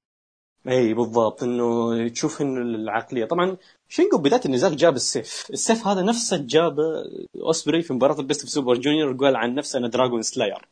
إي 0.67 0.93
بالضبط 0.93 1.43
إنه 1.43 2.07
تشوف 2.07 2.41
إنه 2.41 2.61
العقلية. 2.61 3.25
طبعا 3.25 3.57
شينجو 3.89 4.17
بدايه 4.17 4.41
النزال 4.45 4.75
جاب 4.75 4.95
السيف. 4.95 5.47
السيف 5.53 5.87
هذا 5.87 6.01
نفسه 6.01 6.37
جابه 6.37 6.83
أوسبري 7.35 7.81
في 7.81 7.93
مباراة 7.93 8.19
ال 8.19 8.23
best 8.23 8.41
of 8.41 8.49
super 8.49 8.75
junior 8.75 9.15
وقال 9.15 9.35
عن 9.35 9.55
نفسه 9.55 9.79
أنا 9.79 9.87
dragon 9.87 10.21
slayer 10.21 10.67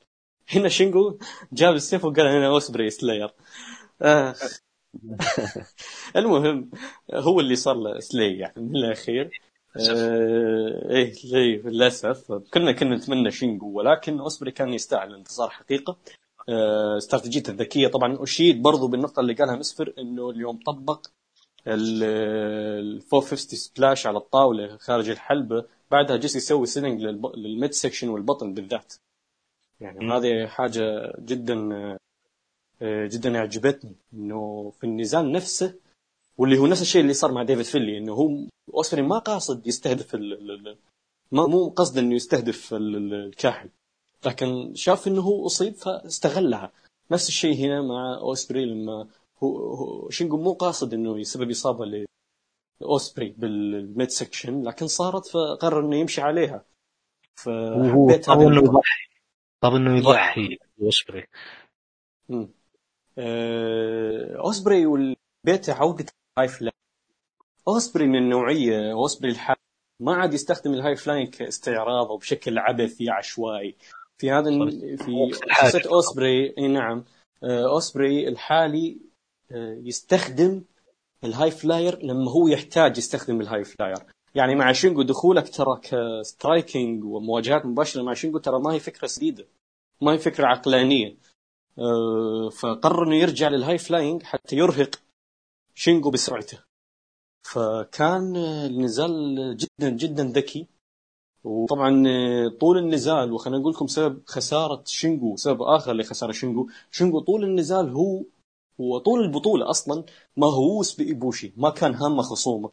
هنا 0.50 0.70
شينجو 0.70 1.18
جاب 1.54 1.76
السيف 1.76 2.06
وقال 2.06 2.26
أنا 2.28 2.48
أوسبري 2.48 2.90
slayer 2.90 3.34
آه. 4.02 4.36
المهم 6.16 6.70
هو 7.14 7.40
اللي 7.40 7.56
صار 7.56 7.76
له 7.76 8.00
slay 8.00 8.38
يعني 8.38 8.54
من 8.58 8.76
الأخير. 8.76 9.42
آه 9.90 10.90
إيه 10.90 11.14
للأسف. 11.68 12.32
كنا 12.32 12.72
كنا 12.72 12.96
نتمنى 12.96 13.32
شينجو 13.32 13.72
ولكن 13.72 14.20
أوسبري 14.20 14.52
كان 14.52 14.74
يستاهل 14.74 15.10
الانتصار 15.10 15.50
حقيقة. 15.50 15.98
استراتيجيته 16.98 17.52
الذكية. 17.52 17.88
طبعا 17.88 18.24
أشيد 18.24 18.62
برضو 18.62 18.88
بالنقطة 18.88 19.20
اللي 19.20 19.34
قالها 19.34 19.56
مسفر 19.56 19.94
إنه 19.98 20.30
اليوم 20.30 20.60
طبق 20.66 21.08
ال 21.68 22.04
450 23.14 23.38
splash 23.60 24.08
على 24.08 24.18
الطاولة 24.18 24.78
خارج 24.78 25.10
الحلبه 25.10 25.66
بعدها 25.92 26.18
جلس 26.18 26.36
يسوي 26.36 26.66
selling 26.66 27.02
لل 27.36 27.50
mid 27.50 27.72
section 27.72 28.10
والبطن 28.10 28.54
بالذات. 28.54 28.94
يعني 29.82 30.12
هذه 30.12 30.48
حاجة 30.48 31.14
جدا 31.20 31.70
آه، 32.82 33.08
جدا 33.08 33.38
أعجبتني. 33.38 33.96
إنه 34.14 34.72
في 34.80 34.84
النزال 34.84 35.32
نفسه 35.32 35.76
واللي 36.38 36.58
هو 36.58 36.68
نفس 36.68 36.82
الشيء 36.82 37.02
اللي 37.02 37.14
صار 37.14 37.32
مع 37.32 37.44
ديفيد 37.44 37.66
فينلي 37.66 37.98
إنه 37.98 38.14
هو 38.14 38.30
اوسبري 38.74 39.02
ما 39.02 39.20
قاصد 39.20 39.68
يستهدف 39.68 40.16
ال 40.16 40.78
ما 41.32 41.48
مو 41.48 41.70
قصد 41.70 41.98
إنه 41.98 42.16
يستهدف 42.16 42.74
ال- 42.74 42.96
ال- 42.96 43.14
الكاحل. 43.14 43.70
لكن 44.26 44.76
شاف 44.76 45.08
إنه 45.08 45.22
هو 45.22 45.46
أصيب 45.46 45.76
فاستغلها. 45.76 46.72
نفس 47.12 47.28
الشيء 47.28 47.56
هنا 47.56 47.82
مع 47.82 48.18
أوسبري 48.18 48.66
لما 48.66 49.08
هو, 49.44 49.74
هو 49.74 50.10
شينجو 50.10 50.38
مو 50.38 50.54
قاصد 50.54 50.94
إنه 50.94 51.20
يسبب 51.20 51.50
إصابة 51.50 52.06
لأوسبري 52.82 53.30
بالميد 53.38 54.10
سكشن 54.10 54.64
لكن 54.64 54.88
صارت 54.88 55.26
فقرر 55.28 55.80
إنه 55.80 55.96
يمشي 55.96 56.22
عليها. 56.22 56.66
فحبيت 57.36 58.26
طب 58.26 58.40
إنه. 58.42 58.58
يضحي. 58.58 59.10
طب 59.62 59.76
إنه 59.76 59.98
يضحي. 59.98 60.58
أوسبري. 60.82 61.28
آه، 63.18 64.36
أوسبري 64.38 64.86
والبيت 64.86 65.70
عودة 65.70 66.06
الهاي 66.38 66.48
فلاي 66.48 66.72
أوسبري 67.68 68.08
من 68.08 68.16
النوعية 68.16 68.92
أوسبري 68.92 69.32
الحالي 69.32 69.60
ما 70.00 70.16
عاد 70.16 70.34
يستخدم 70.34 70.74
ال 70.74 70.96
high 70.96 71.09
flying 71.09 71.28
كاستعراض 71.28 72.08
أو 72.08 72.18
بشكل 72.18 72.58
عبثي 72.58 73.10
عشوائي. 73.10 73.76
في 74.18 74.32
هذا 74.32 74.50
في. 74.98 75.32
شخصية 75.34 75.90
أوسبري 75.90 76.54
إي 76.58 76.68
نعم. 76.68 77.06
آه، 77.44 77.66
أوسبري 77.70 78.28
الحالي 78.28 78.98
آه، 79.52 79.82
يستخدم 79.84 80.64
ال 81.24 81.52
high 81.52 81.75
flyer 81.75 82.04
لما 82.06 82.32
هو 82.32 82.48
يحتاج 82.48 82.98
يستخدم 82.98 83.42
ال 83.42 83.64
high 83.64 83.77
flyer. 83.77 83.98
يعني 84.36 84.56
مع 84.56 84.72
شينجو 84.72 85.02
دخولك 85.02 85.50
ترى 85.50 85.80
ك 85.82 85.95
striking 85.95 87.04
ومواجهات 87.04 87.66
مباشرة 87.66 88.02
مع 88.02 88.14
شينجو 88.14 88.38
ترى 88.38 88.60
ما 88.60 88.74
هي 88.74 88.80
فكرة 88.80 89.08
سديدة 89.08 89.46
ما 90.02 90.12
هي 90.12 90.18
فكرة 90.18 90.48
عقلانية. 90.48 91.18
آه، 91.80 92.50
فقرر 92.50 93.08
إنه 93.08 93.16
يرجع 93.16 93.48
لل 93.48 93.78
high 93.78 93.96
flying 93.96 94.24
حتى 94.24 94.56
يرهق 94.56 94.96
شينجو 95.76 96.10
بسرعته. 96.12 96.60
فكان 97.44 98.36
النزال 98.36 99.58
جدا 99.58 99.90
جدا 99.90 100.24
ذكي. 100.24 100.68
وطبعا 101.44 102.04
آه، 102.08 102.48
طول 102.48 102.78
النزال 102.78 103.32
وخلينا 103.34 103.60
نقول 103.60 103.74
لكم 103.74 103.88
سبب 103.88 104.22
خسارة 104.26 104.84
شينجو 104.86 105.36
سبب 105.36 105.62
آخر 105.62 105.94
لخسارة 105.94 106.32
شينجو 106.32 106.68
شينجو 106.92 107.20
طول 107.20 107.44
النزال 107.44 107.90
هو 107.90 108.24
هو 108.82 108.98
طول 108.98 109.22
البطولة 109.22 109.70
أصلا 109.70 110.04
مهووس 110.38 110.96
بإيبوشي. 110.96 111.54
ما 111.58 111.70
كان 111.70 111.94
هامة 111.96 112.22
خصومة. 112.22 112.70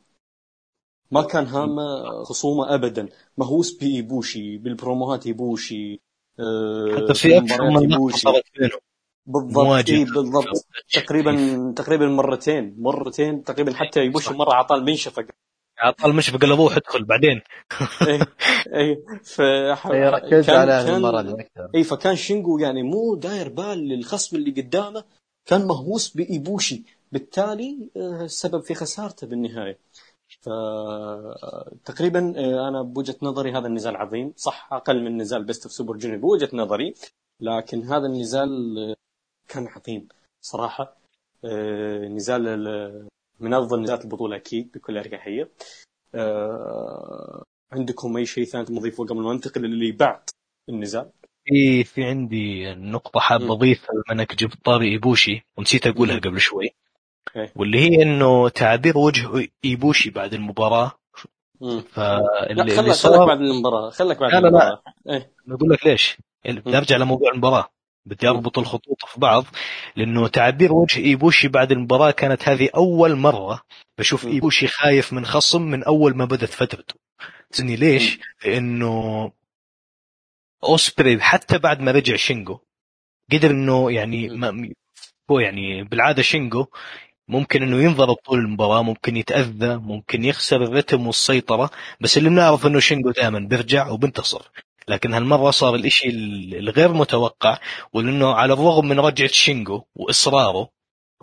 ما 1.11 1.23
كان 1.23 1.47
هامة 1.47 2.23
خصومة 2.25 2.75
ابدا. 2.75 3.09
مهووس 3.39 3.73
بإيبوشي 3.73 4.59
بالبروموهات 4.59 5.27
إيبوشي 5.27 6.01
آه، 6.41 6.97
حتى 6.97 7.15
في 7.15 7.35
إيبوشي. 7.35 8.19
صارت 8.19 8.45
بينهم 8.59 8.81
بالضبط. 9.27 9.89
إيه 9.89 10.05
بالضبط. 10.05 10.67
تقريبا 10.93 11.75
تقريبا 11.77 12.09
مرتين 12.09 12.77
مرتين 12.79 13.45
تقريبا 13.45 13.75
حتى 13.75 14.01
يبوشي 14.01 14.35
مرة 14.35 14.53
اعطاه 14.53 14.77
المنشفه 14.77 15.27
عطال 15.81 16.15
مش 16.15 16.31
بقلبوه 16.31 16.77
ادخل 16.77 17.05
بعدين. 17.05 17.41
اي 18.03 18.21
اي 18.75 19.03
ف 19.25 19.41
إيه، 19.41 19.81
كان- 20.43 20.57
عليها 20.57 20.83
كان- 20.85 20.95
المرة 20.97 21.21
أكثر 21.21 21.71
اي 21.75 21.85
فكان 21.85 22.17
شينجو 22.17 22.59
يعني 22.59 22.83
مو 22.83 23.15
داير 23.15 23.49
بال 23.49 23.79
للخصم 23.89 24.37
اللي 24.37 24.51
قدامه 24.63 25.05
كان 25.47 25.67
مهووس 25.67 26.09
بإيبوشي. 26.17 26.83
بالتالي 27.13 27.79
آه، 27.97 28.25
السبب 28.25 28.61
في 28.63 28.75
خسارته 28.75 29.27
بالنهاية. 29.27 29.79
ف 30.41 30.49
تقريبا 31.85 32.35
آه، 32.37 32.69
أنا 32.69 32.83
بوجهة 32.83 33.17
نظري 33.23 33.53
هذا 33.53 33.67
النزال 33.67 33.97
عظيم. 33.97 34.33
صح 34.37 34.69
أقل 34.73 35.03
من 35.03 35.17
نزال 35.17 35.45
بيست 35.45 35.63
اوف 35.65 35.73
سوبر 35.73 35.97
جونيور 35.97 36.21
بوجهة 36.21 36.49
نظري 36.53 36.95
لكن 37.41 37.83
هذا 37.83 38.07
النزال 38.07 38.79
آه، 38.79 38.95
كان 39.49 39.67
عظيم 39.69 40.09
صراحة. 40.41 40.97
نزال 42.11 42.49
ال- 42.49 43.09
من 43.41 43.55
افضل 43.55 43.83
نزالات 43.83 44.05
البطولة 44.05 44.37
أكيد 44.37 44.71
بكل 44.75 44.99
أريحية 44.99 45.51
آه، 46.15 47.45
عندكم 47.73 48.17
أي 48.17 48.27
شيء 48.27 48.45
ثاني 48.45 48.65
تضيفه 48.65 49.05
قبل 49.05 49.23
ما 49.23 49.33
ننتقل 49.33 49.61
للي 49.61 49.93
بعد 49.93 50.31
النزال 50.69 51.11
في 51.45 51.85
في 51.85 52.05
عندي 52.05 52.75
نقطة 52.75 53.21
حاب 53.21 53.41
مم. 53.43 53.51
أضيفها 53.51 53.89
بما 53.93 54.21
إنك 54.21 54.35
جبت 54.35 54.65
طاري 54.65 54.89
إيبوشي 54.93 55.47
ونسيت 55.57 55.87
أقولها 55.87 56.15
مم. 56.15 56.21
قبل 56.21 56.41
شوي 56.41 56.71
إيه. 57.37 57.53
واللي 57.57 57.79
هي 57.79 58.03
إنه 58.03 58.49
تعابير 58.49 58.99
وجه 58.99 59.49
إيبوشي 59.65 60.11
بعد 60.11 60.35
المباراة. 60.35 60.93
فاللي 61.61 62.55
لا 62.55 62.63
اللي 62.63 62.77
خلك 62.77 62.85
خلك 62.87 62.93
صار 62.93 63.27
بعد 63.27 63.41
المباراة 63.41 63.91
خلك 63.91 64.19
بعد 64.21 64.33
لا، 64.33 64.39
لا، 64.39 64.49
لا. 64.49 64.49
المباراة 64.49 64.83
إيه 65.09 65.33
بقول 65.47 65.71
لك 65.71 65.87
ليش 65.87 66.19
ارجع 66.67 66.97
لموضوع 66.97 67.31
المباراة 67.33 67.69
بدي 68.07 68.29
أربط 68.29 68.59
الخطوط 68.59 69.05
في 69.07 69.21
بعض 69.21 69.45
لأنه 69.97 70.29
تعبير 70.29 70.73
وجه 70.73 71.01
إيبوشي 71.01 71.49
بعد 71.49 71.73
المباراة 71.73 72.11
كانت 72.11 72.49
هذه 72.49 72.69
أول 72.77 73.17
مرة 73.17 73.63
بشوف. 73.99 74.27
إيبوشي 74.27 74.67
خايف 74.67 75.13
من 75.13 75.27
خصم 75.27 75.63
من 75.63 75.85
أول 75.85 76.17
ما 76.17 76.25
بدأت 76.25 76.51
فترته 76.51 76.95
تسني 77.51 77.77
ليش؟ 77.77 78.19
لأنه 78.45 79.33
أوسبري 80.65 81.21
حتى 81.21 81.59
بعد 81.59 81.81
ما 81.81 81.91
رجع 81.91 82.17
شينجو 82.17 82.59
قدر 83.33 83.51
إنه 83.51 83.93
يعني. 83.93 84.29
ما 84.29 84.71
هو 85.31 85.39
يعني 85.39 85.85
بالعادة 85.85 86.23
شينجو 86.23 86.67
ممكن 87.29 87.63
إنه 87.63 87.83
ينضرب 87.83 88.15
طول 88.15 88.39
المباراة 88.39 88.83
ممكن 88.83 89.17
يتأذى 89.17 89.77
ممكن 89.77 90.25
يخسر 90.25 90.63
الرتم 90.63 91.07
والسيطرة 91.07 91.71
بس 92.01 92.19
اللي 92.19 92.29
بنعرف 92.29 92.67
إنه 92.67 92.81
شينجو 92.81 93.11
دائما 93.11 93.39
بيرجع 93.39 93.89
وبنتصر 93.91 94.51
لكن 94.89 95.15
هالمرة 95.15 95.51
صار 95.51 95.75
الإشي 95.75 96.09
الغير 96.59 96.93
متوقع 96.93 97.59
ولأنه 97.93 98.35
على 98.35 98.53
الرغم 98.53 98.89
من 98.89 99.01
رجعة 99.01 99.29
شينجو 99.29 99.83
وإصراره 99.95 100.71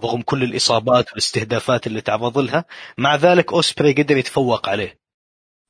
رغم 0.03 0.21
كل 0.21 0.43
الإصابات 0.43 1.09
والاستهدافات 1.09 1.87
اللي 1.87 2.01
تعرض 2.01 2.37
لها 2.37 2.65
مع 2.97 3.15
ذلك 3.15 3.53
أوسبري 3.53 3.93
قدر 3.93 4.17
يتفوق 4.17 4.69
عليه. 4.69 4.99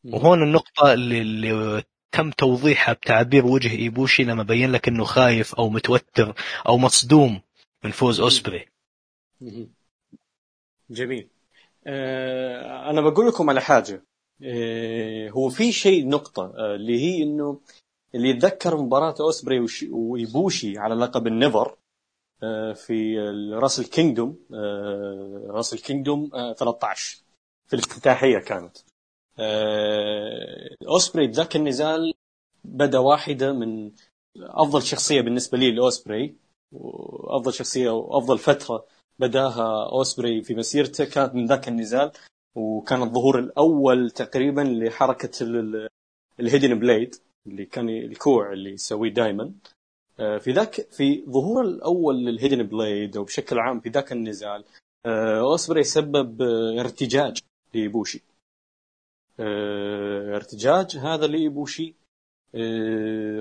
وهون 0.04 0.44
النقطة 0.44 0.94
اللي, 0.94 1.22
اللي 1.22 1.84
تم 2.12 2.32
توضيحها 2.32 2.94
بتعبير 2.94 3.46
وجه 3.46 3.72
إيبوشي 3.72 4.24
لما 4.24 4.44
بين 4.44 4.72
لك 4.72 4.88
إنه 4.88 5.04
خايف 5.04 5.56
أو 5.56 5.70
متوتر 5.70 6.34
أو 6.68 6.78
مصدوم 6.78 7.42
من 7.84 7.92
فوز 7.92 8.20
أوسبري. 8.20 8.66
جميل. 10.90 11.30
آه 11.88 12.90
أنا 12.90 13.02
بقول 13.02 13.28
لكم 13.28 13.50
على 13.50 13.62
حاجة. 13.62 13.94
آه 13.94 14.02
هو 15.32 15.50
في 15.50 15.72
شيء 15.72 16.10
نقطة 16.10 16.54
آه 16.58 16.76
اللي 16.76 17.00
هي 17.02 17.24
إنه 17.24 17.60
اللي 18.16 18.30
يتذكر 18.30 18.78
مباراة 18.78 19.16
أوسبري 19.20 19.60
وش- 19.60 19.86
وايبوشي 19.92 20.78
على 20.78 20.96
لقب 20.96 21.28
ال 21.28 21.36
NEVER 21.36 21.78
آه 22.44 22.74
في 22.74 23.20
Wrestle 23.54 23.80
Kingdom 23.80 24.40
آه 24.54 25.44
Wrestle 25.50 25.74
Kingdom 25.74 26.30
آه 26.36 26.54
13 26.54 27.18
في 27.68 27.74
الافتتاحية 27.76 28.38
كانت. 28.40 28.78
آه 29.40 30.70
أوسبري 30.88 31.28
ذاك 31.28 31.56
النزال 31.56 32.14
بدا 32.64 33.00
واحدة 33.00 33.54
من 33.54 33.92
أفضل 34.40 34.82
شخصية 34.84 35.22
بالنسبة 35.22 35.58
لي 35.58 35.72
لأوسبري 35.72 36.36
وأفضل 36.72 37.54
شخصية 37.54 37.90
وأفضل 37.90 38.38
فترة 38.38 38.86
بداها 39.20 39.90
أوسبري 39.92 40.42
في 40.44 40.56
مسيرته 40.56 41.06
كانت 41.06 41.36
من 41.36 41.46
ذاك 41.46 41.68
النزال. 41.68 42.12
وكان 42.58 43.02
الظهور 43.02 43.40
الأول 43.40 44.12
تقريبا 44.12 44.62
لحركة 44.62 45.30
ال 46.40 46.46
Hidden 46.46 46.80
Blade 46.80 47.16
اللي 47.48 47.66
كان 47.66 47.90
الكوع 47.90 48.54
اللي 48.54 48.70
يسويه 48.70 49.14
دائما 49.14 49.54
في 50.18 50.52
ذاك 50.52 50.74
في 50.92 51.26
ظهور 51.26 51.62
الأول 51.62 52.16
لل 52.26 52.35
Hidden 52.35 52.64
Blade 52.64 53.18
وبشكل 53.18 53.60
عام 53.60 53.80
في 53.80 53.90
ذاك 53.90 54.12
النزال 54.12 54.64
اوسبري 55.06 55.84
سبب 55.84 56.42
ارتجاج 56.80 57.40
لإيبوشي 57.76 58.24
ارتجاج 60.36 60.98
هذا 60.98 61.28
لإيبوشي 61.28 61.96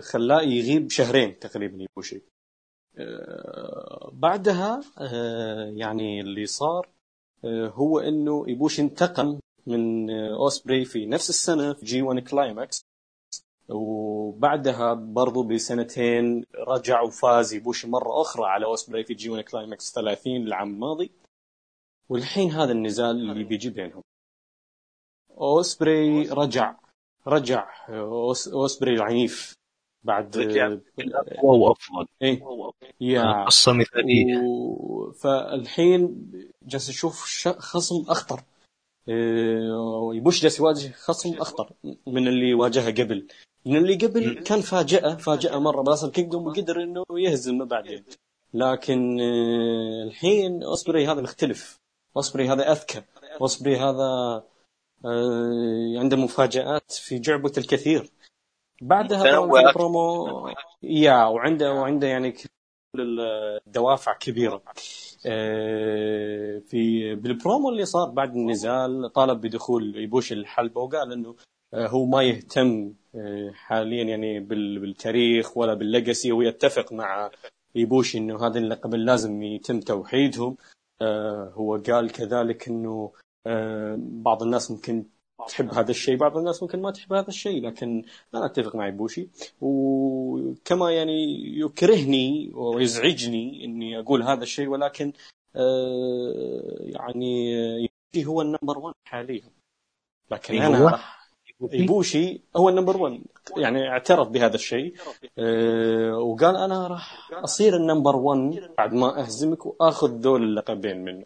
خلاه 0.01 0.43
يغيب 0.43 0.91
شهرين 0.91 1.39
تقريبا 1.39 1.83
يبوشي 1.83 2.23
بعدها 4.13 4.81
يعني 5.77 6.21
اللي 6.21 6.47
صار 6.47 6.89
هو 7.75 7.99
إنه 7.99 8.45
ايبوشي 8.49 8.83
انتقم 8.83 9.41
من 9.67 10.11
اوسبري 10.11 10.85
في 10.85 11.07
نفس 11.07 11.31
السنة 11.31 11.73
في 11.73 11.85
G 11.85 12.03
1 12.03 12.29
Climax 12.29 12.83
وبعدها 13.69 14.95
برضو 14.95 15.43
بسنتين 15.43 16.45
رجع 16.55 17.01
وفاز 17.03 17.55
يبوشي 17.55 17.87
مرة 17.89 18.21
أخرى 18.21 18.45
على 18.47 18.65
اوسبري 18.67 19.05
في 19.05 19.15
G 19.15 19.31
1 19.31 19.45
Climax 19.45 19.93
30 19.93 20.37
العام 20.37 20.75
الماضي. 20.75 21.11
والحين 22.09 22.51
هذا 22.51 22.73
النزال 22.73 23.11
اللي 23.31 23.45
بيجي 23.45 23.71
بينهم. 23.71 24.03
اوسبري 25.31 26.29
رجع 26.29 26.77
رجع 27.27 27.69
اوسبري 28.53 28.95
العنيف 28.95 29.55
بعد 30.05 30.37
هو 31.45 31.73
أفضل. 31.73 32.07
إيه. 32.23 32.43
Yeah. 33.01 33.45
قصة 33.45 33.73
مثالية. 33.73 34.39
و... 34.39 35.13
فالحين 35.13 36.31
جالس 36.63 36.89
أشوف 36.89 37.27
ش... 37.27 37.49
خصم 37.49 38.05
أخطر. 38.09 38.43
إيه... 39.09 40.15
يبوشي 40.15 40.43
جالس 40.43 40.59
يواجه 40.59 40.93
خصم 40.93 41.35
أخطر 41.39 41.73
من 42.07 42.29
اللي 42.29 42.55
واجهه 42.55 42.91
قبل. 42.91 43.27
من 43.67 43.77
اللي 43.77 43.95
قبل 43.95 44.43
كان 44.45 44.61
فاجأة 44.61 45.15
فاجأة 45.15 45.59
مرة. 45.59 45.83
ب 45.83 45.86
Wrestle 45.86 46.11
Kingdom 46.11 46.53
قدر 46.53 46.83
إنه 46.83 47.05
يهزمه 47.11 47.65
بعدين. 47.65 48.05
لكن 48.55 49.21
الحين 50.07 50.63
اوسبري 50.63 51.07
هذا 51.07 51.21
مختلف. 51.21 51.79
اوسبري 52.17 52.49
هذا 52.49 52.73
أذكى. 52.73 53.03
اوسبري 53.41 53.77
هذا 53.77 54.43
عنده 55.99 56.17
مفاجآت 56.17 56.93
في 56.93 57.19
جعبة 57.19 57.53
الكثير. 57.59 58.11
بعدها 58.83 59.73
promo 59.73 60.49
yeah 60.83 61.25
وعنده 61.25 61.73
وعنده 61.73 62.07
يعني 62.07 62.35
الدوافع 62.99 64.13
كبيرة. 64.13 64.63
في 66.69 67.15
بالبرومو 67.15 67.69
اللي 67.69 67.85
صار 67.85 68.11
بعد 68.11 68.37
النزال 68.37 69.13
طالب 69.13 69.41
بدخول 69.41 69.97
يبوشي 69.97 70.33
الحلبه 70.33 70.81
وقال 70.81 71.13
إنه 71.13 71.35
هو 71.75 72.05
ما 72.05 72.23
يهتم 72.23 72.93
حاليا 73.53 74.03
يعني 74.05 74.41
بالتاريخ 74.41 75.57
ولا 75.57 75.75
بال 75.75 75.89
legacy 75.89 76.33
ويتفق 76.33 76.93
مع 76.93 77.31
يبوشي 77.75 78.19
إنه 78.19 78.47
هذه 78.47 78.59
اللقبين 78.59 79.01
لازم 79.01 79.43
يتم 79.43 79.81
توحيدهم. 79.81 80.57
هو 81.53 81.77
قال 81.77 82.13
كذلك 82.13 82.69
إنه 82.69 83.13
بعض 83.97 84.43
الناس 84.43 84.71
ممكن 84.71 85.07
تحب 85.49 85.75
هذا 85.75 85.91
الشيء 85.91 86.17
بعض 86.17 86.37
الناس 86.37 86.63
ممكن 86.63 86.83
ما 86.83 86.91
تحب 86.91 87.13
هذا 87.13 87.29
الشيء 87.29 87.67
لكن 87.67 88.03
أنا 88.35 88.47
أتفق 88.47 88.77
مع 88.77 88.89
إيبوشي. 88.89 89.29
وكما 89.61 90.93
يعني 90.93 91.37
يكرهني 91.61 92.51
ويزعجني 92.55 93.65
إني 93.65 93.99
أقول 93.99 94.23
هذا 94.23 94.43
الشيء 94.43 94.69
ولكن 94.69 95.13
يعني 96.79 97.53
يبوشي 98.13 98.27
هو 98.27 98.43
ال 98.43 98.48
number 98.48 98.79
1 98.79 98.95
حاليا. 99.05 99.51
لكن 100.31 100.63
أنا 100.63 100.91
راح 100.91 101.31
يبوشي 101.73 102.41
هو 102.57 102.69
ال 102.69 102.73
number 102.73 102.97
1 102.97 103.21
يعني 103.57 103.89
اعترف 103.89 104.29
بهذا 104.29 104.55
الشيء. 104.55 104.95
وقال 106.13 106.57
أنا 106.57 106.87
راح 106.87 107.31
أصير 107.33 107.77
النمبر 107.77 108.17
1 108.17 108.75
بعد 108.79 108.95
ما 108.95 109.21
أهزمك 109.21 109.67
وأخذ 109.67 110.11
ذول 110.11 110.43
اللقبين 110.43 111.05
منه 111.05 111.25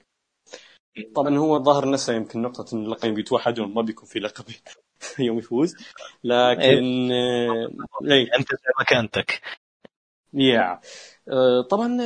طبعا 1.15 1.39
هو 1.39 1.63
ظاهر 1.63 1.89
نسى 1.91 2.17
يمكن 2.17 2.43
نقطة 2.43 2.75
إن 2.75 2.85
اللقبين 2.85 3.15
بيتوحدون 3.15 3.75
ما 3.75 3.83
بيكون 3.83 4.05
في 4.09 4.19
لقبين 4.19 4.57
يوم 5.19 5.39
يفوز. 5.39 5.77
لكن 6.25 7.11
إيه. 7.13 8.29
أنت 8.39 8.51
زي 8.51 8.71
مكانتك 8.81 9.41
يا. 10.35 10.81
طبعا 11.71 11.99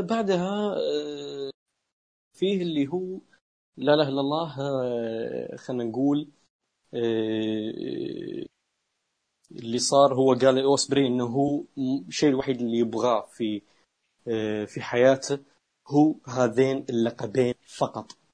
بعدها 0.00 0.74
فيه 2.32 2.62
اللي 2.62 2.88
هو 2.88 3.20
لا 3.76 3.94
إله 3.94 4.08
إلا 4.08 4.20
الله 4.20 4.48
خلينا 5.56 5.84
نقول 5.84 6.28
اللي 9.52 9.78
صار 9.78 10.14
هو 10.14 10.34
قال 10.34 10.58
أوسبري 10.58 11.06
إنه 11.06 11.24
هو 11.24 11.64
الشيء 12.08 12.28
الوحيد 12.28 12.60
اللي 12.60 12.78
يبغاه 12.78 13.26
في 13.26 13.62
في 14.66 14.80
حياته 14.80 15.38
هو 15.88 16.14
هذين 16.26 16.86
اللقبين 16.90 17.54
فقط. 17.78 18.25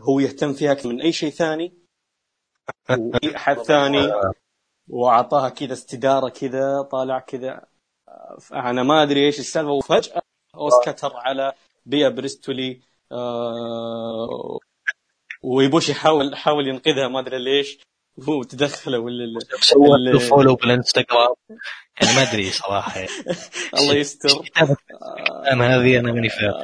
هو 0.00 0.20
يهتم 0.20 0.52
فيها 0.52 0.76
من 0.84 1.00
أي 1.00 1.12
شيء 1.12 1.30
ثاني؟ 1.30 1.74
واي 2.90 3.36
احد 3.36 3.56
ثاني؟ 3.70 4.12
وأعطاها 4.88 5.48
كذا 5.48 5.72
استدارة 5.72 6.28
كذا 6.28 6.82
طالع 6.82 7.18
كذا. 7.18 7.66
أنا 8.52 8.82
ما 8.82 9.02
أدري 9.02 9.26
إيش 9.26 9.40
السالفة. 9.40 9.70
وفجأة 9.70 10.22
OsCutter 10.54 11.16
على 11.16 11.52
بيا 11.86 12.08
بريستلي 12.08 12.80
آه 13.12 14.58
ويبوشي 15.42 15.88
يحاول 15.88 16.36
حاول 16.36 16.68
ينقذها. 16.68 17.08
ما 17.08 17.20
أدري 17.20 17.38
ليش. 17.38 17.80
هو 18.20 18.42
تدخل 18.42 18.96
ولا 18.96 19.38
سوى؟ 19.60 20.20
follow 20.20 20.54
بالانستغرام 20.54 21.34
يعني 22.00 22.16
ما 22.16 22.22
أدري 22.30 22.50
صراحة 22.50 22.98
يعني. 22.98 23.10
الله 23.78 23.94
يستر. 23.94 24.28
أنا 25.52 25.76
هذه 25.76 25.98
أنا 25.98 26.12
ماني 26.12 26.28
فاهم. 26.28 26.54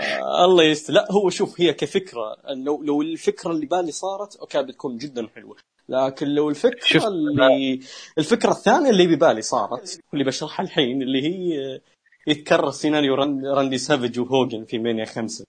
الله 0.44 0.64
يستر. 0.64 0.92
لا 0.92 1.06
هو 1.10 1.30
شوف 1.30 1.60
هي 1.60 1.72
كفكرة. 1.72 2.36
لو 2.48 2.82
لو 2.82 3.02
الفكرة 3.02 3.50
اللي 3.50 3.66
بالي 3.66 3.92
صارت 3.92 4.36
okay 4.36 4.62
بتكون 4.62 4.96
جدا 4.96 5.28
حلوة. 5.34 5.56
لكن 5.88 6.26
لو 6.26 6.50
الفكرة 6.50 7.08
اللي 7.08 7.80
الفكرة 8.18 8.50
الثانية 8.50 8.90
اللي 8.90 9.06
ببالي 9.06 9.42
صارت 9.42 10.00
واللي 10.12 10.24
بشرحها 10.24 10.64
الحين 10.64 11.02
اللي 11.02 11.22
هي 11.22 11.80
يتكرر 12.26 12.70
سيناريو 12.70 13.14
راندي 13.54 13.78
سافج 13.78 14.20
وهوجن 14.20 14.64
في 14.64 14.78
مانيا 14.78 15.04
خمسة. 15.04 15.44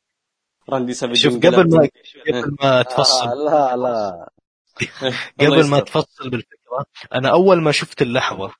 راندي 0.70 0.93
سافج 0.93 1.16
شوف 1.16 1.36
قبل 1.36 1.70
ما 1.70 1.89
قبل 2.28 2.56
ما 2.62 2.82
تفصل. 2.82 3.28
آه 3.28 3.34
لا 3.34 3.76
لا. 3.76 4.30
قبل 5.40 5.68
ما 5.68 5.80
تفصل 5.80 6.30
بالفكرة 6.30 6.86
أنا 7.14 7.30
أول 7.30 7.62
ما 7.62 7.72
شفت 7.72 8.02
اللحظة 8.02 8.52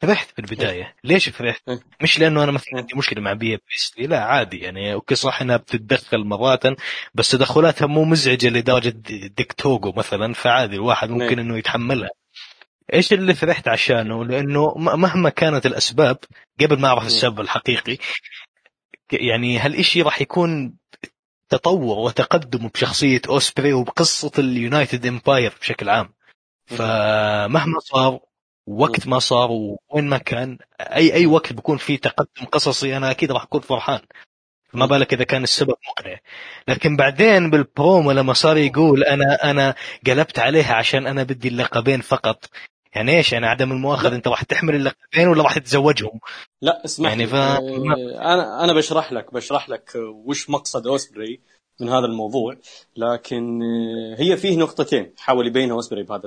فرحت 0.00 0.30
في 0.30 0.38
البداية. 0.38 0.96
ليش 1.04 1.28
فرحت؟ 1.28 1.62
مش 2.02 2.18
لأنه 2.18 2.44
أنا 2.44 2.52
مثلا 2.52 2.76
عندي 2.76 2.94
مشكلة 2.96 3.20
مع 3.20 3.32
بيا 3.32 3.58
بريستلي 3.68 4.06
لا 4.06 4.24
عادي 4.24 4.58
يعني. 4.58 4.92
okay 4.92 5.14
صح 5.14 5.40
إنها 5.40 5.56
بتتدخل 5.56 6.24
مرات 6.24 6.62
بس 7.14 7.30
تدخلاتها 7.30 7.86
مو 7.86 8.04
مزعجة 8.04 8.48
لدرجة 8.48 8.94
ديك 9.36 9.52
توغو 9.52 9.92
مثلا 9.96 10.34
فعادي 10.34 10.76
الواحد 10.76 11.10
ممكن 11.10 11.38
إنه 11.38 11.58
يتحملها. 11.58 12.10
إيش 12.94 13.12
اللي 13.12 13.34
فرحت 13.34 13.68
عشانه؟ 13.68 14.24
لأنه 14.24 14.74
مهما 14.76 15.30
كانت 15.30 15.66
الأسباب 15.66 16.18
قبل 16.60 16.80
ما 16.80 16.88
أعرف 16.88 17.06
السبب 17.06 17.40
الحقيقي 17.40 17.98
يعني 19.12 19.58
هالشيء 19.58 20.04
راح 20.04 20.20
يكون 20.20 20.76
تطور 21.56 21.98
وتقدم 21.98 22.68
بشخصية 22.68 23.20
أوسبري 23.28 23.72
وبقصة 23.72 24.32
ال 24.38 24.48
United 24.48 25.06
Empire 25.06 25.52
بشكل 25.60 25.88
عام. 25.88 26.14
فمهما 26.66 27.78
صار 27.78 28.20
وقت 28.66 29.06
ما 29.06 29.18
صار 29.18 29.50
وين 29.94 30.08
ما 30.08 30.18
كان 30.18 30.58
أي 30.80 31.14
أي 31.14 31.26
وقت 31.26 31.52
بيكون 31.52 31.76
في 31.76 31.96
تقدم 31.96 32.44
قصصي 32.52 32.96
أنا 32.96 33.10
أكيد 33.10 33.32
راح 33.32 33.42
أكون 33.42 33.60
فرحان. 33.60 34.00
ما 34.72 34.86
بالك 34.86 35.12
إذا 35.12 35.24
كان 35.24 35.42
السبب 35.42 35.74
مقنع. 35.90 36.18
لكن 36.68 36.96
بعدين 36.96 37.50
بالبرومو 37.50 38.12
لما 38.12 38.32
صار 38.32 38.56
يقول 38.56 39.04
أنا 39.04 39.50
أنا 39.50 39.74
قلبت 40.06 40.38
عليها 40.38 40.74
عشان 40.74 41.06
أنا 41.06 41.22
بدي 41.22 41.48
اللقبين 41.48 42.00
فقط 42.00 42.50
يعني 42.94 43.16
إيش؟ 43.16 43.32
يعني 43.32 43.46
عدم 43.46 43.72
المؤاخذة 43.72 44.14
أنت 44.14 44.28
راح 44.28 44.42
تحمل 44.42 44.74
اللقبين 44.74 45.28
ولا 45.28 45.42
راح 45.42 45.58
تتزوجهم؟ 45.58 46.20
لا 46.62 46.84
اسمح 46.84 47.08
يعني 47.08 47.26
ف... 47.26 47.34
أنا 47.34 48.64
أنا 48.64 48.72
بشرح 48.72 49.12
لك 49.12 49.34
بشرح 49.34 49.68
لك 49.68 49.92
وش 49.96 50.50
مقصد 50.50 50.86
أوسبري 50.86 51.40
من 51.80 51.88
هذا 51.88 52.06
الموضوع. 52.06 52.56
لكن 52.96 53.62
هي 54.18 54.36
فيه 54.36 54.56
نقطتين 54.56 55.12
حاول 55.18 55.46
يبينها 55.46 55.74
أوسبري 55.76 56.02
بهذا 56.02 56.22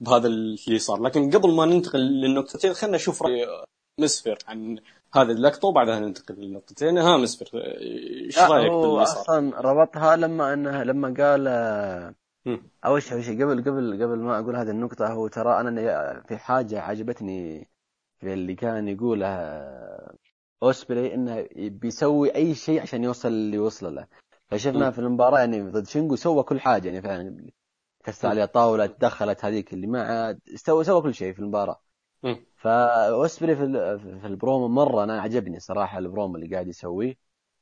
بهذا 0.00 0.26
اللي 0.26 0.78
صار. 0.78 1.02
لكن 1.02 1.30
قبل 1.30 1.52
ما 1.52 1.66
ننتقل 1.66 2.00
للنقطتين 2.00 2.74
خلينا 2.74 2.96
نشوف 2.96 3.22
رأي 3.22 3.46
مسفر 4.00 4.38
عن 4.48 4.78
هذه 5.14 5.30
اللقطة 5.30 5.68
وبعدها 5.68 6.00
ننتقل 6.00 6.34
للنقطتين. 6.34 6.98
ها 6.98 7.16
مسفر 7.16 7.46
إيش 7.54 8.38
رأيك 8.38 8.72
باللي 8.72 9.06
صار؟ 9.06 9.22
أصلا 9.22 9.60
ربطها 9.60 10.16
لما 10.16 10.52
انه 10.52 10.82
لما 10.82 11.14
قال 11.18 11.48
أول 12.84 13.02
شيء 13.02 13.20
شيء 13.20 13.44
قبل 13.44 13.60
قبل 13.60 14.02
قبل 14.02 14.18
ما 14.18 14.38
أقول 14.38 14.56
هذه 14.56 14.70
النقطة 14.70 15.12
هو 15.12 15.28
ترى 15.28 15.60
أنا 15.60 16.22
في 16.28 16.36
حاجة 16.36 16.80
عجبتني 16.80 17.68
في 18.18 18.32
اللي 18.32 18.54
كان 18.54 18.88
يقوله 18.88 19.26
أوسبري 20.62 21.14
إنه 21.14 21.48
بيسوي 21.56 22.34
أي 22.34 22.54
شيء 22.54 22.80
عشان 22.80 23.04
يوصل 23.04 23.28
اللي 23.28 23.58
وصل 23.58 23.94
له 23.94 24.06
فشفنا. 24.48 24.90
في 24.90 24.98
المباراة 24.98 25.38
يعني 25.38 25.62
ضد 25.62 25.86
شينجو 25.86 26.16
سوى 26.16 26.42
كل 26.42 26.60
حاجة 26.60 26.88
يعني 26.88 27.02
فعلا 27.02 27.50
كسر 28.04 28.28
عليه 28.28 28.44
طاولة 28.44 28.86
تدخلت 28.86 29.44
هذيك 29.44 29.72
اللي 29.72 29.86
معه 29.86 30.38
سوى 30.54 30.84
سوى 30.84 31.02
كل 31.02 31.14
شيء 31.14 31.32
في 31.32 31.38
المباراة. 31.38 31.80
فأوسبري 32.56 33.56
في 33.56 33.66
في 34.20 34.26
البرومو 34.26 34.68
مرة 34.68 35.04
أنا 35.04 35.20
عجبني 35.20 35.60
صراحة 35.60 35.98
البرومو 35.98 36.36
اللي 36.36 36.54
قاعد 36.54 36.68
يسويه 36.68 37.14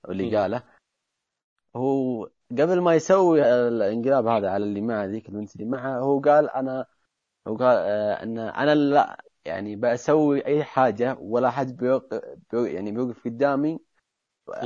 واللي. 0.04 0.36
قاله 0.36 0.62
هو 1.76 2.24
قبل 2.50 2.80
ما 2.80 2.94
يسوي 2.94 3.42
الانقلاب 3.68 4.26
هذا 4.26 4.50
على 4.50 4.64
اللي 4.64 4.80
معه 4.80 5.04
ذيك 5.06 5.28
البنت 5.28 5.56
اللي 5.56 5.66
معه 5.66 5.98
هو 5.98 6.20
قال 6.20 6.50
أنا 6.50 6.86
هو 7.48 7.56
قال 7.56 7.76
آه، 7.78 8.22
إن 8.22 8.38
أنا 8.38 8.74
لا 8.74 9.24
يعني 9.44 9.76
بسوي 9.76 10.46
أي 10.46 10.64
حاجة 10.64 11.16
ولا 11.20 11.48
أحد 11.48 11.76
بيوقف 11.76 12.22
يعني 12.52 12.92
بيوقف 12.92 13.24
قدامي 13.24 13.80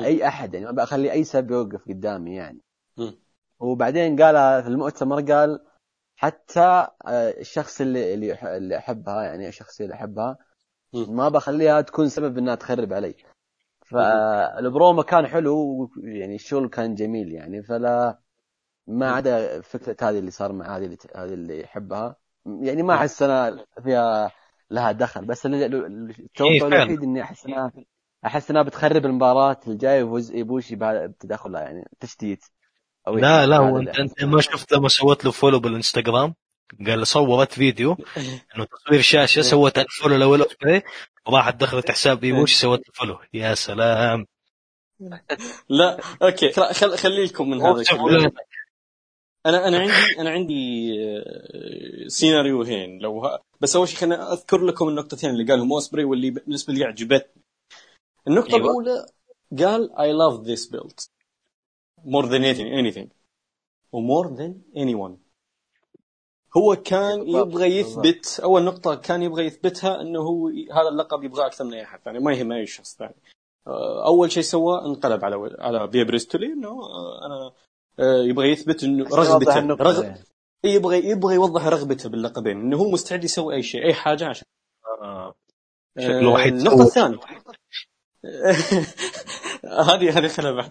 أي 0.04 0.28
أحد 0.28 0.54
يعني 0.54 0.66
ما 0.66 0.72
بخلي 0.72 1.12
أي 1.12 1.24
سبب 1.24 1.50
يوقف 1.50 1.88
قدامي 1.88 2.34
يعني. 2.36 2.60
وبعدين 3.60 4.22
قال 4.22 4.62
في 4.62 4.68
المؤتمر 4.68 5.20
قال 5.32 5.64
حتى 6.16 6.60
آه، 7.06 7.30
الشخص 7.40 7.80
اللي 7.80 8.14
اللي 8.56 8.78
أحبها 8.78 9.22
يعني 9.24 9.48
الشخصيه 9.48 9.84
اللي 9.84 9.94
أحبها. 9.94 10.38
ما 11.14 11.28
بخليها 11.28 11.80
تكون 11.80 12.08
سبب 12.08 12.38
إنها 12.38 12.54
تخرب 12.54 12.92
علي 12.92 13.14
فالبرومو 13.94 15.02
كان 15.02 15.26
حلو 15.26 15.90
يعني 16.04 16.34
الشغل 16.34 16.68
كان 16.68 16.94
جميل 16.94 17.32
يعني 17.32 17.62
فلا 17.62 18.18
ما 18.86 19.10
عدا 19.10 19.60
فكره 19.60 19.96
هذه 20.08 20.18
اللي 20.18 20.30
صار 20.30 20.52
مع 20.52 20.76
هذه 20.76 20.84
اللي 20.84 20.96
هذه 21.16 21.34
اللي 21.34 21.60
يحبها 21.60 22.16
يعني 22.46 22.82
ما 22.82 22.94
أحس 22.94 23.22
أنا 23.22 23.64
فيها 23.84 24.32
لها 24.70 24.92
دخل 24.92 25.24
بس 25.24 25.46
التوقع 25.46 26.50
إيه،. 26.52 26.66
الوحيد 26.66 27.02
إني 27.02 27.22
أحس 27.22 27.46
إنها 27.46 27.72
أحس 28.26 28.50
إنها 28.50 28.62
بتخرب 28.62 29.06
المباراة 29.06 29.60
الجاية 29.68 30.04
بهذا- 30.76 31.06
بتدخلها 31.06 31.60
يعني 31.60 31.88
تشتيت 32.00 32.44
لا 33.06 33.46
لا 33.46 33.56
هو 33.56 33.78
أنت. 33.78 34.24
ما 34.24 34.40
شفت 34.40 34.72
لما 34.72 34.88
سويت 34.88 35.24
له 35.24 35.30
follow 35.30 35.60
بالإنستغرام 35.60 36.34
قال 36.86 37.06
صورت 37.06 37.52
فيديو 37.52 37.96
إنه 38.56 38.64
تصوير 38.64 39.00
شاشة 39.00 39.42
سوت 39.42 39.78
follow 39.90 40.16
لأول 40.16 40.42
اوسبري 40.42 40.82
وراحت 41.26 41.56
دخلت 41.56 41.90
حساب 41.90 42.24
ايبوشي 42.24 42.56
سوت 42.56 42.78
له 42.78 42.92
follow 42.94 43.18
يا 43.34 43.54
سلام. 43.54 44.26
لا 45.68 46.00
أوكي 46.22 46.52
خل- 46.52 47.24
لكم 47.24 47.50
من 47.50 47.60
هذا 47.62 47.82
أنا 49.46 49.68
أنا 49.68 49.78
عندي 49.78 50.20
أنا 50.20 50.30
عندي 50.30 50.92
آه، 51.18 52.08
سيناريوهين 52.08 52.98
لو 52.98 53.26
ه... 53.26 53.40
بس 53.60 53.76
أول 53.76 53.88
شيء 53.88 53.98
خليني 53.98 54.14
أذكر 54.14 54.64
لكم 54.64 54.88
النقطتين 54.88 55.30
اللي 55.30 55.44
قالهم 55.52 55.72
اوسبري 55.72 56.04
واللي 56.04 56.30
بالنسبة 56.30 56.72
لي 56.74 56.84
عجبتني. 56.84 57.42
النقطة 58.28 58.54
أيوة. 58.54 58.66
الأولى 58.66 59.06
قال 59.58 59.90
I 59.92 60.12
love 60.12 60.46
this 60.46 60.70
belt 60.70 61.08
more 62.04 62.26
than 62.26 62.42
anything 62.44 62.68
anything. 62.68 63.08
و 63.92 63.98
more 64.00 64.28
than 64.28 64.52
anyone. 64.76 65.23
هو 66.56 66.76
كان 66.76 67.28
يبغى. 67.28 67.78
يثبت 67.78 68.40
أول 68.44 68.64
نقطة 68.64 68.94
كان 68.94 69.22
يبغى 69.22 69.46
يثبتها 69.46 70.00
إنه 70.00 70.20
هو 70.20 70.48
هذا 70.48 70.88
اللقب 70.88 71.24
يبغاه 71.24 71.46
أكثر 71.46 71.64
من 71.64 71.74
أي 71.74 71.82
احد 71.82 72.00
ثاني 72.04 72.18
ما 72.18 72.32
يهم 72.32 72.52
أي 72.52 72.66
شخص 72.66 72.96
ثاني 72.96 73.14
آه، 73.66 74.06
أول 74.06 74.32
شيء 74.32 74.42
سواه 74.42 74.86
انقلب 74.86 75.24
على 75.24 75.56
على 75.58 75.86
بيا 75.86 76.04
بريستولي 76.04 76.46
إنه 76.46 76.68
آه، 76.68 77.26
أنا 77.26 77.52
آه، 77.98 78.22
يبغى 78.22 78.50
يثبت 78.50 78.84
إنه 78.84 79.04
رغبته 79.04 79.60
رغب 79.60 80.04
يعني. 80.04 80.24
يبغى 80.64 81.08
يبغى 81.08 81.34
يوضح 81.34 81.66
رغبته 81.66 82.08
باللقبين 82.08 82.60
إنه 82.60 82.76
هو 82.76 82.90
مستعد 82.90 83.24
يسوي 83.24 83.54
أي 83.54 83.62
شيء 83.62 83.84
أي 83.84 83.94
حاجة 83.94 84.26
عشان 84.28 84.44
آه، 85.02 85.34
شكله 85.98 86.28
واحد 86.28 86.52
النقطة. 86.52 86.82
الثانية 86.82 87.18
هذه 89.90 90.18
هذه 90.18 90.28
خلها 90.28 90.52
بعد 90.52 90.70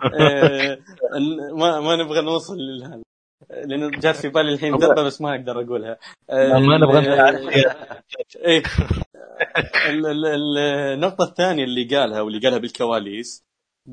ما 1.60 1.80
ما 1.80 1.96
نبغى 1.96 2.20
نوصل 2.20 2.56
لهذا 2.58 3.02
لأنه 3.50 3.90
جات 3.90 4.16
في 4.16 4.28
بالي 4.28 4.52
الحين 4.52 4.74
ذبه 4.74 5.02
بس 5.02 5.20
ما 5.20 5.34
أقدر 5.34 5.60
أقولها. 5.60 5.98
ما 6.30 6.78
نبغى 6.78 6.98
ال- 9.90 10.58
النقطة 10.58 11.24
الثانية 11.24 11.64
اللي 11.64 11.96
قالها 11.96 12.20
واللي 12.20 12.38
قالها 12.40 12.58
بالكواليس 12.58 13.44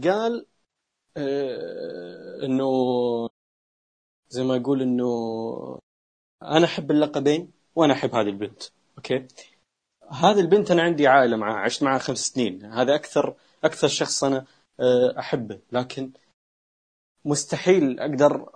قال 0.04 0.46
آه، 1.18 2.46
إنه 2.46 2.72
زي 4.30 4.44
ما 4.44 4.56
يقول 4.56 4.82
إنه 4.82 5.10
أنا 6.44 6.66
أحب 6.66 6.92
اللقبين 6.92 7.52
وأنا 7.76 7.94
أحب 7.94 8.16
هذه 8.16 8.30
البنت. 8.30 8.64
أوكي؟ 8.98 9.28
هذه 10.12 10.39
البنت 10.39 10.72
أنا 10.72 10.82
عندي 10.82 11.08
عائلة 11.08 11.38
معها 11.38 11.58
عشت 11.58 11.84
معها 11.84 11.98
خمس 12.00 12.18
سنين. 12.18 12.66
هذا 12.66 12.96
أكثر 12.96 13.36
أكثر 13.64 13.88
شخص 13.88 14.24
أنا 14.24 14.46
آه، 14.80 15.20
أحبه. 15.20 15.60
لكن 15.72 16.12
مستحيل 17.26 18.00
أقدر 18.00 18.50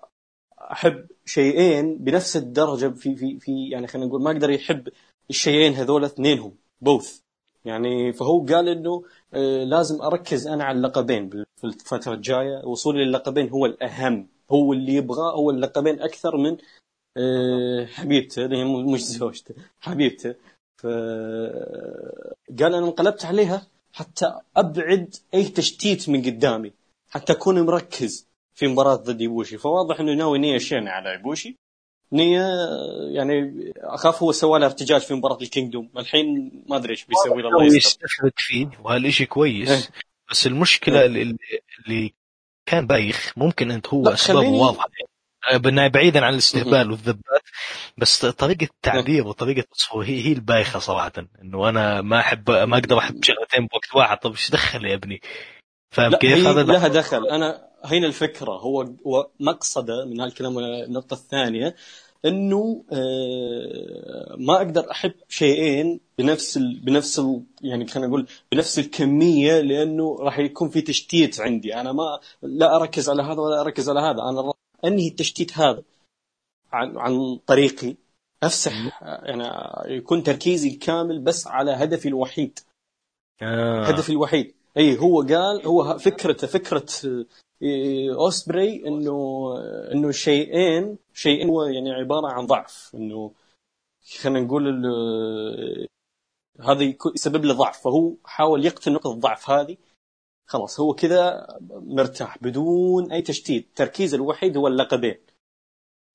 أحب 0.72 1.08
شيئين 1.26 1.98
بنفس 1.98 2.38
الدرجة 2.38 2.88
في 2.88 3.16
في 3.16 3.40
في 3.40 3.70
يعني 3.70 3.88
خلينا 3.88 4.08
نقول 4.08 4.22
ما 4.22 4.32
أقدر 4.32 4.50
يحب 4.50 4.90
الشيئين 5.30 5.74
هذول 5.74 6.06
اثنينهم 6.06 6.56
بوث 6.82 7.20
يعني 7.66 8.14
فهو 8.14 8.46
قال 8.46 8.70
إنه 8.70 9.04
آه، 9.34 9.64
لازم 9.64 10.02
أركز 10.02 10.48
أنا 10.48 10.64
على 10.64 10.78
اللقبين 10.78 11.30
في 11.30 11.64
الفترة 11.64 12.14
الجاية. 12.14 12.66
وصولي 12.66 13.06
للقبين 13.06 13.50
هو 13.50 13.66
الأهم. 13.66 14.28
هو 14.52 14.74
اللي 14.74 14.94
يبغاه 14.96 15.36
هو 15.36 15.50
اللقبين 15.50 16.02
أكثر 16.02 16.38
من 16.38 16.58
آه، 17.18 17.86
حبيبته. 17.86 18.46
اللي 18.46 18.58
هي 18.58 18.64
مش 18.64 19.04
زوجته 19.06 19.56
حبيبته. 19.80 20.36
ف 20.78 20.88
قال 22.60 22.76
أنا 22.76 22.88
انقلبت 22.88 23.26
عليها 23.26 23.68
حتى 23.94 24.40
أبعد 24.58 25.16
أي 25.34 25.44
تشتيت 25.44 26.10
من 26.10 26.22
قدامي 26.22 26.74
حتى 27.10 27.34
أكون 27.34 27.62
مركز. 27.62 28.28
في 28.56 28.68
مباراة 28.68 28.96
ضد 28.96 29.22
يبوشي 29.22 29.58
فواضح 29.58 30.00
إنه 30.00 30.14
ناوي 30.14 30.40
نية 30.40 30.58
شينة 30.58 30.92
على 30.92 31.14
يبوشي 31.14 31.58
نية 32.12 32.48
يعني 33.14 33.54
أخاف 33.78 34.24
هو 34.24 34.32
سوى 34.32 34.60
له 34.60 34.66
ارتجاج 34.66 35.02
في 35.02 35.14
مباراة 35.14 35.38
الكينجدوم. 35.42 35.90
الحين 35.98 36.52
ما 36.70 36.76
أدري 36.78 36.92
إيش 36.92 37.06
بيسوي 37.06 37.42
له 37.42 37.50
الله 37.50 37.66
يستفرد 37.66 38.32
فيه 38.36 38.68
وهالشيء 38.84 39.28
كويس. 39.28 39.70
إيه. 39.70 39.90
بس 40.32 40.48
المشكلة 40.48 41.00
إيه. 41.00 41.06
اللي, 41.06 41.38
اللي 41.86 42.14
كان 42.66 42.88
بايخ 42.88 43.34
ممكن 43.38 43.72
أنت 43.72 43.88
هو 43.88 44.08
أسبابه 44.10 44.40
خليني- 44.42 44.78
يعني 45.50 45.60
بنا- 45.60 45.88
بعيدا 45.88 46.26
عن 46.26 46.34
الاستهبال 46.34 46.92
والذبات 46.92 47.42
بس 47.98 48.26
طريقة 48.26 48.64
التعبير 48.64 49.28
وطريقه 49.28 49.60
التصوير 49.60 50.08
هي 50.08 50.26
هي 50.26 50.32
البايخة 50.34 50.80
صراحة. 50.80 51.12
إنه 51.42 51.70
أنا 51.70 52.02
ما 52.02 52.20
احب 52.20 52.52
ما 52.52 52.78
أقدر 52.78 52.98
أحب 52.98 53.24
شغلتين 53.24 53.66
بوقت 53.68 53.96
واحد. 53.96 54.18
طب 54.18 54.32
إيش 54.32 54.52
دخل 54.52 54.86
يا 54.86 54.94
ابني؟ 54.96 55.22
فاهم 55.92 56.16
كيف؟ 56.16 56.48
هذا 56.48 56.64
لها 56.64 56.88
دخل. 56.88 57.28
أنا 57.28 57.68
هنا 57.86 58.08
الفكرة. 58.08 58.52
هو 58.52 58.88
مقصده 59.40 60.06
من 60.06 60.22
هالكلام 60.22 60.60
النقطه 60.60 61.14
الثانية 61.14 61.76
إنه 62.26 62.84
آه، 62.92 64.36
ما 64.38 64.56
أقدر 64.56 64.92
أحب 64.92 65.14
شيئين 65.30 66.00
بنفس 66.18 66.58
ال... 66.58 66.80
بنفس 66.80 67.20
ال... 67.20 67.44
يعني 67.62 67.88
خلينا 67.88 68.08
نقول 68.08 68.28
بنفس 68.52 68.80
الكمية 68.80 69.62
لأنه 69.62 70.18
راح 70.20 70.40
يكون 70.40 70.70
في 70.70 70.82
تشتيت 70.82 71.40
عندي. 71.40 71.76
أنا 71.76 71.92
ما 71.92 72.20
لا 72.42 72.76
أركز 72.76 73.10
على 73.10 73.24
هذا 73.24 73.42
ولا 73.42 73.62
أركز 73.62 73.90
على 73.90 74.00
هذا. 74.00 74.22
أنا 74.30 74.54
أنهي 74.86 75.08
التشتيت 75.08 75.58
هذا 75.58 75.84
عن 76.72 76.98
عن 76.98 77.40
طريقي. 77.48 77.96
أفسح 78.44 79.02
يعني 79.02 79.44
يكون 79.96 80.24
تركيزي 80.24 80.70
الكامل 80.70 81.20
بس 81.20 81.48
على 81.48 81.72
هدفي 81.72 82.08
الوحيد. 82.08 82.60
آه. 83.42 83.86
هدفي 83.86 84.10
الوحيد. 84.10 84.55
اي 84.78 85.00
هو 85.00 85.22
قال 85.22 85.66
هو 85.66 85.98
فكرته 85.98 86.48
فكرة 86.48 86.86
إيه، 87.62 88.16
اوسبري 88.16 88.88
إنه 88.88 89.48
إنه 89.92 90.12
شيئين 90.12 90.98
شيئين 91.14 91.50
هو 91.50 91.64
يعني 91.64 91.92
عبارة 91.92 92.28
عن 92.28 92.46
ضعف 92.46 92.92
إنه 92.96 93.32
خلينا 94.22 94.40
نقول 94.40 94.86
هذا 96.60 96.94
يسبب 97.16 97.46
له 97.46 97.54
ضعف 97.54 97.84
فهو 97.84 98.14
حاول 98.26 98.66
يقتل 98.66 98.94
نقطة 98.94 99.14
الضعف 99.14 99.50
هذه. 99.50 99.78
خلاص 100.48 100.80
هو 100.80 100.94
كذا 100.94 101.48
مرتاح 101.72 102.38
بدون 102.44 103.12
أي 103.12 103.22
تشتيت 103.22 103.68
تركيزه 103.76 104.16
الوحيد 104.16 104.58
هو 104.58 104.68
اللقبين. 104.68 105.18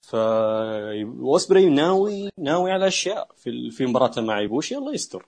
ف 0.03 0.17
اوسبري 0.17 1.69
ناوي 1.69 2.31
ناوي 2.39 2.71
على 2.73 2.87
أشياء 2.87 3.33
في 3.37 3.71
في 3.71 3.87
مباراته 3.87 4.23
مع 4.23 4.39
إيبوشي 4.39 4.77
الله 4.77 4.95
يستر 4.95 5.27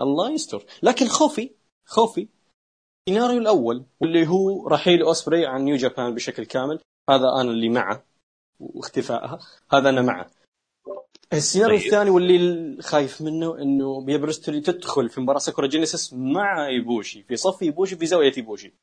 الله 0.00 0.30
يستر. 0.30 0.64
لكن 0.82 1.06
خوفي 1.06 1.50
خوفي 1.84 2.28
السيناريو 3.08 3.38
الأول 3.38 3.84
واللي 4.00 4.28
هو 4.28 4.68
رحيل 4.68 5.02
أوسبري 5.02 5.46
عن 5.46 5.64
New 5.64 5.76
Japan 5.76 6.14
بشكل 6.14 6.44
كامل. 6.44 6.78
هذا 7.10 7.28
أنا 7.40 7.50
اللي 7.50 7.68
معه 7.68 8.04
واختفائها. 8.60 9.38
هذا 9.72 9.88
أنا 9.88 10.02
معه. 10.02 10.30
السيناريو 11.32 11.78
طيب. 11.78 11.86
الثاني 11.86 12.10
واللي 12.10 12.82
خايف 12.82 13.22
منه 13.22 13.58
إنه 13.58 14.00
بيا 14.00 14.16
بريستلي 14.16 14.60
تدخل 14.60 15.08
في 15.08 15.20
مباراة 15.20 15.38
Sakura 15.38 15.66
Genesis 15.66 16.12
مع 16.14 16.66
إيبوشي 16.66 17.22
في 17.22 17.36
صف 17.36 17.62
إيبوشي 17.62 17.96
في 17.96 18.06
زاوية 18.06 18.32
إيبوشي. 18.36 18.74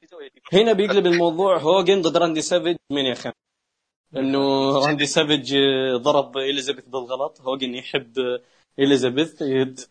هنا 0.53 0.73
بيقلب 0.73 1.05
الموضوع 1.05 1.57
هوجن 1.57 2.01
ضد 2.01 2.17
راندي 2.17 2.41
سافيج 2.41 2.77
من 2.91 3.05
يوم 3.05 3.13
كان 3.13 3.33
إنه 4.15 4.71
راندي 4.85 5.05
سافيج 5.05 5.55
ضرب 5.95 6.37
إليزابيث 6.37 6.85
بالغلط. 6.85 7.41
هوجن 7.41 7.75
يحب 7.75 8.39
إليزابيث 8.79 9.43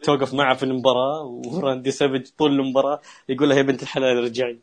توقف 0.03 0.35
معه 0.35 0.57
في 0.57 0.63
المباراة 0.63 1.25
وراندي 1.25 1.91
سافج 1.91 2.27
طول 2.39 2.53
المباراة 2.53 3.01
يقول 3.29 3.49
لها 3.49 3.57
يا 3.57 3.63
بنت 3.63 3.83
الحلال 3.83 4.25
رجعي 4.25 4.61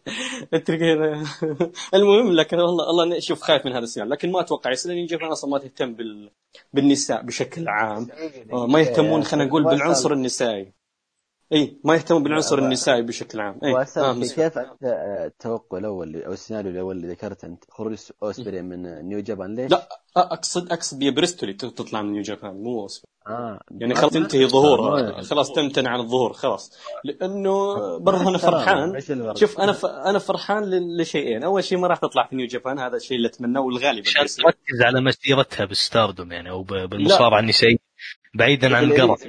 المهم 1.94 2.34
لكن 2.34 2.60
والله 2.60 2.90
الله 2.90 3.20
شوف 3.20 3.42
خايف 3.42 3.66
من 3.66 3.72
هذا 3.72 3.84
السؤال 3.84 4.10
لكن 4.10 4.32
ما 4.32 4.40
أتوقع. 4.40 4.72
يصير 4.72 4.94
لأن 4.94 5.06
Japan 5.06 5.32
أصلا 5.32 5.52
ما 5.52 5.58
تهتم 5.58 5.94
بال... 5.94 6.32
بالنساء 6.74 7.22
بشكل 7.22 7.68
عام. 7.68 8.08
آه، 8.54 8.68
ما 8.68 8.80
يهتمون 8.80 9.24
خلينا 9.24 9.46
نقول 9.46 9.64
بالعنصر 9.64 10.14
النسائي. 10.14 10.74
اي 11.54 11.80
ما 11.84 11.96
يهتمون 11.96 12.24
بالعنصر 12.24 12.60
النسائي 12.60 13.02
بشكل 13.02 13.40
عام. 13.40 13.60
اي 13.64 13.76
آه 13.98 14.14
كيف 14.14 14.40
انت 14.40 14.78
التوقع 15.26 15.78
الأول 15.78 16.24
أو 16.24 16.34
السيناريو 16.34 16.72
الأول 16.72 16.96
اللي 16.96 17.08
ذكرته 17.08 17.46
أنت؟ 17.46 17.64
خروج 17.72 17.98
أوسبري 18.24 18.62
من 18.62 19.08
New 19.08 19.20
Japan 19.20 19.56
ليش؟ 19.56 19.72
لا 19.72 19.88
أقصد 20.18 20.72
أقصد 20.72 21.00
بيا 21.00 21.12
بريستلي 21.12 21.54
تطلع 21.54 22.02
من 22.02 22.12
New 22.12 22.22
Japan 22.22 22.64
مو 22.64 22.82
أوسبري. 22.82 23.12
آه. 23.28 23.60
يعني 23.72 23.96
خلاص 23.96 24.12
تنتهي 24.12 24.46
ظهورها 24.46 25.22
خلاص 25.22 25.52
تمتنع 25.52 25.90
عن 25.90 26.00
الظهور 26.00 26.34
خلاص. 26.34 26.78
لأنه 27.04 27.76
برضه 27.98 28.30
أنا 28.30 28.38
فرحان. 28.38 29.00
شوف 29.36 29.60
أنا 29.60 29.72
ف... 29.72 29.86
أنا 29.86 30.20
فرحان 30.20 30.64
لشيئين. 31.02 31.44
أول 31.44 31.64
شيء 31.64 31.78
ما 31.78 31.88
راح 31.88 31.98
تطلع 31.98 32.28
في 32.28 32.36
New 32.36 32.48
Japan 32.48 32.80
هذا 32.80 32.96
الشيء 32.96 33.18
اللي 33.18 33.28
اتمناه 33.28 33.62
والغالب 33.62 34.04
عشان 34.08 34.44
تركز 34.44 34.82
على 34.82 35.02
مسيرتها 35.02 35.66
بالستاردوم 35.66 36.32
يعني 36.32 36.50
أو 36.50 36.64
بالمصارعة 36.64 37.40
النسائية 37.40 37.78
بعيدا 38.34 38.78
عن 38.78 38.84
القرف. 38.84 39.28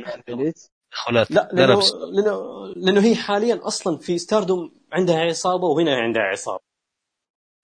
خلات 0.91 1.31
لا 1.31 1.49
لأنه 1.53 1.81
لأنه 2.13 2.67
لأنه 2.77 3.01
هي 3.01 3.15
حاليا 3.15 3.61
أصلا 3.67 3.97
في 3.97 4.19
ستاردوم 4.19 4.73
عندها 4.93 5.21
عصابة 5.21 5.67
وهنا 5.67 5.97
عندها 5.97 6.23
عصابة. 6.23 6.69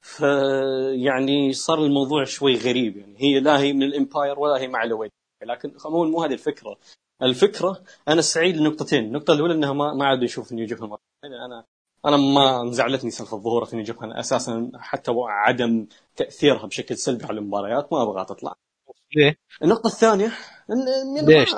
فيعني 0.00 1.52
صار 1.52 1.84
الموضوع 1.84 2.24
شوي 2.24 2.56
غريب 2.56 2.96
يعني. 2.96 3.14
هي 3.18 3.40
لا 3.40 3.58
هي 3.58 3.72
من 3.72 3.82
الإمباير 3.82 4.38
ولا 4.38 4.60
هي 4.60 4.68
مع 4.68 4.82
الويد 4.84 5.10
لكن 5.42 5.72
عموما 5.84 6.10
مو 6.10 6.22
هذه 6.22 6.32
الفكرة. 6.32 6.78
الفكرة 7.22 7.82
أنا 8.08 8.22
سعيد 8.22 8.56
لنقطتين. 8.56 9.04
النقطة 9.04 9.34
الأولى 9.34 9.54
انها 9.54 9.72
ما 9.72 9.94
ما 9.94 10.06
عاد 10.06 10.24
نشوف 10.24 10.52
New 10.52 10.66
Japan 10.66 10.96
أنا 11.24 11.64
أنا 12.06 12.16
ما 12.16 12.70
زعلتني 12.70 13.10
سالفه 13.10 13.36
ظهورها 13.36 13.64
في 13.64 13.76
New 13.76 13.84
Japan 13.84 14.12
أساسا 14.12 14.70
حتى 14.74 15.12
عدم 15.16 15.86
تأثيرها 16.16 16.66
بشكل 16.66 16.96
سلبي 16.96 17.24
على 17.24 17.38
المباريات 17.38 17.92
ما 17.92 18.02
ابغاها 18.02 18.24
تطلع. 18.24 18.54
ليه؟ 19.16 19.36
النقطة 19.62 19.86
الثانية 19.86 20.32
ان 20.70 21.26
ليش؟ 21.26 21.54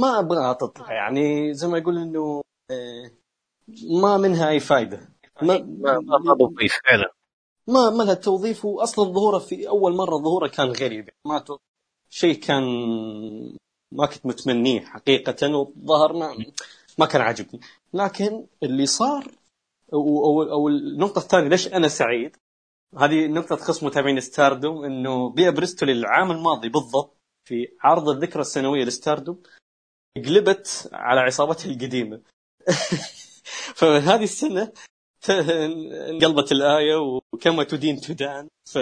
ما, 0.00 0.18
ابغاها 0.18 0.52
تطلع 0.52 0.92
يعني 0.92 1.54
زي 1.54 1.68
ما 1.68 1.78
يقول 1.78 1.98
إنه 1.98 2.42
آه، 2.70 3.10
ما 4.02 4.16
منها 4.16 4.48
أي 4.48 4.60
فائده 4.60 5.08
ما 5.42 5.58
ما, 5.58 5.98
ما 6.18 6.34
توظيف 6.38 6.78
فعلا. 6.84 7.12
ما 7.66 7.90
ما 7.90 8.02
لها 8.02 8.14
توظيف. 8.14 8.64
واصلا 8.64 9.04
ظهوره 9.04 9.38
في 9.38 9.68
أول 9.68 9.96
مرة 9.96 10.16
ظهوره 10.16 10.48
كان 10.48 10.66
غريب. 10.66 11.08
ما 11.26 11.44
شيء 12.10 12.34
كان 12.34 12.64
ما 13.92 14.06
كنت 14.06 14.26
متمنيه 14.26 14.80
حقيقة 14.80 15.56
والظهر 15.56 16.12
ما 16.12 16.44
ما 16.98 17.06
كان 17.06 17.20
عاجبني. 17.20 17.60
لكن 17.94 18.46
اللي 18.62 18.86
صار 18.86 19.24
أو, 19.92 20.24
أو, 20.24 20.42
أو 20.42 20.68
النقطة 20.68 21.18
الثانية 21.18 21.48
ليش 21.48 21.68
أنا 21.68 21.88
سعيد؟ 21.88 22.36
هذه 22.98 23.26
نقطة 23.26 23.56
تخص 23.56 23.82
متابعين 23.84 24.20
ستاردوم 24.20 24.84
إنه 24.84 25.30
بيا 25.30 25.50
بريستلي 25.50 25.90
العام 25.90 26.30
الماضي 26.30 26.68
بالضبط. 26.68 27.19
في 27.50 27.68
عرض 27.80 28.08
الذكرى 28.08 28.40
السنوية 28.40 28.84
لستاردوم 28.84 29.42
قلبت 30.16 30.90
على 30.92 31.20
عصابتها 31.20 31.70
القديمة. 31.70 32.20
فهذه 33.78 34.22
السنة 34.22 34.72
انقلبت 36.10 36.52
الآية 36.52 36.96
وكما 37.32 37.64
تدين 37.64 38.00
تدان. 38.00 38.48
ف 38.72 38.78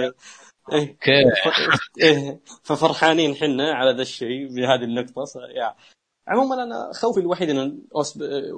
إيه. 0.73 0.99
إيه. 2.03 2.41
ففرحانين 2.63 3.35
حنا 3.35 3.75
على 3.75 3.97
ذا 3.97 4.03
الشيء 4.03 4.49
بهذه 4.55 4.85
النقطة. 4.85 5.25
يعني 5.37 5.77
عموما 6.29 6.63
أنا 6.63 6.93
خوفي 6.93 7.21
الوحيد 7.21 7.51
إن 7.51 7.83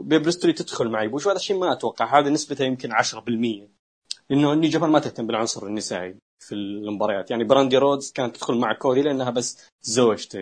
بيا 0.03 0.14
بريستلي 0.14 0.53
تدخل 0.53 0.89
مع 0.89 1.09
إيبوشي 1.09 1.27
وهذا 1.27 1.39
الشيء 1.39 1.59
ما 1.59 1.73
أتوقع. 1.73 2.19
هذا 2.19 2.31
نسبته 2.31 2.65
يمكن 2.65 2.93
10% 2.93 3.69
لأنه 4.31 4.55
New 4.55 4.69
Japan 4.69 4.91
ما 4.91 4.99
تهتم 4.99 5.27
بالعنصر 5.27 5.67
النسائي. 5.67 6.17
في 6.41 6.55
المباريات. 6.55 7.31
يعني 7.31 7.45
براندي 7.45 7.77
رودز 7.79 8.13
كانت 8.13 8.37
تدخل 8.37 8.55
مع 8.55 8.73
كودي 8.73 9.03
لأنها 9.03 9.31
بس 9.31 9.69
زوجته. 9.83 10.39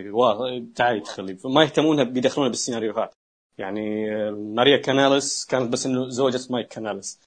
تعالي 0.75 0.99
ادخلي 0.99 1.39
ما 1.45 1.63
يهتمون 1.63 2.05
بيدخلونها 2.05 2.51
بالسيناريوهات 2.51 3.15
يعني 3.59 4.11
ماريا 4.31 4.77
كاناليس 4.77 5.47
كانت 5.47 5.73
بس 5.73 5.87
إنه 5.87 6.09
زوجة 6.09 6.41
مايك 6.51 6.69
كاناليس. 6.69 7.21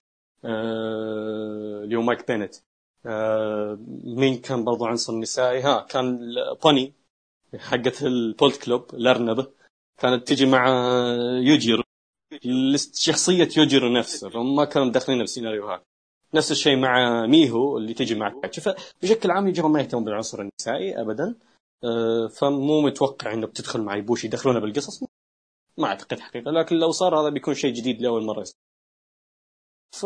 آه 0.45 1.81
اللي 1.83 1.95
هو 1.95 2.01
مايك 2.01 2.27
بينت. 2.27 2.55
آه، 3.05 3.79
مين 4.03 4.37
كان 4.41 4.63
برضو 4.63 4.85
عنصر 4.85 5.15
نسائي 5.15 5.61
ها 5.61 5.81
كان 5.89 6.33
بوني 6.63 6.93
حقت 7.57 8.03
ال 8.03 8.12
Bullet 8.12 8.63
Club 8.63 8.93
الارنبه 8.93 9.47
كانت 9.97 10.27
تجي 10.27 10.45
مع 10.45 10.67
يوجيرو. 11.43 11.83
شخصية 12.93 13.49
يوجيرو 13.57 13.89
نفسه. 13.89 14.29
فما 14.29 14.65
كانوا 14.65 14.91
داخلين 14.91 15.23
بسيناريوهات 15.23 15.83
نفس 16.33 16.51
الشيء 16.51 16.77
مع 16.77 17.25
ميهو 17.25 17.77
اللي 17.77 17.93
تجي 17.93 18.15
مع 18.15 18.33
شوف 18.51 18.69
بشكل 19.03 19.31
عام 19.31 19.47
يجي 19.47 19.61
ما 19.61 19.81
يهتمون 19.81 20.03
بالعنصر 20.03 20.41
النسائي 20.41 21.01
ابدا. 21.01 21.35
آه، 21.83 22.27
فمو 22.27 22.81
متوقع 22.81 23.33
إنه 23.33 23.47
بتدخل 23.47 23.81
مع 23.81 23.95
يبوشي 23.95 24.27
يدخلونه 24.27 24.59
بالقصص. 24.59 25.03
ما 25.77 25.87
أعتقد 25.87 26.19
حقيقة. 26.19 26.51
لكن 26.51 26.75
لو 26.75 26.91
صار 26.91 27.21
هذا 27.21 27.29
بيكون 27.29 27.53
شيء 27.53 27.73
جديد 27.73 28.01
لأول 28.01 28.23
مرة 28.23 28.45
ف 29.91 30.05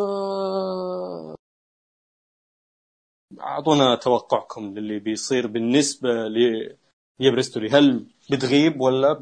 أعطونا 3.39 3.95
توقعكم 3.95 4.73
للي 4.77 4.99
بيصير 4.99 5.47
بالنسبة 5.47 6.09
ليبرستوري 7.19 7.69
هل 7.69 8.07
بتغيب 8.31 8.81
ولا 8.81 9.13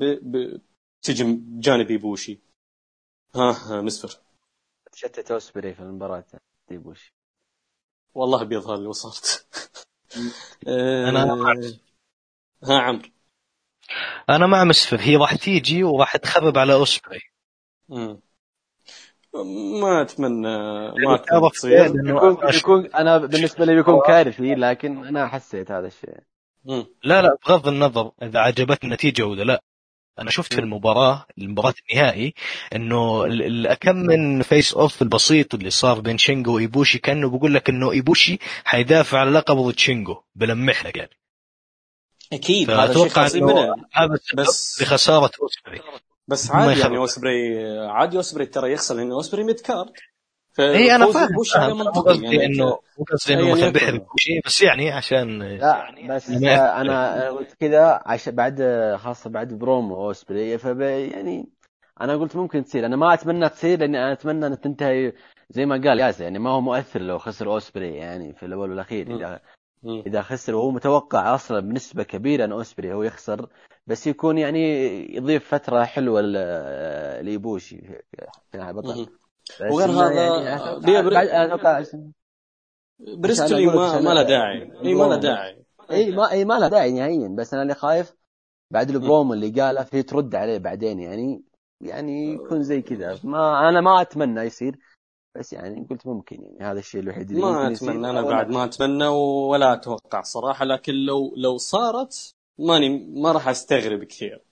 بتجي 1.02 1.24
بجانب 1.24 1.92
يبوشي؟ 1.92 2.40
ها 3.36 3.82
مسفر 3.82 4.20
تشتت 4.92 5.32
أوسبري 5.32 5.74
في 5.74 5.80
المباراة. 5.80 6.26
يبوشي 6.72 7.14
والله 8.14 8.44
بيظهر 8.44 8.78
لي 8.78 8.88
وصلت. 8.88 9.48
أنا 11.08 11.24
آه، 11.24 11.74
ها 12.64 12.80
عمرو. 12.80 13.10
أنا 14.30 14.48
مع 14.48 14.64
مسفر 14.64 15.00
هي 15.00 15.16
راح 15.16 15.36
تيجي 15.36 15.84
وراح 15.84 16.18
تخرب 16.18 16.58
على 16.58 16.74
اوسبري 16.74 17.22
ما 19.82 20.02
أتمنى 20.02 20.58
ما 20.88 21.16
أتمنى 21.16 21.50
تصير. 21.50 21.92
بيكون, 21.92 22.36
بيكون 22.36 22.86
أنا 22.86 23.18
بالنسبة 23.18 23.66
لي 23.66 23.76
بيكون 23.76 24.02
كارثي 24.08 24.56
لكن 24.56 25.06
أنا 25.06 25.28
حسيت 25.28 25.72
هذا 25.72 25.88
الشيء. 25.88 26.18
لا 27.04 27.22
لا 27.22 27.38
بغض 27.48 27.68
النظر 27.68 28.12
إذا 28.22 28.40
عجبتني 28.40 28.90
النتيجه 28.90 29.24
ولا 29.24 29.44
لا. 29.44 29.62
أنا 30.20 30.30
شفت 30.30 30.54
في 30.54 30.60
المباراة 30.60 31.26
المباراة 31.38 31.74
النهائي 31.90 32.34
إنه 32.76 33.26
كم 33.74 33.96
من 33.96 34.42
face 34.42 34.74
off 34.74 35.02
البسيط 35.02 35.54
اللي 35.54 35.70
صار 35.70 36.00
بين 36.00 36.18
شينجو 36.18 36.56
وإيبوشي 36.56 37.00
كأنه 37.00 37.30
بيقول 37.30 37.54
لك 37.54 37.70
إنه 37.70 37.92
إيبوشي 37.92 38.40
حيدافع 38.66 39.20
على 39.20 39.32
لقب 39.32 39.56
ضد 39.56 39.80
شينجو 39.80 40.18
بلمح 40.36 40.86
لك 40.86 40.98
يعني 40.98 41.18
أكيد 42.34 42.72
هذا 42.72 42.94
شيء 42.94 43.44
هذا 43.94 44.20
بس 44.36 44.82
لخسارة 44.82 45.32
أوسبري. 45.42 45.82
بس 46.28 46.52
عادي 46.52 46.80
يعني 46.80 46.98
أوسبري 46.98 47.70
عادي 47.80 48.18
أوسبري 48.18 48.46
ترى 48.46 48.72
يخسر 48.72 48.96
لأنه 48.96 49.16
أوسبري 49.16 49.44
mid 49.44 49.60
card. 49.60 49.92
اي 50.60 50.96
أنا 50.96 51.12
فاهم. 51.12 51.30
مو 51.32 52.02
قصدي 52.02 52.26
يعني. 52.26 52.46
انه 52.46 52.66
مو 53.00 53.06
قصدي 53.12 53.34
إنه 53.34 53.52
مثلا 53.52 53.70
بيحرق 53.70 54.06
شيء 54.18 54.42
بس 54.46 54.62
يعني 54.62 54.92
عشان 54.92 55.44
لا 55.44 55.78
يعني 55.78 56.08
بس 56.08 56.30
أنا 56.30 57.30
قلت 57.30 57.54
كذا 57.54 58.02
عشان 58.06 58.36
بعد 58.36 58.62
خاصة 59.00 59.30
بعد 59.30 59.54
برومو 59.54 59.96
اوسبري 59.96 60.58
فبي 60.58 61.08
يعني 61.08 61.50
أنا 62.02 62.16
قلت 62.16 62.36
ممكن 62.36 62.64
تصير. 62.64 62.86
أنا 62.86 62.96
ما 62.96 63.14
أتمنى 63.14 63.50
تصير 63.50 63.80
لأني 63.80 63.98
أنا 63.98 64.12
أتمنى 64.12 64.48
ان 64.48 64.60
تنتهي 64.62 65.14
زي 65.50 65.66
ما 65.66 65.82
قال 65.84 66.00
ياسر. 66.00 66.24
يعني 66.24 66.40
ما 66.40 66.50
هو 66.50 66.62
مؤثر 66.62 67.02
لو 67.02 67.18
خسر 67.18 67.54
أوسبري 67.54 67.96
يعني 67.96 68.34
في 68.34 68.46
الأول 68.46 68.70
والأخير. 68.70 69.16
اذا 69.16 69.40
إذا 70.08 70.22
خسر 70.22 70.56
وهو 70.56 70.72
متوقع 70.72 71.36
أصلا 71.36 71.60
بنسبة 71.60 72.04
كبيرة 72.04 72.46
إن 72.46 72.52
أوسبري 72.52 72.94
هو 72.94 73.04
يخسر 73.04 73.48
بس 73.88 74.08
يكون 74.08 74.38
يعني 74.38 74.66
يضيف 75.16 75.48
فترة 75.48 75.84
حلوة 75.84 76.22
لإيبوشي 77.22 77.82
في 78.52 78.72
بطل 78.74 79.08
وغير 79.62 79.90
هذا 79.90 80.42
يعني 81.26 82.14
بريستلي 83.00 83.66
ما 83.66 84.02
ما 84.02 84.14
له 84.14 84.24
داعي. 84.24 84.72
إي 84.82 84.94
ما 84.94 85.04
له 85.04 85.16
داعي. 85.16 85.66
إي 85.92 86.12
ما 86.12 86.32
إي 86.32 86.46
ما 86.46 86.60
له 86.60 86.68
داعي 86.68 86.92
نهائيا. 86.92 87.28
بس 87.28 87.54
أنا 87.54 87.64
اللي 87.64 87.74
خايف 87.74 88.16
بعد 88.72 88.90
البروم 88.90 89.34
اللي 89.34 89.62
قاله 89.62 89.84
في 89.84 90.04
ترد 90.04 90.36
عليه 90.36 90.58
بعدين 90.58 91.00
يعني. 91.00 91.44
يعني 91.82 92.34
يكون 92.34 92.64
زي 92.64 92.82
كذا. 92.82 93.20
ما 93.24 93.70
أنا 93.70 93.82
ما 93.82 94.02
أتمنى 94.02 94.42
يصير 94.42 94.80
بس 95.38 95.54
يعني 95.54 95.88
قلت 95.90 96.08
ممكن 96.08 96.44
يعني. 96.44 96.58
هذا 96.62 96.80
الشيء 96.80 97.02
الوحيد 97.02 97.30
اللي 97.30 97.42
ما 97.42 97.68
أتمنى 97.68 98.10
أنا 98.10 98.22
بعد 98.22 98.50
ما 98.50 98.64
أتمنى 98.64 99.08
ولا 99.48 99.74
أتوقع 99.74 100.22
صراحة. 100.22 100.66
لكن 100.66 100.94
لو 100.94 101.34
لو 101.38 101.58
صارت 101.58 102.36
ماني 102.60 102.90
ما 103.16 103.32
راح 103.32 103.48
أستغرب 103.48 104.04
كثير. 104.04 104.44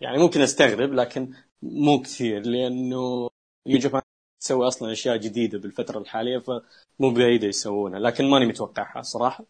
يعني 0.00 0.18
ممكن 0.18 0.40
أستغرب 0.40 0.92
لكن 0.92 1.32
مو 1.62 2.02
كثير 2.02 2.46
لأنه 2.46 3.28
يجب 3.66 4.00
تسوي 4.40 4.66
أصلا 4.66 4.92
أشياء 4.92 5.16
جديدة 5.16 5.58
بالفترة 5.58 5.98
الحالية 5.98 6.38
فمو 6.38 7.10
بعيده 7.14 7.46
يسوونها 7.46 7.98
لكن 8.00 8.30
ماني 8.30 8.46
متوقعها 8.46 9.02
صراحة. 9.02 9.44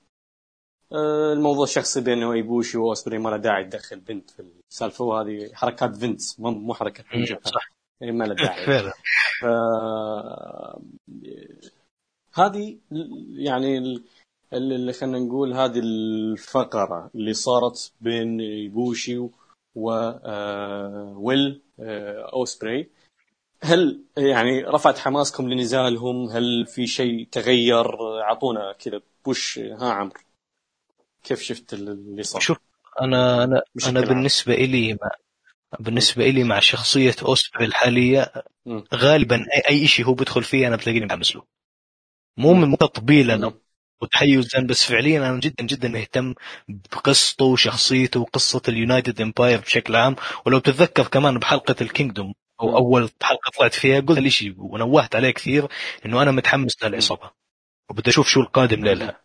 آه، 0.92 1.32
الموضوع 1.32 1.64
الشخصي 1.64 2.00
بينه 2.00 2.32
ايبوشي 2.32 2.78
وأوسبري 2.78 3.18
ما 3.18 3.28
له 3.28 3.36
داعي 3.36 3.64
تدخل 3.64 4.00
بنت 4.00 4.30
في 4.30 4.44
السالفة 4.72 5.04
وهذه 5.04 5.50
حركات 5.54 5.96
فينس 5.96 6.40
مو 6.40 6.74
حركه 6.74 7.04
صح. 7.44 7.70
يعني 8.00 8.12
ما 8.12 8.24
له 8.24 8.34
داعي. 8.34 8.66
فعلا. 8.66 8.92
ف 9.40 9.44
هذه 12.34 12.78
يعني 13.36 13.78
ال- 13.78 14.04
اللي 14.52 14.92
خلينا 14.92 15.18
نقول 15.18 15.52
هذه 15.52 15.78
الفقرة 15.78 17.10
اللي 17.14 17.32
صارت 17.32 17.92
بين 18.00 18.38
بوشي 18.70 19.18
و 19.74 19.90
آه، 20.24 21.14
ويل 21.18 21.62
آه، 21.80 22.30
أوسبري. 22.32 22.90
هل 23.62 24.04
يعني 24.16 24.62
رفعت 24.62 24.98
حماسكم 24.98 25.48
لنزالهم؟ 25.48 26.28
هل 26.28 26.66
في 26.66 26.86
شيء 26.86 27.28
تغير؟ 27.32 27.86
أعطونا 28.22 28.72
كذا 28.72 29.00
بوش 29.24 29.58
ها 29.58 29.92
عمرو 29.92 30.20
كيف 31.24 31.42
شفت 31.42 31.72
اللي 31.74 32.22
صار؟ 32.22 32.40
شوف 32.40 32.58
أنا 33.02 33.44
أنا 33.44 33.62
أنا. 33.86 34.00
بالنسبة 34.00 34.54
لي 34.54 34.92
مع 35.02 35.10
بالنسبة 35.80 36.28
لي 36.28 36.44
مع 36.44 36.58
شخصية 36.60 37.14
أوسبري 37.22 37.64
الحالية. 37.64 38.32
غالبا 38.94 39.44
اي 39.70 39.86
شيء 39.86 40.04
هو 40.04 40.14
بيدخل 40.14 40.42
فيه 40.44 40.66
أنا 40.66 40.76
بتلاقيني 40.76 41.04
متحمس 41.04 41.36
له 41.36 41.42
مو 42.36 42.54
من 42.54 42.76
تطبيلا. 42.76 43.52
وتحيزا 44.02 44.60
بس 44.60 44.84
فعليا 44.84 45.18
أنا 45.18 45.40
جدا 45.40 45.64
جدا 45.64 45.88
مهتم 45.88 46.34
بقصته 46.68 47.44
وشخصيته 47.44 48.20
وقصة 48.20 48.62
ال 48.68 48.76
United 48.76 49.20
Empire 49.20 49.60
بشكل 49.60 49.96
عام 49.96 50.16
ولو 50.46 50.58
تتذكر 50.58 51.06
كمان 51.06 51.38
بحلقة 51.38 51.76
ال 51.80 51.87
Kingdom 51.87 52.34
أو. 52.60 52.76
أول 52.76 53.10
حلقة 53.22 53.50
طلعت 53.58 53.74
فيها 53.74 54.00
قلت 54.00 54.18
لي 54.18 54.30
شيء 54.30 54.54
ونوهت 54.58 55.16
عليه 55.16 55.30
كثير 55.30 55.68
إنه 56.06 56.22
أنا 56.22 56.30
متحمس 56.30 56.84
للعصابة 56.84 57.30
وبدي 57.90 58.10
أشوف 58.10 58.28
شو 58.28 58.40
القادم 58.40 58.84
لها 58.84 59.20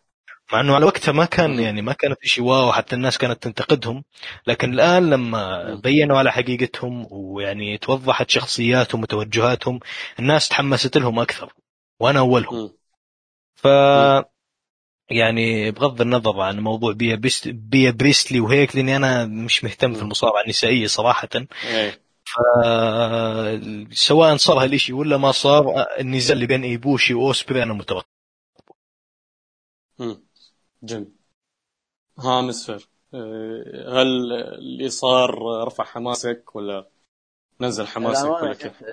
مع 0.52 0.60
إنه 0.60 0.74
على 0.74 0.84
وقتها 0.84 1.12
ما 1.12 1.24
كان. 1.24 1.58
يعني 1.60 1.82
ما 1.82 1.92
كانت 1.92 2.18
شيء 2.24 2.44
wow 2.44 2.72
حتى 2.72 2.96
الناس 2.96 3.18
كانت 3.18 3.42
تنتقدهم 3.42 4.04
لكن 4.46 4.72
الآن 4.72 5.10
لما. 5.10 5.74
بينوا 5.74 6.18
على 6.18 6.32
حقيقتهم 6.32 7.06
ويعني 7.10 7.78
توضحت 7.78 8.30
شخصياتهم 8.30 9.02
وتوجهاتهم 9.02 9.80
الناس 10.18 10.48
تحمست 10.48 10.96
لهم 10.96 11.18
أكثر 11.18 11.52
وأنا 12.00 12.18
أولهم. 12.18 12.72
ف 13.54 13.66
يعني 15.10 15.70
بغض 15.70 16.00
النظر 16.00 16.40
عن 16.40 16.60
موضوع 16.60 16.92
بيا 16.92 17.16
بيست 17.16 17.48
بيا 17.48 17.90
بريستلي 17.90 18.40
وهيك 18.40 18.76
لأني 18.76 18.96
أنا 18.96 19.26
مش 19.26 19.64
مهتم 19.64 19.94
في. 19.94 20.02
المصارعة 20.02 20.42
النسائية 20.42 20.86
صراحة 20.86 21.28
إيه 22.38 22.64
آه، 22.64 23.86
سواء 23.92 24.36
صار 24.36 24.64
هالشيء 24.64 24.96
ولا 24.96 25.16
ما 25.16 25.32
صار 25.32 25.86
النزال 26.00 26.36
اللي 26.36 26.46
بين 26.46 26.62
إيبوشي 26.64 27.14
وأوسبري 27.14 27.62
أنا 27.62 27.72
متوقع. 27.74 28.06
جميل 30.82 31.12
ها 32.18 32.40
مسفر 32.40 32.88
هل 33.88 34.32
اللي 34.58 34.88
صار 34.88 35.38
رفع 35.66 35.84
حماسك 35.84 36.56
ولا 36.56 36.88
نزل 37.60 37.86
حماسك 37.86 38.28
ولا 38.28 38.54
كيف؟ 38.54 38.84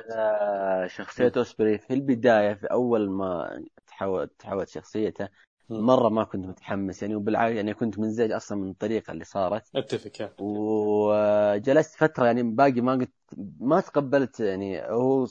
شخصية 0.95 1.31
أوسبري 1.37 1.77
في 1.77 1.93
البداية 1.93 2.53
في 2.53 2.65
أول 2.65 3.09
ما 3.09 3.61
تحول 3.87 4.29
تحولت 4.39 4.69
شخصيته. 4.69 5.29
مرة 5.71 6.09
ما 6.09 6.23
كنت 6.23 6.45
متحمس 6.45 7.01
يعني 7.01 7.15
وبالعكس 7.15 7.55
يعني 7.55 7.73
كنت 7.73 7.99
منزعج 7.99 8.31
أصلا 8.31 8.57
من 8.57 8.69
الطريقة 8.69 9.11
اللي 9.11 9.23
صارت 9.23 9.63
أتفق 9.75 10.21
يا 10.21 10.35
وجلست 10.39 11.95
فترة 11.95 12.25
يعني 12.25 12.43
باقي 12.43 12.81
ما 12.81 12.91
قلت 12.93 13.11
ما 13.59 13.79
تقبلت 13.81 14.39
يعني 14.39 14.81
هو 14.81 15.25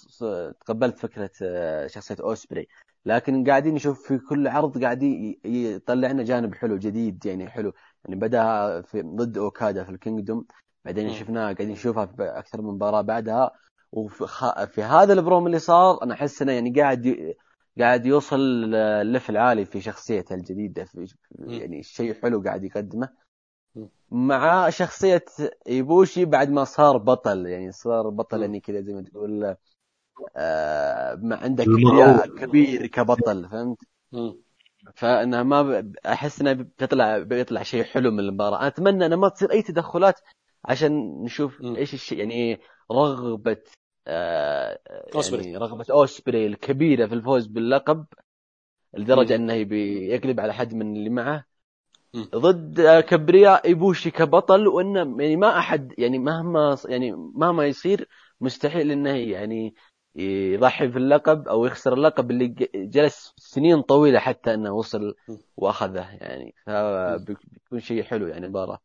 تقبلت 0.66 0.98
فكرة 0.98 1.30
آه، 1.42 1.86
شخصية 1.86 2.16
أوسبري 2.20 2.68
لكن 3.06 3.44
قاعدين 3.50 3.74
نشوف 3.74 4.08
في 4.08 4.18
كل 4.18 4.48
عرض 4.48 4.82
قاعد 4.84 5.02
ي- 5.02 5.40
يطلع 5.44 6.08
لنا 6.10 6.22
جانب 6.22 6.54
حلو 6.54 6.76
جديد 6.78 7.26
يعني 7.26 7.48
حلو 7.48 7.72
يعني 8.04 8.16
بدأ 8.16 8.80
في 8.82 9.02
ضد 9.02 9.38
أوكادا 9.38 9.84
في 9.84 9.90
ال 9.90 9.97
Kingdom 9.97 10.46
بعدين. 10.84 11.08
شفناها 11.10 11.42
قاعدين 11.42 11.68
نشوفها 11.70 12.06
في 12.06 12.22
أكثر 12.22 12.62
من 12.62 12.68
مباراة 12.74 13.00
بعدها 13.00 13.50
وفي 13.92 14.82
هذا 14.82 15.12
البروم 15.12 15.46
اللي 15.46 15.58
صار 15.58 16.02
أنا 16.02 16.14
أحس 16.14 16.42
إنه 16.42 16.52
يعني 16.52 16.70
قاعد. 16.80 17.34
قاعد 17.78 18.06
يوصل 18.06 18.40
level 19.02 19.36
عالي 19.36 19.64
في 19.64 19.80
شخصيته 19.80 20.34
الجديدة 20.34 20.84
في 20.84 21.06
يعني 21.38 21.82
شيء 21.82 22.14
حلو 22.14 22.42
قاعد 22.42 22.64
يقدمه. 22.64 23.08
مع 24.10 24.70
شخصية 24.70 25.24
إيبوشي 25.68 26.24
بعد 26.24 26.50
ما 26.50 26.64
صار 26.64 26.96
بطل 26.98 27.46
يعني 27.46 27.72
صار 27.72 28.08
بطل. 28.08 28.42
يعني 28.42 28.60
كذا 28.60 28.80
زي 28.80 28.94
ما 28.94 29.02
تقول 29.02 29.56
آه 30.36 31.14
ما. 31.14 31.48
كبرياء 31.48 32.26
كبير 32.26 32.86
كبطل 32.86 33.48
فهمت. 33.48 33.78
فانها 34.94 35.42
ما. 35.42 35.92
أحس 36.06 36.40
انها 36.40 36.52
بتطلع 36.52 37.18
بيطلع 37.18 37.62
شيء 37.62 37.84
حلو 37.84 38.10
من 38.10 38.20
المباراة 38.20 38.58
أنا 38.58 38.66
أتمنى 38.66 39.06
انها 39.06 39.16
ما 39.16 39.28
تصير 39.28 39.52
أي 39.52 39.62
تدخلات 39.62 40.20
عشان 40.64 41.22
نشوف. 41.24 41.60
إيش 41.62 41.94
الشيء 41.94 42.18
يعني 42.18 42.60
رغبة 42.92 43.52
آه 43.52 43.56
أوسبري. 43.56 43.87
يعني 44.08 45.56
رغبة 45.56 45.86
اوسبري 45.90 46.46
الكبيره 46.46 47.06
في 47.06 47.14
الفوز 47.14 47.46
باللقب 47.46 48.06
لدرجة 48.94 49.36
مم. 49.36 49.42
إنه 49.50 49.52
يقلب 49.52 50.40
على 50.40 50.54
حد 50.54 50.74
من 50.74 50.96
اللي 50.96 51.10
معه 51.10 51.44
مم. 52.14 52.28
ضد 52.34 52.80
آه، 52.80 53.00
كبرياء 53.00 53.66
إيبوشي 53.66 54.10
كبطل 54.10 54.68
وإنه 54.68 55.00
يعني 55.22 55.36
ما 55.36 55.58
أحد 55.58 55.94
يعني 55.98 56.18
مهما 56.18 56.76
يعني 56.88 57.12
مهما 57.12 57.66
يصير 57.66 58.08
مستحيل 58.40 58.90
إنه 58.90 59.10
يعني 59.10 59.74
يضحي 60.16 60.88
في 60.92 60.98
اللقب 60.98 61.48
أو 61.48 61.66
يخسر 61.66 61.92
اللقب 61.94 62.30
اللي 62.30 62.48
جلس 62.74 63.34
سنين 63.36 63.82
طويلة 63.82 64.18
حتى 64.18 64.54
إنه 64.54 64.72
وصل. 64.72 65.14
وأخذه 65.56 66.10
يعني 66.14 66.54
فبيكون 66.66 67.80
شيء 67.80 68.02
حلو 68.02 68.26
يعني 68.26 68.46
المباراه 68.46 68.80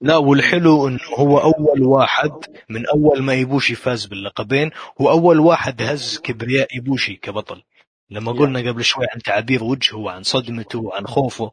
لا 0.00 0.16
والحلو 0.16 0.88
انه 0.88 0.98
هو 1.18 1.38
أول 1.38 1.82
واحد 1.82 2.32
من 2.68 2.86
أول 2.86 3.22
ما 3.22 3.32
ايبوشي 3.32 3.74
فاز 3.74 4.06
باللقبين 4.06 4.70
هو 5.00 5.10
اول 5.10 5.40
واحد 5.40 5.82
هز 5.82 6.18
كبرياء 6.18 6.68
ايبوشي 6.74 7.16
كبطل 7.16 7.62
لما 8.10 8.32
يا. 8.32 8.38
قلنا 8.38 8.70
قبل 8.70 8.84
شوي 8.84 9.06
عن 9.14 9.22
تعابير 9.22 9.64
وجهه 9.64 9.96
وعن 9.96 10.22
صدمته 10.22 10.78
وعن 10.78 11.06
خوفه. 11.06 11.52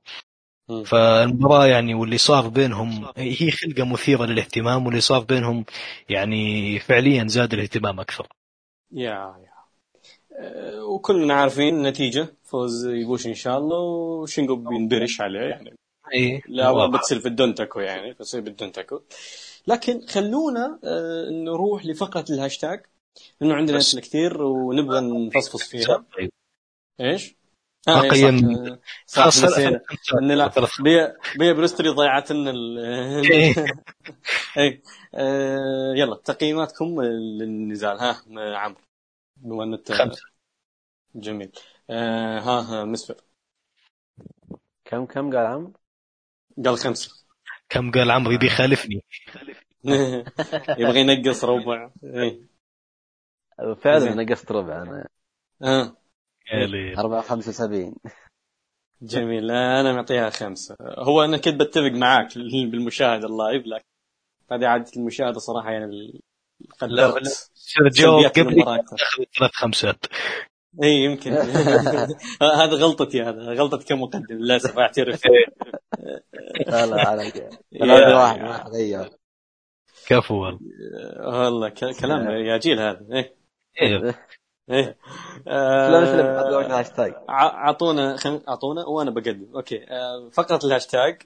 فالمباراة 0.86 1.66
يعني 1.68 1.94
واللي 1.94 2.18
صار 2.18 2.48
بينهم 2.48 3.08
هي 3.18 3.52
خلقة 3.52 3.86
مثيرة 3.86 4.26
للاهتمام 4.26 4.86
واللي 4.86 5.02
صار 5.02 5.24
بينهم 5.24 5.66
يعني 6.10 6.80
فعليا 6.80 7.28
زاد 7.28 7.54
الاهتمام 7.54 8.00
أكثر 8.00 8.28
يا 8.92 9.36
يا 9.44 9.58
آه، 10.40 10.86
وكلنا 10.86 11.34
عارفين 11.34 11.76
النتيجة 11.76 12.36
فوز 12.44 12.86
إيبوشي 12.86 13.28
إن 13.28 13.34
شاء 13.34 13.58
الله 13.58 13.80
وشينجو 13.80 14.56
بينبرش 14.56 15.22
عليه 15.22 15.40
يعني 15.40 15.74
إيه 16.14 16.42
لا. 16.48 16.88
بتصير 16.88 17.20
في 17.20 17.28
الدونتاكو 17.28 17.80
يعني 17.80 18.14
بتصير 18.14 18.42
بالدونتاكو 18.42 19.02
لكن 19.68 20.02
خلونا 20.08 20.80
آه، 20.84 21.30
نروح 21.30 21.86
لفقرة 21.86 22.26
الهاشتاج 22.30 22.86
لأنه 23.42 23.56
عندنا. 23.56 23.78
أسئلة 23.78 24.02
كثير 24.02 24.42
ونبغى 24.44 25.02
نفصفص 25.02 25.64
فيها 25.64 26.06
طيب. 26.18 26.30
إيش؟ 27.02 27.36
ما 27.88 28.04
إيه، 28.04 28.10
قيمنا. 28.10 28.80
صح 29.06 29.16
صح 29.16 29.22
خلاص 29.22 29.44
نسينا 29.44 29.82
إن 30.22 30.32
لا 30.32 30.52
بيا 30.84 31.18
بيا 31.40 31.54
بريستلي 31.54 31.90
ضيعت 31.90 32.32
لنا 32.32 32.52
ال 32.52 32.80
إيه. 33.32 33.56
اي 34.58 34.82
آه، 35.16 35.94
يلا 35.96 36.16
تقييماتكم 36.16 37.02
للنزال 37.02 37.98
ها 38.00 38.22
عمرو 38.38 38.82
بما 39.38 39.64
إن. 39.64 40.12
جميل 41.16 41.52
آه، 41.90 42.40
ها 42.40 42.62
ها 42.62 42.86
مسفر 42.86 43.16
كم 44.86 45.06
كم 45.06 45.36
قال 45.36 45.46
عم 45.46 45.74
قال 46.66 46.78
خمسة. 46.78 47.12
كم 47.70 47.92
قال 47.92 48.12
عمرو؟ 48.12 48.32
يبي 48.32 48.46
يخالفني. 48.46 49.04
يبغى 50.80 51.00
ينقص 51.00 51.44
ربع. 51.44 51.92
إيه. 52.04 52.40
فعلا. 53.82 54.24
نقصت 54.24 54.52
ربع 54.52 54.82
أنا. 54.82 55.08
آه. 55.64 55.98
يا 56.54 56.66
ليل. 56.68 56.98
475 56.98 57.96
جميل. 59.02 59.52
أنا 59.52 59.94
معطيها 59.94 60.30
خمسة. 60.30 60.78
هو 60.82 61.24
أنا 61.24 61.38
كنت 61.38 61.62
بتفق 61.62 61.92
معاك 61.92 62.38
بالمشاهدة 62.72 63.28
ال 63.28 63.36
live 63.36 63.68
لكن 63.68 63.86
هذه 64.52 64.68
عادة 64.68 64.92
المشاهدة 64.98 65.40
صراحة 65.40 65.72
يعني 65.72 66.22
لا، 66.82 66.88
لا. 66.88 67.08
قدرت 67.08 67.52
سيرجيو 67.54 68.28
قبل 68.28 68.64
ثلاث 69.40 69.52
خمسات. 69.54 70.06
اي 70.84 70.90
يمكن. 71.04 71.32
هذا 72.62 72.74
غلطتي 72.76 73.24
هذا 73.24 73.42
غلطتي 73.42 73.86
كمقدم 73.86 74.36
للأسف 74.36 74.80
أعترف. 74.80 75.22
لا 76.68 76.86
لا 76.86 77.30
ثلاثة 77.80 78.18
واحد 78.18 78.40
ما 78.42 78.58
تغير 78.58 79.10
كفو 80.08 80.36
والله. 80.36 80.60
والله 81.46 81.70
ك- 81.70 81.96
كلام 82.00 82.30
يا 82.30 82.58
جيل 82.58 82.80
هذا. 82.80 83.06
إيه. 83.14 83.36
إيه. 83.82 84.16
إيه. 84.72 84.98
شلون 85.88 86.06
شلون 86.06 86.64
آه، 86.72 86.80
هاشتاج 86.80 87.14
ع- 87.30 87.48
أعطونا. 87.68 88.16
أعطونا 88.50 88.86
وأنا 88.86 89.12
بقدم. 89.12 89.48
أوكي. 89.56 89.86
آه، 89.90 90.30
فقره 90.34 90.60
الهاشتاج. 90.66 91.22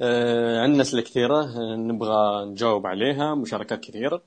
آه، 0.00 0.60
عندنا 0.60 0.82
أسئلة 0.82 1.02
كثيرة 1.02 1.40
آه، 1.42 1.76
نبغى 1.76 2.44
نجاوب 2.44 2.86
عليها 2.86 3.34
مشاركات 3.34 3.80
كثيرة. 3.80 4.22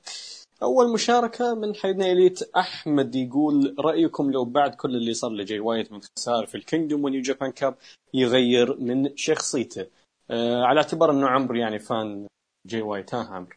أول 0.63 0.93
مشاركة 0.93 1.55
من 1.55 1.75
حيدنا 1.75 2.11
إليت 2.11 2.41
أحمد 2.55 3.15
يقول 3.15 3.75
رأيكم 3.79 4.31
لو 4.31 4.45
بعد 4.45 4.75
كل 4.75 4.95
اللي 4.95 5.13
صار 5.13 5.31
لجاي 5.31 5.59
وايت 5.59 5.91
من 5.91 5.99
خساره 6.01 6.45
في 6.45 6.55
ال 6.55 6.61
Kingdom 6.61 7.03
و 7.03 7.08
New 7.08 7.21
Japan 7.21 7.51
Cup 7.51 7.77
يغير 8.13 8.79
من 8.79 9.17
شخصيته. 9.17 9.87
آه 10.31 10.63
على 10.63 10.81
اعتبار 10.81 11.11
إنه 11.11 11.27
عمرو 11.27 11.55
يعني 11.55 11.79
fan 11.79 12.27
جاي 12.67 12.81
وايت 12.81 13.13
ها 13.13 13.23
عمرو. 13.23 13.55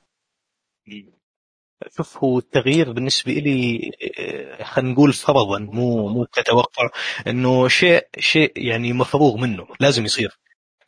شوف 1.96 2.24
هو 2.24 2.38
التغيير 2.38 2.92
بالنسبة 2.92 3.32
لي 3.32 3.90
آه، 4.18 4.62
خلينا 4.64 4.92
نقول 4.92 5.12
فرضا 5.12 5.58
مو 5.58 6.08
مو 6.08 6.26
كتوقع 6.32 6.90
إنه 7.26 7.68
شيء 7.68 8.08
شيء 8.18 8.52
يعني 8.56 8.92
مفروغ 8.92 9.36
منه 9.36 9.66
لازم 9.80 10.04
يصير. 10.04 10.38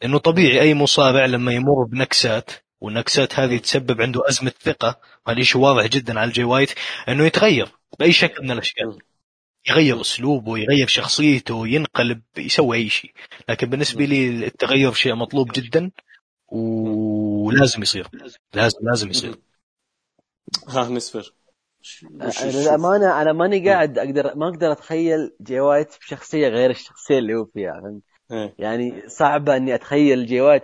لأنه 0.02 0.18
طبيعي 0.18 0.60
أي 0.60 0.74
مصارع 0.74 1.26
لما 1.26 1.52
يمر 1.52 1.84
بنكسات 1.84 2.50
والنكسات 2.80 3.34
هذه 3.38 3.58
تسبب 3.58 4.02
عنده 4.02 4.28
أزمة 4.28 4.52
ثقة 4.62 5.00
هذا 5.28 5.42
شيء 5.42 5.60
واضح 5.60 5.86
جدا 5.86 6.20
على 6.20 6.28
الجي 6.28 6.44
وايت 6.44 6.70
إنه 7.08 7.26
يتغير 7.26 7.68
بأي 7.98 8.12
شكل 8.12 8.42
من 8.42 8.50
الأشكال. 8.50 8.98
يغير 9.68 10.00
أسلوبه 10.00 10.58
يغير 10.58 10.86
شخصيته 10.86 11.68
ينقلب 11.68 12.22
يسوي 12.36 12.76
أي 12.76 12.88
شيء. 12.88 13.12
لكن 13.48 13.70
بالنسبة 13.70 14.04
لي 14.04 14.46
التغير 14.46 14.92
شيء 14.92 15.14
مطلوب 15.14 15.52
جدا 15.52 15.90
ولازم 16.48 17.82
يصير. 17.82 18.08
لازم 18.54 18.78
لازم 18.82 19.10
يصير. 19.10 19.38
ها 20.68 20.88
مسفر 20.88 21.34
للامانه 22.44 23.22
أنا 23.22 23.32
ماني 23.32 23.68
قاعد 23.68 23.98
أقدر 23.98 24.34
ما 24.36 24.48
أقدر 24.48 24.72
أتخيل 24.72 25.36
جي 25.42 25.60
وايت 25.60 25.88
بشخصية 26.00 26.48
غير 26.48 26.70
الشخصية 26.70 27.18
اللي 27.18 27.34
هو 27.34 27.44
فيها 27.44 27.72
فهمت؟ 27.82 28.02
إيه. 28.32 28.54
يعني 28.58 29.02
صعبة 29.08 29.56
إني 29.56 29.74
أتخيل 29.74 30.26
جي 30.26 30.40
وايت. 30.40 30.62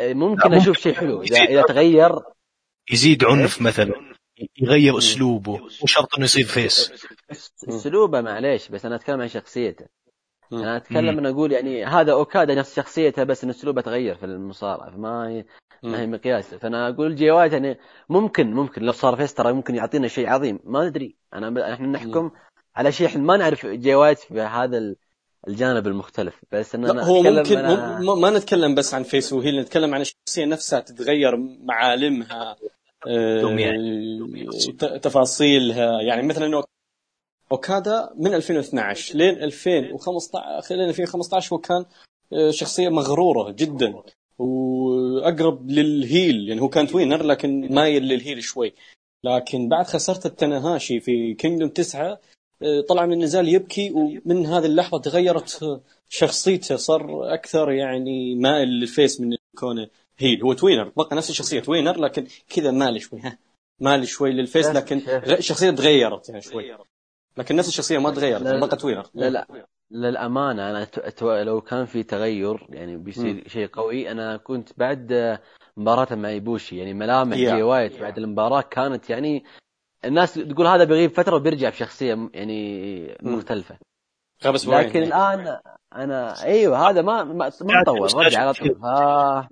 ممكن 0.00 0.54
أشوف 0.54 0.78
شيء 0.78 0.94
حلو. 0.94 1.22
اذا 1.22 1.42
إذا 1.44 1.62
تغير 1.62 2.12
يزيد 2.92 3.24
عنف 3.24 3.62
مثلا 3.62 4.14
يغير 4.62 4.98
أسلوبه 4.98 5.58
مو 5.58 5.86
شرط 5.86 6.14
إنه 6.14 6.24
يصير 6.24 6.44
face 6.44 7.06
أسلوبه 7.68 8.20
معليش 8.20 8.68
بس 8.68 8.86
أنا 8.86 8.96
أتكلم 8.96 9.20
عن 9.20 9.28
شخصيته. 9.28 9.86
أنا 10.52 10.76
أتكلم 10.76 11.18
ان 11.18 11.26
أقول 11.26 11.52
يعني 11.52 11.84
هذا 11.84 12.12
اوكادا 12.12 12.54
نفس 12.54 12.76
شخصيته 12.76 13.24
بس 13.24 13.44
إن 13.44 13.50
أسلوبه 13.50 13.80
تغير 13.80 14.14
في 14.14 14.26
المصارعة 14.26 14.90
فما 14.90 15.28
هي 15.28 15.44
ما 15.82 16.00
هي 16.00 16.06
مقياس. 16.06 16.54
فأنا 16.54 16.88
أقول 16.88 17.14
جي 17.14 17.30
وايت 17.30 17.52
يعني 17.52 17.78
ممكن 18.08 18.52
ممكن 18.52 18.82
لو 18.82 18.92
صار 18.92 19.16
face 19.16 19.34
ترى 19.34 19.52
ممكن 19.52 19.74
يعطينا 19.74 20.08
شيء 20.08 20.28
عظيم. 20.28 20.58
ما 20.64 20.88
ندري 20.88 21.16
أنا 21.34 21.74
إحنا 21.74 21.86
نحكم 21.86 22.30
على 22.76 22.92
شيء 22.92 23.06
إحنا 23.06 23.22
ما 23.22 23.36
نعرف 23.36 23.66
جي 23.66 23.94
وايت 23.94 24.18
في 24.18 24.40
هذا 24.40 24.94
الجانب 25.48 25.86
المختلف 25.86 26.34
بس 26.52 26.74
ان 26.74 26.86
لا 26.86 27.04
هو 27.04 27.22
ممكن 27.22 27.58
أنا... 27.58 27.98
ما 28.14 28.30
نتكلم 28.30 28.74
بس 28.74 28.94
عن 28.94 29.02
face 29.02 29.32
و 29.32 29.38
heel 29.38 29.60
نتكلم 29.60 29.94
عن 29.94 30.00
الشخصية 30.00 30.44
نفسها 30.44 30.80
تتغير 30.80 31.36
معالمها 31.62 32.56
آه 33.06 33.40
تفاصيلها. 35.02 36.00
يعني 36.02 36.22
مثلا 36.22 36.62
أوكادا 37.52 38.10
من 38.16 38.34
2012 38.34 39.16
لين 39.16 39.42
2015 39.42 40.76
لين 40.76 40.88
2015 40.88 41.54
هو 41.56 41.58
كان 41.58 41.84
آه، 42.32 42.50
شخصية 42.50 42.88
مغرورة 42.88 43.50
جدا 43.50 43.94
وأقرب 44.38 45.70
لل 45.70 45.92
heel. 45.92 46.48
يعني 46.48 46.60
هو 46.60 46.68
كان 46.68 46.86
tweener 46.86 47.22
لكن 47.22 47.74
مايل 47.74 48.02
لل 48.02 48.15
heel 48.15 48.42
شوي. 48.42 48.74
لكن 49.24 49.68
بعد 49.68 49.86
خسرت 49.86 50.26
التناهاشي 50.26 51.00
في 51.00 51.34
كينجدوم 51.34 51.68
9 51.68 52.02
آه، 52.02 52.20
طلع 52.88 53.06
من 53.06 53.12
النزال 53.12 53.48
يبكي 53.48 53.90
ومن 53.90 54.46
هذه 54.46 54.66
اللحظة 54.66 54.98
تغيرت 54.98 55.80
شخصيته 56.08 56.76
صار 56.76 57.34
أكثر 57.34 57.70
يعني 57.72 58.34
مائل 58.34 58.68
لل 58.68 58.85
face 58.85 59.20
من 59.20 59.36
كونه 59.58 59.88
heel. 60.18 60.42
هو 60.42 60.52
tweener 60.52 60.92
بقى 60.96 61.16
نفس 61.16 61.30
الشخصية 61.30 61.60
tweener 61.60 62.00
لكن 62.00 62.26
كذا 62.48 62.70
مال 62.70 63.02
شوي 63.02 63.20
ها. 63.20 63.38
مال 63.80 64.08
شوي 64.08 64.32
لل 64.32 64.43
face 64.43 64.66
لكن 64.66 65.00
الشخصيه 65.08 65.70
تغيرت 65.70 66.28
يعني 66.28 66.40
شوي. 66.40 66.76
لكن 67.36 67.56
نفس 67.56 67.68
الشخصية 67.68 67.98
ما 67.98 68.10
تغيرت 68.10 68.42
بقى 68.42 68.76
tweener 68.76 69.06
لا 69.14 69.30
لا. 69.30 69.46
للأمانة 69.90 70.70
أنا 70.70 70.86
لو 71.44 71.60
كان 71.60 71.86
في 71.86 72.02
تغير 72.02 72.66
يعني 72.70 72.96
بيصير 72.96 73.48
شيء 73.48 73.66
قوي. 73.66 74.10
أنا 74.10 74.36
كنت 74.36 74.68
بعد 74.76 75.38
مباراة 75.76 76.14
مع 76.14 76.28
إيبوشي 76.28 76.76
يعني 76.78 76.94
ملامح 76.94 77.36
yeah. 77.36 77.40
جي 77.40 77.62
وايت 77.62 78.00
بعد 78.00 78.18
المباراة 78.18 78.60
كانت 78.60 79.10
يعني 79.10 79.44
الناس 80.04 80.34
تقول 80.34 80.66
هذا 80.66 80.84
بيغيب 80.84 81.10
فترة 81.10 81.36
وبيرجع 81.36 81.68
بشخصية 81.68 82.30
يعني 82.34 83.16
مختلفة. 83.22 83.78
بس 84.46 84.68
لكن 84.68 85.02
الآن 85.02 85.58
أنا 85.94 86.42
أيوه 86.42 86.90
هذا 86.90 87.02
ما 87.02 87.24
ما, 87.24 87.52
ما 87.60 87.84
طول 87.86 88.14
رجع 88.14 88.40
على 88.40 88.52
طول. 88.52 88.76
ها 88.84 89.48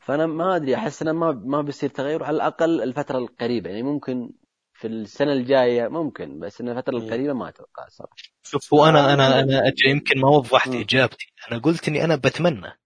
فأنا 0.00 0.26
ما 0.26 0.56
أدري 0.56 0.74
أحس 0.74 1.02
إنه 1.02 1.12
ما 1.12 1.42
ما 1.44 1.62
بيصير 1.62 1.90
تغير 1.90 2.24
على 2.24 2.36
الأقل 2.36 2.82
الفترة 2.82 3.18
القريبة. 3.18 3.70
يعني 3.70 3.82
ممكن 3.82 4.30
في 4.72 4.86
السنة 4.86 5.32
الجاية 5.32 5.88
ممكن 5.88 6.38
بس 6.38 6.60
إن 6.60 6.68
الفترة 6.68 6.96
القريبة 6.96 7.32
ما 7.32 7.48
أتوقع 7.48 7.88
صراحة. 7.88 8.14
شوف 8.42 8.74
هو 8.74 8.84
أنا 8.84 9.14
أنا 9.14 9.40
أنا 9.40 9.72
يمكن 9.86 10.20
ما 10.20 10.28
وضحت 10.28 10.68
إجابتي. 10.68 11.32
أنا 11.50 11.60
قلت 11.60 11.88
إني 11.88 12.04
أنا 12.04 12.16
بتمنى 12.16 12.78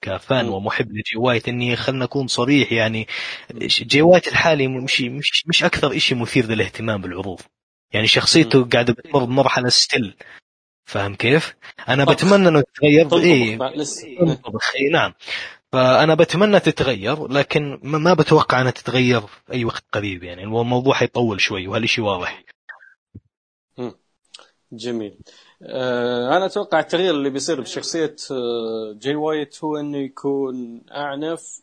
ك 0.00 0.12
fan 0.12 0.48
ومحب 0.48 0.90
لجي 0.90 1.16
وايت 1.16 1.48
إني 1.48 1.76
خلنا 1.76 2.04
اكون 2.04 2.26
صريح 2.26 2.72
يعني 2.72 3.06
جي 3.62 4.02
وايت 4.02 4.28
الحالي 4.28 4.68
مش 4.68 5.00
مش 5.00 5.44
مش 5.46 5.64
أكثر 5.64 5.98
شيء 5.98 6.18
مثير 6.18 6.46
للاهتمام 6.46 7.00
بالعروض. 7.00 7.40
يعني 7.92 8.06
شخصيته 8.06 8.64
قاعدة 8.64 8.92
بتمر 8.92 9.24
بمرحله 9.24 9.68
stale. 9.68 10.16
فاهم 10.84 11.14
كيف؟ 11.14 11.54
أنا 11.88 12.04
بتمنى 12.04 12.48
إنه 12.48 12.60
تتغير 12.60 13.16
اي 13.16 13.58
اي 14.76 14.88
نعم. 14.92 15.14
فأنا 15.72 16.14
بتمنى 16.14 16.60
تتغير 16.60 17.26
لكن 17.26 17.80
ما 17.82 18.14
بتوقع 18.14 18.60
أنها 18.60 18.70
تتغير 18.70 19.20
في 19.20 19.52
أي 19.52 19.64
وقت 19.64 19.84
قريب 19.92 20.24
يعني. 20.24 20.42
الموضوع 20.44 20.94
حيطول 20.94 21.40
شوي 21.40 21.66
وهذا 21.68 21.86
شيء 21.86 22.04
واضح 22.04 22.44
جميل. 24.72 25.18
أنا 25.62 26.46
أتوقع 26.46 26.80
التغيير 26.80 27.14
اللي 27.14 27.30
بيصير 27.30 27.60
بشخصية 27.60 28.16
آه، 28.30 28.92
جاي 28.92 29.14
وايت 29.14 29.64
هو 29.64 29.76
إنه 29.76 29.98
يكون 29.98 30.82
أعنف 30.90 31.60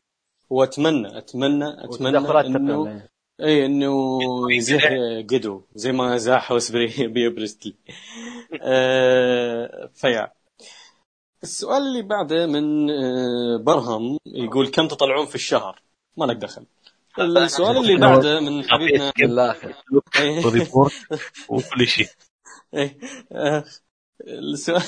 وأتمنى 0.49 1.18
أتمنى 1.18 1.86
أتمنى 1.86 2.18
إنه 2.18 3.07
اي 3.41 3.65
إنه 3.65 4.20
يزيح 4.52 4.94
قدو 5.30 5.61
زي 5.76 5.91
ما 5.91 6.18
زاح 6.18 6.52
وسبري 6.52 7.07
بيبرستلي 7.14 7.76
آه 8.61 9.90
فيا. 9.94 10.32
السؤال 11.44 11.82
اللي 11.82 12.02
بعده 12.02 12.45
من 12.45 12.90
آه 12.90 13.57
برهم 13.57 14.18
يقول 14.26 14.68
كم 14.68 14.88
تطلعون 14.88 15.26
في 15.26 15.36
الشهر؟ 15.36 15.82
ما 16.18 16.26
لك 16.26 16.36
دخل. 16.36 16.65
السؤال 17.20 17.78
اللي 17.78 17.98
بعده 17.98 18.40
من 18.40 18.64
حبيبنا 18.70 19.14
وكل 21.49 21.88
شيء. 21.88 22.07
إيه. 22.74 22.98
آه، 23.32 23.64
السؤال 24.22 24.84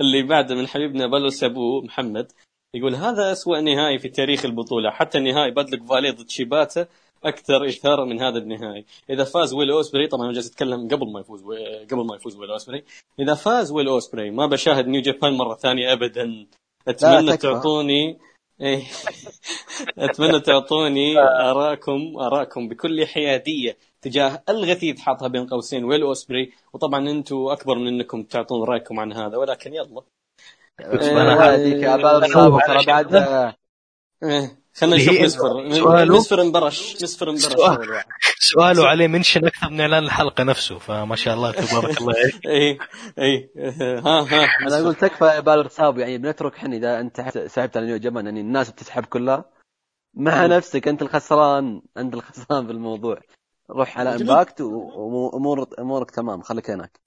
اللي 0.00 0.22
بعده 0.22 0.54
من 0.54 0.68
حبيبنا 0.68 1.06
بلو 1.06 1.28
سابو 1.28 1.80
محمد 1.82 2.32
يقول 2.74 2.94
هذا 2.94 3.32
أسوأ 3.32 3.60
نهائي 3.60 3.98
في 3.98 4.08
تاريخ 4.08 4.44
البطولة. 4.44 4.90
حتى 4.90 5.18
النهائي 5.18 5.50
بدلك 5.50 5.82
فالي 5.84 6.10
ضد 6.10 6.30
شيباتا 6.30 6.86
أكثر 7.24 7.66
اثاره 7.68 8.04
من 8.04 8.20
هذا 8.22 8.38
النهائي. 8.38 8.84
إذا 9.10 9.24
فاز 9.24 9.54
ويل 9.54 9.70
اوسبري 9.70 10.06
طبعا 10.06 10.24
أنا 10.24 10.32
جالس 10.32 10.50
أتكلم 10.50 10.88
قبل 10.88 11.12
ما 11.12 11.20
يفوز 11.20 11.42
قبل 11.90 12.06
ما 12.06 12.16
يفوز 12.16 12.36
ويل 12.36 12.50
أوسبري. 12.50 12.84
إذا 13.20 13.34
فاز 13.34 13.72
ويل 13.72 13.88
أوسبري 13.88 14.30
ما 14.30 14.46
بشاهد 14.46 14.86
نيو 14.88 15.02
جابان 15.02 15.32
مرة 15.32 15.54
ثانية 15.54 15.92
ابدا. 15.92 16.46
أتمنى 16.88 17.36
تعطوني 17.36 18.18
إيه. 18.60 18.82
أتمنى 19.98 20.40
تعطوني 20.40 21.18
اراكم 21.18 22.16
اراكم 22.18 22.68
بكل 22.68 23.06
حيادية. 23.06 23.76
تجاه 24.02 24.42
الغثيث 24.48 25.00
حاطها 25.00 25.28
بين 25.28 25.46
قوسين 25.46 25.84
ويل 25.84 26.02
أوسبري. 26.02 26.52
وطبعا 26.72 27.10
أنتم 27.10 27.36
أكبر 27.36 27.78
من 27.78 27.86
انكم 27.88 28.22
تعطون 28.22 28.68
رأيكم 28.68 29.00
عن 29.00 29.12
هذا 29.12 29.36
ولكن 29.36 29.74
يلا. 29.74 30.02
ترى 32.66 32.84
بعد 32.86 33.14
إيه. 34.22 34.58
خلينا 34.74 34.96
نشوف 34.96 35.20
مسفر 35.20 35.66
مسفر 36.06 36.42
انبرش 36.42 37.02
مسفر 37.02 37.30
انبرش. 37.30 37.42
سؤال. 37.42 38.02
سؤاله 38.38 38.86
عليه 38.88 39.06
منشن 39.06 39.46
أكثر 39.46 39.70
من 39.70 39.80
إعلان 39.80 40.04
الحلقة 40.04 40.44
نفسه 40.44 40.78
فما 40.78 41.16
شاء 41.16 41.34
الله 41.34 41.52
تبارك 41.52 42.00
الله. 42.00 42.14
اي 42.46 42.78
اي 43.24 43.50
ها 43.56 44.20
ها. 44.20 44.48
أنا 44.66 44.80
أقول 44.80 44.94
تكفى 44.94 45.42
بالغ 45.42 45.68
صاب 45.68 45.98
يعني 45.98 46.18
بنترك 46.18 46.54
حين 46.54 46.74
إذا 46.74 47.00
أنت 47.00 47.20
سحبت 47.46 47.76
على 47.76 47.86
نيو 47.86 47.96
جمان 47.96 48.24
يعني 48.26 48.40
الناس 48.40 48.70
بتسحب 48.70 49.04
كلها. 49.04 49.44
مع 50.14 50.46
نفسك 50.46 50.88
أنت 50.88 51.02
الخسران 51.02 51.82
أنت 51.96 52.14
الخسران 52.14 52.66
بالموضوع 52.66 53.20
روح 53.70 53.98
على 53.98 54.14
امباكت 54.14 54.60
وامور 54.60 55.68
امورك 55.78 56.10
تمام 56.10 56.42
خليك 56.42 56.70
هناك. 56.70 57.00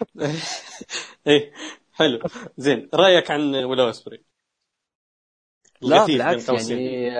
إيه 1.26 1.52
حلو. 1.92 2.18
زين 2.56 2.88
رأيك 2.94 3.30
عن 3.30 3.54
ويل 3.54 3.90
اوسبري 3.90 4.24
لا 5.82 6.06
بالعكس 6.06 6.48
يعني 6.48 7.10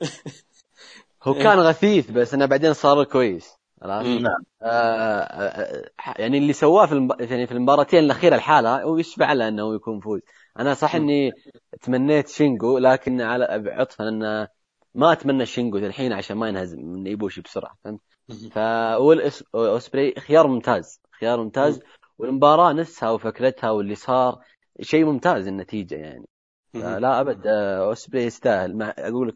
هو 1.22 1.34
كان 1.34 1.58
غثيث 1.58 2.10
بس 2.10 2.34
إنه 2.34 2.46
بعدين 2.46 2.72
صار 2.72 3.04
كويس. 3.04 3.56
نعم. 3.82 4.44
آه،, 4.62 5.20
آه 5.20 5.90
يعني 6.18 6.38
اللي 6.38 6.52
سواه 6.52 6.86
في 6.86 6.92
المب... 6.92 7.20
يعني 7.20 7.46
في 7.46 7.52
المباراتين 7.52 8.04
الأخيرة 8.04 8.34
الحالة 8.34 8.82
هو 8.82 8.98
يشبع 8.98 9.32
له 9.32 9.48
إنه 9.48 9.74
يكون 9.74 10.00
فوز؟ 10.00 10.20
أنا 10.58 10.74
صح 10.74 10.94
إني 10.94 11.32
تمنيت 11.80 12.28
شينجو 12.28 12.78
لكن 12.78 13.20
على 13.20 13.44
عطفا 13.66 14.08
إنه 14.08 14.48
ما 14.94 15.12
أتمنى 15.12 15.46
شينجو 15.46 15.78
الحين 15.78 16.12
عشان 16.12 16.36
ما 16.36 16.48
ينهزم 16.48 16.78
من 16.80 17.06
ايبوشي 17.06 17.40
بسرعة 17.40 17.76
فهمت؟ 17.84 18.15
فأول 18.50 19.30
أوسبري 19.54 20.14
خيار 20.14 20.46
ممتاز 20.46 21.00
خيار 21.20 21.42
ممتاز. 21.42 21.80
والمباراة 22.18 22.72
نفسها 22.72 23.10
وفكرتها 23.10 23.70
واللي 23.70 23.94
صار 23.94 24.44
شيء 24.80 25.04
ممتاز 25.04 25.46
النتيجة 25.46 25.94
يعني. 25.94 26.26
لا 26.74 27.20
أبد 27.20 27.46
آه، 27.46 27.88
أوسبري 27.88 28.24
يستاهل. 28.24 28.76
ما 28.76 28.94
أقول 29.08 29.28
لك 29.28 29.34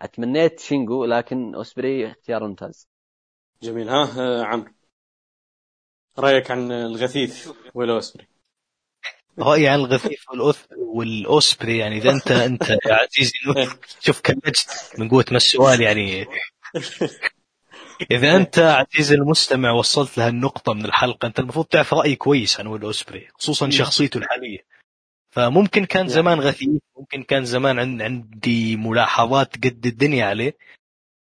أتمنيت 0.00 0.60
شينجو 0.60 1.04
لكن 1.04 1.54
أوسبري 1.54 2.10
اختيار 2.10 2.48
ممتاز. 2.48 2.88
جميل. 3.62 3.88
ها 3.88 4.08
آه، 4.18 4.44
عمرو. 4.44 4.72
رأيك 6.18 6.50
عن 6.50 6.72
الغثيث 6.72 7.48
والأوسبري؟ 7.74 8.26
رأيي 9.38 9.68
عن 9.68 9.78
الغثيث 9.78 10.20
والأوسبري 10.76 11.78
يعني 11.78 11.96
إذا 11.96 12.10
انت 12.10 12.30
أنت 12.30 12.70
يا 12.70 12.94
عزيزي 12.94 13.32
شوف 14.06 14.20
كلجت 14.20 14.92
من 14.98 15.08
قوة 15.08 15.24
ما 15.30 15.36
السؤال 15.36 15.80
يعني. 15.80 16.26
إذا 18.10 18.36
أنت 18.36 18.58
عزيزي 18.58 19.14
المستمع 19.14 19.70
وصلت 19.70 20.18
لهالنقطه 20.18 20.74
من 20.74 20.84
الحلقة 20.84 21.26
أنت 21.26 21.38
المفروض 21.38 21.66
تعرف 21.66 21.94
رأي 21.94 22.16
كويس 22.16 22.60
عن 22.60 22.66
ويل 22.66 22.82
أوسبري 22.82 23.28
خصوصا 23.34 23.70
شخصيته 23.70 24.18
الحالية. 24.18 24.58
فممكن 25.30 25.84
كان 25.84 26.08
زمان 26.08 26.40
غثيث 26.40 26.80
ممكن 26.98 27.22
كان 27.22 27.44
زمان 27.44 28.02
عندي 28.02 28.76
ملاحظات 28.76 29.56
قد 29.56 29.86
الدنيا 29.86 30.26
عليه. 30.26 30.56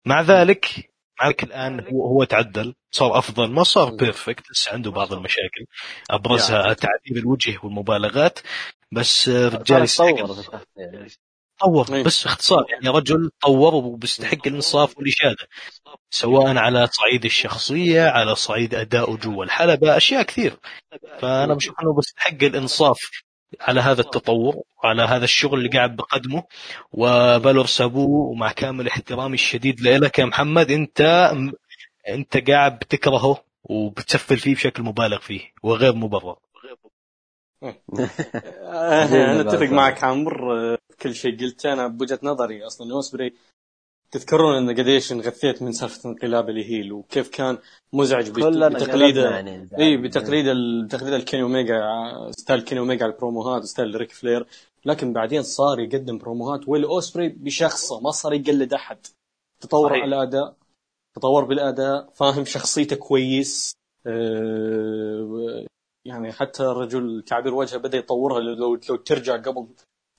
مع 0.06 0.22
ذلك 0.22 0.92
مع 1.22 1.28
ذلك 1.28 1.44
الآن 1.44 1.80
هو 1.80 2.08
هو 2.08 2.24
تعدل 2.24 2.76
صار 2.92 3.18
أفضل 3.18 3.52
ما 3.52 3.64
صار 3.64 3.96
بيرفكت 3.96 4.52
لسه 4.52 4.72
عنده 4.72 4.92
بعض 4.92 5.14
المشاكل. 5.14 5.66
أبرزها 6.10 6.74
تعذيب 6.74 7.18
الوجه 7.18 7.60
والمبالغات. 7.64 8.40
بس 8.92 9.30
رجال 9.30 9.84
يستحق 9.84 10.16
طور 11.60 11.96
إيه. 11.96 12.04
بس 12.04 12.24
باختصار 12.24 12.66
يعني 12.70 12.98
رجل 12.98 13.32
طور 13.42 13.76
وبيستحق 13.76 14.48
الانصاف 14.48 14.98
والإشادة 14.98 15.48
سواء 16.10 16.58
على 16.58 16.88
صعيد 16.88 17.26
الشخصية 17.26 18.10
على 18.10 18.36
صعيد 18.36 18.76
ادائه 18.76 19.16
جوا 19.18 19.44
الحلبة 19.44 19.98
أشياء 19.98 20.24
كثير. 20.24 20.60
فأنا 21.20 21.54
بشوف 21.54 21.76
إنه 21.82 21.94
بيستحق 21.94 22.44
الإنصاف 22.44 23.00
على 23.62 23.82
هذا 23.82 24.02
التطور 24.02 24.56
وعلى 24.84 25.04
هذا 25.04 25.24
الشغل 25.24 25.60
اللي 25.60 25.70
قاعد 25.70 25.96
بقدمه. 25.96 26.44
وبالور 26.92 27.66
سابو 27.66 28.32
ومع 28.32 28.52
كامل 28.52 28.88
احترامي 28.88 29.34
الشديد 29.34 29.82
لك 29.82 30.20
يا 30.20 30.26
محمد 30.26 30.72
أنت 30.72 31.32
أنت 32.10 32.50
قاعد 32.50 32.80
بتكرهه 32.80 33.44
وبتسفل 33.64 34.38
فيه 34.38 34.56
بشكل 34.56 34.84
مبالغ 34.84 35.20
فيه 35.20 35.42
وغير 35.64 35.96
مبرر. 35.96 36.36
أنا 38.72 39.42
أتفق 39.42 39.70
معك 39.70 40.04
عمر 40.04 40.78
كل 41.02 41.16
شيء 41.16 41.40
قلته 41.40 41.74
أنا 41.74 41.88
بوجهة 41.88 42.20
نظري 42.24 42.66
أصلا. 42.66 42.94
اوسبري 42.94 43.34
تذكرون 44.12 44.56
إن 44.58 44.70
قديش 44.70 45.12
انغثيت 45.12 45.62
من 45.62 45.72
سالفه 45.72 46.10
انقلاب 46.10 46.50
ال 46.50 46.59
heel 46.59 46.94
وكيف 46.94 47.30
كان 47.30 47.58
مزعج 47.94 48.30
بتقليده 48.30 49.30
يعني 49.30 49.70
إي 49.80 49.98
بتقليد 49.98 50.46
تقليد 50.88 51.14
الكيني 51.14 51.44
أوميجا 51.44 51.82
style 52.32 52.62
كيني 52.62 52.82
أوميجا 52.82 53.04
على 53.04 53.14
البروموهات 53.14 53.64
style 53.64 53.96
ريك 53.96 54.12
فلير. 54.12 54.48
لكن 54.86 55.14
بعدين 55.14 55.44
صار 55.44 55.80
يقدم 55.80 56.18
بروموهات 56.18 56.68
ويل 56.68 56.84
اوسبري 56.84 57.30
بشخصه 57.30 58.00
ما 58.00 58.12
صار 58.12 58.34
يقلد 58.34 58.74
أحد. 58.74 58.98
تطور 59.62 59.94
على 59.94 60.06
الاداء 60.06 60.56
تطور 61.16 61.46
بالأداء 61.46 62.10
فاهم 62.10 62.46
شخصيته 62.46 62.96
كويس. 62.96 63.74
أه 64.08 65.66
يعني 66.06 66.32
حتى 66.32 66.64
الرجل 66.64 67.24
تعبير 67.28 67.54
وجهه 67.54 67.78
بدأ 67.78 67.98
يطورها 67.98 68.40
لو 68.40 68.80
لو 68.90 68.96
ترجع 68.96 69.38
قبل 69.38 69.68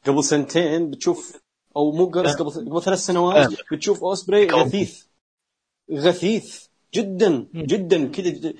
قبل 0.06 0.24
سنتين 0.24 0.90
بتشوف 0.90 1.40
أو 1.76 1.92
مو 1.92 2.06
قبل 2.06 2.28
قبل 2.28 2.50
قبل 2.50 2.82
ثلاث 2.82 2.98
سنوات 2.98 3.54
بتشوف 3.72 4.04
اوسبري 4.04 4.46
غثيث. 4.46 5.04
غثيث. 5.92 6.66
جدا 6.94 7.46
جدا 7.54 8.08
كذا 8.08 8.52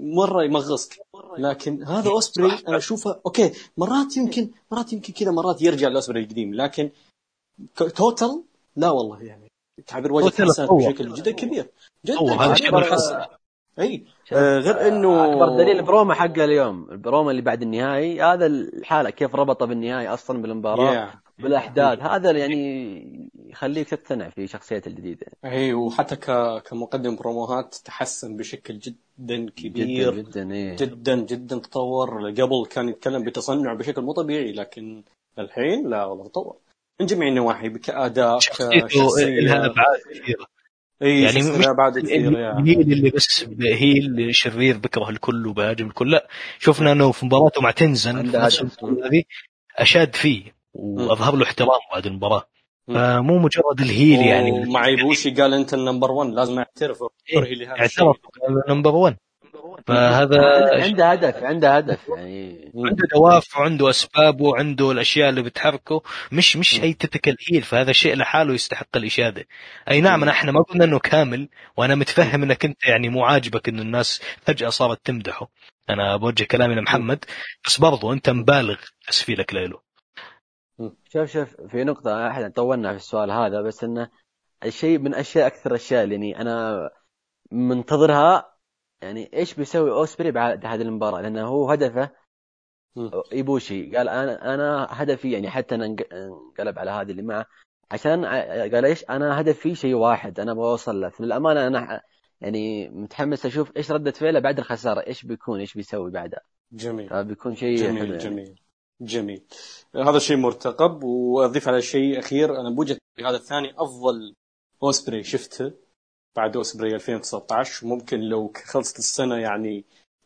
مرة 0.00 0.44
يمغصك. 0.44 0.98
لكن 1.38 1.82
هذا 1.82 2.10
اوسبري 2.10 2.52
أنا 2.68 2.76
أشوفه 2.76 3.20
okay 3.26 3.52
مرات 3.76 4.16
يمكن 4.16 4.50
مرات 4.72 4.92
يمكن 4.92 5.12
كذا 5.12 5.30
مرات 5.30 5.62
يرجع 5.62 5.88
لاوسبري 5.88 6.20
القديم. 6.20 6.54
لكن 6.54 6.90
total 7.76 8.42
لا 8.76 8.90
والله 8.90 9.22
يعني. 9.22 9.48
تعبير 9.86 10.12
وجه 10.12 10.44
بشكل 10.58 11.14
جدا 11.14 11.30
كبير. 11.30 11.70
جدا 12.06 12.18
إي 13.80 14.04
آه 14.32 14.58
غير 14.58 14.88
إنه 14.88 15.24
أكبر 15.24 15.56
دليل 15.56 15.78
البروما 15.78 16.14
حقه 16.14 16.44
اليوم 16.44 16.90
البروما 16.90 17.30
اللي 17.30 17.42
بعد 17.42 17.62
النهائي 17.62 18.22
هذا 18.22 18.46
الحالة 18.46 19.10
كيف 19.10 19.34
ربطه 19.34 19.66
بالنهائي 19.66 20.08
أصلا 20.08 20.42
بالمباراة 20.42 21.10
yeah. 21.10 21.16
بالأحداث 21.42 21.98
هذا 21.98 22.30
يعني 22.30 23.30
يخليك 23.46 23.88
تقتنع 23.88 24.28
في 24.28 24.46
شخصيته 24.46 24.88
الجديدة. 24.88 25.26
إي 25.44 25.74
وحتى 25.74 26.16
ك... 26.16 26.30
كمقدم 26.68 27.16
بروموهات 27.16 27.74
تحسن 27.84 28.36
بشكل 28.36 28.78
جدا 28.78 29.50
كبير. 29.50 30.14
جدا 30.14 30.22
جدا, 30.22 30.52
إيه. 30.52 30.76
جدا 30.76 31.16
جدا 31.16 31.58
تطور. 31.58 32.30
قبل 32.30 32.66
كان 32.70 32.88
يتكلم 32.88 33.24
بتصنع 33.24 33.74
بشكل 33.74 34.02
مو 34.02 34.12
طبيعي 34.12 34.52
لكن 34.52 35.04
الحين 35.38 35.88
لا 35.88 36.04
والله 36.04 36.28
تطور. 36.28 36.56
من 37.00 37.06
جميع 37.06 37.28
النواحي 37.28 37.70
كاداء 37.70 38.38
كشخصية. 38.38 39.40
لها 39.40 39.56
أبعاد 39.56 40.00
كثيرة. 40.10 40.46
اي 41.02 41.22
يعني 41.22 41.58
مش 41.58 41.66
بعد 41.66 41.98
كثير 41.98 42.38
يعني. 42.38 42.70
هي 42.70 42.74
اللي 42.74 43.10
بس 43.10 43.46
هي 43.60 43.92
اللي 43.92 44.32
شرير 44.32 44.78
بكره 44.78 45.10
الكل 45.10 45.46
وبهاجم 45.46 45.86
الكل. 45.86 46.10
لا 46.10 46.28
شفنا 46.58 46.92
إنه 46.92 47.12
في 47.12 47.26
مباراته 47.26 47.60
مع 47.60 47.70
تنزن 47.70 48.36
هذه 48.36 49.22
أشاد 49.76 50.16
فيه 50.16 50.42
وأظهر 50.74 51.36
له 51.36 51.44
احترام 51.44 51.80
بعد 51.92 52.06
المباراة. 52.06 52.48
فمو 52.88 53.38
مجرد 53.38 53.80
ال 53.80 53.88
heel 53.88 54.20
يعني. 54.20 54.64
مع 54.64 54.86
ايبوشي 54.86 55.30
قال 55.30 55.54
أنت 55.54 55.74
ال 55.74 55.79
number 55.79 56.12
1 56.12 56.30
لازم 56.30 56.58
إيه 56.58 56.66
اعترف 57.68 58.16
number 58.68 58.94
1 58.94 59.16
فهذا 59.86 60.38
عنده 60.82 61.10
هدف 61.10 61.42
عنده 61.42 61.76
هدف 61.76 62.08
يعني. 62.08 62.72
عنده 62.76 63.06
دوافع 63.14 63.60
وعنده 63.60 63.90
أسباب 63.90 64.40
وعنده 64.40 64.90
الأشياء 64.90 65.28
اللي 65.28 65.42
بتحركه. 65.42 66.02
مش 66.32 66.56
مش 66.56 66.82
أي 66.82 66.92
تتكل 66.92 67.36
هيل 67.52 67.62
فهذا 67.62 67.92
شيء 67.92 68.16
لحاله 68.16 68.54
يستحق 68.54 68.96
الإشادة. 68.96 69.46
أي 69.90 70.00
نعم 70.00 70.28
إحنا 70.28 70.52
ما 70.52 70.62
قلنا 70.62 70.84
إنه 70.84 70.98
كامل 70.98 71.48
وأنا 71.76 71.94
متفهم 71.94 72.42
إنك 72.42 72.64
أنت 72.64 72.84
يعني 72.84 73.08
مو 73.08 73.24
عاجبك 73.24 73.68
انه 73.68 73.82
الناس 73.82 74.22
فجأة 74.42 74.68
صارت 74.68 75.06
تمدحه. 75.06 75.50
أنا 75.90 76.16
بوجه 76.16 76.44
كلامي 76.44 76.74
لمحمد 76.74 77.24
بس 77.66 77.80
برضو 77.80 78.12
أنت 78.12 78.30
مبالغ 78.30 78.76
تسفيلك 79.08 79.54
له 79.54 79.80
شوف 81.12 81.30
شوف 81.32 81.60
في 81.68 81.84
نقطة 81.84 82.28
إحنا 82.28 82.48
طولنا 82.48 82.90
في 82.90 82.96
السؤال 82.96 83.30
هذا 83.30 83.62
بس 83.62 83.84
إنه 83.84 84.10
الشيء 84.64 84.98
من 84.98 85.14
أشياء 85.14 85.46
أكثر 85.46 85.74
اشياء 85.74 86.04
اللي 86.04 86.14
يعني 86.14 86.40
أنا 86.40 86.90
منتظرها 87.52 88.57
يعني 89.02 89.30
إيش 89.34 89.54
بيسوي 89.54 89.90
أوسبري 89.90 90.30
بعد 90.30 90.66
هذه 90.66 90.82
المباراة؟ 90.82 91.20
لأنه 91.20 91.46
هو 91.46 91.70
هدفه 91.70 92.10
إيبوشي. 93.32 93.96
قال 93.96 94.08
أنا 94.08 94.54
أنا 94.54 94.86
هدفي 94.90 95.32
يعني 95.32 95.50
حتى 95.50 95.74
أنا 95.74 95.84
انقلب 95.86 96.78
على 96.78 96.90
هذه 96.90 97.10
اللي 97.10 97.22
معه. 97.22 97.46
عشان 97.90 98.24
قال 98.74 98.84
إيش؟ 98.84 99.04
أنا 99.10 99.40
هدفي 99.40 99.74
شيء 99.74 99.94
واحد. 99.94 100.40
أنا 100.40 100.54
بوصل 100.54 101.00
له. 101.00 101.12
للامانه 101.20 101.66
أنا 101.66 102.02
يعني 102.40 102.88
متحمس 102.88 103.46
أشوف 103.46 103.76
إيش 103.76 103.92
ردة 103.92 104.10
فعله 104.10 104.40
بعد 104.40 104.58
الخسارة. 104.58 105.06
إيش 105.06 105.26
بيكون؟ 105.26 105.60
إيش 105.60 105.74
بيسوي 105.74 106.10
بعدها؟ 106.10 106.40
جميل. 106.72 107.24
بيكون 107.24 107.54
شيء 107.54 107.76
جميل 107.76 107.98
حلو 107.98 108.16
جميل 108.16 108.38
يعني. 108.38 108.62
جميل 109.00 109.44
هذا 109.94 110.18
شيء 110.18 110.36
مرتقب. 110.36 111.04
وأضيف 111.04 111.68
على 111.68 111.82
شيء 111.82 112.18
أخير. 112.18 112.60
أنا 112.60 112.70
بوجهة 112.70 112.98
هذا 113.18 113.36
الثاني 113.36 113.70
أفضل 113.78 114.34
أوسبري 114.82 115.22
شفته. 115.22 115.72
بعد 116.36 116.56
اوسبري 116.56 116.94
2019 116.94 117.86
ممكن 117.86 118.20
لو 118.20 118.52
خلصت 118.64 118.98
السنة 118.98 119.36
يعني 119.36 119.84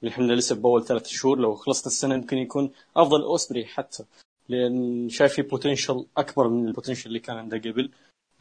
إحنا 0.08 0.32
لسه 0.32 0.54
بأول 0.56 0.84
ثلاث 0.84 1.06
شهور 1.06 1.38
لو 1.38 1.54
خلصت 1.54 1.86
السنة 1.86 2.16
ممكن 2.16 2.38
يكون 2.38 2.70
أفضل 2.96 3.22
اوسبري 3.22 3.64
حتى 3.66 4.04
لأن 4.48 5.08
شايف 5.08 5.32
في 5.34 5.42
potential 5.42 6.06
أكبر 6.16 6.48
من 6.48 6.68
ال 6.68 6.72
potential 6.72 7.08
اللي 7.08 7.18
كان 7.20 7.36
عنده 7.36 7.58
قبل. 7.58 7.90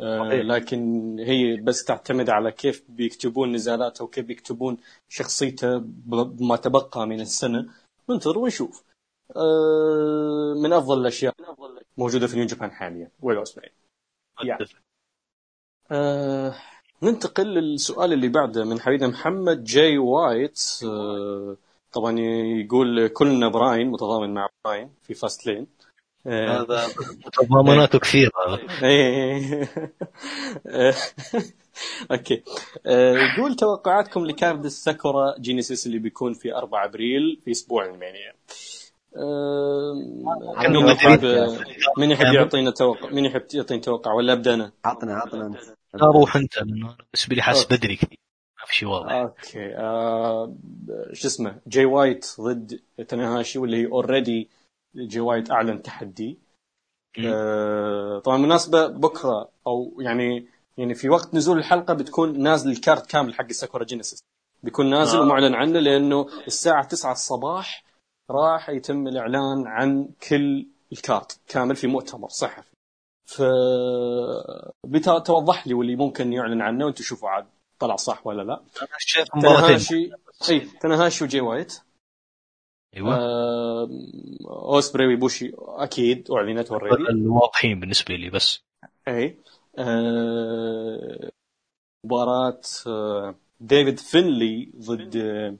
آه 0.01 0.17
لكن 0.41 0.79
هي 1.19 1.55
بس 1.57 1.83
تعتمد 1.83 2.29
على 2.29 2.51
كيف 2.51 2.83
بيكتبون 2.89 3.51
نزالاته 3.51 4.03
وكيف 4.03 4.25
بيكتبون 4.25 4.77
شخصيته 5.09 5.77
بما 5.77 6.55
تبقى 6.55 7.07
من 7.07 7.21
السنة. 7.21 7.69
ننتظر 8.09 8.37
ونشوف. 8.37 8.83
آه 9.35 10.53
من 10.63 10.73
أفضل 10.73 11.01
الأشياء 11.01 11.33
موجودة 11.97 12.27
في 12.27 12.35
نيو 12.35 12.45
جابان 12.45 12.71
حاليا. 12.71 13.11
يعني. 14.43 14.65
آه 15.91 16.55
ننتقل 17.03 17.47
للسؤال 17.47 18.13
اللي 18.13 18.27
بعده 18.27 18.65
من 18.65 18.79
حبيبنا 18.79 19.07
محمد 19.07 19.63
جاي 19.63 19.97
وايت 19.97 20.61
آه، 20.85 21.57
طبعا 21.91 22.19
يقول 22.19 23.07
كلنا 23.07 23.47
براين 23.47 23.87
متضامن 23.87 24.33
مع 24.33 24.47
براين 24.65 24.89
في 25.03 25.13
فاست 25.13 25.47
لين 25.47 25.67
آه، 26.27 26.61
هذا 26.61 26.87
تضامناته 27.33 27.99
كثيرة. 27.99 28.31
إيه. 28.83 29.69
okay. 32.11 32.43
آه، 32.85 33.13
يقول 33.13 33.55
توقعاتكم 33.55 34.25
ل 34.25 34.33
card 34.33 34.65
الساكورا 34.65 35.35
جينيسيس 35.39 35.87
اللي 35.87 35.99
بيكون 35.99 36.33
في 36.33 36.55
4 36.55 36.85
أبريل 36.85 37.41
في 37.45 37.51
أسبوع 37.51 37.85
ال 37.85 37.93
Mania 37.93 38.33
مين 41.97 42.11
يحب 42.11 42.23
كامل. 42.23 42.35
يعطينا 42.35 42.71
توقع 42.71 43.09
مين 43.09 43.25
يحب 43.25 43.43
يعطيني 43.53 43.79
توقع 43.79 44.13
ولا 44.13 44.33
ابدا 44.33 44.53
أنا؟ 44.53 44.71
عطنا 44.85 45.15
عطنا 45.15 45.55
لا 45.93 46.05
روح 46.15 46.35
انت 46.35 46.57
أنا 46.57 46.95
بالنسبة 47.11 47.35
لي 47.35 47.41
حاسس. 47.41 47.65
بدري 47.65 47.95
كثير. 47.95 48.19
ما 48.59 48.65
في 48.65 48.75
شيء 48.75 48.89
واضح. 48.89 49.11
okay. 49.11 49.75
آه 49.77 50.55
شو 51.13 51.27
اسمه؟ 51.27 51.61
جاي 51.67 51.85
وايت 51.85 52.25
ضد 52.41 52.79
تناهاشي 53.07 53.59
واللي 53.59 53.77
هي 53.77 53.85
already 53.85 54.49
جاي 54.95 55.19
وايت 55.21 55.51
أعلن 55.51 55.81
تحدي. 55.81 56.39
آه 57.25 58.19
طبعا 58.19 58.37
بالمناسبة 58.37 58.87
بكرة 58.87 59.51
أو 59.67 60.01
يعني 60.01 60.47
يعني 60.77 60.93
في 60.93 61.09
وقت 61.09 61.33
نزول 61.35 61.57
الحلقة 61.57 61.93
بتكون 61.93 62.39
نازل 62.43 62.71
ال 62.71 62.78
card 62.78 63.05
كامل 63.05 63.33
حق 63.33 63.51
ساكورا 63.51 63.83
جينيسيس 63.83 64.19
بيكون 64.63 64.89
نازل 64.89 65.17
آه. 65.17 65.21
ومعلن 65.21 65.55
عنه 65.55 65.79
لأنه 65.79 66.27
الساعة 66.47 66.87
9 66.87 67.11
الصباح 67.11 67.83
راح 68.29 68.69
يتم 68.69 69.07
الإعلان 69.07 69.67
عن 69.67 70.09
كل 70.29 70.67
ال 70.91 71.01
card 71.01 71.39
كامل 71.47 71.75
في 71.75 71.87
مؤتمر 71.87 72.29
صحفي. 72.29 72.70
ف 73.35 73.41
بتوضح 74.87 75.67
لي 75.67 75.73
واللي 75.73 75.95
ممكن 75.95 76.33
يعلن 76.33 76.61
عنه 76.61 76.85
وأنتم 76.85 77.03
شوفوا 77.03 77.29
عاد 77.29 77.47
طلع 77.79 77.95
صح 77.95 78.27
ولا 78.27 78.41
لا. 78.41 78.53
أنا 78.53 78.87
شايف 78.97 79.27
مباراتين 79.35 79.67
تناهاشي 79.67 80.11
إي 80.49 80.59
تناهاشي 80.59 81.23
وجي 81.23 81.41
وايت. 81.41 81.81
أيوه. 82.95 83.15
آه، 83.15 83.89
اوسبري 84.49 85.07
وايبوشي 85.07 85.51
أكيد 85.57 86.31
أعلنت 86.31 86.71
already 86.71 87.09
الواضحين 87.09 87.79
بالنسبة 87.79 88.15
لي 88.15 88.29
بس. 88.29 88.59
إي. 89.07 89.37
آه، 89.77 91.31
مباراة 92.05 92.61
آه، 92.87 93.35
ديفيد 93.59 93.99
فينلي 93.99 94.71
ضد 94.77 95.17
آه، 95.17 95.55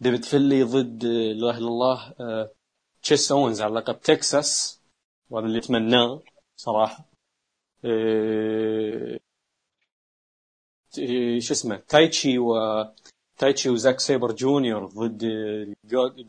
ديفيد 0.00 0.24
فينلي 0.24 0.62
ضد 0.62 1.04
لا 1.04 1.50
إله 1.50 1.58
إلا 1.58 1.68
الله 1.68 2.14
آه، 2.20 2.50
تشيس 3.02 3.32
اونز 3.32 3.62
على 3.62 3.74
لقب 3.74 4.00
تكساس. 4.00 4.75
وهذا 5.30 5.46
اللي 5.46 5.58
اتمناه 5.58 6.22
صراحة. 6.56 7.04
آه، 7.84 9.18
آه، 10.98 11.38
شو 11.38 11.52
اسمه 11.54 11.76
تايتشي 11.76 12.38
و 12.38 12.54
تايتشي 13.38 13.68
وزاك 13.70 14.00
سيبر 14.00 14.32
جونيور 14.32 14.86
ضد 14.86 15.24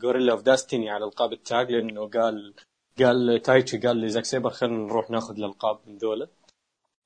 Guerrillas 0.04 0.32
of 0.32 0.42
Destiny 0.42 0.90
على 0.90 1.04
ألقاب 1.04 1.32
التاج 1.32 1.72
لأنه 1.72 2.08
قال 2.08 2.54
قال 2.98 3.42
تايتشي 3.42 3.78
قال 3.78 4.00
لزاك 4.00 4.24
سيبر 4.24 4.50
خلينا 4.50 4.76
نروح 4.76 5.10
ناخذ 5.10 5.36
الألقاب 5.36 5.78
من 5.86 5.98
ذولا. 5.98 6.28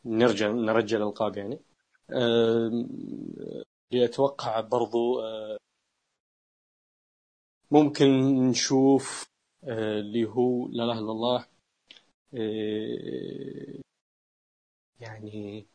نرجع 0.04 0.48
نرجع 0.50 0.96
الألقاب 0.96 1.36
يعني. 1.36 1.60
اللي 3.92 4.04
أتوقع 4.04 4.60
برضو 4.60 5.20
أه، 5.20 5.58
ممكن 7.70 8.06
نشوف 8.50 9.24
أه، 9.64 10.00
اللي 10.00 10.24
هو 10.24 10.68
لا 10.68 10.84
إله 10.84 10.98
إلا 10.98 11.12
الله 11.12 11.36
أه، 11.40 11.46
يعني 15.00 15.66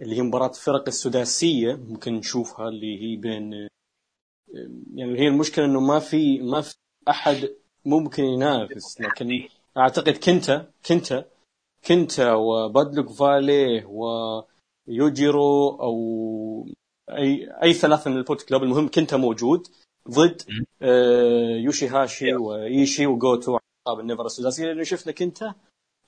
اللي 0.00 0.16
هي 0.16 0.22
مباراة 0.22 0.50
الفرق 0.50 0.84
السداسية 0.86 1.74
ممكن 1.74 2.14
نشوفها 2.14 2.68
اللي 2.68 3.02
هي 3.02 3.16
بين 3.16 3.54
أه، 3.54 3.68
يعني 4.94 5.18
هي 5.20 5.28
المشكلة 5.28 5.64
إنه 5.64 5.80
ما 5.80 5.98
في 5.98 6.38
ما 6.38 6.60
في 6.60 6.74
أحد 7.08 7.50
ممكن 7.84 8.24
ينافس 8.24 9.00
لكن 9.00 9.48
أعتقد 9.76 10.16
كنتا 10.16 10.70
كنتا 10.88 11.24
كنتا 11.88 12.32
وبادلوك 12.34 13.10
فالي 13.10 13.84
ويوجيرو 14.88 15.68
أو 15.80 16.66
أي 17.10 17.50
أي 17.62 17.72
ثلاثة 17.72 18.10
من 18.10 18.16
البولت 18.16 18.42
كلوب 18.42 18.62
المهم 18.62 18.88
كنتا 18.88 19.16
موجود 19.16 19.68
ضد. 20.10 20.42
آه، 20.82 21.56
يوشي 21.56 21.88
هاشي 21.88 22.34
وإيشي 22.34 23.06
وجوتو 23.06 23.58
القاب 23.86 24.00
ال 24.00 24.04
NEVER 24.04 24.26
السداسيه 24.26 24.64
لأنه 24.66 24.82
شفنا 24.82 25.12
كنتا 25.12 25.54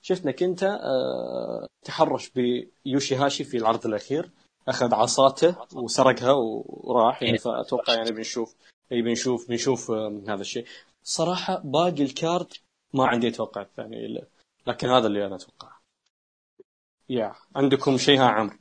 شفنا 0.01 0.31
كنتا 0.31 0.67
آه، 0.67 1.67
تحرش 1.85 2.29
بيوشي 2.29 3.15
هاشي 3.15 3.43
في 3.43 3.57
العرض 3.57 3.85
الأخير 3.85 4.31
أخذ 4.67 4.93
عصاته 4.93 5.55
وسرقها 5.73 6.31
وراح 6.65 7.23
يعني 7.23 7.37
فأتوقع 7.37 7.93
يعني 7.93 8.11
بنشوف 8.11 8.55
اي 8.91 9.01
بنشوف 9.01 9.49
بنشوف 9.49 9.91
آه، 9.91 10.21
هذا 10.27 10.41
الشيء. 10.41 10.65
صراحة 11.03 11.61
باقي 11.63 12.03
ال 12.03 12.13
card 12.13 12.53
ما 12.93 13.07
عندي 13.07 13.31
توقع 13.31 13.63
ثاني 13.63 14.05
الا 14.05 14.27
لكن 14.67 14.89
هذا 14.89 15.07
اللي 15.07 15.25
أنا 15.25 15.35
اتوقعه 15.35 15.81
يا 17.09 17.33
عندكم 17.55 17.97
شيء 17.97 18.19
ها 18.19 18.25
عمرو؟ 18.27 18.57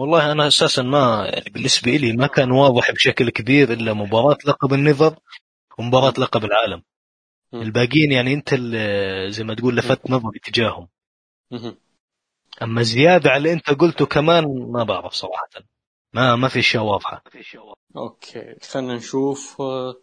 والله 0.00 0.32
أنا 0.32 0.46
أساسا 0.46 0.82
ما 0.82 1.30
يعني 1.32 1.50
بالنسبة 1.50 1.90
لي 1.90 2.12
ما 2.12 2.26
كان 2.26 2.50
واضح 2.50 2.90
بشكل 2.90 3.30
كبير 3.30 3.72
إلا 3.72 3.92
مباراة 3.92 4.38
لقب 4.46 4.72
النظر 4.72 5.18
ومباراة 5.78 6.14
لقب 6.18 6.44
العالم. 6.44 6.82
الباقيين 7.62 8.12
يعني 8.12 8.34
انت 8.34 8.52
اللي 8.52 9.30
زي 9.30 9.44
ما 9.44 9.54
تقول 9.54 9.76
لفت 9.76 10.10
نظري 10.10 10.38
تجاههم. 10.38 10.88
أما 12.62 12.82
زيادة 12.82 13.30
على 13.30 13.36
اللي 13.36 13.52
انت 13.52 13.70
قلته 13.70 14.06
كمان 14.06 14.44
ما 14.72 14.84
بعرف 14.84 15.12
صراحة. 15.12 15.48
ما 16.12 16.36
ما 16.36 16.48
في 16.48 16.58
اشياء 16.58 16.82
واضحه 16.82 17.22
أوكي 17.96 18.54
خلينا 18.70 18.94
نشوف 18.94 19.60
آه، 19.60 19.96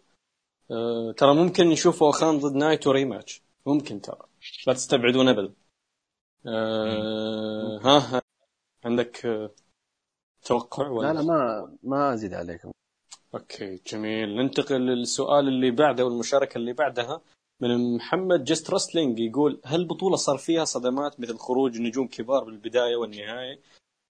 آه، 0.70 1.12
ترى 1.16 1.34
ممكن 1.34 1.68
نشوف 1.68 2.02
أوكان 2.02 2.38
ضد 2.38 2.56
نايتو 2.56 2.90
rematch 2.90 3.42
ممكن 3.66 4.00
ترى. 4.00 4.18
لا 4.66 4.72
تستبعدون 4.72 5.28
أبدا. 5.28 5.54
آه، 6.46 7.80
ها 7.82 7.98
ها. 7.98 8.22
عندك 8.84 9.50
توقع 10.42 10.88
ولا؟ 10.88 11.12
لا 11.12 11.12
لا 11.12 11.22
ما 11.22 11.72
ما 11.82 12.14
أزيد 12.14 12.34
عليكم. 12.34 12.72
okay 13.34 13.80
جميل. 13.86 14.36
ننتقل 14.36 14.80
للسؤال 14.80 15.48
اللي 15.48 15.70
بعده 15.70 16.04
والمشاركة 16.04 16.58
اللي 16.58 16.72
بعدها. 16.72 17.20
من 17.60 17.96
محمد 17.96 18.44
Just 18.44 18.70
Wrestling 18.70 19.18
يقول 19.18 19.60
هل 19.64 19.80
البطوله 19.80 20.16
صار 20.16 20.38
فيها 20.38 20.64
صدمات 20.64 21.20
مثل 21.20 21.36
خروج 21.38 21.80
نجوم 21.80 22.06
كبار 22.08 22.44
بالبداية 22.44 22.96
والنهاية؟ 22.96 23.60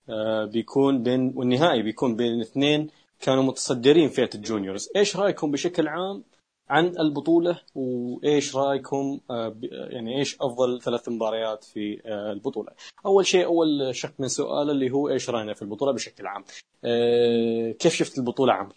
آه 0.08 0.44
بيكون 0.44 1.02
بين 1.02 1.32
والنهائي 1.36 1.82
بيكون 1.82 2.16
بين 2.16 2.40
اثنين 2.40 2.90
كانوا 3.20 3.42
متصدرين 3.42 4.08
فئة 4.08 4.30
الجونيورز. 4.34 4.88
إيش 4.96 5.16
رأيكم 5.16 5.50
بشكل 5.50 5.88
عام 5.88 6.24
عن 6.68 6.86
البطولة؟ 6.98 7.60
وإيش 7.74 8.56
رأيكم 8.56 9.20
آه 9.30 9.48
ب- 9.48 9.64
يعني 9.72 10.18
إيش 10.18 10.36
أفضل 10.40 10.80
ثلاث 10.82 11.08
مباريات 11.08 11.64
في 11.64 12.00
آه 12.06 12.32
البطولة؟ 12.32 12.72
أول 13.06 13.26
شيء 13.26 13.44
أول 13.44 13.94
شق 13.96 14.12
من 14.18 14.28
سؤال 14.28 14.70
اللي 14.70 14.90
هو 14.90 15.08
إيش 15.08 15.30
رأينا 15.30 15.54
في 15.54 15.62
البطولة 15.62 15.92
بشكل 15.92 16.26
عام؟ 16.26 16.44
آه 16.84 17.70
كيف 17.72 17.94
شفت 17.94 18.18
البطولة 18.18 18.52
عمرو 18.52 18.74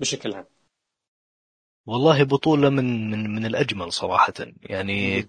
بشكل 0.00 0.34
عام؟ 0.34 0.46
والله 1.86 2.22
بطولة 2.24 2.70
من 2.70 3.10
من 3.10 3.34
من 3.34 3.46
الأجمل 3.46 3.92
صراحة. 3.92 4.32
يعني 4.62 5.26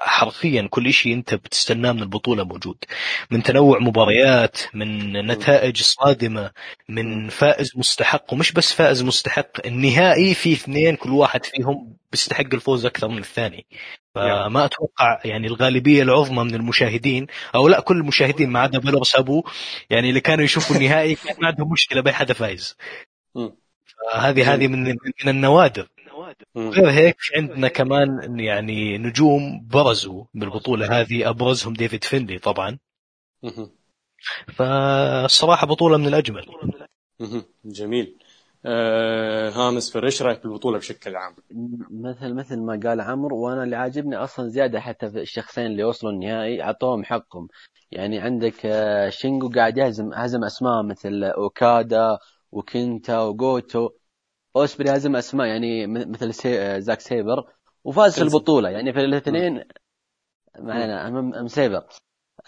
حرفيا 0.00 0.68
كل 0.70 0.92
شيء 0.92 1.14
أنت 1.14 1.34
بتستناه 1.34 1.92
من 1.92 2.02
البطولة 2.02 2.44
موجود. 2.44 2.84
من 3.30 3.42
تنوع 3.42 3.78
مباريات 3.78 4.58
من 4.74 5.12
نتائج 5.26 5.82
صادمة 5.82 6.50
من 6.88 7.28
فائز 7.28 7.72
مستحق. 7.76 8.32
ومش 8.32 8.52
بس 8.52 8.72
فائز 8.72 9.02
مستحق 9.02 9.66
النهائي 9.66 10.34
في 10.34 10.52
اثنين 10.52 10.96
كل 10.96 11.10
واحد 11.10 11.44
فيهم 11.44 11.96
بيستحق 12.12 12.54
الفوز 12.54 12.86
أكثر 12.86 13.08
من 13.08 13.18
الثاني. 13.18 13.66
فما 14.14 14.64
أتوقع 14.64 15.20
يعني 15.24 15.46
الغالبية 15.46 16.02
العظمى 16.02 16.44
من 16.44 16.54
المشاهدين 16.54 17.26
أو 17.54 17.68
لا 17.68 17.80
كل 17.80 17.96
المشاهدين 17.96 18.50
ما 18.50 18.60
عدا 18.60 18.78
بيلرس 18.78 19.16
أبو 19.16 19.44
يعني 19.90 20.08
اللي 20.08 20.20
كانوا 20.20 20.44
يشوفوا 20.44 20.76
النهائي 20.76 21.14
كان 21.14 21.36
ما 21.40 21.46
عندهم 21.48 21.72
مشكلة 21.72 22.00
بأي 22.00 22.12
حدا 22.14 22.34
فايز. 22.34 22.76
هذه 24.14 24.54
هذه 24.54 24.68
من 24.68 24.84
من 25.24 25.28
النوادر. 25.28 25.88
غير 26.56 26.90
هيك 26.90 27.16
عندنا 27.36 27.68
كمان 27.68 28.40
يعني 28.40 28.98
نجوم 28.98 29.66
برزوا 29.66 30.24
بالبطولة 30.34 31.00
هذه 31.00 31.28
أبرزهم 31.28 31.72
ديفيد 31.74 32.04
فينلي 32.04 32.38
طبعا 32.38 32.78
مهم. 33.42 33.70
فالصراحة 34.54 35.66
بطولة 35.66 35.96
من 35.96 36.06
الأجمل 36.06 36.46
مهم. 37.20 37.44
جميل 37.64 38.18
آه 38.66 39.50
هامس 39.50 39.92
فر 39.92 40.04
إيش 40.04 40.22
رأيك 40.22 40.42
بالبطولة 40.42 40.78
بشكل 40.78 41.16
عام؟ 41.16 41.34
مثل 41.90 42.34
مثل 42.34 42.60
ما 42.60 42.80
قال 42.84 43.00
عمرو 43.00 43.38
وأنا 43.38 43.64
اللي 43.64 43.76
عاجبني 43.76 44.16
أصلا 44.16 44.48
زيادة 44.48 44.80
حتى 44.80 45.10
في 45.10 45.20
الشخصين 45.20 45.66
اللي 45.66 45.84
وصلوا 45.84 46.12
النهائي 46.12 46.62
أعطوهم 46.62 47.04
حقهم 47.04 47.48
يعني 47.90 48.20
عندك 48.20 48.66
آه، 48.66 49.08
شينجو 49.08 49.50
قاعد 49.50 49.78
يهزم 49.78 50.14
هزم 50.14 50.44
أسماء 50.44 50.82
مثل 50.82 51.24
أوكادا 51.24 52.18
وكينتا 52.52 53.20
وجوتو 53.20 53.90
اوسبري 54.56 54.96
هزم 54.96 55.16
أسماء 55.16 55.46
يعني 55.46 55.86
مثل 55.86 56.34
سي... 56.34 56.80
زاك 56.80 57.00
سيبر 57.00 57.44
وفاز 57.84 58.14
في. 58.14 58.22
البطولة 58.22 58.70
يعني 58.70 58.92
في 58.92 59.00
الاثنين 59.00 59.64
معنا 60.58 61.08
ام 61.08 61.48
سيبر. 61.48 61.84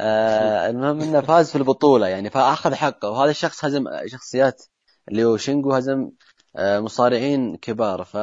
آه 0.01 0.71
المهم 0.71 1.01
إنه 1.01 1.21
فاز 1.21 1.51
في 1.51 1.59
البطولة 1.59 2.09
يعني 2.09 2.31
فأخذ 2.31 2.75
حقه. 2.75 3.11
وهذا 3.11 3.31
الشخص 3.31 3.65
هزم 3.65 3.85
شخصيات 4.07 4.63
اللي 5.09 5.25
هو 5.25 5.37
شينجو 5.37 5.73
هزم 5.73 6.11
آه 6.57 6.81
مصارعين 6.81 7.57
كبار. 7.57 8.05
ف. 8.05 8.17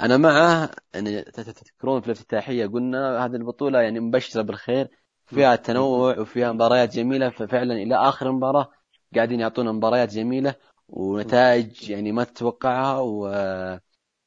أنا 0.00 0.16
معه 0.16 0.66
ت- 0.92 1.40
تذكرون 1.40 2.00
في 2.00 2.06
الافتتاحية 2.06 2.66
قلنا 2.66 3.24
هذه 3.24 3.36
البطولة 3.36 3.80
يعني 3.80 4.00
مبشرة 4.00 4.42
بالخير 4.42 4.88
فيها 5.26 5.56
تنوع 5.56 6.18
وفيها 6.18 6.52
مباريات 6.52 6.94
جميلة 6.94 7.30
ففعلا 7.30 7.74
إلى 7.74 7.94
آخر 7.94 8.32
مباراه 8.32 8.70
قاعدين 9.14 9.40
يعطونا 9.40 9.72
مباريات 9.72 10.14
جميلة 10.14 10.54
ونتائج 10.88 11.90
يعني 11.90 12.12
ما 12.12 12.24
تتوقعها 12.24 12.98
و 12.98 13.28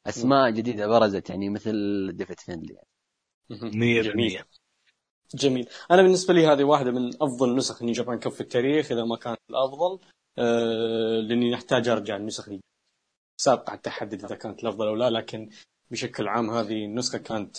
اسماء 0.08 0.50
جديدة 0.50 0.88
برزت 0.88 1.30
يعني 1.30 1.50
مثل 1.50 2.12
ديفيد 2.14 2.40
فينلي. 2.40 2.78
جميل. 3.52 4.44
100% 4.44 4.48
جميل. 5.36 5.70
أنا 5.92 6.02
بالنسبة 6.02 6.34
لي 6.34 6.48
هذه 6.48 6.64
واحدة 6.64 6.92
من 6.92 7.10
أفضل 7.22 7.56
نسخ 7.56 7.84
نيو 7.84 7.94
جابان 7.94 8.20
كاب 8.20 8.32
في 8.32 8.42
التاريخ 8.42 8.92
إذا 8.92 9.04
ما 9.04 9.16
كانت 9.16 9.40
الأفضل 9.50 10.00
آه 10.38 11.20
لأني 11.20 11.52
نحتاج 11.52 11.88
أرجع 11.88 12.16
النسخ 12.16 12.50
دي 12.50 12.62
سابقة 13.42 13.72
حتى 13.72 13.90
احدد 13.90 14.26
إذا 14.26 14.36
كانت 14.36 14.64
الأفضل 14.64 14.88
أو 14.88 14.96
لا 14.96 15.10
لكن 15.10 15.50
بشكل 15.92 16.28
عام 16.28 16.50
هذه 16.50 16.86
النسخة 16.86 17.18
كانت 17.18 17.58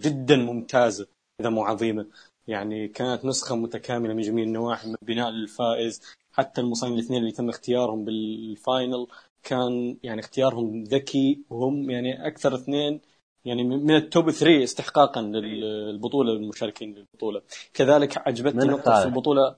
جدا 0.00 0.36
ممتازة 0.36 1.06
إذا 1.40 1.50
مو 1.50 1.64
عظيمة. 1.64 2.06
يعني 2.46 2.88
كانت 2.88 3.24
نسخة 3.24 3.56
متكاملة 3.56 4.14
من 4.14 4.22
جميع 4.22 4.44
النواحي 4.44 4.88
من 4.88 4.96
بناء 5.02 5.30
للفائز 5.30 6.02
حتى 6.36 6.60
المصنفين 6.60 6.94
الاثنين 6.94 7.20
اللي 7.20 7.32
تم 7.32 7.48
اختيارهم 7.48 8.04
بال 8.04 8.33
final 8.33 9.06
كان 9.42 9.96
يعني 10.02 10.20
اختيارهم 10.20 10.84
ذكي 10.84 11.40
وهم 11.50 11.90
يعني 11.90 12.26
أكثر 12.26 12.54
اثنين 12.54 13.00
يعني 13.44 13.64
من 13.64 13.84
من 13.84 13.96
ال 13.96 14.05
top 14.05 14.30
3 14.30 14.64
استحقاقا 14.64 15.22
للبطولة 15.22 16.32
المشاركين 16.32 16.94
للبطولة. 16.94 17.42
كذلك 17.74 18.28
عجبتني 18.28 18.64
نقطه 18.64 19.00
في؟ 19.02 19.08
البطولة. 19.08 19.56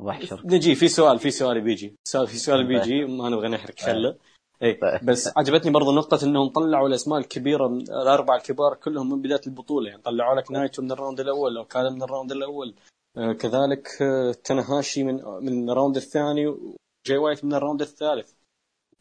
وحشر 0.00 0.42
نجي 0.44 0.74
في 0.74 0.88
سؤال 0.88 1.18
في 1.18 1.30
سؤال 1.30 1.60
بيجي. 1.60 1.94
سؤال 2.04 2.26
في 2.26 2.38
سؤال 2.38 2.66
بيجي 2.66 3.04
ما 3.04 3.28
نبغى 3.28 3.48
نحرق 3.48 3.78
خله. 3.78 4.16
اي 4.62 4.72
طيب. 4.72 5.00
بس 5.02 5.32
عجبتني 5.36 5.70
برضو 5.70 5.92
نقطة 5.92 6.24
إنهم 6.24 6.48
طلعوا 6.48 6.88
الأسماء 6.88 7.18
الكبيرة 7.18 7.66
الأربعة 7.66 8.36
الكبار 8.36 8.74
كلهم 8.74 9.10
من 9.12 9.22
بداية 9.22 9.40
البطولة. 9.46 9.88
يعني 9.88 10.02
طلعوا 10.02 10.40
لك 10.40 10.50
نايتو 10.50 10.82
من 10.82 10.92
ال 10.92 10.97
round 10.97 11.20
الأول 11.20 11.56
أوكان 11.56 11.92
من 11.92 12.02
ال 12.02 12.07
round 12.07 12.32
الأول. 12.32 12.74
كذلك 13.16 13.88
آه 14.02 14.32
تاناهاشي 14.32 15.04
من 15.04 15.14
من 15.42 15.70
ال 15.70 15.74
round 15.74 15.96
الثاني 15.96 16.46
وجاي 16.46 17.18
وايت 17.18 17.44
من 17.44 17.54
ال 17.54 17.58
round 17.58 17.80
الثالث. 17.82 18.32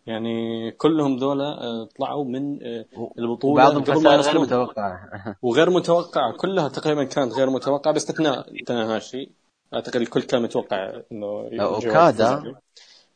يعني 0.06 0.72
كلهم 0.72 1.18
ذولا 1.18 1.44
آه 1.44 1.90
طلعوا 2.00 2.26
من 2.26 2.64
آه 2.64 2.86
ما 3.44 3.84
خسائر 3.96 4.22
غير. 4.22 4.40
متوقعة. 4.40 5.00
وغير 5.42 5.70
متوقعة 5.70 6.34
كلها 6.38 6.70
تقريبا 6.70 7.04
كانت 7.04 7.34
غير 7.34 7.50
متوقعة 7.50 7.94
باستثناء 7.94 8.64
تاناهاشي 8.66 9.32
أعتقد 9.74 9.96
الكل 10.02 10.22
كان 10.22 10.42
متوقع 10.42 11.02
إنه 11.12 11.50
أوكادا. 11.62 12.56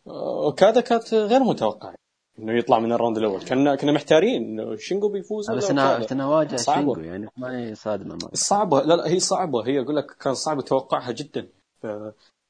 أوكادا 0.08 0.82
كانت 0.82 1.14
غير 1.14 1.44
متوقعة. 1.44 1.96
إنه 2.40 2.58
يطلع 2.58 2.80
من 2.80 2.92
ال 2.92 2.96
round 2.96 3.18
الأول. 3.18 3.42
كنا 3.46 3.76
كنا 3.76 3.92
محتارين 3.92 4.44
إنه 4.44 4.76
شينجو 4.76 5.10
بيفوز 5.10 5.52
بس 5.52 5.64
أوكادا. 5.64 6.06
تنواجه 6.06 6.56
صعبة. 6.56 6.94
شينجو 6.96 7.10
يعني 7.10 7.28
ما 7.38 7.58
هي 7.58 7.76
صادمة 7.76 8.16
ما 8.16 8.30
صعبة. 8.34 8.82
لا 8.82 8.94
لا 8.94 9.08
هي 9.08 9.20
صعبة. 9.20 9.68
هي 9.68 9.80
أقول 9.80 9.96
لك 9.96 10.06
كان 10.22 10.34
صعب 10.34 10.62
توقعها 10.62 11.12
جدا. 11.12 11.48
ف- 11.82 11.88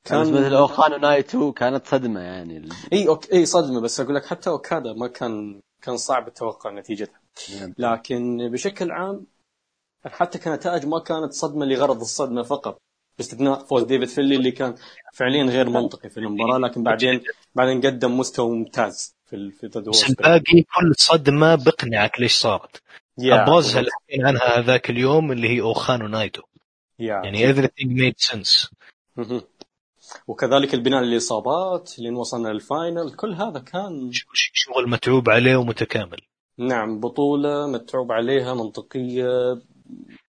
كان 0.04 0.20
مثل 0.20 0.56
أوكان 0.56 0.94
ونايتو 0.94 1.52
كانت 1.52 1.88
صدمة 1.88 2.20
يعني. 2.20 2.58
ال- 2.58 2.70
إي 2.94 3.08
أوك... 3.08 3.34
إي 3.34 3.46
صدمة. 3.46 3.82
بس 3.82 4.00
أقول 4.00 4.16
لك 4.16 4.26
حتى 4.26 4.50
أوكادا 4.50 4.94
ما 4.94 5.08
كان 5.08 5.62
كان 5.82 5.98
صعب 5.98 6.28
التوقع 6.28 6.72
نتيجتها. 6.72 7.22
لكن 7.78 8.50
بشكل 8.52 8.92
عام 8.92 9.26
حتى 10.06 10.40
كنتائج 10.40 10.86
ما 10.86 11.00
كانت 11.00 11.34
صدمة 11.34 11.66
لغرض 11.66 12.02
الصدمة 12.02 12.44
فقط. 12.44 12.78
باستثناء 13.18 13.60
فوز 13.60 13.84
ديفيد 13.84 14.08
فينلي 14.08 14.36
اللي 14.36 14.52
كان 14.52 14.76
فعليا 15.14 15.44
غير 15.44 15.70
منطقي 15.70 16.10
في 16.10 16.18
المباراة 16.20 16.58
لكن 16.58 16.84
بعدين 16.84 17.22
بعدين 17.56 17.82
قدم 17.82 18.18
مستوى 18.18 18.56
ممتاز. 18.56 19.16
في 19.30 19.52
في 19.52 19.68
ضد 19.68 19.90
بس. 19.90 20.10
الباقي 20.10 20.62
كل 20.62 20.96
صدمه 20.98 21.56
بقنعك 21.56 22.20
ليش 22.20 22.34
صارت 22.34 22.82
yeah، 23.18 23.44
ابرزها 23.44 23.80
اللي 23.80 23.92
حكينا 23.92 24.28
عنها 24.28 24.60
هذاك 24.60 24.90
اليوم 24.90 25.32
اللي 25.32 25.50
هي 25.50 25.62
أوكان 25.62 26.02
ونايتو 26.02 26.42
يا. 27.00 27.22
يعني 27.24 27.54
everything 27.54 27.88
made 27.88 28.32
sense. 28.32 28.70
وكذلك 30.28 30.74
البناء 30.74 31.04
للإصابات 31.04 32.00
لين 32.00 32.16
وصلنا 32.16 32.50
لل 32.50 32.69
final 32.69 33.16
كل 33.16 33.34
هذا 33.34 33.60
كان 33.60 34.12
شغل 34.34 34.90
متعوب 34.90 35.30
عليه 35.30 35.56
ومتكامل 35.56 36.22
نعم 36.58 37.00
بطولة 37.00 37.68
متعوب 37.68 38.12
عليها 38.12 38.54
منطقية 38.54 39.62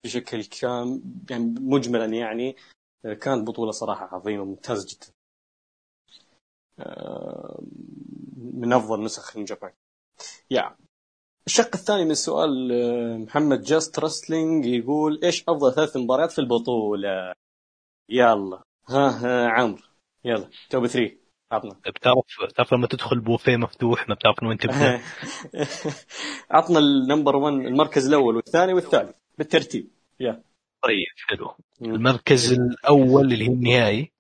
بشكل 0.04 0.44
عام 0.44 1.02
يعني 1.30 1.56
مجملا 1.60 2.06
يعني 2.06 2.56
كانت 3.04 3.48
بطولة 3.48 3.72
صراحة 3.72 4.16
عظيمة 4.16 4.46
ممتازة 4.46 4.88
جدا 4.92 5.14
من 8.54 8.74
أفضل 8.74 9.04
نسخ 9.04 9.38
Japan 9.38 9.72
yeah. 10.52 10.76
الشق 11.48 11.76
الثاني 11.76 12.06
من 12.06 12.14
سؤال 12.14 12.72
آه، 12.72 13.18
محمد 13.18 13.62
Just 13.62 14.00
Wrestling 14.00 14.66
يقول 14.66 15.20
إيش 15.24 15.44
أفضل 15.50 15.74
ثلاث 15.74 15.98
مباريات 15.98 16.32
في 16.32 16.40
البطولة؟ 16.40 17.34
يلا. 18.10 18.64
ها, 18.90 19.10
ها 19.10 19.48
عمرو. 19.48 19.82
يلا. 20.26 20.50
top 20.70 20.88
3 20.88 21.18
عطنا. 21.52 21.74
بتعرف 21.88 22.54
تعرف 22.56 22.74
لما 22.74 22.88
تدخل 22.88 23.20
بوفيه 23.20 23.58
مفتوح 23.58 24.10
ما 24.10 24.16
بتعرف 24.16 24.44
من 24.44 24.50
وين 24.50 24.58
تبدأ. 24.58 25.02
عطنا 26.52 26.80
ال 26.80 26.88
number 26.88 27.36
1 27.36 27.54
المركز 27.54 28.08
الأول 28.08 28.36
والثاني 28.36 28.74
والثالث 28.74 29.16
بالترتيب. 29.38 29.88
يا. 30.20 30.44
طيب 30.84 31.06
حلو. 31.28 31.56
المركز 31.82 32.54
الأول 32.54 33.34
اللي 33.34 33.48
هي 33.48 33.54
النهائي. 33.54 34.12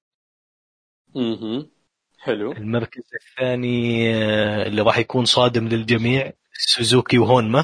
أها 1.16 1.79
حلو. 2.22 2.52
المركز 2.52 3.04
الثاني 3.22 4.10
آه، 4.16 4.68
اللي 4.68 4.82
راح 4.82 4.98
يكون 4.98 5.26
صادم 5.26 5.68
للجميع 5.68 6.32
سوزوكي 6.54 7.18
وهونما. 7.18 7.64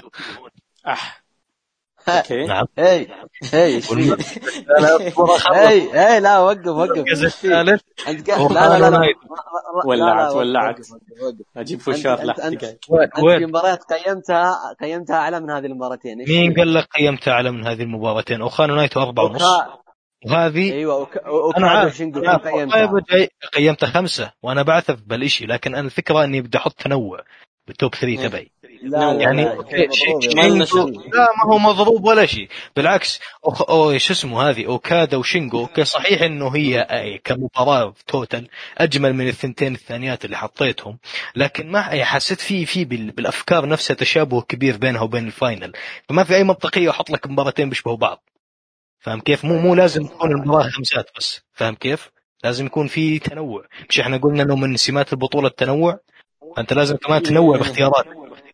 أح. 0.88 1.26
okay. 2.10 2.46
نعم. 2.46 2.66
هي 2.78 3.08
إيش 3.54 3.90
والم- 3.90 4.16
فيك؟ 4.16 4.44
لا 4.80 4.94
وقف 4.96 5.20
وقف. 5.20 5.48
المركز؟ 6.88 7.24
الثالث 7.26 7.82
لا 8.52 8.80
لا 8.80 8.90
لا. 8.90 9.00
ولعت- 9.86 10.34
ولعت. 10.34 10.80
وقف 10.80 10.92
وقف 10.92 11.22
وقف. 11.24 11.58
أجيب 11.58 11.80
فشار 11.80 12.20
وين 12.90 13.02
أنت 13.02 13.40
في 13.40 13.46
مباريات 13.46 13.84
قيمتها 13.94 14.74
قيمتها 14.82 15.16
أعلى 15.16 15.40
من 15.40 15.52
هذه 15.52 15.66
المباراتين. 15.66 16.18
مين؟ 16.28 16.54
قال 16.54 16.74
لك 16.74 16.88
قيمتها 16.98 17.32
أعلى 17.32 17.52
من 17.52 17.68
هذه 17.68 17.82
المباراتين؟ 17.82 18.42
اوخان 18.42 18.72
ونايتو 18.72 19.02
أربعة 19.02 19.24
ونص. 19.26 19.44
وهذه 20.26 20.74
أيوه 20.74 21.06
أوكا- 21.06 21.58
أنا 21.58 21.70
عارف. 21.70 22.02
قيمتها؟ 22.02 23.28
قيمتها 23.54 23.88
خمسة 23.90 24.32
وأنا 24.44 24.62
بعترف 24.62 25.00
بالإشي 25.06 25.46
لكن 25.46 25.76
أنا 25.76 25.86
الفكرة 25.86 26.24
إني 26.24 26.42
بدي 26.42 26.58
أحط 26.58 26.74
تنوع 26.74 27.20
بال 27.68 27.79
top 27.79 27.96
3 27.96 28.22
مم. 28.22 28.28
تبعي 28.30 28.52
لا 28.84 29.12
يعني 29.14 29.44
لا 29.44 29.56
شيء. 29.92 30.20
لا 31.14 31.28
ما 31.38 31.54
هو 31.54 31.58
مضروب 31.60 32.06
ولا 32.06 32.26
شيء 32.26 32.50
بالعكس 32.76 33.20
أو, 33.46 33.52
أو 33.52 33.98
شو 33.98 34.14
اسمه 34.14 34.50
هذه 34.50 34.66
أوكادا 34.66 35.18
وشينجو 35.18 35.60
okay 35.60 35.86
صحيح 35.86 36.22
إنه 36.22 36.56
هي 36.56 36.82
أي 36.82 37.18
كمباراة 37.24 37.94
total 38.08 38.48
أجمل 38.78 39.14
من 39.14 39.28
الثنتين 39.28 39.74
الثانيات 39.76 40.26
اللي 40.26 40.38
حطيتهم 40.38 40.98
لكن 41.36 41.72
ما 41.72 41.80
يعني 41.80 42.06
حسيت 42.06 42.40
في 42.42 42.66
في 42.66 42.86
بال- 42.86 43.12
بالأفكار 43.12 43.68
نفسها 43.68 43.94
تشابه 43.96 44.42
كبير 44.42 44.78
بينها 44.78 45.02
وبين 45.02 45.28
ال 45.28 45.35
final 45.35 45.72
فما 46.10 46.24
في 46.24 46.36
أي 46.36 46.44
منطقية 46.44 46.90
أحط 46.90 47.10
لك 47.10 47.28
مباراتين 47.28 47.70
بيشبهوا 47.70 47.98
بعض 47.98 48.24
فاهم 49.06 49.20
كيف؟ 49.20 49.46
مو 49.46 49.60
مو 49.60 49.76
لازم 49.76 50.06
تكون 50.06 50.32
المباراة 50.32 50.70
خمسات 50.70 51.10
بس. 51.18 51.42
فاهم 51.54 51.76
كيف؟ 51.76 52.12
لازم 52.44 52.66
يكون 52.66 52.88
في 52.88 53.20
تنوع. 53.20 53.66
مش 53.90 54.00
إحنا 54.00 54.18
قلنا 54.18 54.44
إنه 54.44 54.56
من 54.56 54.78
سمات 54.78 55.14
البطولة 55.14 55.48
التنوع؟ 55.48 56.00
فأنت 56.56 56.74
لازم 56.74 56.96
كمان 56.96 57.24
تنوع 57.24 57.58
باختيارات. 57.58 58.06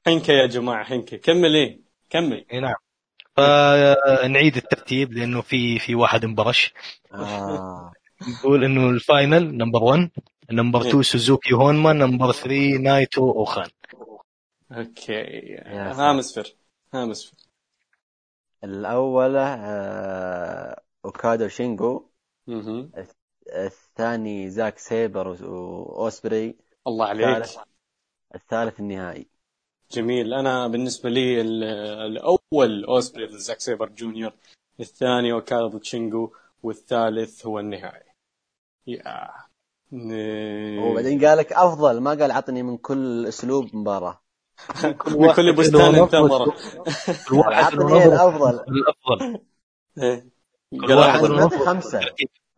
حنكة 0.07 0.31
يا 0.31 0.45
جماعة 0.45 0.83
حنكة. 0.83 1.17
كمل 1.17 1.55
إيه. 1.55 1.79
كمل. 2.09 2.45
اي 2.53 2.59
نعم. 2.59 2.75
فنعيد 3.37 4.57
الترتيب 4.57 5.13
لأنه 5.13 5.41
في 5.41 5.79
في 5.79 5.95
واحد 5.95 6.23
انبرش. 6.23 6.73
آه. 7.13 7.91
نقول 8.27 8.63
إنه 8.63 8.89
ال 8.89 9.01
final 9.01 9.57
number 9.57 9.83
1 9.83 10.09
number 10.51 10.81
2 10.81 11.03
سوزوكي 11.03 11.53
هونما 11.53 11.93
number 11.93 12.31
3 12.31 12.77
نايتو 12.77 13.31
أوخان. 13.31 13.69
okay. 14.71 15.23
سلام. 15.65 15.99
ها 16.93 17.01
مسفر 17.01 17.31
الأول 18.63 19.35
آه، 19.37 20.81
اوكادا 21.05 21.45
وشينجو 21.45 22.05
مهم. 22.47 22.91
الثاني 23.55 24.49
زاك 24.49 24.77
سيبر 24.77 25.27
و- 25.27 25.35
وأوسبري. 25.43 26.57
الله 26.87 27.05
عليك. 27.05 27.25
الثالث 27.27 27.57
الثالث 28.35 28.79
النهائي. 28.79 29.27
جميل. 29.91 30.33
أنا 30.33 30.67
بالنسبة 30.67 31.09
لي 31.09 31.41
ال- 31.41 31.63
الأول 32.11 32.85
أوسبري 32.85 33.25
ضد 33.25 33.37
زاك 33.37 33.59
سيبر 33.59 33.89
جونيور 33.89 34.33
الثاني 34.79 35.31
اوكادا 35.31 35.67
ضد 35.67 35.83
شينجو 35.83 36.31
والثالث 36.63 37.45
هو 37.45 37.59
النهائي. 37.59 38.11
يا 38.87 39.29
وبعدين 40.79 41.25
قال 41.25 41.37
لك 41.37 41.53
أفضل 41.53 41.99
ما 42.01 42.11
قال 42.11 42.31
عطني 42.31 42.63
من 42.63 42.77
كل 42.77 43.25
أسلوب 43.27 43.75
مباراة. 43.75 44.21
من 44.85 45.33
كل 45.33 45.53
بستان 45.53 46.07
ثمره 46.07 46.55
الواحد 47.31 47.73
عطني 47.73 48.05
الأفضل. 48.05 48.59
الأفضل. 48.59 49.39
إيه. 49.97 50.25
كل 50.71 50.87
قال 50.87 50.97
واحد 50.97 51.23
انت 51.23 51.53
خمسة. 51.53 51.99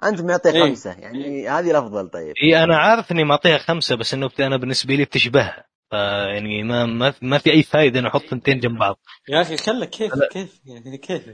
أنت 0.04 0.22
معطي 0.22 0.50
إيه. 0.50 0.64
خمسة. 0.64 0.92
يعني 0.92 1.50
هذه 1.50 1.72
الأفضل 1.72 2.10
طيب. 2.10 2.34
إي 2.44 2.64
أنا 2.64 2.78
عارف 2.78 3.12
إني 3.12 3.24
معطيها 3.24 3.58
خمسة 3.58 3.96
بس 3.96 4.14
إنه 4.14 4.30
أنا 4.40 4.58
بالنسبة 4.58 4.96
لي 4.96 5.06
بتشبهها 5.06 5.66
فيعني 5.90 6.64
ما 6.64 6.86
ما 6.86 7.14
ما 7.22 7.38
في 7.38 7.52
أي 7.52 7.64
فائده 7.64 8.00
اني 8.00 8.08
أحط 8.08 8.22
ثنتين 8.22 8.60
جنب 8.60 8.80
بعض. 8.80 9.00
يا 9.30 9.42
أخي 9.42 9.58
خلك 9.58 9.90
كيف 9.90 10.14
كيف 10.32 10.62
يعني 10.66 10.98
كيف؟ 10.98 11.28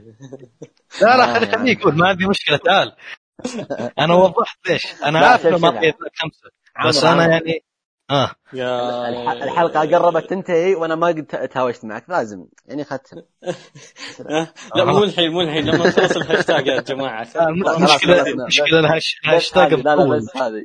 لا 1.02 1.18
لا 1.18 1.24
آه، 1.24 1.34
خلي 1.34 1.46
يعني. 1.46 1.58
خليه 1.58 1.72
يقول 1.72 1.98
ما 1.98 2.08
عندي 2.08 2.26
مشكلة 2.26 2.58
تعال. 2.58 2.96
أنا 4.00 4.14
وضحت 4.14 4.70
ليش. 4.70 4.88
أنا 5.04 5.20
عارف 5.20 5.48
إنه. 5.48 5.58
معطيها 5.58 5.94
خمسة. 6.16 6.50
بس 6.86 7.04
أنا. 7.04 7.28
يعني 7.28 7.64
آه. 8.12 8.36
يا 8.54 9.10
الح- 9.10 9.44
الحلقة 9.44 9.80
قربت 9.80 10.30
تنتهي 10.30 10.76
وأنا 10.76 10.96
ما 10.96 11.08
قد 11.08 11.26
تهاوشت 11.26 11.86
معك. 11.86 12.10
لازم. 12.10 12.46
يعني 12.66 12.84
ختم. 12.84 13.18
أه؟ 14.30 14.54
لا 14.76 14.84
مو 14.86 15.04
الحين 15.04 15.32
مو 15.32 15.42
الحين 15.42 15.66
لما 15.66 15.88
نخلص 15.88 16.18
الهاشتاج 16.18 16.68
يا 16.68 16.82
جماعة. 16.82 17.24
بس 17.24 17.38
الهاشتاج 19.24 19.74
هذه 19.74 19.82
لا 19.82 19.96
لا 19.96 20.18
بس 20.18 20.38
هذه. 20.38 20.64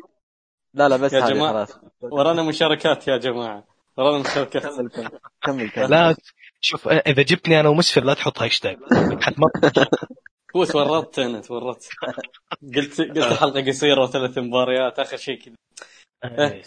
لا 0.74 0.88
لا 0.88 0.96
بس 0.96 1.12
يا. 1.12 1.20
خلاص. 1.20 1.78
ورانا 2.00 2.42
مشاركات 2.42 3.08
يا 3.08 3.16
جماعة. 3.16 3.64
ورانا 3.98 4.18
مشاركات. 4.18 4.62
كمل 4.66 4.88
كمل 4.88 5.10
كمل 5.42 5.70
كمل. 5.70 5.90
لا 5.90 6.14
شوف 6.60 6.88
إذا 6.88 7.22
جبتني 7.22 7.60
أنا 7.60 7.68
ومسفر 7.68 8.04
لا 8.04 8.14
تحط 8.14 8.42
هاشتاج. 8.42 8.76
هو 10.56 10.64
تورطت 10.64 11.18
أنا 11.18 11.40
تورطت. 11.40 11.88
قلت 12.76 13.00
قلت 13.00 13.16
الحلقة 13.16 13.66
قصيرة 13.66 14.02
وثلاث 14.02 14.38
مباريات 14.38 14.98
آخر 14.98 15.16
شيء 15.16 15.40
كذا. 15.42 15.54
إيه. 16.24 16.62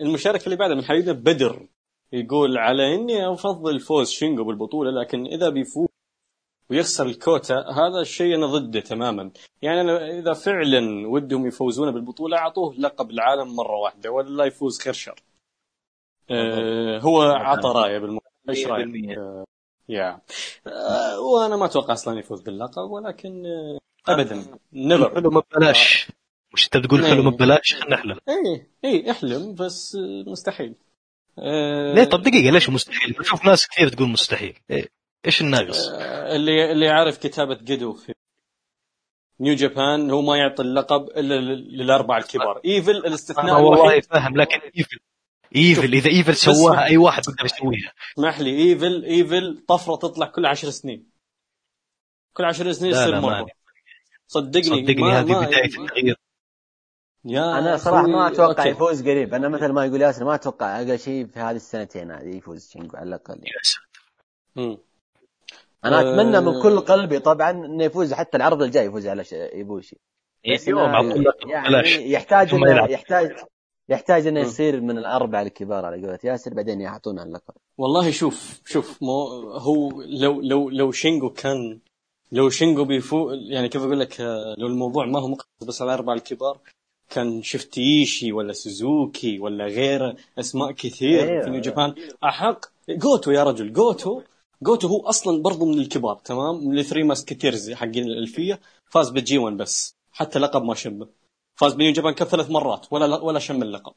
المشاركة 0.00 0.44
اللي 0.44 0.56
بعدها 0.56 0.76
من 0.76 0.84
حبيبنا 0.84 1.12
بدر 1.12 1.68
يقول 2.12 2.58
على 2.58 2.94
إني 2.94 3.32
أفضل 3.32 3.80
فوز 3.80 4.10
شينجو 4.10 4.44
بالبطولة 4.44 4.90
لكن 4.90 5.26
إذا 5.26 5.48
بيفوز 5.48 5.88
ويخسر 6.70 7.06
الكوتا 7.06 7.54
هذا 7.54 8.00
الشيء 8.00 8.34
أنا 8.34 8.46
ضده 8.46 8.80
تماما. 8.80 9.30
يعني 9.62 9.80
أنا 9.80 10.18
إذا 10.18 10.32
فعلا 10.32 11.08
ودهم 11.08 11.46
يفوزون 11.46 11.90
بالبطولة 11.90 12.38
أعطوه 12.38 12.74
لقب 12.74 13.10
العالم 13.10 13.56
مرة 13.56 13.76
واحدة 13.76 14.10
ولا 14.10 14.44
يفوز 14.44 14.80
خير 14.80 14.92
شر. 14.92 15.20
آه 16.30 16.98
هو 16.98 17.22
عطى 17.22 17.68
رأيه 17.68 17.98
بالموضوع 17.98 18.30
إيش 18.48 18.66
رأيك؟ 18.66 18.86
100%. 18.86 19.18
آه، 19.18 19.44
يا. 19.88 20.20
آه، 20.66 21.20
وأنا 21.20 21.56
ما 21.56 21.64
أتوقع 21.64 21.92
أصلا 21.92 22.18
يفوز 22.18 22.40
باللقب 22.40 22.90
ولكن 22.90 23.46
آه، 23.46 23.78
ابدا. 24.12 24.44
never 24.72 25.14
حلم 25.14 25.42
ببلاش 25.52 26.08
مش 26.54 26.64
أنت 26.64 26.76
بتقول 26.76 27.06
حلم 27.06 27.30
ببلاش 27.30 27.74
خلينا 27.74 27.96
نحلم. 27.96 28.18
اي 28.28 28.66
اي 28.84 29.10
احلم 29.10 29.54
بس 29.54 29.96
مستحيل. 30.26 30.74
آه، 31.38 31.94
ليه؟ 31.94 32.04
طب 32.04 32.22
دقيقة 32.22 32.50
ليش 32.50 32.70
مستحيل؟ 32.70 33.12
بشوف 33.12 33.44
ناس 33.44 33.68
كثير 33.68 33.88
تقول 33.88 34.08
مستحيل. 34.08 34.58
إيه؟ 34.70 34.88
إيش 35.26 35.40
الناقص؟ 35.40 35.88
آه، 35.88 36.36
اللي 36.36 36.72
اللي 36.72 36.88
عارف 36.88 37.18
كتابة 37.18 37.54
جيدو 37.54 37.92
في 37.92 38.14
نيو 39.40 39.54
جابان 39.54 40.10
هو 40.10 40.22
ما 40.22 40.36
يعطي 40.36 40.62
اللقب 40.62 41.08
إلا 41.16 41.34
لل- 41.34 41.76
للأربعة 41.78 42.18
الكبار. 42.18 42.60
ايفل 42.64 42.96
الاستثناء 42.96 43.60
والله 43.60 44.00
فاهم 44.00 44.36
لكن 44.36 44.60
ايفل 44.78 44.98
ايفل 45.56 45.92
إذا 45.94 46.10
ايفل 46.10 46.34
سواها 46.36 46.84
أي 46.84 46.96
واحد 46.96 47.22
يقدر 47.28 47.44
يسويها. 47.44 47.92
اسمح 48.18 48.40
لي 48.40 48.58
ايفل 48.58 49.04
ايفل 49.04 49.64
طفرة 49.68 49.96
تطلع 49.96 50.26
كل 50.26 50.46
عشر 50.46 50.70
سنين. 50.70 51.10
كل 52.32 52.44
عشر 52.44 52.72
سنين 52.72 52.90
يصير 52.92 53.20
مرة. 53.20 53.46
صدقني 54.26 54.64
صدقني 54.64 55.12
هذه 55.12 55.32
ما 55.32 55.46
بداية 55.46 55.64
التغيير. 55.64 56.16
يا 57.24 57.58
أنا 57.58 57.76
صراحة 57.76 58.06
ما 58.06 58.26
أتوقع 58.28 58.48
okay. 58.62 58.68
يفوز 58.68 59.02
قريب 59.02 59.34
أنا 59.34 59.48
مثل 59.48 59.68
ما 59.72 59.84
يقول 59.86 60.02
ياسر 60.02 60.24
ما 60.24 60.34
أتوقع 60.34 60.78
أقل 60.78 60.98
شيء 60.98 61.26
في 61.26 61.40
هذه 61.40 61.56
السنتين 61.56 62.10
هذه 62.10 62.36
يفوز 62.36 62.68
شينجو 62.68 62.96
على 62.96 63.08
الأقل 63.08 63.34
يعني. 63.34 63.46
يا 63.48 63.62
ساتر. 63.62 63.88
مم. 64.56 64.78
أنا. 65.84 66.00
أتمنى 66.00 66.40
من 66.40 66.62
كل 66.62 66.80
قلبي 66.80 67.18
طبعا 67.18 67.50
إنه 67.50 67.84
يفوز 67.84 68.12
حتى 68.12 68.36
العرض 68.36 68.62
الجاي 68.62 68.86
يفوز 68.86 69.06
على 69.06 69.24
ش- 69.24 69.32
إيبوشي 69.32 69.96
يعني 71.46 72.12
يحتاج 72.12 72.54
إنه. 72.54 72.84
يحتاج 72.90 73.30
يحتاج 73.88 74.26
إنه. 74.26 74.40
يصير 74.40 74.80
من 74.80 74.98
الأربعة 74.98 75.42
الكبار 75.42 75.84
على 75.84 75.96
قولة 76.06 76.18
ياسر 76.24 76.54
بعدين 76.54 76.80
يعطونا 76.80 77.22
اللقب 77.22 77.54
والله 77.78 78.10
شوف 78.10 78.60
شوف 78.66 79.02
مو 79.02 79.22
هو 79.52 80.02
لو 80.02 80.40
لو 80.40 80.70
لو 80.70 80.92
شينجو 80.92 81.30
كان 81.30 81.80
لو 82.32 82.48
شينجو 82.50 82.84
بيفوز 82.84 83.30
يعني 83.34 83.68
كيف 83.68 83.82
أقول 83.82 84.00
لك 84.00 84.20
آه، 84.20 84.54
لو 84.58 84.66
الموضوع 84.66 85.06
ما 85.06 85.20
هو 85.20 85.28
مقتصر 85.28 85.66
بس 85.68 85.82
على 85.82 85.94
الأربعة 85.94 86.14
الكبار 86.14 86.58
كان 87.10 87.42
شفت 87.42 87.78
إيشي 87.78 88.32
ولا 88.32 88.52
سوزوكي 88.52 89.38
ولا 89.38 89.64
غيره 89.64 90.16
أسماء 90.38 90.72
كثير 90.72 91.28
أيوة. 91.28 91.44
في 91.44 91.50
نيو 91.50 91.60
جابان 91.60 91.94
أحق. 92.24 92.60
جوتو 92.88 93.30
يا 93.30 93.42
رجل 93.44 93.72
جوتو. 93.72 94.22
جوتو 94.62 94.88
هو 94.88 95.00
أصلا 95.08 95.42
برضو 95.42 95.64
من 95.64 95.78
الكبار 95.78 96.16
تمام؟ 96.24 96.68
من 96.68 96.78
ال 96.78 96.82
Three 96.82 97.02
Musketeers 97.02 97.72
حقين 97.72 98.04
الألفية. 98.04 98.60
فاز 98.90 99.10
بال 99.10 99.29
G 99.29 99.38
1 99.38 99.56
بس 99.56 99.96
حتى 100.12 100.38
لقب 100.38 100.62
ما 100.62 100.74
شمه 100.74 101.06
فاز 101.54 101.74
بنيو 101.74 101.92
جابان 101.92 102.14
كاب 102.14 102.28
ثلاث 102.28 102.50
مرات 102.50 102.86
ولا 102.90 103.06
ولا 103.20 103.38
شم 103.38 103.62
اللقب. 103.62 103.92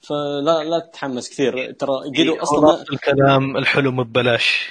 فلا 0.00 0.64
لا 0.64 0.78
تتحمس 0.78 1.28
كثير. 1.30 1.72
ترى 1.72 2.10
جيدو 2.10 2.34
أصلا 2.34 2.60
ما- 2.60 2.66
خلاص 2.76 2.86
الكلام 2.92 3.56
الحلم 3.56 4.02
ببلاش. 4.02 4.70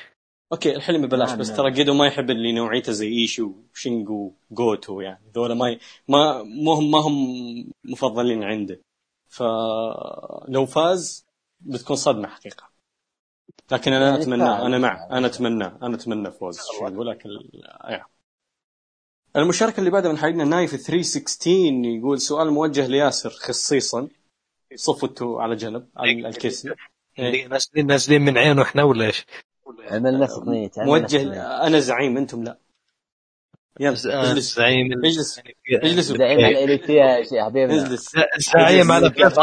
okay 0.55 0.75
الحلم 0.75 1.01
ببلاش 1.01 1.29
نعم، 1.29 1.39
بس 1.39 1.47
نعم. 1.47 1.57
ترى 1.57 1.71
جيدو 1.71 1.93
ما 1.93 2.07
يحب 2.07 2.29
اللي 2.29 2.51
نوعيته 2.51 2.91
زي 2.91 3.07
إيشي 3.07 3.51
وشينجو 3.73 4.33
جوتو 4.51 5.01
يعني 5.01 5.31
ذولا 5.35 5.53
ما 5.53 5.69
ي... 5.69 5.79
ما 6.07 6.43
ما 6.43 6.73
هم 6.73 6.91
ما 6.91 6.99
هم 6.99 7.15
مفضلين 7.83 8.43
عنده 8.43 8.81
فلو 9.27 10.65
فاز 10.65 11.25
بتكون 11.59 11.95
صدمة 11.95 12.27
حقيقة 12.27 12.69
لكن 13.71 13.93
أنا 13.93 14.09
يعني 14.09 14.21
أتمنى 14.21 14.39
فعلا. 14.39 14.65
أنا 14.65 14.77
مع 14.77 15.07
أنا 15.11 15.27
أتمنى 15.27 15.65
أنا 15.65 15.95
أتمنى 15.95 16.31
فوز 16.31 16.59
شينجو 16.79 17.03
لكن 17.03 17.29
يعني. 17.83 18.05
المشاركة 19.35 19.79
اللي 19.79 19.89
بعدها 19.89 20.11
من 20.11 20.17
حبيبنا 20.17 20.43
نايف 20.43 20.75
316 20.75 21.51
يقول 21.97 22.21
سؤال 22.21 22.51
موجه 22.51 22.87
لياسر 22.87 23.29
خصيصا 23.29 24.07
صفته 24.75 25.41
على 25.41 25.55
جنب 25.55 25.89
على 25.97 26.27
الكيسي 26.29 26.75
إيه. 27.19 27.47
نازلين 27.47 27.87
نازلين 27.87 28.21
من 28.21 28.37
عينه 28.37 28.61
إحنا 28.61 28.83
ولا 28.83 29.05
إيش؟ 29.05 29.25
عمل 29.91 30.19
نفسك 30.19 30.47
ميت 30.47 30.79
عمل 30.79 31.01
نفسك 31.01 31.17
موجه. 31.19 31.67
أنا 31.67 31.79
زعيم 31.79 32.17
أنتم 32.17 32.43
لا. 32.43 32.57
يلا 33.79 34.31
اجلس. 34.31 34.55
زعيم. 34.55 35.05
اجلس. 35.05 35.41
اجلس. 35.83 36.05
زعيم 36.05 36.45
على 36.45 36.49
الاليتيا 36.49 37.05
يا 37.05 37.23
شيخ 37.23 37.45
حبيبنا 37.45 37.85
اجلس. 37.85 38.15
زعيم 38.37 38.91
على 38.91 39.11
فيصل 39.11 39.41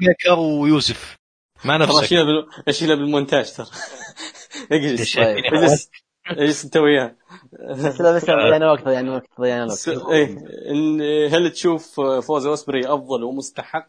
ميكر 0.00 0.38
ويوسف 0.38 1.16
ترى 1.64 1.78
نفسك. 1.78 2.02
أشيلها 2.02 2.24
بال... 2.24 2.46
أشيلها 2.68 2.94
بالمونتاج 2.96 3.52
ترى. 3.52 3.66
اجلس؟ 4.72 5.16
طيب. 5.16 5.44
اجلس. 5.44 5.90
اجلس. 6.26 6.64
أنت 6.64 6.76
وياه. 6.76 7.16
بس 7.70 8.00
لا 8.00 8.12
بس 8.16 8.24
ضيعنا 8.24 8.72
وقت 8.72 8.84
ضيعنا 8.84 9.14
وقت 9.14 9.28
ضيعنا 9.40 9.64
وقت 9.64 9.88
إيه. 9.88 10.38
إن 10.70 11.00
هل 11.34 11.50
تشوف 11.50 12.00
فوز 12.00 12.46
أوسبري 12.46 12.86
أفضل 12.86 13.24
ومستحق؟ 13.24 13.88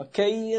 okay. 0.00 0.52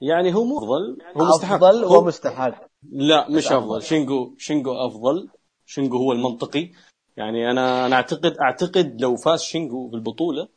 يعني 0.00 0.34
هو 0.34 0.44
مو 0.44 0.58
أفضل؟ 0.58 0.98
هو 1.16 1.24
مستحق. 1.28 1.54
أفضل 1.54 1.84
هو... 1.84 1.98
ومستحق. 1.98 2.71
لا 2.90 3.28
مش 3.30 3.46
أفضل. 3.46 3.56
افضل 3.58 3.82
شينجو 3.82 4.34
شينجو 4.38 4.72
أفضل. 4.72 5.28
شينجو 5.66 5.96
هو 5.98 6.12
المنطقي. 6.12 6.70
يعني 7.16 7.50
أنا 7.50 7.86
أنا 7.86 7.96
أعتقد 7.96 8.36
أعتقد 8.38 9.00
لو 9.00 9.16
فاز 9.16 9.40
شينجو 9.42 9.88
بالبطولة 9.88 10.48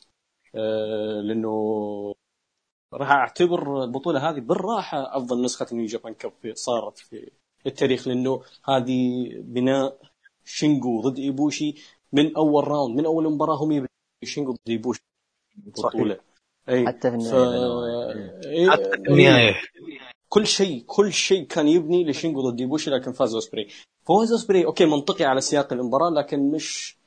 آه 0.54 1.20
لأنه 1.20 1.54
راح 2.92 3.10
أعتبر 3.10 3.84
البطولة 3.84 4.30
هذه 4.30 4.40
بالراحة 4.40 5.16
أفضل 5.16 5.42
نسخة 5.44 5.66
نيو 5.72 5.86
جابان 5.86 6.14
كاب 6.14 6.32
في- 6.42 6.54
صارت 6.54 6.98
في 6.98 7.30
التاريخ 7.66 8.08
لأنه 8.08 8.42
هذه 8.68 9.28
بناء 9.40 9.98
شينجو 10.44 11.00
ضد 11.00 11.18
إيبوشي 11.18 11.74
من 12.12 12.36
أول 12.36 12.68
round 12.68 12.96
من 12.98 13.04
أول 13.06 13.32
مباراة 13.32 13.56
هم 13.64 13.86
شينجو 14.24 14.52
ضد 14.52 14.58
إيبوشي. 14.68 15.00
البطوله 15.66 16.20
أي. 16.68 16.86
حتى 16.86 17.10
في 17.10 17.16
ف... 17.16 17.34
النهاية. 17.34 18.40
إيه، 18.44 18.70
حتى 18.70 18.90
في 18.90 18.96
النهاية. 19.08 19.54
كل 20.36 20.46
شيء 20.46 20.84
كل 20.86 21.12
شيء 21.12 21.46
كان 21.46 21.68
يبني 21.68 22.04
لشينجو 22.04 22.50
ضد 22.50 22.60
إيبوشي 22.60 22.90
لكن 22.90 23.12
فاز 23.12 23.34
أوسبري؟ 23.34 23.68
فوز 24.04 24.32
أوسبري 24.32 24.64
okay 24.64 24.84
منطقي 24.84 25.24
على 25.24 25.40
سياق 25.40 25.72
المباراه 25.72 26.10
لكن 26.10 26.50
مش 26.50 26.98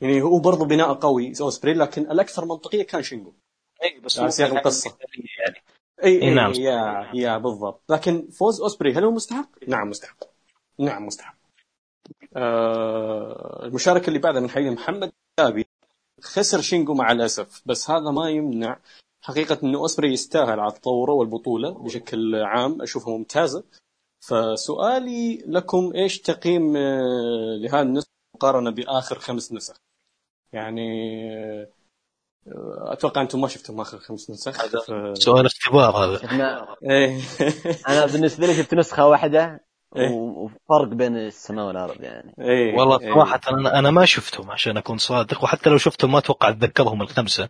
يعني 0.00 0.22
هو 0.22 0.38
برضه 0.38 0.64
بناء 0.64 0.94
قوي 0.94 1.32
أوسبري 1.40 1.74
لكن 1.74 2.02
الأكثر 2.02 2.44
منطقية 2.44 2.82
كان 2.82 3.02
شينجو 3.02 3.32
إي 3.82 4.00
بس 4.00 4.18
على 4.18 4.30
سياق 4.30 4.50
القصة. 4.50 4.96
يعني. 5.46 5.62
إي 6.04 6.22
إي 6.22 6.34
نعم. 6.34 6.52
يا 6.52 7.10
يا 7.14 7.38
بالضبط. 7.38 7.82
لكن 7.88 8.28
فوز 8.30 8.60
أوسبري 8.60 8.92
هل 8.92 9.04
هو 9.04 9.10
مستحق؟ 9.10 9.48
نعم 9.68 9.90
مستحق. 9.90 10.24
نعم 10.78 11.06
مستحق. 11.06 11.36
آه 12.36 13.64
المشاركة 13.64 14.08
اللي 14.08 14.18
بعدها 14.18 14.40
من 14.40 14.50
حبيبي 14.50 14.70
محمد 14.70 15.12
دابي 15.38 15.66
خسر 16.20 16.60
شينجو 16.60 16.94
مع 16.94 17.12
الأسف 17.12 17.62
بس 17.66 17.90
هذا 17.90 18.10
ما 18.10 18.30
يمنع 18.30 18.78
حقيقة 19.24 19.58
إنه 19.62 19.78
اوسبري 19.78 20.12
يستاهل 20.12 20.60
على 20.60 20.72
التطور 20.72 21.10
والبطولة 21.10 21.70
بشكل 21.70 22.34
عام 22.34 22.82
اشوفها 22.82 23.16
ممتازه 23.16 23.64
فسؤالي 24.20 25.44
لكم 25.46 25.92
إيش 25.94 26.20
تقييم 26.20 26.76
آه، 26.76 27.58
لهذه 27.60 27.82
النسخة 27.82 28.10
مقارنة 28.34 28.70
بآخر 28.70 29.18
خمس 29.18 29.52
نسخ؟ 29.52 29.76
يعني 30.52 30.88
آه، 31.32 32.92
أتوقع 32.92 33.22
أنتم 33.22 33.40
ما 33.40 33.48
شفتم 33.48 33.80
آخر 33.80 33.98
خمس 33.98 34.30
نسخ 34.30 34.60
هذا 34.60 34.80
ف... 34.80 35.18
سؤال 35.18 35.46
اختبار 35.46 35.96
هذا. 35.96 36.20
إيه. 36.90 37.20
أنا 37.88 38.06
بالنسبة 38.06 38.46
لي 38.46 38.54
شفت 38.54 38.74
نسخة 38.74 39.06
واحدة 39.06 39.64
إيه. 39.96 40.10
وفرق 40.10 40.88
بين 40.88 41.16
السماء 41.16 41.66
والأرض 41.66 42.02
يعني. 42.02 42.34
إيه. 42.38 42.74
والله 42.76 43.00
إيه. 43.00 43.14
صراحة 43.14 43.40
أنا 43.48 43.78
أنا 43.78 43.90
ما 43.90 44.04
شفتهم 44.04 44.50
عشان 44.50 44.76
أكون 44.76 44.98
صادق 44.98 45.44
وحتى 45.44 45.70
لو 45.70 45.78
شفتهم 45.78 46.12
ما 46.12 46.18
أتوقع 46.18 46.48
أتذكرهم 46.48 47.02
الخمسة. 47.02 47.48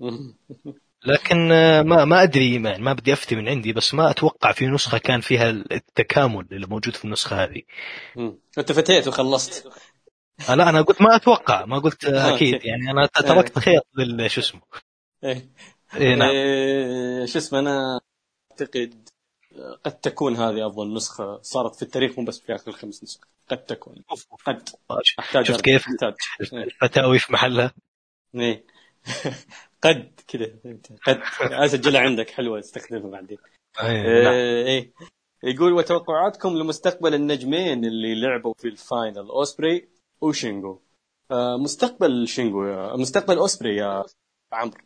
لكن 1.06 1.52
آه، 1.52 1.82
ما 1.82 2.04
ما 2.04 2.22
أدري 2.22 2.58
ما, 2.58 2.78
ما 2.78 2.92
بدي 2.92 3.12
أفتي 3.12 3.36
من 3.36 3.48
عندي 3.48 3.72
بس 3.72 3.94
ما 3.94 4.10
أتوقع 4.10 4.52
في 4.52 4.66
نسخة 4.66 4.98
كان 4.98 5.20
فيها 5.20 5.50
التكامل 5.50 6.46
اللي 6.52 6.66
موجود 6.66 6.96
في 6.96 7.04
النسخة 7.04 7.44
هذه. 7.44 7.62
أنت 8.58 8.72
فتيت 8.72 9.08
وخلصت. 9.08 9.72
آه، 10.48 10.54
لا 10.54 10.68
أنا 10.68 10.82
قلت 10.82 11.02
ما 11.02 11.16
أتوقع 11.16 11.64
ما 11.64 11.78
قلت 11.78 12.04
آه،. 12.04 12.36
أكيد 12.36 12.64
يعني 12.64 12.90
أنا 12.90 13.06
تركت 13.06 13.58
خيط 13.58 13.86
لل 13.94 14.30
شو 14.30 14.40
اسمه. 14.40 14.60
إيه. 15.24 15.48
اي 15.94 16.14
نعم. 16.14 16.30
إيه، 16.30 17.26
شو 17.26 17.38
اسمه 17.38 17.58
أنا 17.58 18.00
أعتقد 18.52 19.08
قد 19.84 20.00
تكون 20.00 20.36
هذه 20.36 20.66
أفضل 20.66 20.94
نسخة 20.94 21.40
صارت 21.42 21.76
في 21.76 21.82
التاريخ 21.82 22.18
مو 22.18 22.24
بس 22.24 22.40
في 22.40 22.54
آخر 22.54 22.68
الخمس 22.68 23.02
نسخ. 23.02 23.20
قد 23.50 23.64
تكون. 23.64 24.04
قد. 24.46 24.68
أحتاج 25.18 25.44
شفت 25.44 25.60
كيف؟ 25.60 25.86
إيه. 26.52 26.62
الفتاوي 26.62 27.18
في 27.18 27.32
محلها. 27.32 27.74
إيه. 28.34 28.64
قد 29.82 30.20
كذا 30.28 30.46
قد. 31.06 31.20
اسجلها 31.40 32.00
عندك. 32.00 32.30
حلوة. 32.30 32.58
استخدمها 32.58 33.10
بعدين. 33.10 33.38
نعم. 33.82 33.90
إيه 33.90 34.66
إيه. 34.66 34.92
يقول 35.44 35.72
وتوقعاتكم 35.72 36.48
لمستقبل 36.48 37.14
النجمين 37.14 37.84
اللي 37.84 38.20
لعبوا 38.20 38.54
في 38.58 38.68
ال 38.68 38.78
final 38.78 39.28
أوسبري 39.28 39.88
وشينجو. 40.20 40.80
آه، 41.30 41.56
مستقبل 41.56 42.28
شينجو 42.28 42.64
يا 42.64 42.96
مستقبل 42.96 43.38
أوسبري 43.38 43.76
يا 43.76 44.04
عمرو. 44.52 44.80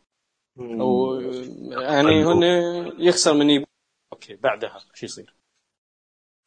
أو 0.61 1.21
يعني 1.71 2.25
هن 2.25 2.43
يخسر 2.99 3.35
من 3.35 3.51
ايبوشي 3.51 3.67
أوكي 4.13 4.37
بعدها 4.37 4.79
شو 4.95 5.07
يصير؟ 5.07 5.36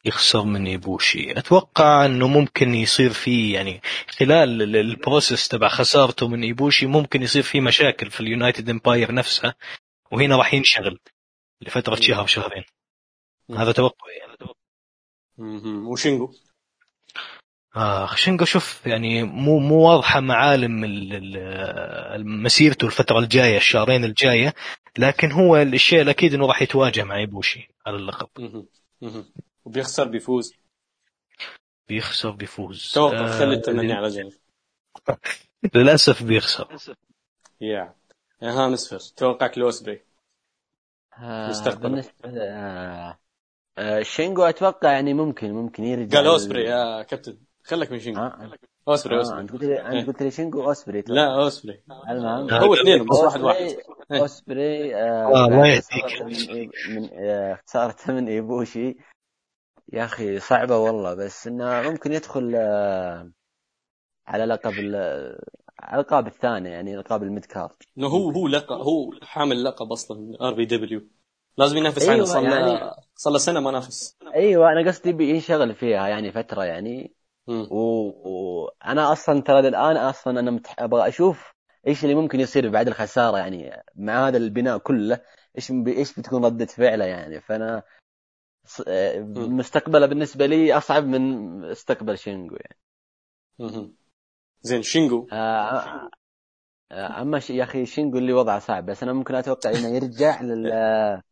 يخسر 0.04 0.42
من 0.44 0.66
ايبوشي 0.66 1.38
أتوقع 1.38 2.04
إنه 2.06 2.28
ممكن 2.28 2.74
يصير 2.74 3.12
فيه 3.12 3.54
يعني 3.54 3.80
خلال 4.08 4.62
ال- 4.62 4.76
ال 4.76 4.85
process 4.85 5.48
تبع 5.48 5.68
خسارته 5.68 6.28
من 6.28 6.42
ايبوشي 6.42 6.86
ممكن 6.86 7.22
يصير 7.22 7.42
فيه 7.42 7.60
مشاكل 7.60 8.10
في 8.10 8.20
ال 8.20 8.27
United 8.27 8.70
Empire 8.70 9.14
نفسها 9.14 9.54
وهنا 10.12 10.36
راح 10.36 10.54
ينشغل 10.54 10.98
لفترة. 11.60 11.94
شهر 11.94 12.26
شهرين. 12.26 12.64
هذا 13.56 13.72
توقعي 13.72 14.14
يعني. 14.18 14.36
وشينجو 15.86 16.32
آه 17.76 18.14
شنقو 18.14 18.44
شوف 18.44 18.86
يعني 18.86 19.22
مو 19.22 19.58
مو 19.58 19.74
واضحة 19.88 20.20
معالم 20.20 20.84
ال- 20.84 21.12
ال- 21.36 22.26
مسيرته 22.26 22.86
الفترة 22.86 23.18
الجاية 23.18 23.56
الشهرين 23.56 24.04
الجاية 24.04 24.54
لكن 24.98 25.32
هو 25.32 25.56
الشيء 25.56 26.00
الأكيد 26.02 26.34
إنه 26.34 26.46
راح 26.46 26.62
يتواجه 26.62 27.04
مع 27.04 27.16
ايبوشي 27.16 27.68
على 27.86 27.96
اللقب. 27.96 28.28
وبيخسر 29.64 30.08
بيفوز. 30.08 30.54
بيخسر 31.88 32.30
بيفوز. 32.30 32.92
توقع 32.94 33.26
آه، 33.26 33.38
خلي 33.38 33.54
التمني 33.54 33.92
على 33.92 34.08
جنب. 34.08 34.32
للأسف 35.74 36.22
بيخسر. 36.22 36.76
يا 37.60 37.94
يا 38.42 38.50
ها 38.50 38.68
مسفر 38.68 38.98
توقعك 39.16 39.58
لاوسبري 39.58 40.00
آه، 41.18 41.48
مستقبلا. 41.48 41.88
بالنسبة 41.88 42.12
آه، 42.26 43.18
آه، 43.78 44.02
شينجو 44.02 44.42
أتوقع 44.42 44.92
يعني 44.92 45.14
ممكن 45.14 45.52
ممكن 45.52 45.84
يرجع 45.84 46.18
قال 46.18 46.26
أوسبري 46.26 46.64
يا 46.64 47.02
كابتن. 47.02 47.38
خلك 47.64 47.92
من 47.92 47.98
شينجو. 48.00 48.20
آه، 48.20 48.50
أوسبري 48.88 49.14
آه، 49.14 49.18
أوسبري. 49.18 49.40
أنت 49.40 49.52
قلت 49.52 49.62
لي 49.64 49.80
أنت 49.80 50.06
قلت 50.06 50.22
لي 50.22 50.30
شينجو 50.30 50.64
أوسبري 50.68 51.04
لا 51.06 51.34
أوسبري. 51.42 51.82
المهم. 52.10 52.50
آه، 52.50 52.58
هو 52.64 52.74
اثنين 52.74 53.04
بس 53.06 53.16
واحد 53.18 53.40
واحد. 53.40 53.60
أوسبري- 53.60 54.20
أوسبري 54.20 54.96
الله. 55.26 55.80
خسارته 55.80 56.24
من 56.88 57.08
آه، 57.12 57.58
خسارته 57.66 58.12
من 58.12 58.28
إيبوشي. 58.28 58.96
يا 59.92 60.04
أخي 60.04 60.40
صعبة 60.40 60.76
والله 60.78 61.14
بس 61.14 61.46
إنه 61.46 61.90
ممكن 61.90 62.12
يدخل 62.12 62.52
آه، 62.56 63.30
على 64.26 64.44
لقب 64.44 64.78
ال- 64.78 65.38
على 65.78 65.94
الالقاب 66.00 66.26
الثانية 66.26 66.70
يعني 66.70 66.94
ألقاب 66.94 67.22
ال 67.22 67.27
mid 67.27 67.44
card. 67.44 67.76
هو 67.98 68.30
هو 68.30 68.48
لقب 68.48 68.76
هو 68.76 69.12
حامل 69.22 69.64
لقب 69.64 69.92
أصلا 69.92 70.36
RPW. 70.40 71.08
لازم 71.56 71.76
ينافس 71.76 72.02
أيوة، 72.02 72.14
عنه 72.14 72.24
صار 72.24 72.42
له 72.42 72.56
يعني- 72.56 72.94
صار 73.14 73.32
له 73.32 73.38
سنة 73.38 73.60
ما 73.60 73.70
نافس. 73.70 74.16
أيوه 74.34 74.72
أنا 74.72 74.90
قصدي 74.90 75.12
بينشغل 75.12 75.74
فيها 75.74 76.08
يعني 76.08 76.32
فترة 76.32 76.64
يعني. 76.64 77.14
وأنا 77.46 79.08
و... 79.08 79.12
أصلا 79.12 79.40
ترى 79.42 79.68
الان 79.68 79.96
أصلا 79.96 80.40
أنا 80.40 80.50
متح... 80.50 80.74
أبغى 80.78 81.08
أشوف 81.08 81.52
إيش 81.86 82.04
اللي 82.04 82.14
ممكن 82.14 82.40
يصير 82.40 82.68
بعد 82.70 82.88
الخسارة 82.88 83.38
يعني 83.38 83.82
مع 83.94 84.28
هذا 84.28 84.36
البناء 84.36 84.78
كله 84.78 85.20
إيش 85.56 85.72
ب... 85.72 85.88
إيش 85.88 86.18
بتكون 86.18 86.44
ردة 86.44 86.66
فعله 86.66 87.04
يعني. 87.04 87.40
فأنا 87.40 87.76
آه، 87.76 87.82
مستقبله 89.26 90.06
بالنسبة 90.06 90.46
لي 90.46 90.76
أصعب 90.76 91.04
من 91.04 91.22
مستقبل 91.70 92.18
شينجو 92.18 92.56
يعني. 92.56 92.78
زين 94.62 94.82
شينجو. 94.82 95.26
آه، 95.32 96.10
آه، 96.92 97.22
أما 97.22 97.38
ش... 97.38 97.50
يا 97.50 97.64
أخي 97.64 97.86
شينجو 97.86 98.18
اللي 98.18 98.32
وضعه 98.32 98.58
صعب 98.58 98.86
بس 98.86 99.02
أنا 99.02 99.12
ممكن 99.12 99.34
أتوقع 99.34 99.70
إنه 99.70 99.88
يرجع 99.88 100.42
لل 100.48 100.66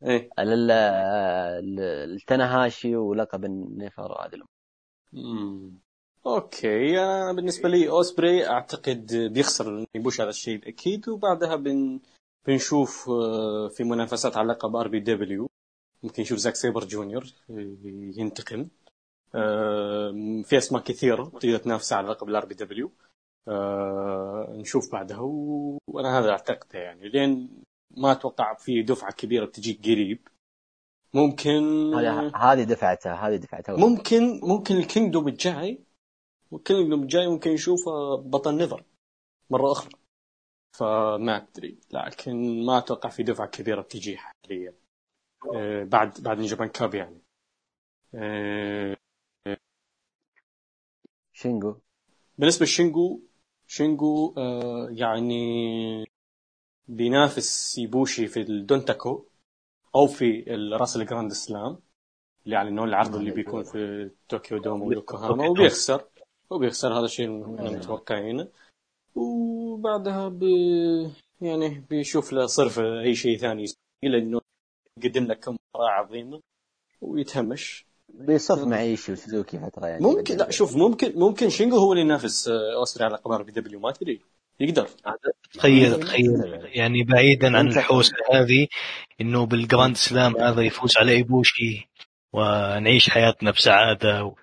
إيه. 0.03 0.31
لل 0.39 0.67
للتنهاشي 1.77 2.97
ولقب 2.97 3.45
ال 3.45 3.56
NEVER 3.56 4.12
وهذه. 4.13 4.43
أوكي 6.27 6.99
أنا 7.01 7.33
بالنسبة 7.33 7.69
لي 7.69 7.89
أوسبري 7.89 8.49
أعتقد 8.49 9.15
بيخسر 9.33 9.87
يبوشي 9.95 10.20
هذا 10.21 10.31
الشيء 10.31 10.69
أكيد 10.69 11.09
وبعدها 11.09 11.57
بن 11.57 12.01
بنشوف 12.47 13.11
آه، 13.11 13.69
في 13.69 13.85
منافسات 13.85 14.37
على 14.37 14.49
لقب 14.49 14.77
RPW. 14.77 15.51
ممكن 16.03 16.23
نشوف 16.23 16.39
زاك 16.39 16.55
سيبر 16.55 16.85
جونيور 16.85 17.25
آه، 17.51 17.77
ينتقم. 18.16 18.69
آه، 19.35 20.43
في 20.45 20.59
أسماء 20.59 20.83
كثيرة 20.83 21.25
تقدر 21.25 21.59
تنافس 21.59 21.93
على 21.93 22.09
لقب 22.09 22.29
ال 22.28 22.47
RPW. 22.47 22.93
نشوف 24.59 24.93
بعدها 24.93 25.20
وأنا 25.87 26.19
هذا 26.19 26.31
أعتقده 26.31 26.79
يعني. 26.79 27.09
لكن 27.09 27.62
ما 27.91 28.12
أتوقع 28.12 28.55
في 28.55 28.83
دفعة 28.83 29.12
كبيرة 29.12 29.45
بتجيك 29.47 29.85
قريب. 29.85 30.29
ممكن 31.15 31.95
هذه 31.95 32.33
هذه 32.37 32.62
دفعته 32.65 33.12
هذه 33.15 33.37
دفعته. 33.37 33.77
ممكن 33.77 34.41
ممكن 34.43 34.77
ال 34.77 34.83
Kingdom 34.83 35.28
الجاي. 35.29 35.79
ال 36.53 36.59
Kingdom 36.59 37.03
الجاي 37.03 37.29
ممكن 37.29 37.51
نشوفه 37.51 38.16
بطل 38.16 38.62
نظر 38.62 38.85
مرة 39.51 39.73
أخرى. 39.73 39.93
فما 40.79 41.37
أدري 41.37 41.79
لكن 41.91 42.65
ما 42.66 42.79
أتوقع 42.79 43.09
في 43.09 43.23
دفعة 43.23 43.47
كبيرة 43.47 43.81
بتجي 43.81 44.16
حاليا. 44.16 44.70
آه، 44.70 44.78
بعد 45.82 46.20
بعد 46.20 46.39
New 46.39 46.50
Japan 46.50 46.69
Cup 46.69 46.95
يعني. 46.94 47.23
آه، 48.15 48.97
شينجو. 51.32 51.74
بالنسبة 52.39 52.65
لشينجو 52.65 53.20
شينجو 53.66 54.35
آه، 54.39 54.89
يعني 54.90 56.05
بينافس 56.89 57.78
يبوشي 57.78 58.27
في 58.27 58.40
ال 58.40 58.51
Dontaku 58.51 59.24
أو 59.94 60.06
في 60.06 60.43
Wrestle 60.73 60.97
Grand 60.97 61.32
Slam 61.32 61.78
اللي 62.44 62.56
يعلنون 62.56 62.89
العرض 62.89 63.16
اللي 63.16 63.31
بيكون 63.31 63.62
في 63.62 64.10
طوكيو 64.28 64.59
دوم 64.59 64.82
ويوكوهاما 64.82 65.48
وبيخسر. 65.48 66.05
وبيخسر 66.51 66.98
هذا 66.98 67.05
الشيء 67.05 67.28
متوقعينه 67.28 68.48
وبعدها 69.15 70.28
ب 70.28 70.43
يعني 71.40 71.69
بيشوف 71.90 72.32
له 72.32 72.47
صرف 72.47 72.78
أي 72.78 73.15
شيء 73.15 73.39
ثاني 73.39 73.62
يسوي 73.62 73.78
لأنه 74.02 74.38
يقدم 75.05 75.25
لك 75.25 75.39
كم 75.41 75.57
مباراه 75.75 75.91
عظيمة. 75.91 76.41
ويتهمش. 77.01 77.87
بيصف 78.09 78.65
مع 78.65 78.81
ايشي 78.81 79.12
وسوزوكي 79.12 79.59
فترة 79.59 79.87
يعني. 79.87 80.03
ممكن 80.05 80.37
لا 80.37 80.51
شوف 80.51 80.77
ممكن 80.77 81.12
ممكن 81.16 81.51
شينجو 81.51 81.77
هو 81.77 81.93
اللي 81.93 82.05
ينافس 82.05 82.49
آه، 82.49 82.75
اوسبري 82.77 83.07
على 83.07 83.16
لقب 83.16 83.53
RPW 83.53 83.81
ما 83.81 83.93
تدري 83.93 84.20
يقدر. 84.61 84.89
تخيل 85.55 86.01
تخيل 86.01 86.61
يعني 86.65 87.03
بعيدا 87.03 87.59
عن 87.59 87.69
الحوسة 87.69 88.15
هذه 88.33 88.66
إنه 89.20 89.47
بال 89.47 89.61
Grand 89.61 89.97
Slam 89.97 90.36
هذا 90.37 90.62
يفوز 90.62 90.97
على 90.97 91.12
إيبوشي 91.12 91.89
ونعيش 92.33 93.11
حياتنا 93.11 93.51
بسعادة 93.51 94.25
و... 94.25 94.35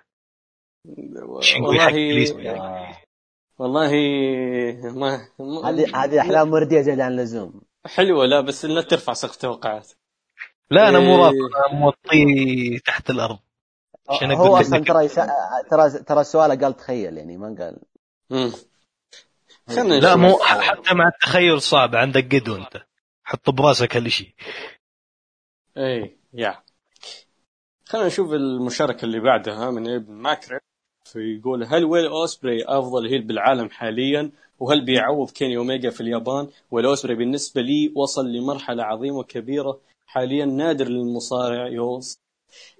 شينجو 1.40 1.72
يحقق 1.72 1.94
لي- 1.94 2.96
والله 3.58 3.90
والله 5.38 5.60
ما 5.60 5.70
هذه 5.70 6.04
هذه 6.04 6.20
أحلام 6.20 6.52
وردية 6.52 6.80
زيادة 6.80 7.04
عن 7.04 7.12
اللزوم. 7.12 7.62
حلوة 7.86 8.26
لا 8.26 8.40
بس 8.40 8.64
لا 8.64 8.82
ترفع 8.82 9.12
سقف 9.12 9.36
توقعات. 9.36 9.92
لا 10.70 10.88
أنا 10.88 10.98
مو 10.98 11.14
إيه. 11.16 11.22
رافض 11.22 11.56
أنا 11.68 11.78
موطيه 11.80 12.78
تحت 12.78 13.10
الأرض. 13.10 13.38
عشان 14.08 14.30
هو 14.32 14.46
أقول 14.46 14.60
أصلا 14.60 14.78
لك- 14.78 14.86
ترى 14.88 15.04
يسا... 15.04 15.26
ترى 15.70 15.90
ترى 16.04 16.24
سؤاله 16.24 16.54
قال 16.54 16.76
تخيل 16.76 17.18
يعني 17.18 17.36
ما 17.36 17.46
قال. 17.58 17.76
مم. 18.30 18.52
خلنا 19.68 19.94
لا. 19.94 20.16
مو 20.16 20.38
حتى 20.42 20.94
مع 20.94 21.08
التخيل 21.08 21.62
صعب 21.62 21.96
عندك 21.96 22.34
قدو 22.34 22.56
أنت. 22.56 22.82
حط 23.24 23.50
براسك 23.50 23.96
هالشيء 23.96 24.34
اي 25.76 26.16
يا. 26.34 26.62
خلينا 27.84 28.06
نشوف 28.06 28.32
المشاركة 28.32 29.04
اللي 29.04 29.20
بعدها 29.20 29.70
من 29.70 29.94
ابن 29.94 30.12
ماكري 30.12 30.58
فيقول 31.04 31.64
هل 31.64 31.84
ويل 31.84 32.06
أوسبري 32.06 32.64
أفضل 32.64 33.06
heel 33.08 33.22
بالعالم 33.22 33.70
حاليا؟ 33.70 34.30
وهل 34.58 34.84
بيعوض 34.84 35.30
كيني 35.30 35.56
اوميجا 35.56 35.90
في 35.90 36.00
اليابان؟ 36.00 36.48
ويل 36.70 36.86
أوسبري 36.86 37.14
بالنسبة 37.14 37.60
لي 37.62 37.92
وصل 37.96 38.26
لمرحلة 38.32 38.84
عظيمة 38.84 39.16
وكبيرة 39.18 39.80
حاليا 40.06 40.44
نادر 40.44 40.88
للمصارع 40.88 41.66
يوصل 41.68 42.20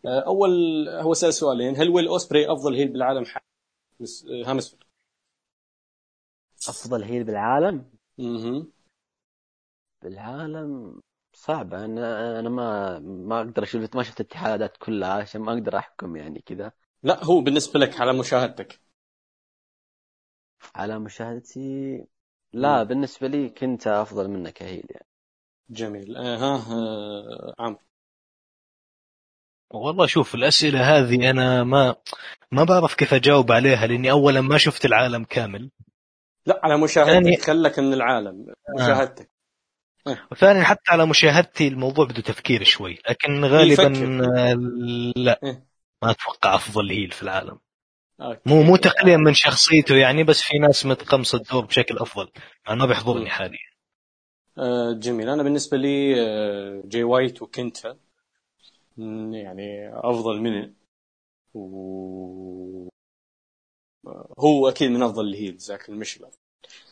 آه، 0.07 0.21
أول 0.21 0.51
هو 0.89 1.15
سأل 1.15 1.35
سؤالين. 1.35 1.77
هل 1.77 1.89
ويل 1.91 2.09
أوسبري 2.09 2.53
أفضل 2.53 2.75
heel 2.75 2.89
بالعالم 2.89 3.25
حاليا؟ 3.25 3.47
هامس 4.51 4.77
أفضل 6.69 7.03
heel 7.03 7.25
بالعالم؟ 7.25 7.91
مهم. 8.19 8.73
بالعالم 10.03 11.01
صعبة 11.33 11.85
أنا 11.85 12.41
أنا 12.41 12.49
ما 12.49 12.99
ما 12.99 13.39
أقدر 13.41 13.63
أشوف 13.63 13.97
ما 13.97 14.03
شفت 14.03 14.21
الاتحادات 14.21 14.77
كلها 14.77 15.13
عشان 15.13 15.41
ما 15.41 15.53
أقدر 15.53 15.79
أحكم 15.79 16.17
يعني 16.17 16.41
كذا. 16.41 16.73
لا 17.03 17.25
هو 17.25 17.41
بالنسبة 17.41 17.81
لك 17.81 18.01
على 18.01 18.13
مشاهدتك. 18.13 18.81
على 20.75 20.99
مشاهدتي؟ 20.99 22.07
لا 22.53 22.83
بالنسبة 22.83 23.29
لي 23.29 23.49
كنت 23.49 23.87
أفضل 23.87 24.29
منك 24.29 24.63
هيل 24.63 24.87
يعني. 24.91 25.06
جميل. 25.71 26.17
آه 26.17 26.37
ها 26.37 26.55
آه 26.73 27.55
عمرو. 27.59 27.79
والله 29.71 30.07
شوف 30.07 30.35
الأسئلة 30.35 30.99
هذه 30.99 31.31
أنا 31.31 31.65
ما 31.65 31.97
ما 32.53 32.65
بعرف 32.65 32.95
كيف 32.95 33.15
أجاوب 33.15 33.53
عليها 33.53 33.87
لأني 33.87 34.11
اولا 34.11 34.41
ما 34.41 34.59
شفت 34.59 34.85
العالم 34.85 35.25
كامل. 35.25 35.71
لا 36.47 36.61
على 36.63 36.73
يعني- 36.73 36.85
مشاهدتك 36.85 37.43
خلك 37.47 37.79
من 37.79 37.93
العالم 37.93 38.47
مشاهدتك. 38.79 39.31
وثانيا 40.33 40.63
حتى 40.65 40.91
على 40.91 41.07
مشاهدتي 41.07 41.69
الموضوع 41.69 42.05
بده 42.07 42.21
تفكير 42.23 42.65
شوي 42.65 42.99
لكن 43.11 43.45
غالبا 43.45 43.83
يفكر. 43.83 44.25
آه، 44.39 44.55
لا. 45.17 45.41
إيه. 45.45 45.67
ما 46.03 46.11
أتوقع 46.11 46.55
أفضل 46.55 46.91
heel 46.91 47.11
في 47.11 47.23
العالم. 47.23 47.59
أوكي. 48.21 48.41
مو 48.47 48.63
مو 48.63 48.77
تقليلا 48.77 49.17
من 49.17 49.35
شخصيته 49.35 49.95
يعني 49.97 50.25
بس 50.25 50.43
في 50.43 50.59
ناس 50.59 50.87
متقمصة 50.87 51.39
الدور 51.39 51.65
بشكل 51.65 51.99
أفضل. 51.99 52.31
أنا 52.69 52.77
ما 52.77 52.87
بيحضرني. 52.87 53.31
حاليا. 53.31 53.59
آه 53.59 53.76
جميل. 54.93 55.29
أنا 55.29 55.43
بالنسبة 55.43 55.77
لي 55.77 56.21
آه 56.21 56.83
جاي 56.85 57.03
وايت 57.03 57.43
وكنتا 57.43 57.97
يعني 59.33 59.91
أفضل 59.93 60.41
منه. 60.41 60.73
و 61.55 62.89
هو 64.39 64.69
أكيد 64.69 64.91
من 64.91 65.03
أفضل 65.03 65.29
ال 65.29 65.36
heels 65.36 65.73
لكن 65.73 65.95
مش. 65.95 66.23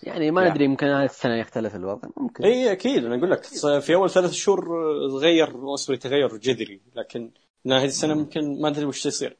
يعني 0.02 0.30
ما 0.30 0.40
يعني. 0.42 0.54
ندري 0.54 0.64
يمكن 0.64 0.86
هذه 0.86 1.04
السنة 1.04 1.36
يختلف 1.36 1.76
الوضع 1.76 2.08
ممكن. 2.16 2.44
إي 2.44 2.72
أكيد. 2.72 3.04
أنا 3.04 3.16
أقول 3.16 3.30
لك 3.30 3.44
في 3.80 3.94
أول 3.94 4.10
ثلاث 4.10 4.32
شهور 4.32 4.60
آه، 4.60 5.08
تغير 5.08 5.54
اوسبري 5.54 5.96
تغير 5.98 6.36
جذري. 6.36 6.80
لكن 6.94 7.30
نهاية 7.64 7.84
السنة 7.84 8.14
ممكن 8.14 8.60
ما 8.60 8.68
أدري 8.68 8.84
وش 8.84 9.06
يصير. 9.06 9.36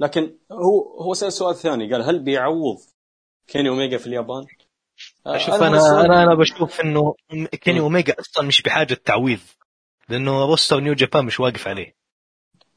لكن 0.00 0.36
هو 0.52 1.00
هو 1.02 1.14
سأل 1.14 1.32
سؤال 1.32 1.54
ثاني. 1.54 1.92
قال 1.92 2.02
هل 2.02 2.18
بيعوض 2.18 2.78
كيني 3.46 3.68
اوميجا 3.68 3.98
في 3.98 4.06
اليابان؟ 4.06 4.46
آه، 5.26 5.38
شوف 5.38 5.54
هذا 5.54 5.66
أنا 5.66 6.00
أنا 6.00 6.22
أنا 6.22 6.34
بشوف 6.34 6.80
إنه 6.80 7.14
كيني. 7.60 7.80
أوميجا 7.80 8.14
أصلا 8.20 8.46
مش 8.46 8.62
بحاجة 8.62 8.94
تعويض 8.94 9.40
لأنه 10.08 10.44
roster 10.44 10.80
New 10.80 10.94
Japan 10.94 11.24
مش 11.24 11.40
واقف 11.40 11.68
عليه 11.68 11.94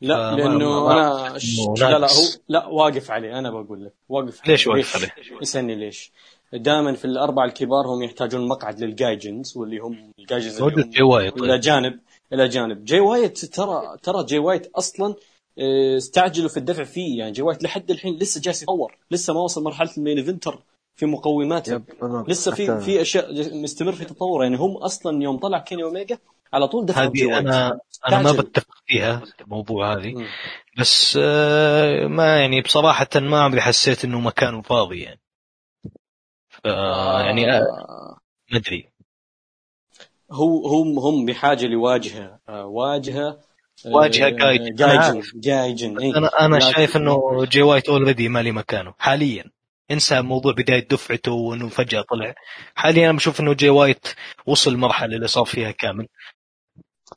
لا 0.01 0.35
لأنه 0.35 0.91
أنا 0.91 1.37
لا 1.79 1.99
لا. 1.99 2.07
هو 2.07 2.23
لا 2.49 2.65
واقف 2.65 3.11
عليه 3.11 3.39
أنا 3.39 3.51
بقول 3.51 3.85
لك 3.85 3.93
واقف 4.09 4.47
ليش 4.47 4.67
عليه. 4.67 4.77
واقف 4.77 4.95
عليه؟ 4.95 5.41
اسالني 5.41 5.75
ليش؟ 5.75 6.11
دائما 6.53 6.93
في 6.93 7.05
الأربعة 7.05 7.45
الكبار 7.45 7.87
هم 7.87 8.03
يحتاجون 8.03 8.47
مقعد 8.47 8.79
لل 8.79 8.97
gaijins 8.97 9.57
واللي 9.57 9.77
هم 9.79 10.11
ال 10.19 10.24
gaijins 10.24 10.61
اللي 10.61 10.83
هم 11.01 11.07
وايت 11.09 11.33
طيب. 11.33 11.43
الاجانب 11.43 11.99
الاجانب 12.33 12.85
جاي 12.85 12.99
وايت 12.99 13.45
ترى 13.45 13.97
ترى 14.03 14.23
جاي 14.23 14.39
وايت 14.39 14.67
أصلا 14.67 15.15
آه، 15.59 15.97
استعجلوا 15.97 16.49
في 16.49 16.57
الدفع 16.57 16.83
فيه 16.83 17.19
يعني 17.19 17.31
جاي 17.31 17.45
وايت 17.45 17.63
لحد 17.63 17.91
الحين 17.91 18.17
لسه 18.17 18.41
جالس 18.41 18.61
يتطور 18.61 18.97
لسه 19.11 19.33
ما 19.33 19.39
وصل 19.39 19.63
مرحلة 19.63 19.89
ال 19.97 20.01
main 20.01 20.17
eventer 20.17 20.59
في 20.97 21.05
مقوماته. 21.05 21.81
لسه 22.27 22.51
في 22.51 22.79
في 22.81 23.01
أشياء 23.01 23.33
مستمر 23.61 23.91
في 23.91 24.05
تطور 24.05 24.43
يعني 24.43 24.55
هم 24.57 24.77
أصلا 24.77 25.23
يوم 25.23 25.37
طلع 25.37 25.59
كيني 25.59 25.83
أوميجا 25.83 26.17
على 26.53 26.67
طول 26.67 26.85
جاي 26.85 26.95
هذه 26.95 27.37
أنا 27.39 27.79
أنا 28.07 28.21
ما. 28.21 28.31
بتفق 28.31 28.75
فيها 28.85 29.21
الموضوع 29.41 29.93
هذه. 29.93 30.25
بس 30.79 31.19
آه، 31.21 32.07
ما 32.07 32.39
يعني 32.39 32.61
بصراحة 32.61 33.07
ما 33.15 33.41
عمري 33.41 33.61
حسيت 33.61 34.05
إنه 34.05 34.19
مكانه 34.19 34.61
فاضي 34.61 34.99
يعني 35.01 35.19
ف- 36.49 36.65
يعني 36.65 37.51
آه، 37.51 37.57
آه. 37.59 38.17
ما 38.51 38.57
أدري 38.57 38.89
هو 40.31 40.67
هم 40.67 40.99
هم 40.99 41.25
بحاجة 41.25 41.65
لواجهة 41.65 42.39
آه، 42.49 42.65
واجهة 42.65 43.27
آه، 43.29 43.39
واجهة 43.85 44.29
gaijin. 44.29 44.75
gaijin. 44.75 45.21
gaijin 45.35 45.99
إيه. 45.99 46.17
أنا 46.17 46.27
أنا 46.39 46.55
لكن- 46.55 46.71
شايف 46.73 46.97
إنه 46.97 47.45
جي 47.45 47.61
وايت 47.61 47.89
already 47.89 48.29
مالي 48.29 48.51
مكانه 48.51 48.93
حاليا 48.99 49.45
انسى 49.91 50.21
موضوع 50.21 50.53
بداية 50.53 50.87
دفعته 50.87 51.31
وإنه 51.31 51.69
فجأة 51.69 52.01
طلع 52.01 52.35
حاليا 52.75 53.09
أنا 53.09 53.17
بشوف 53.17 53.39
إنه 53.39 53.53
جي 53.53 53.69
وايت 53.69 54.07
وصل 54.45 54.71
المرحله 54.71 55.15
اللي 55.15 55.27
صار 55.27 55.45
فيها 55.45 55.71
كامل 55.71 56.07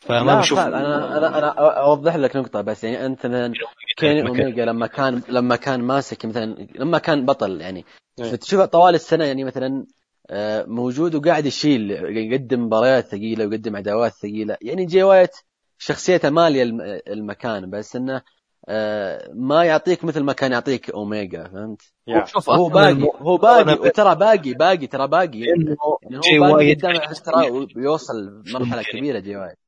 فما 0.01 0.25
لا 0.25 0.39
بشوف 0.41 0.59
أنا 0.59 1.19
أنا 1.19 1.39
أنا 1.39 1.49
أوضح 1.81 2.17
لك 2.17 2.37
نقطة 2.37 2.61
بس 2.61 2.85
يعني 2.85 3.07
أنت 3.07 3.27
مثلا 3.27 3.53
كيني 3.97 4.23
مكان. 4.23 4.41
أوميجا 4.41 4.65
لما 4.65 4.87
كان 4.87 5.23
لما 5.29 5.57
كان 5.57 5.81
ماسك 5.81 6.27
مثلا 6.27 6.67
لما 6.75 6.99
كان 6.99 7.27
بطل 7.27 7.61
يعني 7.61 7.85
إيه. 8.21 8.33
بتشوف 8.33 8.61
طوال 8.61 8.95
السنة 8.95 9.25
يعني 9.25 9.45
مثلا 9.45 9.87
آه، 10.31 10.65
موجود 10.65 11.15
وقاعد 11.15 11.47
يشيل 11.47 11.91
يقدم 11.91 12.65
مباريات 12.65 13.07
ثقيلة 13.07 13.47
ويقدم 13.47 13.77
عداوات 13.77 14.13
ثقيلة 14.13 14.57
يعني 14.63 14.85
جي 14.85 15.03
وايت 15.03 15.31
شخصيته 15.79 16.31
مالية 16.31 16.63
الم- 16.63 17.01
المكان 17.09 17.71
بس 17.71 17.97
إنه 17.97 18.23
ما 19.35 19.65
يعطيك 19.65 20.05
مثل 20.05 20.21
ما 20.23 20.33
كان 20.33 20.53
يعطيك 20.53 20.91
أوميجا 20.91 21.45
فهمت؟ 21.49 21.83
شوف 22.25 22.51
هو 22.51 22.69
باقي 22.69 23.09
هو 23.19 23.37
باقي 23.37 23.75
وترى 23.75 24.15
باقي 24.15 24.53
باقي 24.55 24.87
ترى 24.87 25.09
باقي. 25.09 25.45
إنه 25.45 25.77
يعني 26.03 26.17
هو 26.17 26.21
جي 26.21 26.39
باقي 26.39 27.57
ويوصل 27.77 28.43
مرحلة. 28.47 28.83
كبيرة 28.83 29.19
جي 29.19 29.37
وايت 29.37 29.59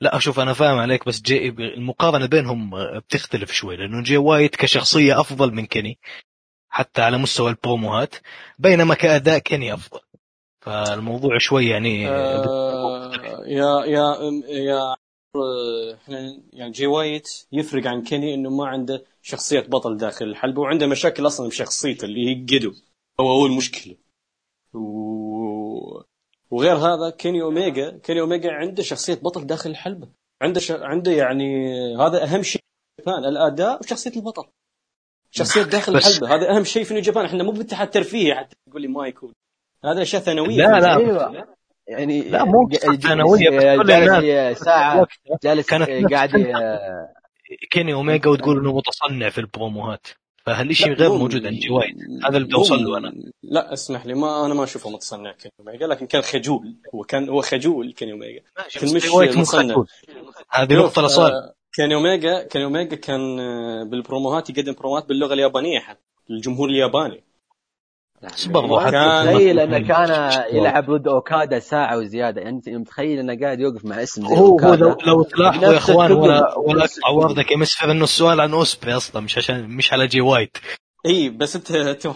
لا 0.00 0.18
شوف 0.18 0.40
أنا 0.40 0.52
فاهم 0.52 0.78
عليك 0.78 1.06
بس 1.06 1.22
جي 1.22 1.48
المقارنة 1.48 2.26
بينهم 2.26 2.70
بتختلف 2.98 3.52
شوي 3.52 3.76
لأنه 3.76 4.02
جي 4.02 4.16
وايت 4.16 4.56
كشخصية 4.56 5.20
أفضل 5.20 5.54
من 5.54 5.66
كيني 5.66 5.98
حتى 6.68 7.02
على 7.02 7.18
مستوى 7.18 7.50
البروموهات 7.50 8.14
بينما 8.58 8.94
كأداء 8.94 9.38
كيني 9.38 9.74
أفضل. 9.74 10.00
فالموضوع 10.66 11.38
شوي 11.38 11.66
يعني 11.66 12.08
آه، 12.08 13.12
يا 13.46 13.84
يا 13.84 14.16
يا 14.48 14.80
آه، 14.80 14.96
إحنا 15.94 16.40
يعني 16.52 16.70
جي 16.70 16.86
وايت 16.86 17.46
يفرق 17.52 17.86
عن 17.86 18.02
كيني 18.02 18.34
إنه 18.34 18.50
ما 18.50 18.66
عنده 18.66 19.04
شخصية 19.22 19.60
بطل 19.60 19.96
داخل 19.96 20.24
الحلبة 20.24 20.60
وعنده 20.60 20.86
مشاكل 20.86 21.26
أصلا 21.26 21.48
بشخصيته 21.48 22.04
اللي 22.04 22.26
هي 22.28 22.34
جدو 22.34 22.72
هو 23.20 23.28
هو 23.28 23.46
المشكلة 23.46 23.96
و... 24.74 26.02
وغير 26.50 26.76
هذا 26.76 27.10
كيني 27.10 27.42
أوميجا 27.42 27.98
كيني 28.02 28.20
أوميجا 28.20 28.52
عنده 28.52 28.82
شخصية 28.82 29.14
بطل 29.14 29.46
داخل 29.46 29.70
الحلبة. 29.70 30.08
عنده 30.42 30.60
ش... 30.60 30.70
عنده 30.70 31.12
يعني 31.12 31.66
هذا 31.96 32.24
أهم 32.24 32.42
شيء 32.42 32.62
في 32.96 33.02
جابان 33.04 33.24
الأداء 33.24 33.80
وشخصية 33.80 34.16
البطل. 34.16 34.44
شخصية 35.30 35.62
داخل 35.62 35.94
بس- 35.96 36.06
الحلبة 36.06 36.34
هذا 36.34 36.56
أهم 36.56 36.64
شيء 36.64 36.84
في 36.84 36.94
نيو 36.94 37.02
جابان. 37.02 37.24
إحنا 37.24 37.42
مو 37.44 37.50
باتحاد 37.50 37.90
ترفيهي 37.90 38.34
حتى 38.34 38.56
تقول 38.70 38.82
لي 38.82 38.88
ما 38.88 39.06
يكون 39.06 39.32
هذا 39.84 40.02
أشياء 40.02 40.22
ثانوية. 40.22 40.56
لا، 40.56 40.80
لا. 40.80 40.96
أيوه. 40.96 41.55
يعني 41.88 42.22
لا، 42.22 42.44
مو 42.44 42.66
بس 42.66 42.86
كل 42.86 42.98
جالس 42.98 44.58
ساعة 44.64 45.06
جالس 45.44 45.72
قاعد. 45.72 46.30
كيني 47.70 47.92
اوميجا 47.92 48.30
وتقول 48.30 48.58
إنه 48.60 48.76
متصنع 48.76 49.30
في 49.30 49.38
البروموهات. 49.38 50.06
فهالشيء 50.46 50.92
غير 50.92 51.08
مو- 51.08 51.18
موجود 51.18 51.46
عند 51.46 51.58
جي 51.58 51.70
وايت 51.70 51.94
هذا 52.26 52.36
اللي 52.36 52.48
بوصل 52.48 52.84
له 52.84 52.98
أنا. 52.98 53.12
لا 53.42 53.72
اسمح 53.72 54.06
لي 54.06 54.14
ما 54.14 54.46
أنا 54.46 54.54
ما 54.54 54.64
أشوفه 54.64 54.90
متصنع 54.90 55.32
كيني 55.32 55.52
اوميجا 55.60 55.86
لكن 55.86 56.06
كان 56.06 56.22
خجول. 56.22 56.74
هو 56.94 57.02
كان 57.02 57.28
هو 57.28 57.40
خجول 57.42 57.92
كيني 57.92 58.12
اوميجا 58.12 58.40
لكن 58.76 58.94
مش 58.96 59.36
متصنع. 59.36 59.74
خجول. 59.74 59.86
هذه 60.50 60.74
نقطة 60.74 61.26
آه، 61.26 61.54
كيني 61.72 61.94
اوميجا 61.94 62.42
كيني 62.42 62.64
اوميجا 62.64 62.96
كان 62.96 63.40
آه، 63.40 63.84
بالبروموهات 63.84 64.50
يقدم 64.50 64.72
بروموهات 64.72 65.08
باللغة 65.08 65.34
اليابانية 65.34 65.78
حتى 65.80 66.00
للجمهور 66.28 66.68
الياباني. 66.68 67.24
برضو 68.46 68.76
متخيل 68.76 69.60
أنه 69.60 69.78
كان 69.78 70.32
يلعب 70.52 70.90
ضد 70.90 71.08
أوكادا 71.08 71.58
ساعة 71.58 71.98
وزيادة. 71.98 72.40
يعني 72.40 72.56
أنت 72.56 72.68
متخيل 72.68 73.18
أنه 73.18 73.40
قاعد 73.40 73.60
يوقف 73.60 73.84
مع 73.84 74.02
اسم 74.02 74.28
زي 74.28 74.36
هو 74.36 74.58
هو 74.58 74.74
لو, 74.74 74.96
لو 75.06 75.22
تلاحظوا 75.22 75.72
يا 75.72 75.78
إخوان. 75.78 76.12
ولا 76.12 76.58
ولا 76.58 76.86
وردك 77.12 77.50
يا 77.50 77.56
مسفر 77.56 77.90
إنه 77.90 78.04
السؤال 78.04 78.40
عن 78.40 78.52
اوسبري 78.52 78.96
أصلا 78.96 79.22
مش 79.22 79.38
عشان 79.38 79.68
مش 79.68 79.92
على 79.92 80.06
جي 80.06 80.20
وايت. 80.20 80.58
إي 81.06 81.28
بس 81.28 81.56
انت 81.56 81.70
أنتم 81.70 82.12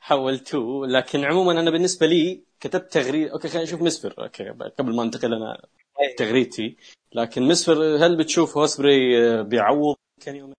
حولتوه 0.00 0.86
لكن 0.86 1.24
عموما 1.24 1.60
أنا 1.60 1.70
بالنسبة 1.70 2.06
لي 2.06 2.42
كتبت 2.60 2.92
تغريده 2.92 3.32
okay 3.32 3.48
خلينا 3.48 3.64
نشوف 3.64 3.82
مسفر 3.82 4.14
okay 4.18 4.44
قبل 4.78 4.96
ما 4.96 5.02
أنتقل 5.02 5.34
أنا 5.34 5.58
تغريدتي. 6.18 6.76
لكن 7.14 7.42
مسفر 7.42 7.96
هل 7.96 8.16
بتشوف 8.16 8.58
أوسبري 8.58 9.28
آه، 9.28 9.42
بيعوض 9.42 9.96
كيني 10.24 10.40
اوميجا؟ 10.40 10.54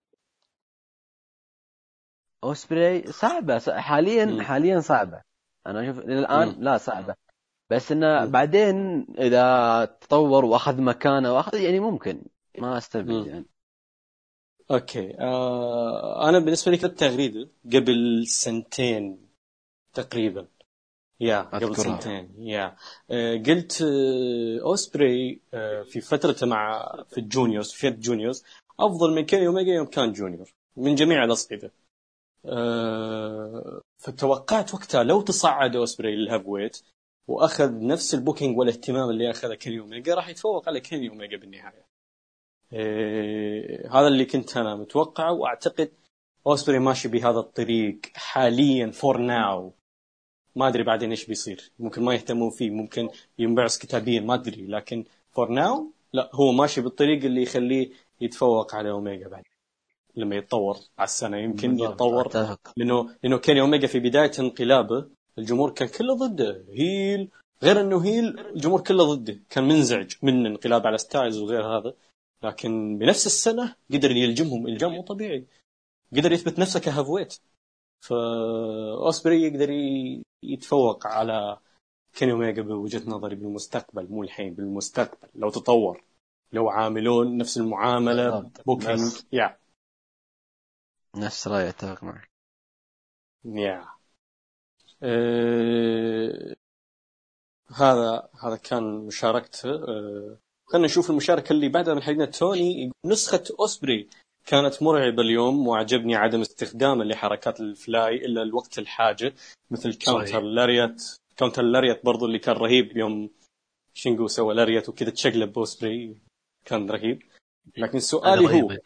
اوسبري 2.45 3.11
صعبة. 3.11 3.59
حاليا. 3.59 4.43
حاليا 4.43 4.80
صعبة. 4.80 5.22
أنا 5.67 5.84
أشوف 5.84 5.99
إلى 5.99 6.19
الآن. 6.19 6.55
لا 6.59 6.77
صعبة. 6.77 7.15
بس 7.69 7.91
إنه. 7.91 8.26
بعدين 8.26 9.07
إذا 9.17 9.85
تطور 10.01 10.45
وأخذ 10.45 10.81
مكانه 10.81 11.34
واخذ 11.34 11.57
يعني 11.57 11.80
ممكن. 11.80 12.22
ما 12.57 12.77
أستبعد. 12.77 13.27
يعني. 13.27 13.45
okay. 14.72 15.15
آه 15.19 16.30
أنا 16.30 16.39
بالنسبة 16.39 16.72
لي 16.72 16.77
كتبت 16.77 16.99
تغريده 16.99 17.49
قبل 17.73 18.23
سنتين 18.27 19.27
تقريبا. 19.93 20.47
يا 21.19 21.41
قبل. 21.41 21.76
سنتين. 21.76 22.35
يا. 22.38 22.76
آه 23.11 23.38
قلت 23.38 23.81
آه 23.81 24.59
اوسبري 24.61 25.41
آه 25.53 25.84
في 25.84 26.01
فترته 26.01 26.47
مع 26.47 26.91
في 27.09 27.17
ال 27.18 27.24
juniors 27.24 27.72
في 27.72 27.88
ال 27.88 27.94
juniors 27.94 28.43
أفضل 28.80 29.13
من 29.15 29.26
كيني 29.26 29.47
اوميجا 29.47 29.73
يوم 29.73 29.85
كان 29.85 30.11
junior. 30.11 30.53
من 30.77 30.95
جميع 30.95 31.23
الأصعدة. 31.23 31.72
فتوقعت 33.97 34.73
وقتها 34.73 35.03
لو 35.03 35.22
تصعد 35.22 35.76
أوسبري 35.76 36.15
لل 36.15 36.47
heavyweight 36.47 36.81
وأخذ 37.27 37.88
نفس 37.88 38.13
ال 38.14 38.19
booking 38.19 38.57
والاهتمام 38.57 39.09
اللي 39.09 39.31
أخذه 39.31 39.53
كيني 39.53 39.80
اوميجا 39.80 40.15
راح 40.15 40.30
يتفوق 40.30 40.69
على 40.69 40.80
كيني 40.80 41.09
اوميجا 41.09 41.38
بالنهاية. 41.38 41.85
إيه 42.73 43.91
هذا 43.91 44.07
اللي 44.07 44.26
كنت 44.26 44.57
أنا 44.57 44.76
متوقعه 44.76 45.31
وأعتقد 45.34 45.91
أوسبري 46.47 46.80
ماشي 46.80 47.07
بهذا 47.07 47.39
الطريق 47.39 47.99
حاليا 48.13 48.91
for 48.91 49.18
now 49.18 49.73
ما 50.55 50.67
أدري 50.67 50.84
بعدين 50.84 51.09
إيش 51.09 51.26
بيصير. 51.26 51.72
ممكن 51.80 52.03
ما 52.03 52.13
يهتمون 52.13 52.49
فيه 52.49 52.69
ممكن 52.69 53.09
ينعبث 53.39 53.77
كتابيا 53.77 54.19
ما 54.22 54.34
أدري. 54.34 54.67
لكن 54.67 55.05
for 55.31 55.49
now 55.49 55.91
لا 56.13 56.30
هو 56.34 56.51
ماشي 56.51 56.81
بالطريق 56.81 57.23
اللي 57.26 57.41
يخليه 57.41 57.89
يتفوق 58.22 58.76
على 58.76 58.89
اوميجا 58.91 59.27
بعد 59.27 59.43
لما 60.15 60.35
يتطور 60.35 60.77
على 60.97 61.05
السنة 61.05 61.37
يمكن 61.37 61.69
بالضبط، 61.69 61.91
يتطور. 61.93 62.25
أتفق. 62.25 62.59
لأنه 62.77 63.09
لأنه 63.23 63.37
كيني 63.37 63.61
أوميجا 63.61 63.87
في 63.87 63.99
بداية 63.99 64.31
انقلابه 64.39 65.05
الجمهور 65.37 65.69
كان 65.69 65.87
كله 65.87 66.15
ضده. 66.15 66.65
heel 66.69 67.30
غير 67.63 67.81
إنه 67.81 68.05
heel 68.06 68.39
الجمهور 68.39 68.81
كله 68.81 69.13
ضده. 69.13 69.39
كان 69.49 69.63
منزعج 69.63 70.11
من 70.21 70.45
انقلاب 70.45 70.87
على 70.87 70.97
ستايلز 70.97 71.37
وغير 71.37 71.77
هذا. 71.77 71.93
لكن 72.43 72.97
بنفس 72.97 73.25
السنة 73.25 73.75
قدر 73.93 74.11
يلجمهم 74.11 74.67
الجام 74.67 74.91
مو 74.91 75.01
طبيعي. 75.01 75.45
قدر 76.15 76.31
يثبت 76.31 76.59
نفسه 76.59 76.79
ك 76.80 77.10
heavyweight 77.10 77.34
فأوسبري 78.01 79.43
يقدر 79.43 79.69
يتفوق 80.43 81.07
على 81.07 81.57
كيني 82.13 82.31
أوميجا 82.31 82.61
بوجهة 82.61 83.09
نظري 83.09 83.35
بالمستقبل 83.35 84.07
مو 84.09 84.23
الحين 84.23 84.53
بالمستقبل. 84.53 85.27
لو 85.35 85.49
تطور 85.49 86.03
لو 86.53 86.69
عاملوه 86.69 87.38
نفس 87.37 87.57
المعاملة. 87.57 88.49
booking 88.65 89.14
يا 89.33 89.57
نفس 91.17 91.47
رأيي 91.47 91.69
أتفق 91.69 92.03
معك. 92.03 92.27
يا 93.45 93.87
أه... 95.03 96.55
هذا 97.75 98.29
هذا 98.43 98.55
كان 98.55 98.83
مشاركته. 98.83 99.69
أه... 99.69 100.37
خلينا 100.65 100.85
نشوف 100.87 101.09
المشاركة 101.09 101.53
اللي 101.53 101.69
بعدها 101.69 101.93
من 101.93 102.01
حق 102.02 102.26
توني 102.25 102.81
يقول 102.81 102.93
نسخة 103.05 103.43
أوسبري 103.59 104.09
كانت 104.45 104.83
مرعبة 104.83 105.21
اليوم 105.21 105.67
وعجبني 105.67 106.15
عدم 106.15 106.41
استخدامه 106.41 107.03
لحركات 107.03 107.59
ال 107.60 107.73
fly 107.73 108.15
إلا 108.15 108.43
لوقت 108.43 108.79
الحاجة 108.79 109.33
مثل 109.71 109.93
counter 109.93 110.41
lariat 110.41 111.18
counter 111.38 111.61
lariat 111.61 112.06
برضو 112.05 112.25
اللي 112.25 112.39
كان 112.39 112.55
رهيب 112.55 112.97
يوم 112.97 113.29
شينجو 113.93 114.27
سوى 114.27 114.53
lariat 114.53 114.89
وكذا 114.89 115.09
تشقلب 115.09 115.57
أوسبري 115.59 116.21
كان 116.65 116.89
رهيب. 116.91 117.23
لكن 117.77 117.99
سؤالي 117.99 118.61
هو 118.61 118.77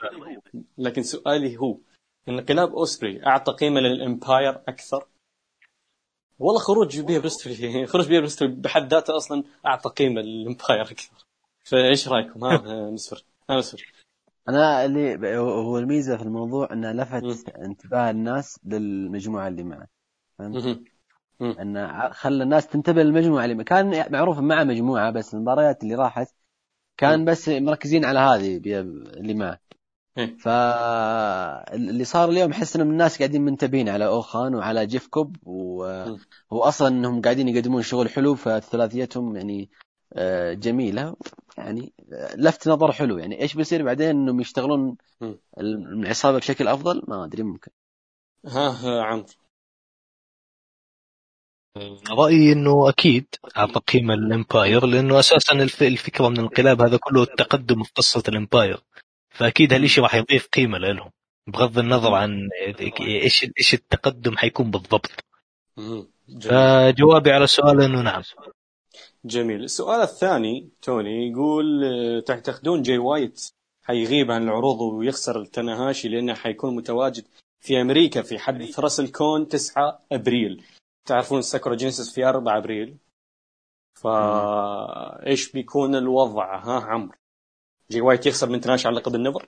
لكن 0.77 1.03
سؤالي 1.03 1.57
هو 1.57 1.77
انقلاب 2.27 2.71
اوسبري 2.71 3.25
أعطى 3.25 3.51
قيمة 3.51 3.79
للإمباير 3.79 4.61
أكثر. 4.67 5.07
والله 6.39 6.59
خروج 6.59 6.99
بيا 6.99 7.19
بريستلي 7.19 7.53
خروج 7.91 8.07
بيا 8.07 8.19
بريستلي 8.19 8.47
بحد 8.47 8.93
ذاته 8.93 9.17
أصلا 9.17 9.43
أعطى 9.65 9.89
قيمة 9.89 10.21
للإمباير 10.21 10.81
أكثر. 10.81 11.25
فإيش 11.63 12.07
رأيكم؟ 12.07 12.43
ها 12.43 12.91
مسفر 12.91 13.23
ها 13.49 13.57
مسفر 13.57 13.91
أنا 14.49 14.85
اللي 14.85 15.37
هو 15.37 15.77
الميزة 15.77 16.17
في 16.17 16.23
الموضوع 16.23 16.73
انه 16.73 16.91
لفت. 16.91 17.55
انتباه 17.57 18.09
الناس 18.11 18.59
للمجموعة 18.65 19.47
اللي 19.47 19.63
معه. 19.63 19.87
فهمت؟ 20.39 20.81
انه 21.41 22.09
خلى 22.09 22.43
الناس 22.43 22.67
تنتبه 22.67 23.03
للمجموعة 23.03 23.45
اللي 23.45 23.63
كان 23.63 24.11
معروف 24.11 24.39
مع 24.39 24.63
مجموعة 24.63 25.11
بس 25.11 25.33
المباريات 25.33 25.83
اللي 25.83 25.95
راحت 25.95 26.27
كان. 26.97 27.25
بس 27.25 27.49
مركزين 27.49 28.05
على 28.05 28.19
هذه 28.19 28.57
اللي 28.57 29.33
معه. 29.33 29.59
فاللي 30.39 32.03
صار 32.03 32.29
اليوم 32.29 32.51
احس 32.51 32.75
ان 32.75 32.81
الناس 32.81 33.17
قاعدين 33.17 33.41
منتبهين 33.41 33.89
على 33.89 34.05
أوخان 34.07 34.55
وعلى 34.55 34.85
جيف 34.85 35.07
كوب 35.07 35.35
مم. 35.47 36.17
واصلا 36.51 36.87
إنهم 36.87 37.21
قاعدين 37.21 37.47
يقدمون 37.47 37.81
شغل 37.81 38.09
حلو 38.09 38.35
فثلاثيتهم 38.35 39.35
يعني 39.35 39.69
آه، 40.13 40.53
جميلة. 40.53 41.15
يعني 41.57 41.93
آه، 42.13 42.35
لفت 42.35 42.67
نظر 42.67 42.91
حلو. 42.91 43.17
يعني 43.17 43.41
إيش 43.41 43.53
بيصير 43.55 43.83
بعدين 43.83 44.09
إنهم 44.09 44.39
يشتغلون. 44.39 44.97
العصابة 45.57 46.37
بشكل 46.37 46.67
أفضل؟ 46.67 47.01
ما 47.07 47.25
أدري 47.25 47.43
ممكن. 47.43 47.71
ها 48.45 48.69
ها 48.69 49.03
عمرو 49.03 49.25
رأيي 52.09 52.53
إنه 52.53 52.89
أكيد 52.89 53.27
أعطى 53.57 53.79
قيمة 53.79 54.15
للإمباير 54.15 54.85
لأنه 54.85 55.19
أساسا 55.19 55.53
الف- 55.53 55.83
الفكرة 55.83 56.29
من 56.29 56.35
الانقلاب 56.39 56.81
هذا 56.81 56.97
كله 56.97 57.23
التقدم 57.23 57.83
في 57.83 57.91
قصة 57.95 58.23
الإمباير. 58.27 58.83
فأكيد 59.39 59.73
هالشيء 59.73 60.03
راح 60.03 60.15
يضيف 60.15 60.47
قيمة 60.47 60.77
لهم 60.77 61.11
بغض 61.47 61.79
النظر 61.79 62.13
عن 62.13 62.49
إيش 62.99 63.45
إيش 63.57 63.73
التقدم 63.73 64.37
حيكون 64.37 64.71
بالضبط. 64.71 65.11
فجوابي 66.41 67.31
على 67.31 67.47
سؤال 67.47 67.81
إنه 67.81 68.01
نعم. 68.01 68.21
جميل. 69.25 69.63
السؤال 69.63 70.01
الثاني 70.01 70.69
توني 70.81 71.31
يقول 71.31 71.83
آه، 71.83 72.19
تعتقدون 72.19 72.81
جاي 72.81 72.97
وايت؟ 72.97 73.51
حيغيب 73.83 74.31
عن 74.31 74.43
العروض 74.43 74.81
ويخسر 74.81 75.41
لتناهاشي 75.41 76.07
لأنه 76.07 76.33
حيكون 76.33 76.75
متواجد 76.75 77.25
في 77.59 77.81
أمريكا 77.81 78.21
في 78.21 78.39
حدث 78.39 78.79
WrestleCon 78.79 79.47
9 79.47 80.05
أبريل. 80.11 80.63
تعرفون 81.05 81.41
ساكورا 81.41 81.75
جينيسيس 81.75 82.13
في 82.13 82.25
4 82.25 82.57
أبريل؟ 82.57 82.97
فا 83.93 85.25
إيش 85.27 85.51
بيكون 85.51 85.95
الوضع؟ 85.95 86.55
ها 86.63 86.79
عمرو. 86.79 87.19
جاي 87.91 88.01
وايت 88.01 88.25
يخسر 88.25 88.49
من 88.49 88.61
تناهاشي 88.61 88.87
على 88.87 88.97
لقب 88.97 89.15
النيفر 89.15 89.45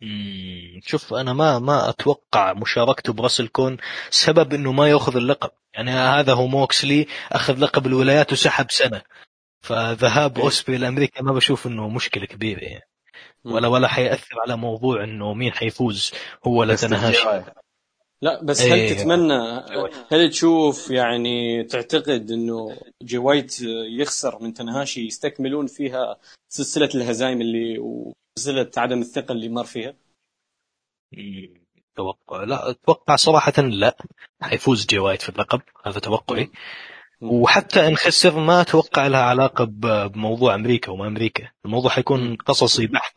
مم، 0.00 0.80
شوف 0.84 1.14
أنا 1.14 1.32
ما 1.32 1.58
ما 1.58 1.88
أتوقع 1.88 2.52
مشاركته 2.52 3.12
ب 3.12 3.48
WrestleCon 3.48 3.76
سبب 4.10 4.54
إنه 4.54 4.72
ما 4.72 4.88
يأخذ 4.90 5.16
اللقب. 5.16 5.50
يعني 5.74 5.90
هذا 5.90 6.32
هو 6.34 6.46
موكسلي 6.46 7.06
أخذ 7.32 7.58
لقب 7.58 7.86
الولايات 7.86 8.32
وسحب 8.32 8.70
سنة. 8.70 9.02
فذهاب 9.60 10.36
إيه. 10.36 10.44
أوسبي 10.44 10.76
لامريكا 10.76 11.22
ما 11.22 11.32
بشوف 11.32 11.66
إنه 11.66 11.88
مشكلة 11.88 12.26
كبيرة 12.26 12.60
يعني. 12.60 12.88
ولا 13.44 13.68
ولا 13.68 13.88
حيأثر 13.88 14.40
على 14.44 14.56
موضوع 14.56 15.04
إنه 15.04 15.34
مين 15.34 15.52
حيفوز 15.52 16.12
هو 16.46 16.60
ولا 16.60 16.76
تاناهاشي 16.76 17.28
لا 18.22 18.42
بس 18.42 18.60
إيه. 18.60 18.72
هل 18.72 18.96
تتمنى 18.96 19.64
هل 20.10 20.30
تشوف 20.30 20.90
يعني 20.90 21.64
تعتقد 21.64 22.30
إنه 22.30 22.76
جي 23.02 23.18
وايت 23.18 23.60
يخسر 24.00 24.42
من 24.42 24.54
تاناهاشي 24.54 25.06
يستكملون 25.06 25.66
فيها 25.66 26.16
سلسلة 26.48 26.88
الهزائم 26.94 27.40
اللي 27.40 27.78
وسلسله 27.78 28.70
عدم 28.76 29.00
الثقة 29.00 29.32
اللي 29.32 29.48
مر 29.48 29.64
فيها؟ 29.64 29.94
مم، 31.12 31.54
توقع 31.96 32.44
لا 32.44 32.70
أتوقع 32.70 33.16
صراحة 33.16 33.62
لا 33.62 33.96
حيفوز 34.40 34.86
جي 34.86 34.98
وايت 34.98 35.22
في 35.22 35.28
اللقب 35.28 35.60
هذا 35.86 35.98
توقعي. 35.98 36.50
وحتى 37.20 37.86
إن 37.86 37.96
خسر 37.96 38.40
ما 38.40 38.60
أتوقع 38.60 39.06
لها 39.06 39.20
علاقة 39.20 39.64
بموضوع 39.64 40.54
أمريكا 40.54 40.92
وما 40.92 41.06
أمريكا. 41.06 41.48
الموضوع 41.64 41.90
حيكون. 41.90 42.36
قصصي 42.36 42.86
بحت 42.86 43.12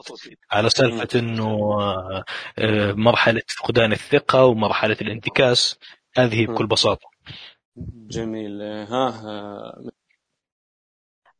على 0.52 0.70
سالفة 0.70 1.20
إنه 1.20 1.46
آه، 1.82 2.24
آه، 2.58 2.94
مرحلة 2.94 3.42
فقدان 3.58 3.92
الثقة 3.92 4.46
ومرحلة 4.46 4.98
الانتكاس. 5.02 5.80
هذه 6.18 6.46
بكل 6.46 6.68
بساطة. 6.68 7.08
جميل. 8.08 8.62
ها, 8.62 9.10
ها. 9.10 9.74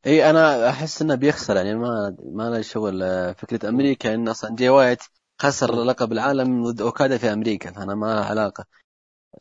إي 0.06 0.30
أنا 0.30 0.70
أحس 0.70 1.02
إنه 1.02 1.16
بيخسر 1.16 1.56
يعني 1.56 1.76
ما 1.76 2.16
ما 2.34 2.50
له 2.50 2.62
شغل 2.62 3.04
آه، 3.04 3.32
فكرة 3.32 3.70
أمريكا 3.70 4.14
إن 4.14 4.28
أصلا 4.28 4.56
جاي 4.56 4.70
وايت 4.70 5.04
خسر 5.42 5.84
لقب 5.84 6.12
العالم 6.12 6.64
ضد 6.64 6.82
اوكادا 6.82 7.18
في 7.18 7.34
أمريكا 7.34 7.72
فأنا 7.72 7.96
ما 7.96 8.06
له 8.16 8.26
علاقة. 8.26 8.66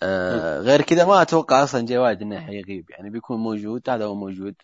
آه 0.02 0.60
غير 0.60 0.82
كذا 0.82 1.04
ما 1.04 1.22
أتوقع 1.22 1.64
أصلا 1.64 1.86
جاي 1.86 1.98
وايت 1.98 2.22
إنه 2.22 2.40
حيغيب. 2.40 2.90
يعني 2.90 3.10
بيكون 3.10 3.38
موجود 3.38 3.90
هذا 3.90 4.04
هو 4.04 4.14
موجود. 4.14 4.54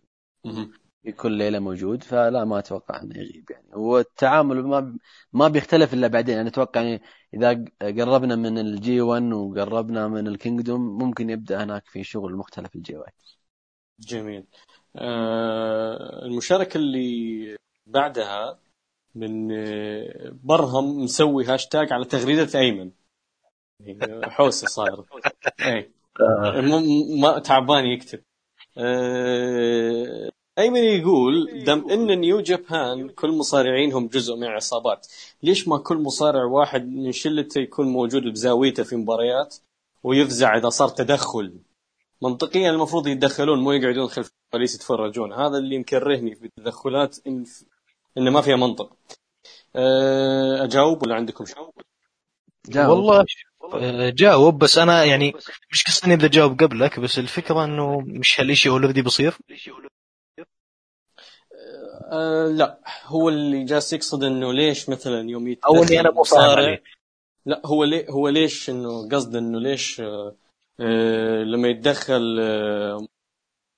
كل 1.16 1.32
ليلة 1.32 1.59
موجود 1.59 2.02
فلا 2.02 2.44
ما 2.44 2.59
أتوقع 2.59 3.02
إنه 3.02 3.18
يغيب 3.18 3.50
يعني. 3.50 3.68
والتعامل 3.74 4.62
ما 4.62 4.98
ما 5.32 5.48
بيختلف 5.48 5.94
إلا 5.94 6.06
بعدين. 6.09 6.38
أنا 6.38 6.48
أتوقع 6.48 6.82
يعني 6.82 7.02
إذا 7.34 7.64
قربنا 7.82 8.36
من 8.36 8.59
ال 8.59 8.80
G 8.80 9.01
1 9.00 9.22
وقربنا 9.32 10.09
من 10.09 10.26
ال 10.26 10.35
Kingdom 10.35 10.98
ممكن 10.98 11.30
يبدأ 11.30 11.64
هناك 11.64 11.86
في 11.86 12.05
شغل 12.05 12.36
مختلف 12.36 12.76
لجي 12.76 12.97
وايت 12.96 13.14
جميل. 14.00 14.46
آه 14.96 16.24
المشاركة 16.24 16.78
اللي 16.78 17.56
بعدها 17.86 18.59
من 19.14 19.52
آه، 19.52 20.30
برهم 20.42 21.05
مسوي 21.05 21.44
هاشتاج 21.44 21.92
على 21.92 22.05
تغريدة 22.05 22.59
أيمن. 22.59 22.78
يعني 22.78 22.92
حوسه 24.22 24.66
صاير. 24.66 25.02
اي 25.60 25.90
م- 26.62 27.20
ما 27.20 27.38
تعبان 27.38 27.84
يكتب. 27.84 28.20
آه، 28.78 30.30
أيمن 30.59 30.84
يقول 30.84 31.64
دام 31.64 31.90
إن 31.90 32.20
New 32.20 32.40
Japan 32.40 33.09
كل 33.09 33.30
مصارعينهم 33.30 34.06
جزء 34.09 34.36
من 34.36 34.46
عصابات 34.46 35.06
ليش 35.42 35.68
ما 35.68 35.78
كل 35.78 35.96
مصارع 35.96 36.44
واحد 36.44 36.88
من 36.88 37.12
شلته 37.12 37.59
يكون 37.60 37.86
موجود 37.88 38.22
بزاويته 38.22 38.82
في 38.82 38.96
مباريات 38.96 39.56
ويفزع 40.02 40.56
إذا 40.56 40.68
صار 40.68 40.88
تدخل؟ 40.88 41.55
منطقيا 42.22 42.70
المفروض 42.70 43.06
يتدخلون 43.06 43.59
مو 43.59 43.72
يقعدون 43.72 44.09
خلف 44.09 44.30
الكواليس 44.46 44.74
يتفرجون. 44.74 45.32
هذا 45.32 45.59
اللي 45.59 45.78
مكرهني 45.78 46.34
في 46.34 46.44
التدخلات 46.46 47.26
إن, 47.26 47.44
إن 48.18 48.28
ما 48.28 48.40
فيها 48.40 48.56
منطق. 48.56 48.96
آه، 49.76 50.64
أجاوب 50.64 51.02
ولا 51.02 51.14
عندكم 51.14 51.44
شيء؟ 51.44 51.70
والله 52.76 53.24
جاوب 54.11 54.59
بس 54.59 54.78
أنا 54.78 55.05
يعني 55.05 55.35
مش 55.73 55.85
قصدي 55.85 56.07
اني 56.07 56.15
ابدا 56.15 56.27
اجاوب 56.27 56.61
قبلك 56.61 57.01
بس 57.01 57.19
الفكرة 57.19 57.65
إنه 57.65 58.01
مش 58.01 58.40
هالشيء 58.40 58.73
اوريدي 58.73 59.03
بيصير 59.03 59.35
آه 62.12 62.47
لا 62.47 62.81
هو 63.05 63.28
اللي 63.28 63.65
جالس 63.65 63.93
يقصد 63.93 64.24
إنه 64.24 64.53
ليش 64.53 64.89
مثلا 64.89 65.31
يوم 65.31 65.49
يتدخل 65.49 65.77
أو 65.77 65.82
إني 65.82 66.01
أنا 66.01 66.11
مو 66.11 66.23
فاهم 66.23 66.78
لا 67.47 67.62
هو 67.65 67.85
ليه 67.85 68.11
هو 68.11 68.28
ليش 68.28 68.70
إنه 68.70 69.09
قصد 69.09 69.36
إنه 69.36 69.61
ليش 69.61 70.01
آه، 70.01 70.36
آه، 70.81 71.43
لما 71.43 71.69
يتدخل 71.69 72.39
آه، 72.40 73.07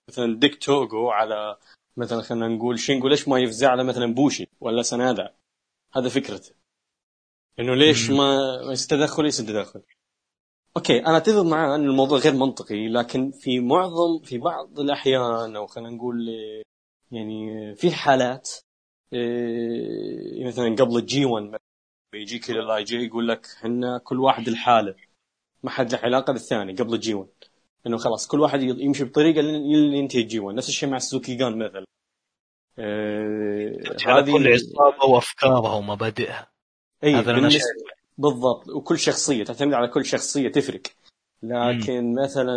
مثلا 0.09 0.39
ديك 0.39 0.65
توغو 0.65 1.11
على 1.11 1.57
مثلا 1.97 2.23
خلينا 2.23 2.49
نقول 2.49 2.79
شينجو 2.79 3.09
ليش 3.09 3.29
ما 3.29 3.39
يفزع 3.39 3.71
على 3.71 3.85
مثلا 3.85 4.15
بوشي 4.15 4.49
ولا 4.61 4.83
سنادا 4.83 5.35
هذا 5.93 6.09
فكرته. 6.09 6.60
إنه 7.61 7.75
ليش. 7.75 8.11
ما 8.11 8.61
يستدخل 8.73 9.27
يصير 9.27 9.47
تدخل؟ 9.47 9.83
أوكي 10.77 11.07
أنا 11.07 11.17
أتفق 11.17 11.43
معاه 11.43 11.77
إن 11.77 11.85
الموضوع 11.85 12.19
غير 12.19 12.35
منطقي 12.35 12.89
لكن 12.89 13.31
في 13.31 13.61
معظم 13.61 14.23
في 14.25 14.39
بعض 14.39 14.81
الأحيان 14.81 15.57
أو 15.57 15.67
خلينا 15.67 15.91
نقول 15.91 16.29
يعني 17.13 17.75
في 17.75 17.91
حالات 17.91 18.51
آه، 19.13 20.47
مثلا 20.47 20.75
قبل 20.75 20.97
ال 20.97 21.11
G 21.11 21.25
1 21.25 21.57
يجيك 22.15 22.51
ال 22.51 22.61
LIJ 22.61 23.07
يقول 23.07 23.29
لك 23.29 23.47
إحنا 23.57 23.99
كل 23.99 24.21
واحد 24.21 24.49
لحاله. 24.49 24.95
ما 25.63 25.71
حد 25.71 25.93
له 25.93 25.99
علاقة 25.99 26.33
بالثاني 26.33 26.75
قبل 26.75 26.95
ال 26.95 27.05
G 27.05 27.15
1 27.15 27.29
إنه 27.87 27.97
خلاص 27.97 28.27
كل 28.27 28.41
واحد 28.41 28.63
يمشي 28.63 29.05
بطريقة 29.05 29.41
لين 29.41 29.95
ينتهي 29.95 30.23
ال 30.23 30.31
G 30.31 30.39
1 30.39 30.57
نفس 30.57 30.69
الشيء 30.69 30.89
مع 30.89 30.99
Suzuki-gun 30.99 31.59
مثلا. 31.59 31.85
آه، 32.79 33.77
على 34.07 34.33
كل 34.33 34.53
عصابه 34.53 35.05
وافكارها 35.05 35.75
ومبادئها. 35.75 36.51
اي 37.05 37.15
بالنسبة- 37.51 37.55
بالضبط. 38.19 38.69
وكل 38.69 38.99
شخصية 38.99 39.45
تعتمد 39.45 39.75
على 39.75 39.89
كل 39.89 40.05
شخصية 40.05 40.49
تفرق. 40.49 40.83
لكن 41.43 42.15
مثلا 42.23 42.57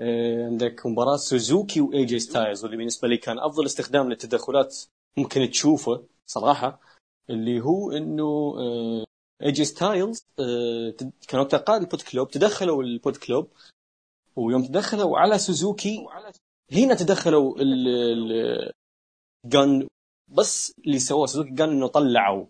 آه، 0.00 0.46
عندك 0.46 0.86
مباراة 0.86 1.16
سوزوكي 1.16 1.80
و 1.80 2.04
AJ 2.04 2.18
Styles 2.18 2.62
واللي 2.64 2.76
بالنسبة 2.76 3.08
لي 3.08 3.16
كان 3.16 3.38
أفضل 3.38 3.66
استخدام 3.66 4.08
للتدخلات 4.08 4.76
ممكن 5.18 5.50
تشوفه 5.50 6.04
صراحة 6.26 6.80
اللي 7.30 7.60
هو 7.60 7.92
إنه 7.92 8.54
اي 9.42 9.52
جي 9.52 9.64
ستايلز 9.64 10.26
كانوا 11.28 11.44
تقال 11.44 11.82
البوت 11.82 12.02
كلوب 12.02 12.30
تدخلوا 12.30 12.82
البوت 12.82 13.16
كلوب 13.16 13.48
ويوم 14.36 14.64
تدخلوا 14.66 15.18
على 15.18 15.38
سوزوكي 15.38 16.06
هنا 16.72 16.94
تدخلوا 16.94 17.56
الجن 19.44 19.88
بس 20.28 20.72
اللي 20.86 20.98
سووه 20.98 21.26
سوزوكي 21.26 21.50
جان 21.50 21.68
إنه 21.70 21.86
طلعوا 21.86 22.46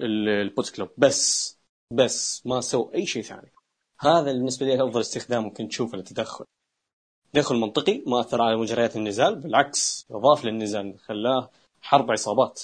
البوت 0.00 0.70
كلوب. 0.70 0.88
بس 0.98 1.58
بس 1.90 2.46
ما 2.46 2.60
سووا 2.60 2.94
أي 2.94 3.06
شيء 3.06 3.22
ثاني. 3.22 3.52
هذا 4.00 4.32
بالنسبة 4.32 4.66
لي 4.66 4.84
أفضل 4.84 5.00
استخدام 5.00 5.44
ممكن 5.44 5.68
تشوفه 5.68 5.96
للتدخل. 5.96 6.44
تدخل 7.32 7.56
منطقي 7.56 8.02
ما 8.06 8.20
أثر 8.20 8.42
على 8.42 8.56
مجريات 8.56 8.96
النزال 8.96 9.34
بالعكس 9.36 10.06
أضاف 10.10 10.44
للنزال 10.44 10.98
خلاه 10.98 11.50
حرب 11.80 12.10
عصابات. 12.10 12.62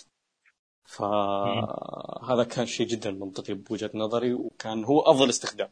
فهذا 0.85 2.45
كان 2.45 2.67
شيء 2.67 2.87
جدا 2.87 3.11
منطقي 3.11 3.55
بوجهة 3.55 3.91
نظري 3.95 4.35
وكان 4.35 4.85
هو 4.85 5.01
أفضل 5.01 5.29
استخدام. 5.29 5.71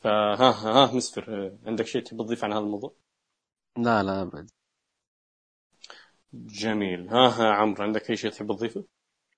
فها 0.00 0.34
ها, 0.34 0.84
ها 0.90 0.94
مسفر 0.94 1.56
عندك 1.66 1.86
شيء 1.86 2.02
تبي 2.02 2.24
تضيف 2.24 2.44
عن 2.44 2.52
هذا 2.52 2.60
الموضوع؟ 2.60 2.94
لا 3.76 4.02
لا 4.02 4.22
أبد. 4.22 4.50
جميل. 6.32 7.08
ها 7.08 7.28
ها 7.28 7.52
عمرو 7.52 7.84
عندك 7.84 8.10
أي 8.10 8.16
شيء 8.16 8.30
تحب 8.30 8.52
تضيفه؟ 8.52 8.84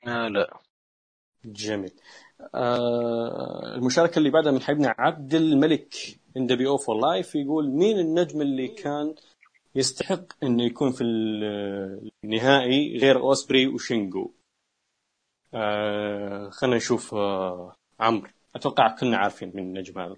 آه 0.07 0.29
لا. 0.29 0.61
جميل. 1.45 1.93
آه 2.55 3.75
المشاركة 3.75 4.19
اللي 4.19 4.31
بعدها 4.31 4.53
من 4.53 4.61
حبيبنا 4.63 4.95
عبد 4.99 5.35
الملك 5.35 5.95
NWO 6.37 6.47
For 6.47 6.71
Life 6.71 7.35
يقول 7.35 7.69
مين 7.69 7.99
النجم 7.99 8.41
اللي 8.43 8.69
كان 8.69 9.15
يستحق 9.75 10.25
إنه 10.43 10.65
يكون 10.65 10.93
في 10.93 11.05
ال- 11.05 12.11
النهائي 12.25 12.99
غير 12.99 13.21
أوسبري 13.21 13.67
وشينجو 13.67 14.31
آه 15.55 16.49
خلينا 16.51 16.77
نشوف 16.77 17.15
آه 17.15 17.77
عمرو. 18.01 18.31
أتوقع 18.57 18.97
كلنا 18.97 19.17
عارفين 19.17 19.53
من 19.55 19.63
النجم 19.63 20.01
هذا. 20.01 20.17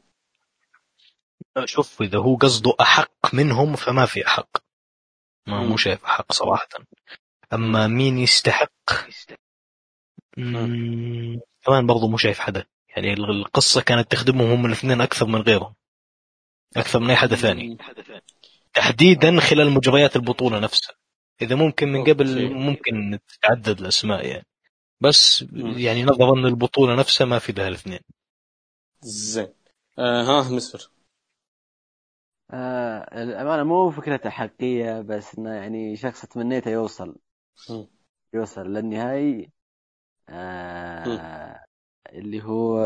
شوف 1.65 2.03
إذا 2.03 2.19
هو 2.19 2.37
قصده 2.37 2.75
أحق 2.81 3.35
منهم 3.35 3.77
فما 3.77 4.07
في 4.07 4.27
أحق. 4.27 4.57
ما. 5.47 5.63
مو 5.63 5.77
شايف 5.77 6.05
أحق 6.05 6.33
صراحة. 6.33 6.69
أما 7.53 7.87
مين 7.87 8.19
يستحق؟ 8.19 8.71
كمان 11.65 11.87
برضو 11.87 12.09
مو 12.09 12.17
شايف 12.17 12.39
حدا. 12.39 12.65
يعني 12.89 13.13
القصة 13.13 13.83
كانت 13.83 14.11
تخدمهم 14.11 14.51
هم 14.51 14.67
الاثنين 14.67 15.01
أكثر 15.01 15.27
من 15.27 15.41
غيرهم. 15.41 15.75
أكثر 16.77 16.99
من 16.99 17.11
أي 17.11 17.17
حدا 17.17 17.37
ثاني. 17.37 17.79
تحديدا 18.75 19.41
خلال 19.41 19.71
مجريات 19.71 20.17
البطولة 20.17 20.59
نفسها. 20.59 20.95
إذا 21.43 21.55
ممكن 21.55 21.89
من 21.89 22.05
قبل. 22.05 22.55
ممكن 22.55 23.19
تتعدد 23.29 23.81
الأسماء 23.81 24.27
يعني. 24.27 24.47
بس. 25.01 25.45
يعني 25.77 26.05
نظرا 26.05 26.35
للبطوله 26.37 26.95
نفسها 26.95 27.25
ما 27.25 27.39
في 27.39 27.53
لها 27.53 27.69
الاثنين. 27.69 28.01
زين. 29.01 29.55
آه 29.99 30.23
ها 30.23 30.51
مسفر 30.51 30.91
آه 32.51 33.23
الأمانة 33.23 33.65
مو 33.65 33.91
فكرة 33.91 34.29
حقية 34.31 35.01
بس 35.01 35.39
إنه 35.39 35.55
يعني 35.55 35.97
شخص 35.97 36.27
تمنيته 36.27 36.71
يوصل. 36.71 37.17
مم. 37.71 37.87
يوصل 38.35 38.63
للنهائي. 38.63 39.51
آه 40.29 41.65
اللي 42.13 42.43
هو 42.43 42.79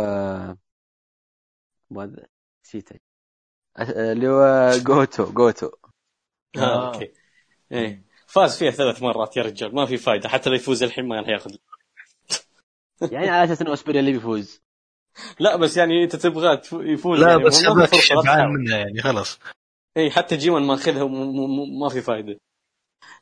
نسيته 2.64 2.96
أس- 3.78 3.96
اللي 3.96 4.28
هو 4.28 4.70
جوتو 4.84 5.32
جوتو. 5.32 5.70
آه. 6.56 6.60
آه. 6.60 6.94
أوكي. 6.94 7.12
إيه. 7.72 8.04
فاز 8.26 8.58
فيها 8.58 8.70
ثلاث 8.70 9.02
مرات 9.02 9.36
يا 9.36 9.42
رجال 9.42 9.74
ما 9.74 9.86
في 9.86 9.96
فايدة 9.96 10.28
حتى 10.28 10.50
لو 10.50 10.56
يفوز 10.56 10.82
الحين 10.82 11.08
ما 11.08 11.20
راح 11.20 11.28
ياخذ. 11.28 11.56
يعني 13.12 13.28
على 13.28 13.44
أساس 13.44 13.62
انه 13.62 13.72
أوسبري 13.72 14.00
اللي 14.00 14.12
بيفوز. 14.12 14.62
لا 15.40 15.56
بس 15.56 15.76
يعني 15.76 16.04
أنت 16.04 16.16
تبغى 16.16 16.60
يفوز 16.72 17.20
لا 17.20 17.30
يعني 17.30 17.44
بس 17.44 17.64
هذاك 17.64 17.94
شبعان. 17.94 18.48
منها 18.48 18.78
يعني 18.78 19.02
خلاص. 19.02 19.38
اي 19.96 20.10
حتى 20.10 20.36
جيمان 20.36 20.62
ماخذها 20.62 21.04
ما 21.80 21.88
في 21.88 22.00
فايدة. 22.00 22.32
آه، 22.32 22.49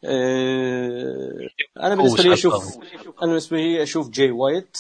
أنا 0.05 1.95
بالنسبة 1.95 2.23
لي 2.23 2.33
أشوف 2.33 2.77
أنا 3.23 3.27
بالنسبة 3.27 3.57
لي 3.57 3.83
أشوف 3.83 4.11
جاي 4.11 4.31
وايت. 4.31 4.79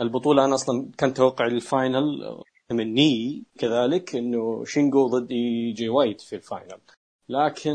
البطولة 0.00 0.44
أنا 0.44 0.54
أصلا 0.54 0.90
كان 0.98 1.14
توقع 1.14 1.46
ال 1.46 1.62
final 1.62 2.40
تمني 2.68 3.44
كذلك 3.58 4.16
إنه 4.16 4.64
شينجو 4.64 5.06
ضد 5.06 5.28
جاي 5.74 5.88
وايت 5.88 6.20
في 6.20 6.36
ال 6.36 6.42
final. 6.42 6.78
لكن 7.28 7.74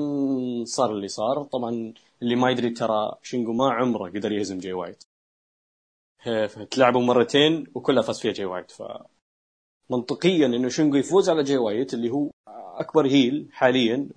صار 0.65 0.91
اللي 0.91 1.07
صار. 1.07 1.43
طبعا 1.43 1.93
اللي 2.21 2.35
ما 2.35 2.51
يدري 2.51 2.69
ترى 2.69 3.17
شينجو 3.21 3.53
ما 3.53 3.71
عمره 3.71 4.09
قدر 4.09 4.31
يهزم 4.31 4.57
جاي 4.57 4.73
وايت. 4.73 5.03
آه، 6.27 6.47
فتلاعبوا 6.47 7.01
مرتين 7.01 7.67
وكلها 7.75 8.03
فاز 8.03 8.19
فيها 8.19 8.31
جاي 8.31 8.45
وايت. 8.45 8.71
ف 8.71 8.83
منطقيا 9.89 10.45
إنه 10.45 10.69
شينجو 10.69 10.97
يفوز 10.97 11.29
على 11.29 11.43
جاي 11.43 11.57
وايت 11.57 11.93
اللي 11.93 12.09
هو 12.09 12.29
أكبر 12.77 13.05
heel 13.07 13.49
حاليا 13.51 14.09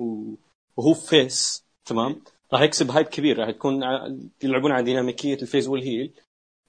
وهو 0.76 0.94
face 0.94 1.64
تمام؟ 1.84 2.22
راح 2.54 2.62
يكسب 2.62 2.90
hype 2.90 3.06
كبير 3.06 3.38
راح 3.38 3.50
تكون 3.50 3.82
يلعبون 4.42 4.72
على 4.72 4.84
ديناميكية 4.84 5.34
ال 5.34 5.41
face 5.41 5.68
وال 5.68 5.81
heel. 5.81 6.12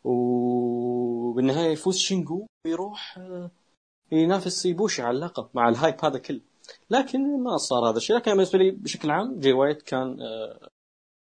وبالنهاية 0.03 1.71
يفوز 1.71 1.97
شينجو 1.97 2.47
ويروح 2.65 3.17
آه، 3.17 3.51
ينافس 4.11 4.65
إيبوشي 4.65 5.01
على 5.01 5.15
اللقب 5.15 5.49
مع 5.53 5.69
ال 5.69 5.76
hype 5.76 6.05
هذا 6.05 6.19
كله. 6.19 6.41
لكن 6.89 7.43
ما 7.43 7.57
صار 7.57 7.89
هذا 7.89 7.97
الشيء. 7.97 8.15
لكن 8.15 8.31
بالنسبة 8.31 8.59
لي 8.59 8.71
بشكل 8.71 9.11
عام 9.11 9.39
جاي 9.39 9.53
وايت 9.53 9.81
كان 9.81 10.21
آه، 10.21 10.69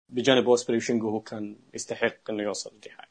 بجانب 0.09 0.49
اوسبري 0.49 0.77
وشينجو 0.77 1.09
هو 1.09 1.19
كان 1.19 1.59
يستحق 1.73 2.29
إنه 2.29 2.43
يوصل 2.43 2.71
النهائي 2.71 3.09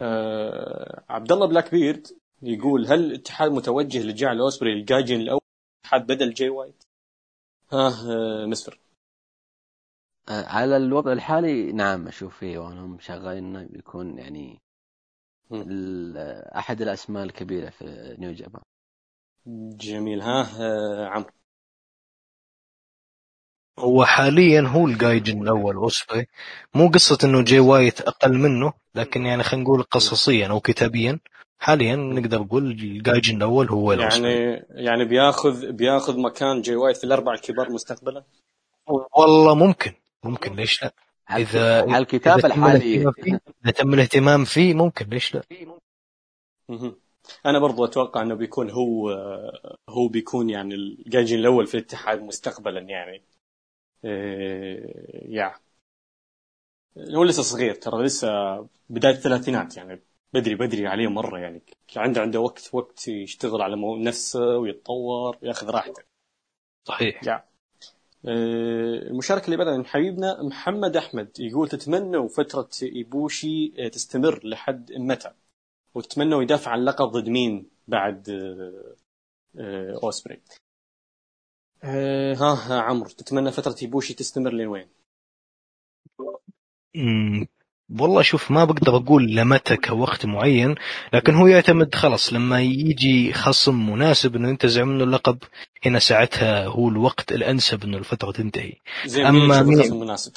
آه، 0.00 1.04
عبد 1.08 1.32
الله 1.32 1.46
Black 1.46 1.70
Bird 1.70 2.06
يقول 2.42 2.86
هل 2.86 3.04
الاتحاد 3.04 3.52
متوجه 3.52 4.02
لجعل 4.02 4.40
أوسبري 4.40 4.72
ال 4.72 4.79
gaijin 4.79 5.20
الأول؟ 5.20 5.40
الاتحاد 5.84 6.06
بدل 6.06 6.34
جاي 6.34 6.48
وايت؟ 6.48 6.84
ها 7.72 7.88
آه، 7.88 8.46
مسفر 8.46 8.74
آه 8.74 8.89
على 10.28 10.76
الوضع 10.76 11.12
الحالي 11.12 11.72
نعم 11.72 12.08
أشوف 12.08 12.38
فيه 12.38 12.58
وأنهم 12.58 12.98
شغالين 12.98 13.56
إنه 13.56 13.68
بيكون 13.70 14.18
يعني 14.18 14.60
أحد 16.56 16.82
الأسماء 16.82 17.24
الكبيرة 17.24 17.70
في 17.70 18.16
New 18.18 18.32
Japan 18.32 18.62
جميل. 19.76 20.20
ها 20.20 20.48
آه، 20.60 21.06
عمرو 21.06 21.30
هو 23.78 24.04
حاليا 24.04 24.60
هو 24.60 24.86
ال 24.86 24.94
gaijin 24.94 25.42
الأول 25.42 25.76
اوسبري 25.76 26.26
مو 26.74 26.88
قصة 26.88 27.18
إنه 27.24 27.42
جاي 27.42 27.60
وايت 27.60 28.00
أقل 28.00 28.38
منه 28.38 28.72
لكن 28.94 29.26
يعني 29.26 29.42
خلينا 29.42 29.64
نقول 29.64 29.82
قصصيا 29.82 30.48
أو 30.48 30.60
كتابيا. 30.60 31.18
حاليا 31.58 31.96
نقدر 31.96 32.38
نقول 32.38 32.70
ال 32.70 32.79
gaijin 32.79 33.36
الأول 33.36 33.68
هو 33.68 33.92
الاوسبري 33.92 34.32
يعني 34.32 34.66
يعني 34.70 35.04
بياخذ 35.04 35.72
بياخذ 35.72 36.20
مكان 36.20 36.60
جاي 36.60 36.76
وايت 36.76 36.96
في 36.96 37.04
الأربع 37.04 37.32
الكبار 37.34 37.70
مستقبلا؟ 37.70 38.24
والله 39.16 39.54
ممكن. 39.54 39.92
ممكن 40.24 40.56
ليش 40.56 40.82
لا؟ 40.82 40.94
على 41.28 41.42
إذا 41.42 41.84
الحاليه 42.46 42.96
الاهتمام 43.08 43.12
فيه- 43.12 43.40
إذا 43.64 43.72
تم 43.72 43.94
الاهتمام 43.94 44.44
فيه 44.44 44.74
ممكن 44.74 45.06
ليش 45.06 45.34
لا. 45.34 45.42
أنا 47.46 47.58
برضو 47.58 47.84
أتوقع 47.84 48.22
إنه 48.22 48.34
بيكون 48.34 48.70
هو 48.70 49.10
هو 49.88 50.08
بيكون 50.08 50.50
يعني 50.50 50.74
ال 50.74 50.83
gaijin 50.83 51.38
الأول 51.38 51.66
في 51.66 51.74
الاتحاد 51.74 52.22
مستقبلا 52.22 52.80
يعني. 52.80 53.22
إيه، 54.04 55.34
يا. 55.36 55.54
هو 56.98 57.24
لسه 57.24 57.42
صغير 57.42 57.74
ترى 57.74 58.04
لسه 58.04 58.28
بداية 58.88 59.12
الثلاثينات 59.14 59.76
يعني. 59.76 60.02
بدري 60.32 60.54
بدري 60.54 60.86
عليه 60.86 61.08
مرة 61.08 61.38
يعني. 61.38 61.62
عنده 61.96 62.20
عنده 62.20 62.40
وقت 62.40 62.70
وقت 62.72 63.08
يشتغل 63.08 63.62
على 63.62 63.76
نفسه 64.04 64.40
ويتطور 64.58 65.38
وياخذ 65.42 65.70
راحته. 65.70 66.02
صحيح. 66.84 67.24
يا. 67.24 67.49
المشاركة 68.24 69.44
اللي 69.44 69.56
بعدها 69.56 69.76
من 69.76 69.86
حبيبنا 69.86 70.42
محمد 70.42 70.96
أحمد 70.96 71.30
يقول 71.38 71.68
تتمنوا 71.68 72.28
فترة 72.28 72.68
إيبوشي 72.82 73.72
آه، 73.78 73.88
تستمر 73.88 74.46
لحد 74.46 74.92
متى؟ 74.92 75.32
وتتمنوا 75.94 76.42
يدافع 76.42 76.70
عن 76.70 76.78
اللقب 76.78 77.06
ضد 77.06 77.28
مين 77.28 77.70
بعد 77.88 78.30
آه، 78.30 78.96
آه، 79.58 80.00
أوسبري؟ 80.02 80.40
آه، 81.84 82.34
ها 82.34 82.54
ها 82.54 82.80
عمرو 82.80 83.08
تتمنى 83.08 83.52
فترة 83.52 83.76
إيبوشي 83.82 84.14
تستمر 84.14 84.52
لين 84.52 84.66
وين؟ 84.66 84.88
والله 87.98 88.22
شوف 88.22 88.50
ما 88.50 88.64
بقدر 88.64 88.96
أقول 88.96 89.34
لمتى 89.34 89.76
كوقت 89.76 90.26
معين 90.26 90.74
لكن 91.12 91.34
هو 91.34 91.46
يعتمد 91.46 91.94
خلاص 91.94 92.32
لما 92.32 92.60
يجي 92.60 93.32
خصم 93.32 93.90
مناسب 93.90 94.36
انه 94.36 94.48
ينتزع 94.48 94.84
منه 94.84 95.04
اللقب 95.04 95.38
هنا 95.84 95.98
ساعتها 95.98 96.66
هو 96.66 96.88
الوقت 96.88 97.32
الأنسب 97.32 97.84
إنه 97.84 97.98
الفترة 97.98 98.32
تنتهي. 98.32 98.72
زين 99.06 99.26
أما 99.26 99.62
مين؟ 99.62 99.78
الخصم 99.80 99.94
المناسب؟ 99.94 100.32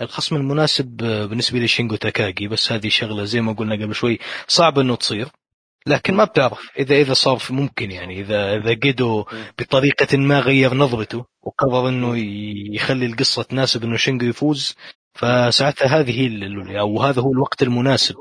الخصم 0.00 0.36
المناسب 0.36 0.86
بالنسبة 1.30 1.58
لي 1.58 1.68
شينجو 1.68 1.96
تاكاجي 1.96 2.48
بس 2.48 2.72
هذه 2.72 2.88
شغلة 2.88 3.24
زي 3.24 3.40
ما 3.40 3.52
قلنا 3.52 3.74
قبل 3.74 3.94
شوي 3.94 4.18
صعب 4.48 4.78
إنه 4.78 4.96
تصير 4.96 5.28
لكن 5.86 6.14
ما 6.14 6.24
بتعرف 6.24 6.70
إذا 6.78 6.96
إذا 6.96 7.12
صار 7.12 7.42
ممكن 7.50 7.90
يعني 7.90 8.20
إذا 8.20 8.56
إذا 8.56 8.72
جيدو 8.72 9.24
بطريقة 9.58 10.16
ما 10.16 10.40
غير 10.40 10.74
نظرته 10.74 11.24
وقرر 11.42 11.88
إنه 11.88 12.14
يخلي 12.74 13.06
القصة 13.06 13.42
تناسب 13.42 13.84
إنه 13.84 13.96
شينجو 13.96 14.26
يفوز 14.26 14.76
فساعتها 15.18 15.86
هذه 15.86 16.18
أو 16.80 17.02
هذا 17.02 17.22
هو 17.22 17.32
الوقت 17.32 17.62
المناسب 17.62 18.16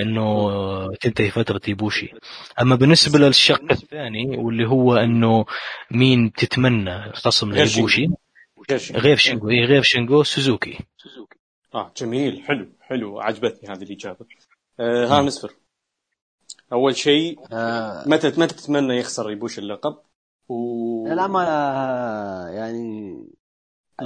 إنه 0.00 0.94
تنتهي 0.94 1.30
فترة 1.30 1.60
إيبوشي. 1.68 2.12
أما 2.60 2.76
بالنسبة 2.76 3.18
للشق 3.18 3.62
الثاني 3.70 4.36
واللي 4.36 4.68
هو 4.68 4.96
إنه 4.96 5.44
مين 5.90 6.32
تتمنى 6.32 7.12
خصم 7.12 7.52
غير 7.52 7.66
لإيبوشي 7.66 8.08
غير 8.92 9.16
شينجو. 9.16 9.50
إيه. 9.50 9.64
غير 9.64 9.82
شينجو 9.82 10.22
سوزوكي. 10.22 10.78
آه 11.74 11.92
جميل. 11.96 12.42
حلو. 12.42 12.68
حلو. 12.80 13.20
عجبتني 13.20 13.74
هذه 13.74 13.82
الإجابة. 13.82 14.26
آه 14.80 15.06
ها 15.06 15.22
مسفر 15.22 15.50
أول 16.72 16.96
شيء 16.96 17.38
آه. 17.52 18.04
متى 18.06 18.28
متى 18.28 18.54
تتمنى 18.54 18.96
يخسر 18.96 19.28
إيبوشي 19.28 19.60
اللقب؟ 19.60 19.96
و... 20.48 21.06
للأمانة 21.08 21.50
يعني 22.56 22.78
مم. 22.78 23.21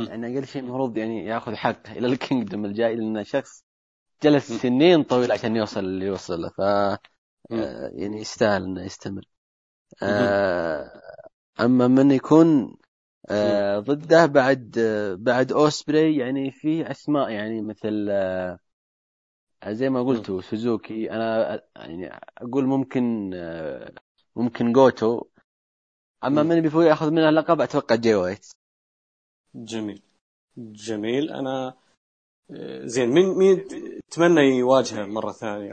يعني 0.05 0.39
أقل 0.39 0.47
شيء 0.47 0.62
المفروض 0.62 0.97
يعني 0.97 1.27
يأخذ 1.27 1.55
حقه 1.55 1.93
إلى 1.93 2.06
ال 2.07 2.14
Kingdom 2.14 2.65
الجاي 2.64 2.97
لأنه 2.97 3.23
شخص 3.23 3.64
جلس. 4.23 4.52
سنين 4.52 5.02
طويلة 5.02 5.35
عشان 5.35 5.56
يوصل 5.56 5.81
اللي 5.81 6.06
يوصل 6.06 6.40
له. 6.40 6.48
ف. 6.48 6.60
آه، 6.60 6.98
يعني 7.93 8.20
يستاهل 8.20 8.64
إنه 8.64 8.85
يستمر. 8.85 9.24
آه، 10.02 11.02
أما 11.60 11.89
من 11.89 12.10
يكون 12.10 12.77
آه، 13.31 13.78
ضده 13.78 14.27
بعد 14.27 14.78
بعد 15.18 15.52
أوسبري 15.52 16.16
يعني 16.16 16.51
في 16.51 16.90
أسماء 16.90 17.31
يعني 17.31 17.62
مثل 17.62 18.06
زي 19.66 19.90
ما 19.90 20.02
قلتوا 20.02 20.40
سوزوكي. 20.40 21.10
أنا 21.10 21.60
يعني 21.77 22.20
أقول 22.39 22.66
ممكن 22.66 23.31
ممكن 24.36 24.73
جوتو. 24.73 25.23
أما. 26.24 26.43
من 26.43 26.60
بيفوز 26.60 26.85
يأخذ 26.85 27.10
منها 27.10 27.28
اللقب 27.28 27.60
أتوقع 27.60 27.94
جاي 27.94 28.14
وايت 28.14 28.47
جميل. 29.65 30.03
جميل. 30.59 31.31
أنا 31.31 31.74
آه، 32.51 32.87
زين 32.87 33.09
مين 33.09 33.27
مين 33.39 33.65
تتمنى 34.11 34.41
يواجهه 34.41 35.07
مرة 35.07 35.33
ثانية؟ 35.33 35.73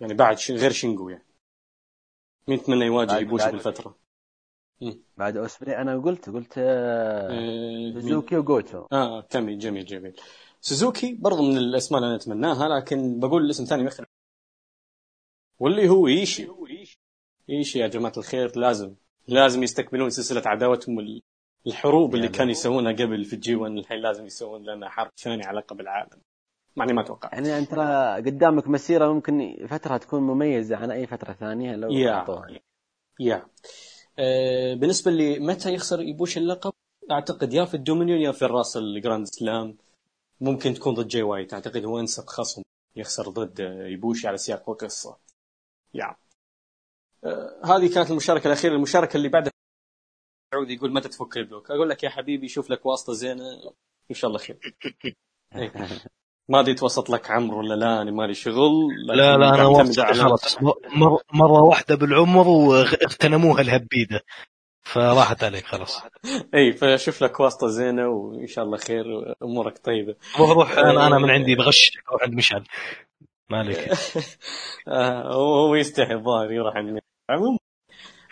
يعني 0.00 0.14
بعد 0.14 0.36
غير 0.50 0.70
شينجو 0.70 1.08
يعني. 1.08 1.24
مين 2.48 2.62
تتمنى 2.62 2.84
يواجه 2.84 3.18
إيبوشي 3.18 3.44
بعد- 3.44 3.52
بالفترة؟ 3.52 3.98
بعد 5.16 5.36
اوسبري 5.36 5.76
أنا 5.76 5.98
قلت 5.98 6.30
قلت 6.30 6.54
آه، 6.58 7.28
آه،؟ 7.30 8.00
سوزوكي 8.00 8.36
وجوتو. 8.36 8.86
آه 8.92 9.26
جميل 9.32 9.58
جميل 9.58 9.84
جميل. 9.86 10.16
سوزوكي 10.60 11.14
برضو 11.14 11.42
من 11.42 11.56
الأسماء 11.56 11.98
اللي 12.00 12.08
أنا 12.08 12.16
أتمناها 12.22 12.68
لكن 12.68 13.20
بقول 13.20 13.44
الاسم 13.44 13.64
ثاني 13.64 13.82
مختلف 13.84 14.08
واللي 15.58 15.88
هو 15.88 16.06
إيشي. 16.06 16.46
إيشي 17.50 17.78
يا 17.78 17.88
جماعة 17.88 18.12
الخير 18.16 18.58
لازم 18.58 18.94
لازم 19.28 19.62
يستكملون 19.62 20.10
سلسلة 20.10 20.42
عداوتهم 20.46 20.98
الحروب 21.66 22.14
اللي 22.14 22.24
يعني. 22.24 22.38
كانوا 22.38 22.52
يسوونها 22.52 22.92
قبل 22.92 23.24
في 23.24 23.32
ال 23.32 23.54
G1 23.54 23.72
الحين 23.72 23.98
لازم 23.98 24.26
يسوون 24.26 24.64
لنا 24.64 24.88
حرب 24.88 25.10
ثانية 25.16 25.46
على 25.46 25.58
لقب 25.58 25.80
العالم 25.80 26.20
يعني 26.76 26.92
ما 26.92 27.00
أتوقع. 27.00 27.30
يعني 27.32 27.58
أنت 27.58 27.70
ترى 27.70 28.16
قدامك 28.16 28.68
مسيرة 28.68 29.12
ممكن 29.12 29.66
فترة 29.70 29.96
تكون 29.96 30.22
مميزة 30.22 30.76
عن 30.76 30.90
أي 30.90 31.06
فترة 31.06 31.32
ثانية 31.32 31.76
لو 31.76 31.90
يا. 31.90 32.26
يا. 33.20 33.46
آه 34.18 34.74
بالنسبة 34.74 35.10
لي 35.10 35.38
متى 35.38 35.74
يخسر 35.74 36.00
يبوشي 36.00 36.38
اللقب؟ 36.38 36.72
أعتقد 37.10 37.52
يا 37.52 37.64
في 37.64 37.74
ال 37.74 37.79
Dominion 37.79 38.20
يا 38.20 38.32
في 38.32 38.44
ال 38.44 38.76
Wrestle 38.76 39.05
Grand 39.05 39.26
Slam. 39.26 39.76
ممكن 40.40 40.74
تكون 40.74 40.94
ضد 40.94 41.08
جاي 41.08 41.22
وايت. 41.22 41.54
أعتقد 41.54 41.84
هو 41.84 42.00
انسب 42.00 42.26
خصم 42.26 42.62
يخسر 42.96 43.28
ضد 43.28 43.58
يبوشي 43.86 44.28
على 44.28 44.36
سياق 44.36 44.68
وقصة. 44.68 45.16
يا. 45.94 46.16
آه 47.24 47.60
هذه 47.64 47.94
كانت 47.94 48.10
المشاركة 48.10 48.46
الأخيرة. 48.46 48.74
المشاركة 48.74 49.16
اللي 49.16 49.28
بعدها 49.28 49.52
عود 50.54 50.70
يقول 50.70 50.92
متى 50.92 51.08
تفك 51.08 51.36
ال 51.36 51.41
block؟ 51.41 51.70
أقول 51.70 51.88
لك 51.90 52.02
يا 52.02 52.08
حبيبي 52.08 52.48
شوف 52.48 52.70
لك 52.70 52.86
واسطة 52.86 53.12
زينة 53.12 53.44
إن 54.10 54.14
شاء 54.14 54.28
الله 54.28 54.38
خير. 54.38 54.58
إيه. 55.56 55.72
ما 56.50 56.60
أدري 56.60 56.74
توسط 56.74 57.10
لك 57.10 57.30
عمرو 57.30 57.58
ولا 57.58 57.74
لا 57.74 58.02
أنا 58.02 58.10
مالي 58.10 58.34
شغل 58.34 58.56
لا 59.06 59.36
لا 59.36 59.54
أنا 59.54 60.14
خلاص. 60.14 60.62
مر- 60.62 61.22
مرة 61.32 61.62
واحدة 61.62 61.94
بالعمر 61.96 62.48
واغتنموها 62.48 63.60
الهبيدة. 63.60 64.20
فراحت 64.82 65.44
عليك 65.44 65.64
خلاص. 65.64 66.02
اي 66.54 66.72
فشوف 66.72 67.22
لك 67.22 67.40
واسطة 67.40 67.66
زينة 67.66 68.08
وإن 68.08 68.46
شاء 68.46 68.64
الله 68.64 68.76
خير 68.76 69.04
امورك 69.42 69.78
طيبة. 69.78 70.16
روح 70.38 70.50
روح 70.50 70.78
أنا 70.78 71.06
أنا 71.06 71.18
من 71.18 71.30
عندي 71.30 71.54
بغش 71.54 71.98
روح 72.12 72.22
عند 72.22 72.34
مشعل. 72.34 72.64
ما 73.50 73.58
عليك. 73.58 73.78
آه، 74.88 75.22
هو 75.34 75.54
هو 75.54 75.74
يستحي 75.74 76.14
الظاهر 76.14 76.52
يروح 76.52 76.76
عند 76.76 77.00
عموما 77.30 77.58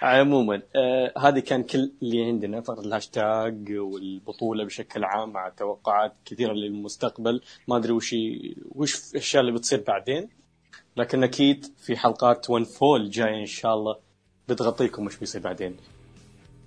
عموما 0.06 0.62
آه 0.76 1.12
هذه 1.18 1.38
كان 1.38 1.62
كل 1.62 1.90
اللي 2.02 2.24
عندنا 2.24 2.60
فقط 2.60 2.78
الهاشتاج 2.78 3.72
والبطولة 3.72 4.64
بشكل 4.64 5.04
عام 5.04 5.30
مع 5.30 5.48
توقعات 5.48 6.12
كثيرة 6.24 6.52
للمستقبل. 6.52 7.40
ما 7.68 7.76
أدري 7.76 7.92
وش 7.92 8.14
وش 8.74 9.10
الأشياء 9.10 9.40
اللي 9.40 9.52
بتصير 9.52 9.84
بعدين. 9.86 10.28
لكن 10.96 11.24
أكيد 11.24 11.66
في 11.76 11.96
حلقات 11.96 12.50
One 12.50 12.64
Fall 12.64 13.10
جاية 13.10 13.40
إن 13.40 13.46
شاء 13.46 13.74
الله 13.74 13.96
بتغطيكم 14.48 15.06
وش 15.06 15.16
بيصير 15.16 15.40
بعدين. 15.40 15.76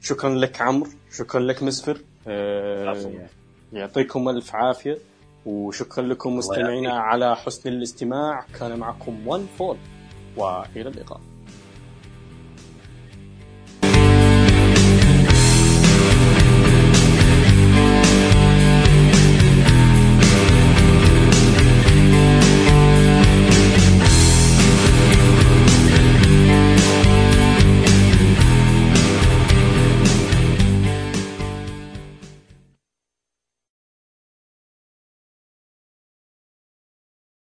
شكرا 0.02 0.36
لك 0.36 0.62
عمرو 0.62 0.90
شكرا 1.12 1.42
لك 1.42 1.64
مسفر 1.64 2.02
آه 2.28 3.28
يعطيكم 3.74 4.30
ألف 4.30 4.56
عافية. 4.56 4.98
وشكرا 5.46 6.04
لكم 6.04 6.36
مستمعينا 6.36 6.94
على 7.00 7.36
حسن 7.36 7.70
الاستماع. 7.70 8.46
كان 8.60 8.80
معكم 8.80 9.28
One 9.28 9.48
Fall. 9.58 9.78
وإلى 10.38 10.90
اللقاء. 10.90 11.22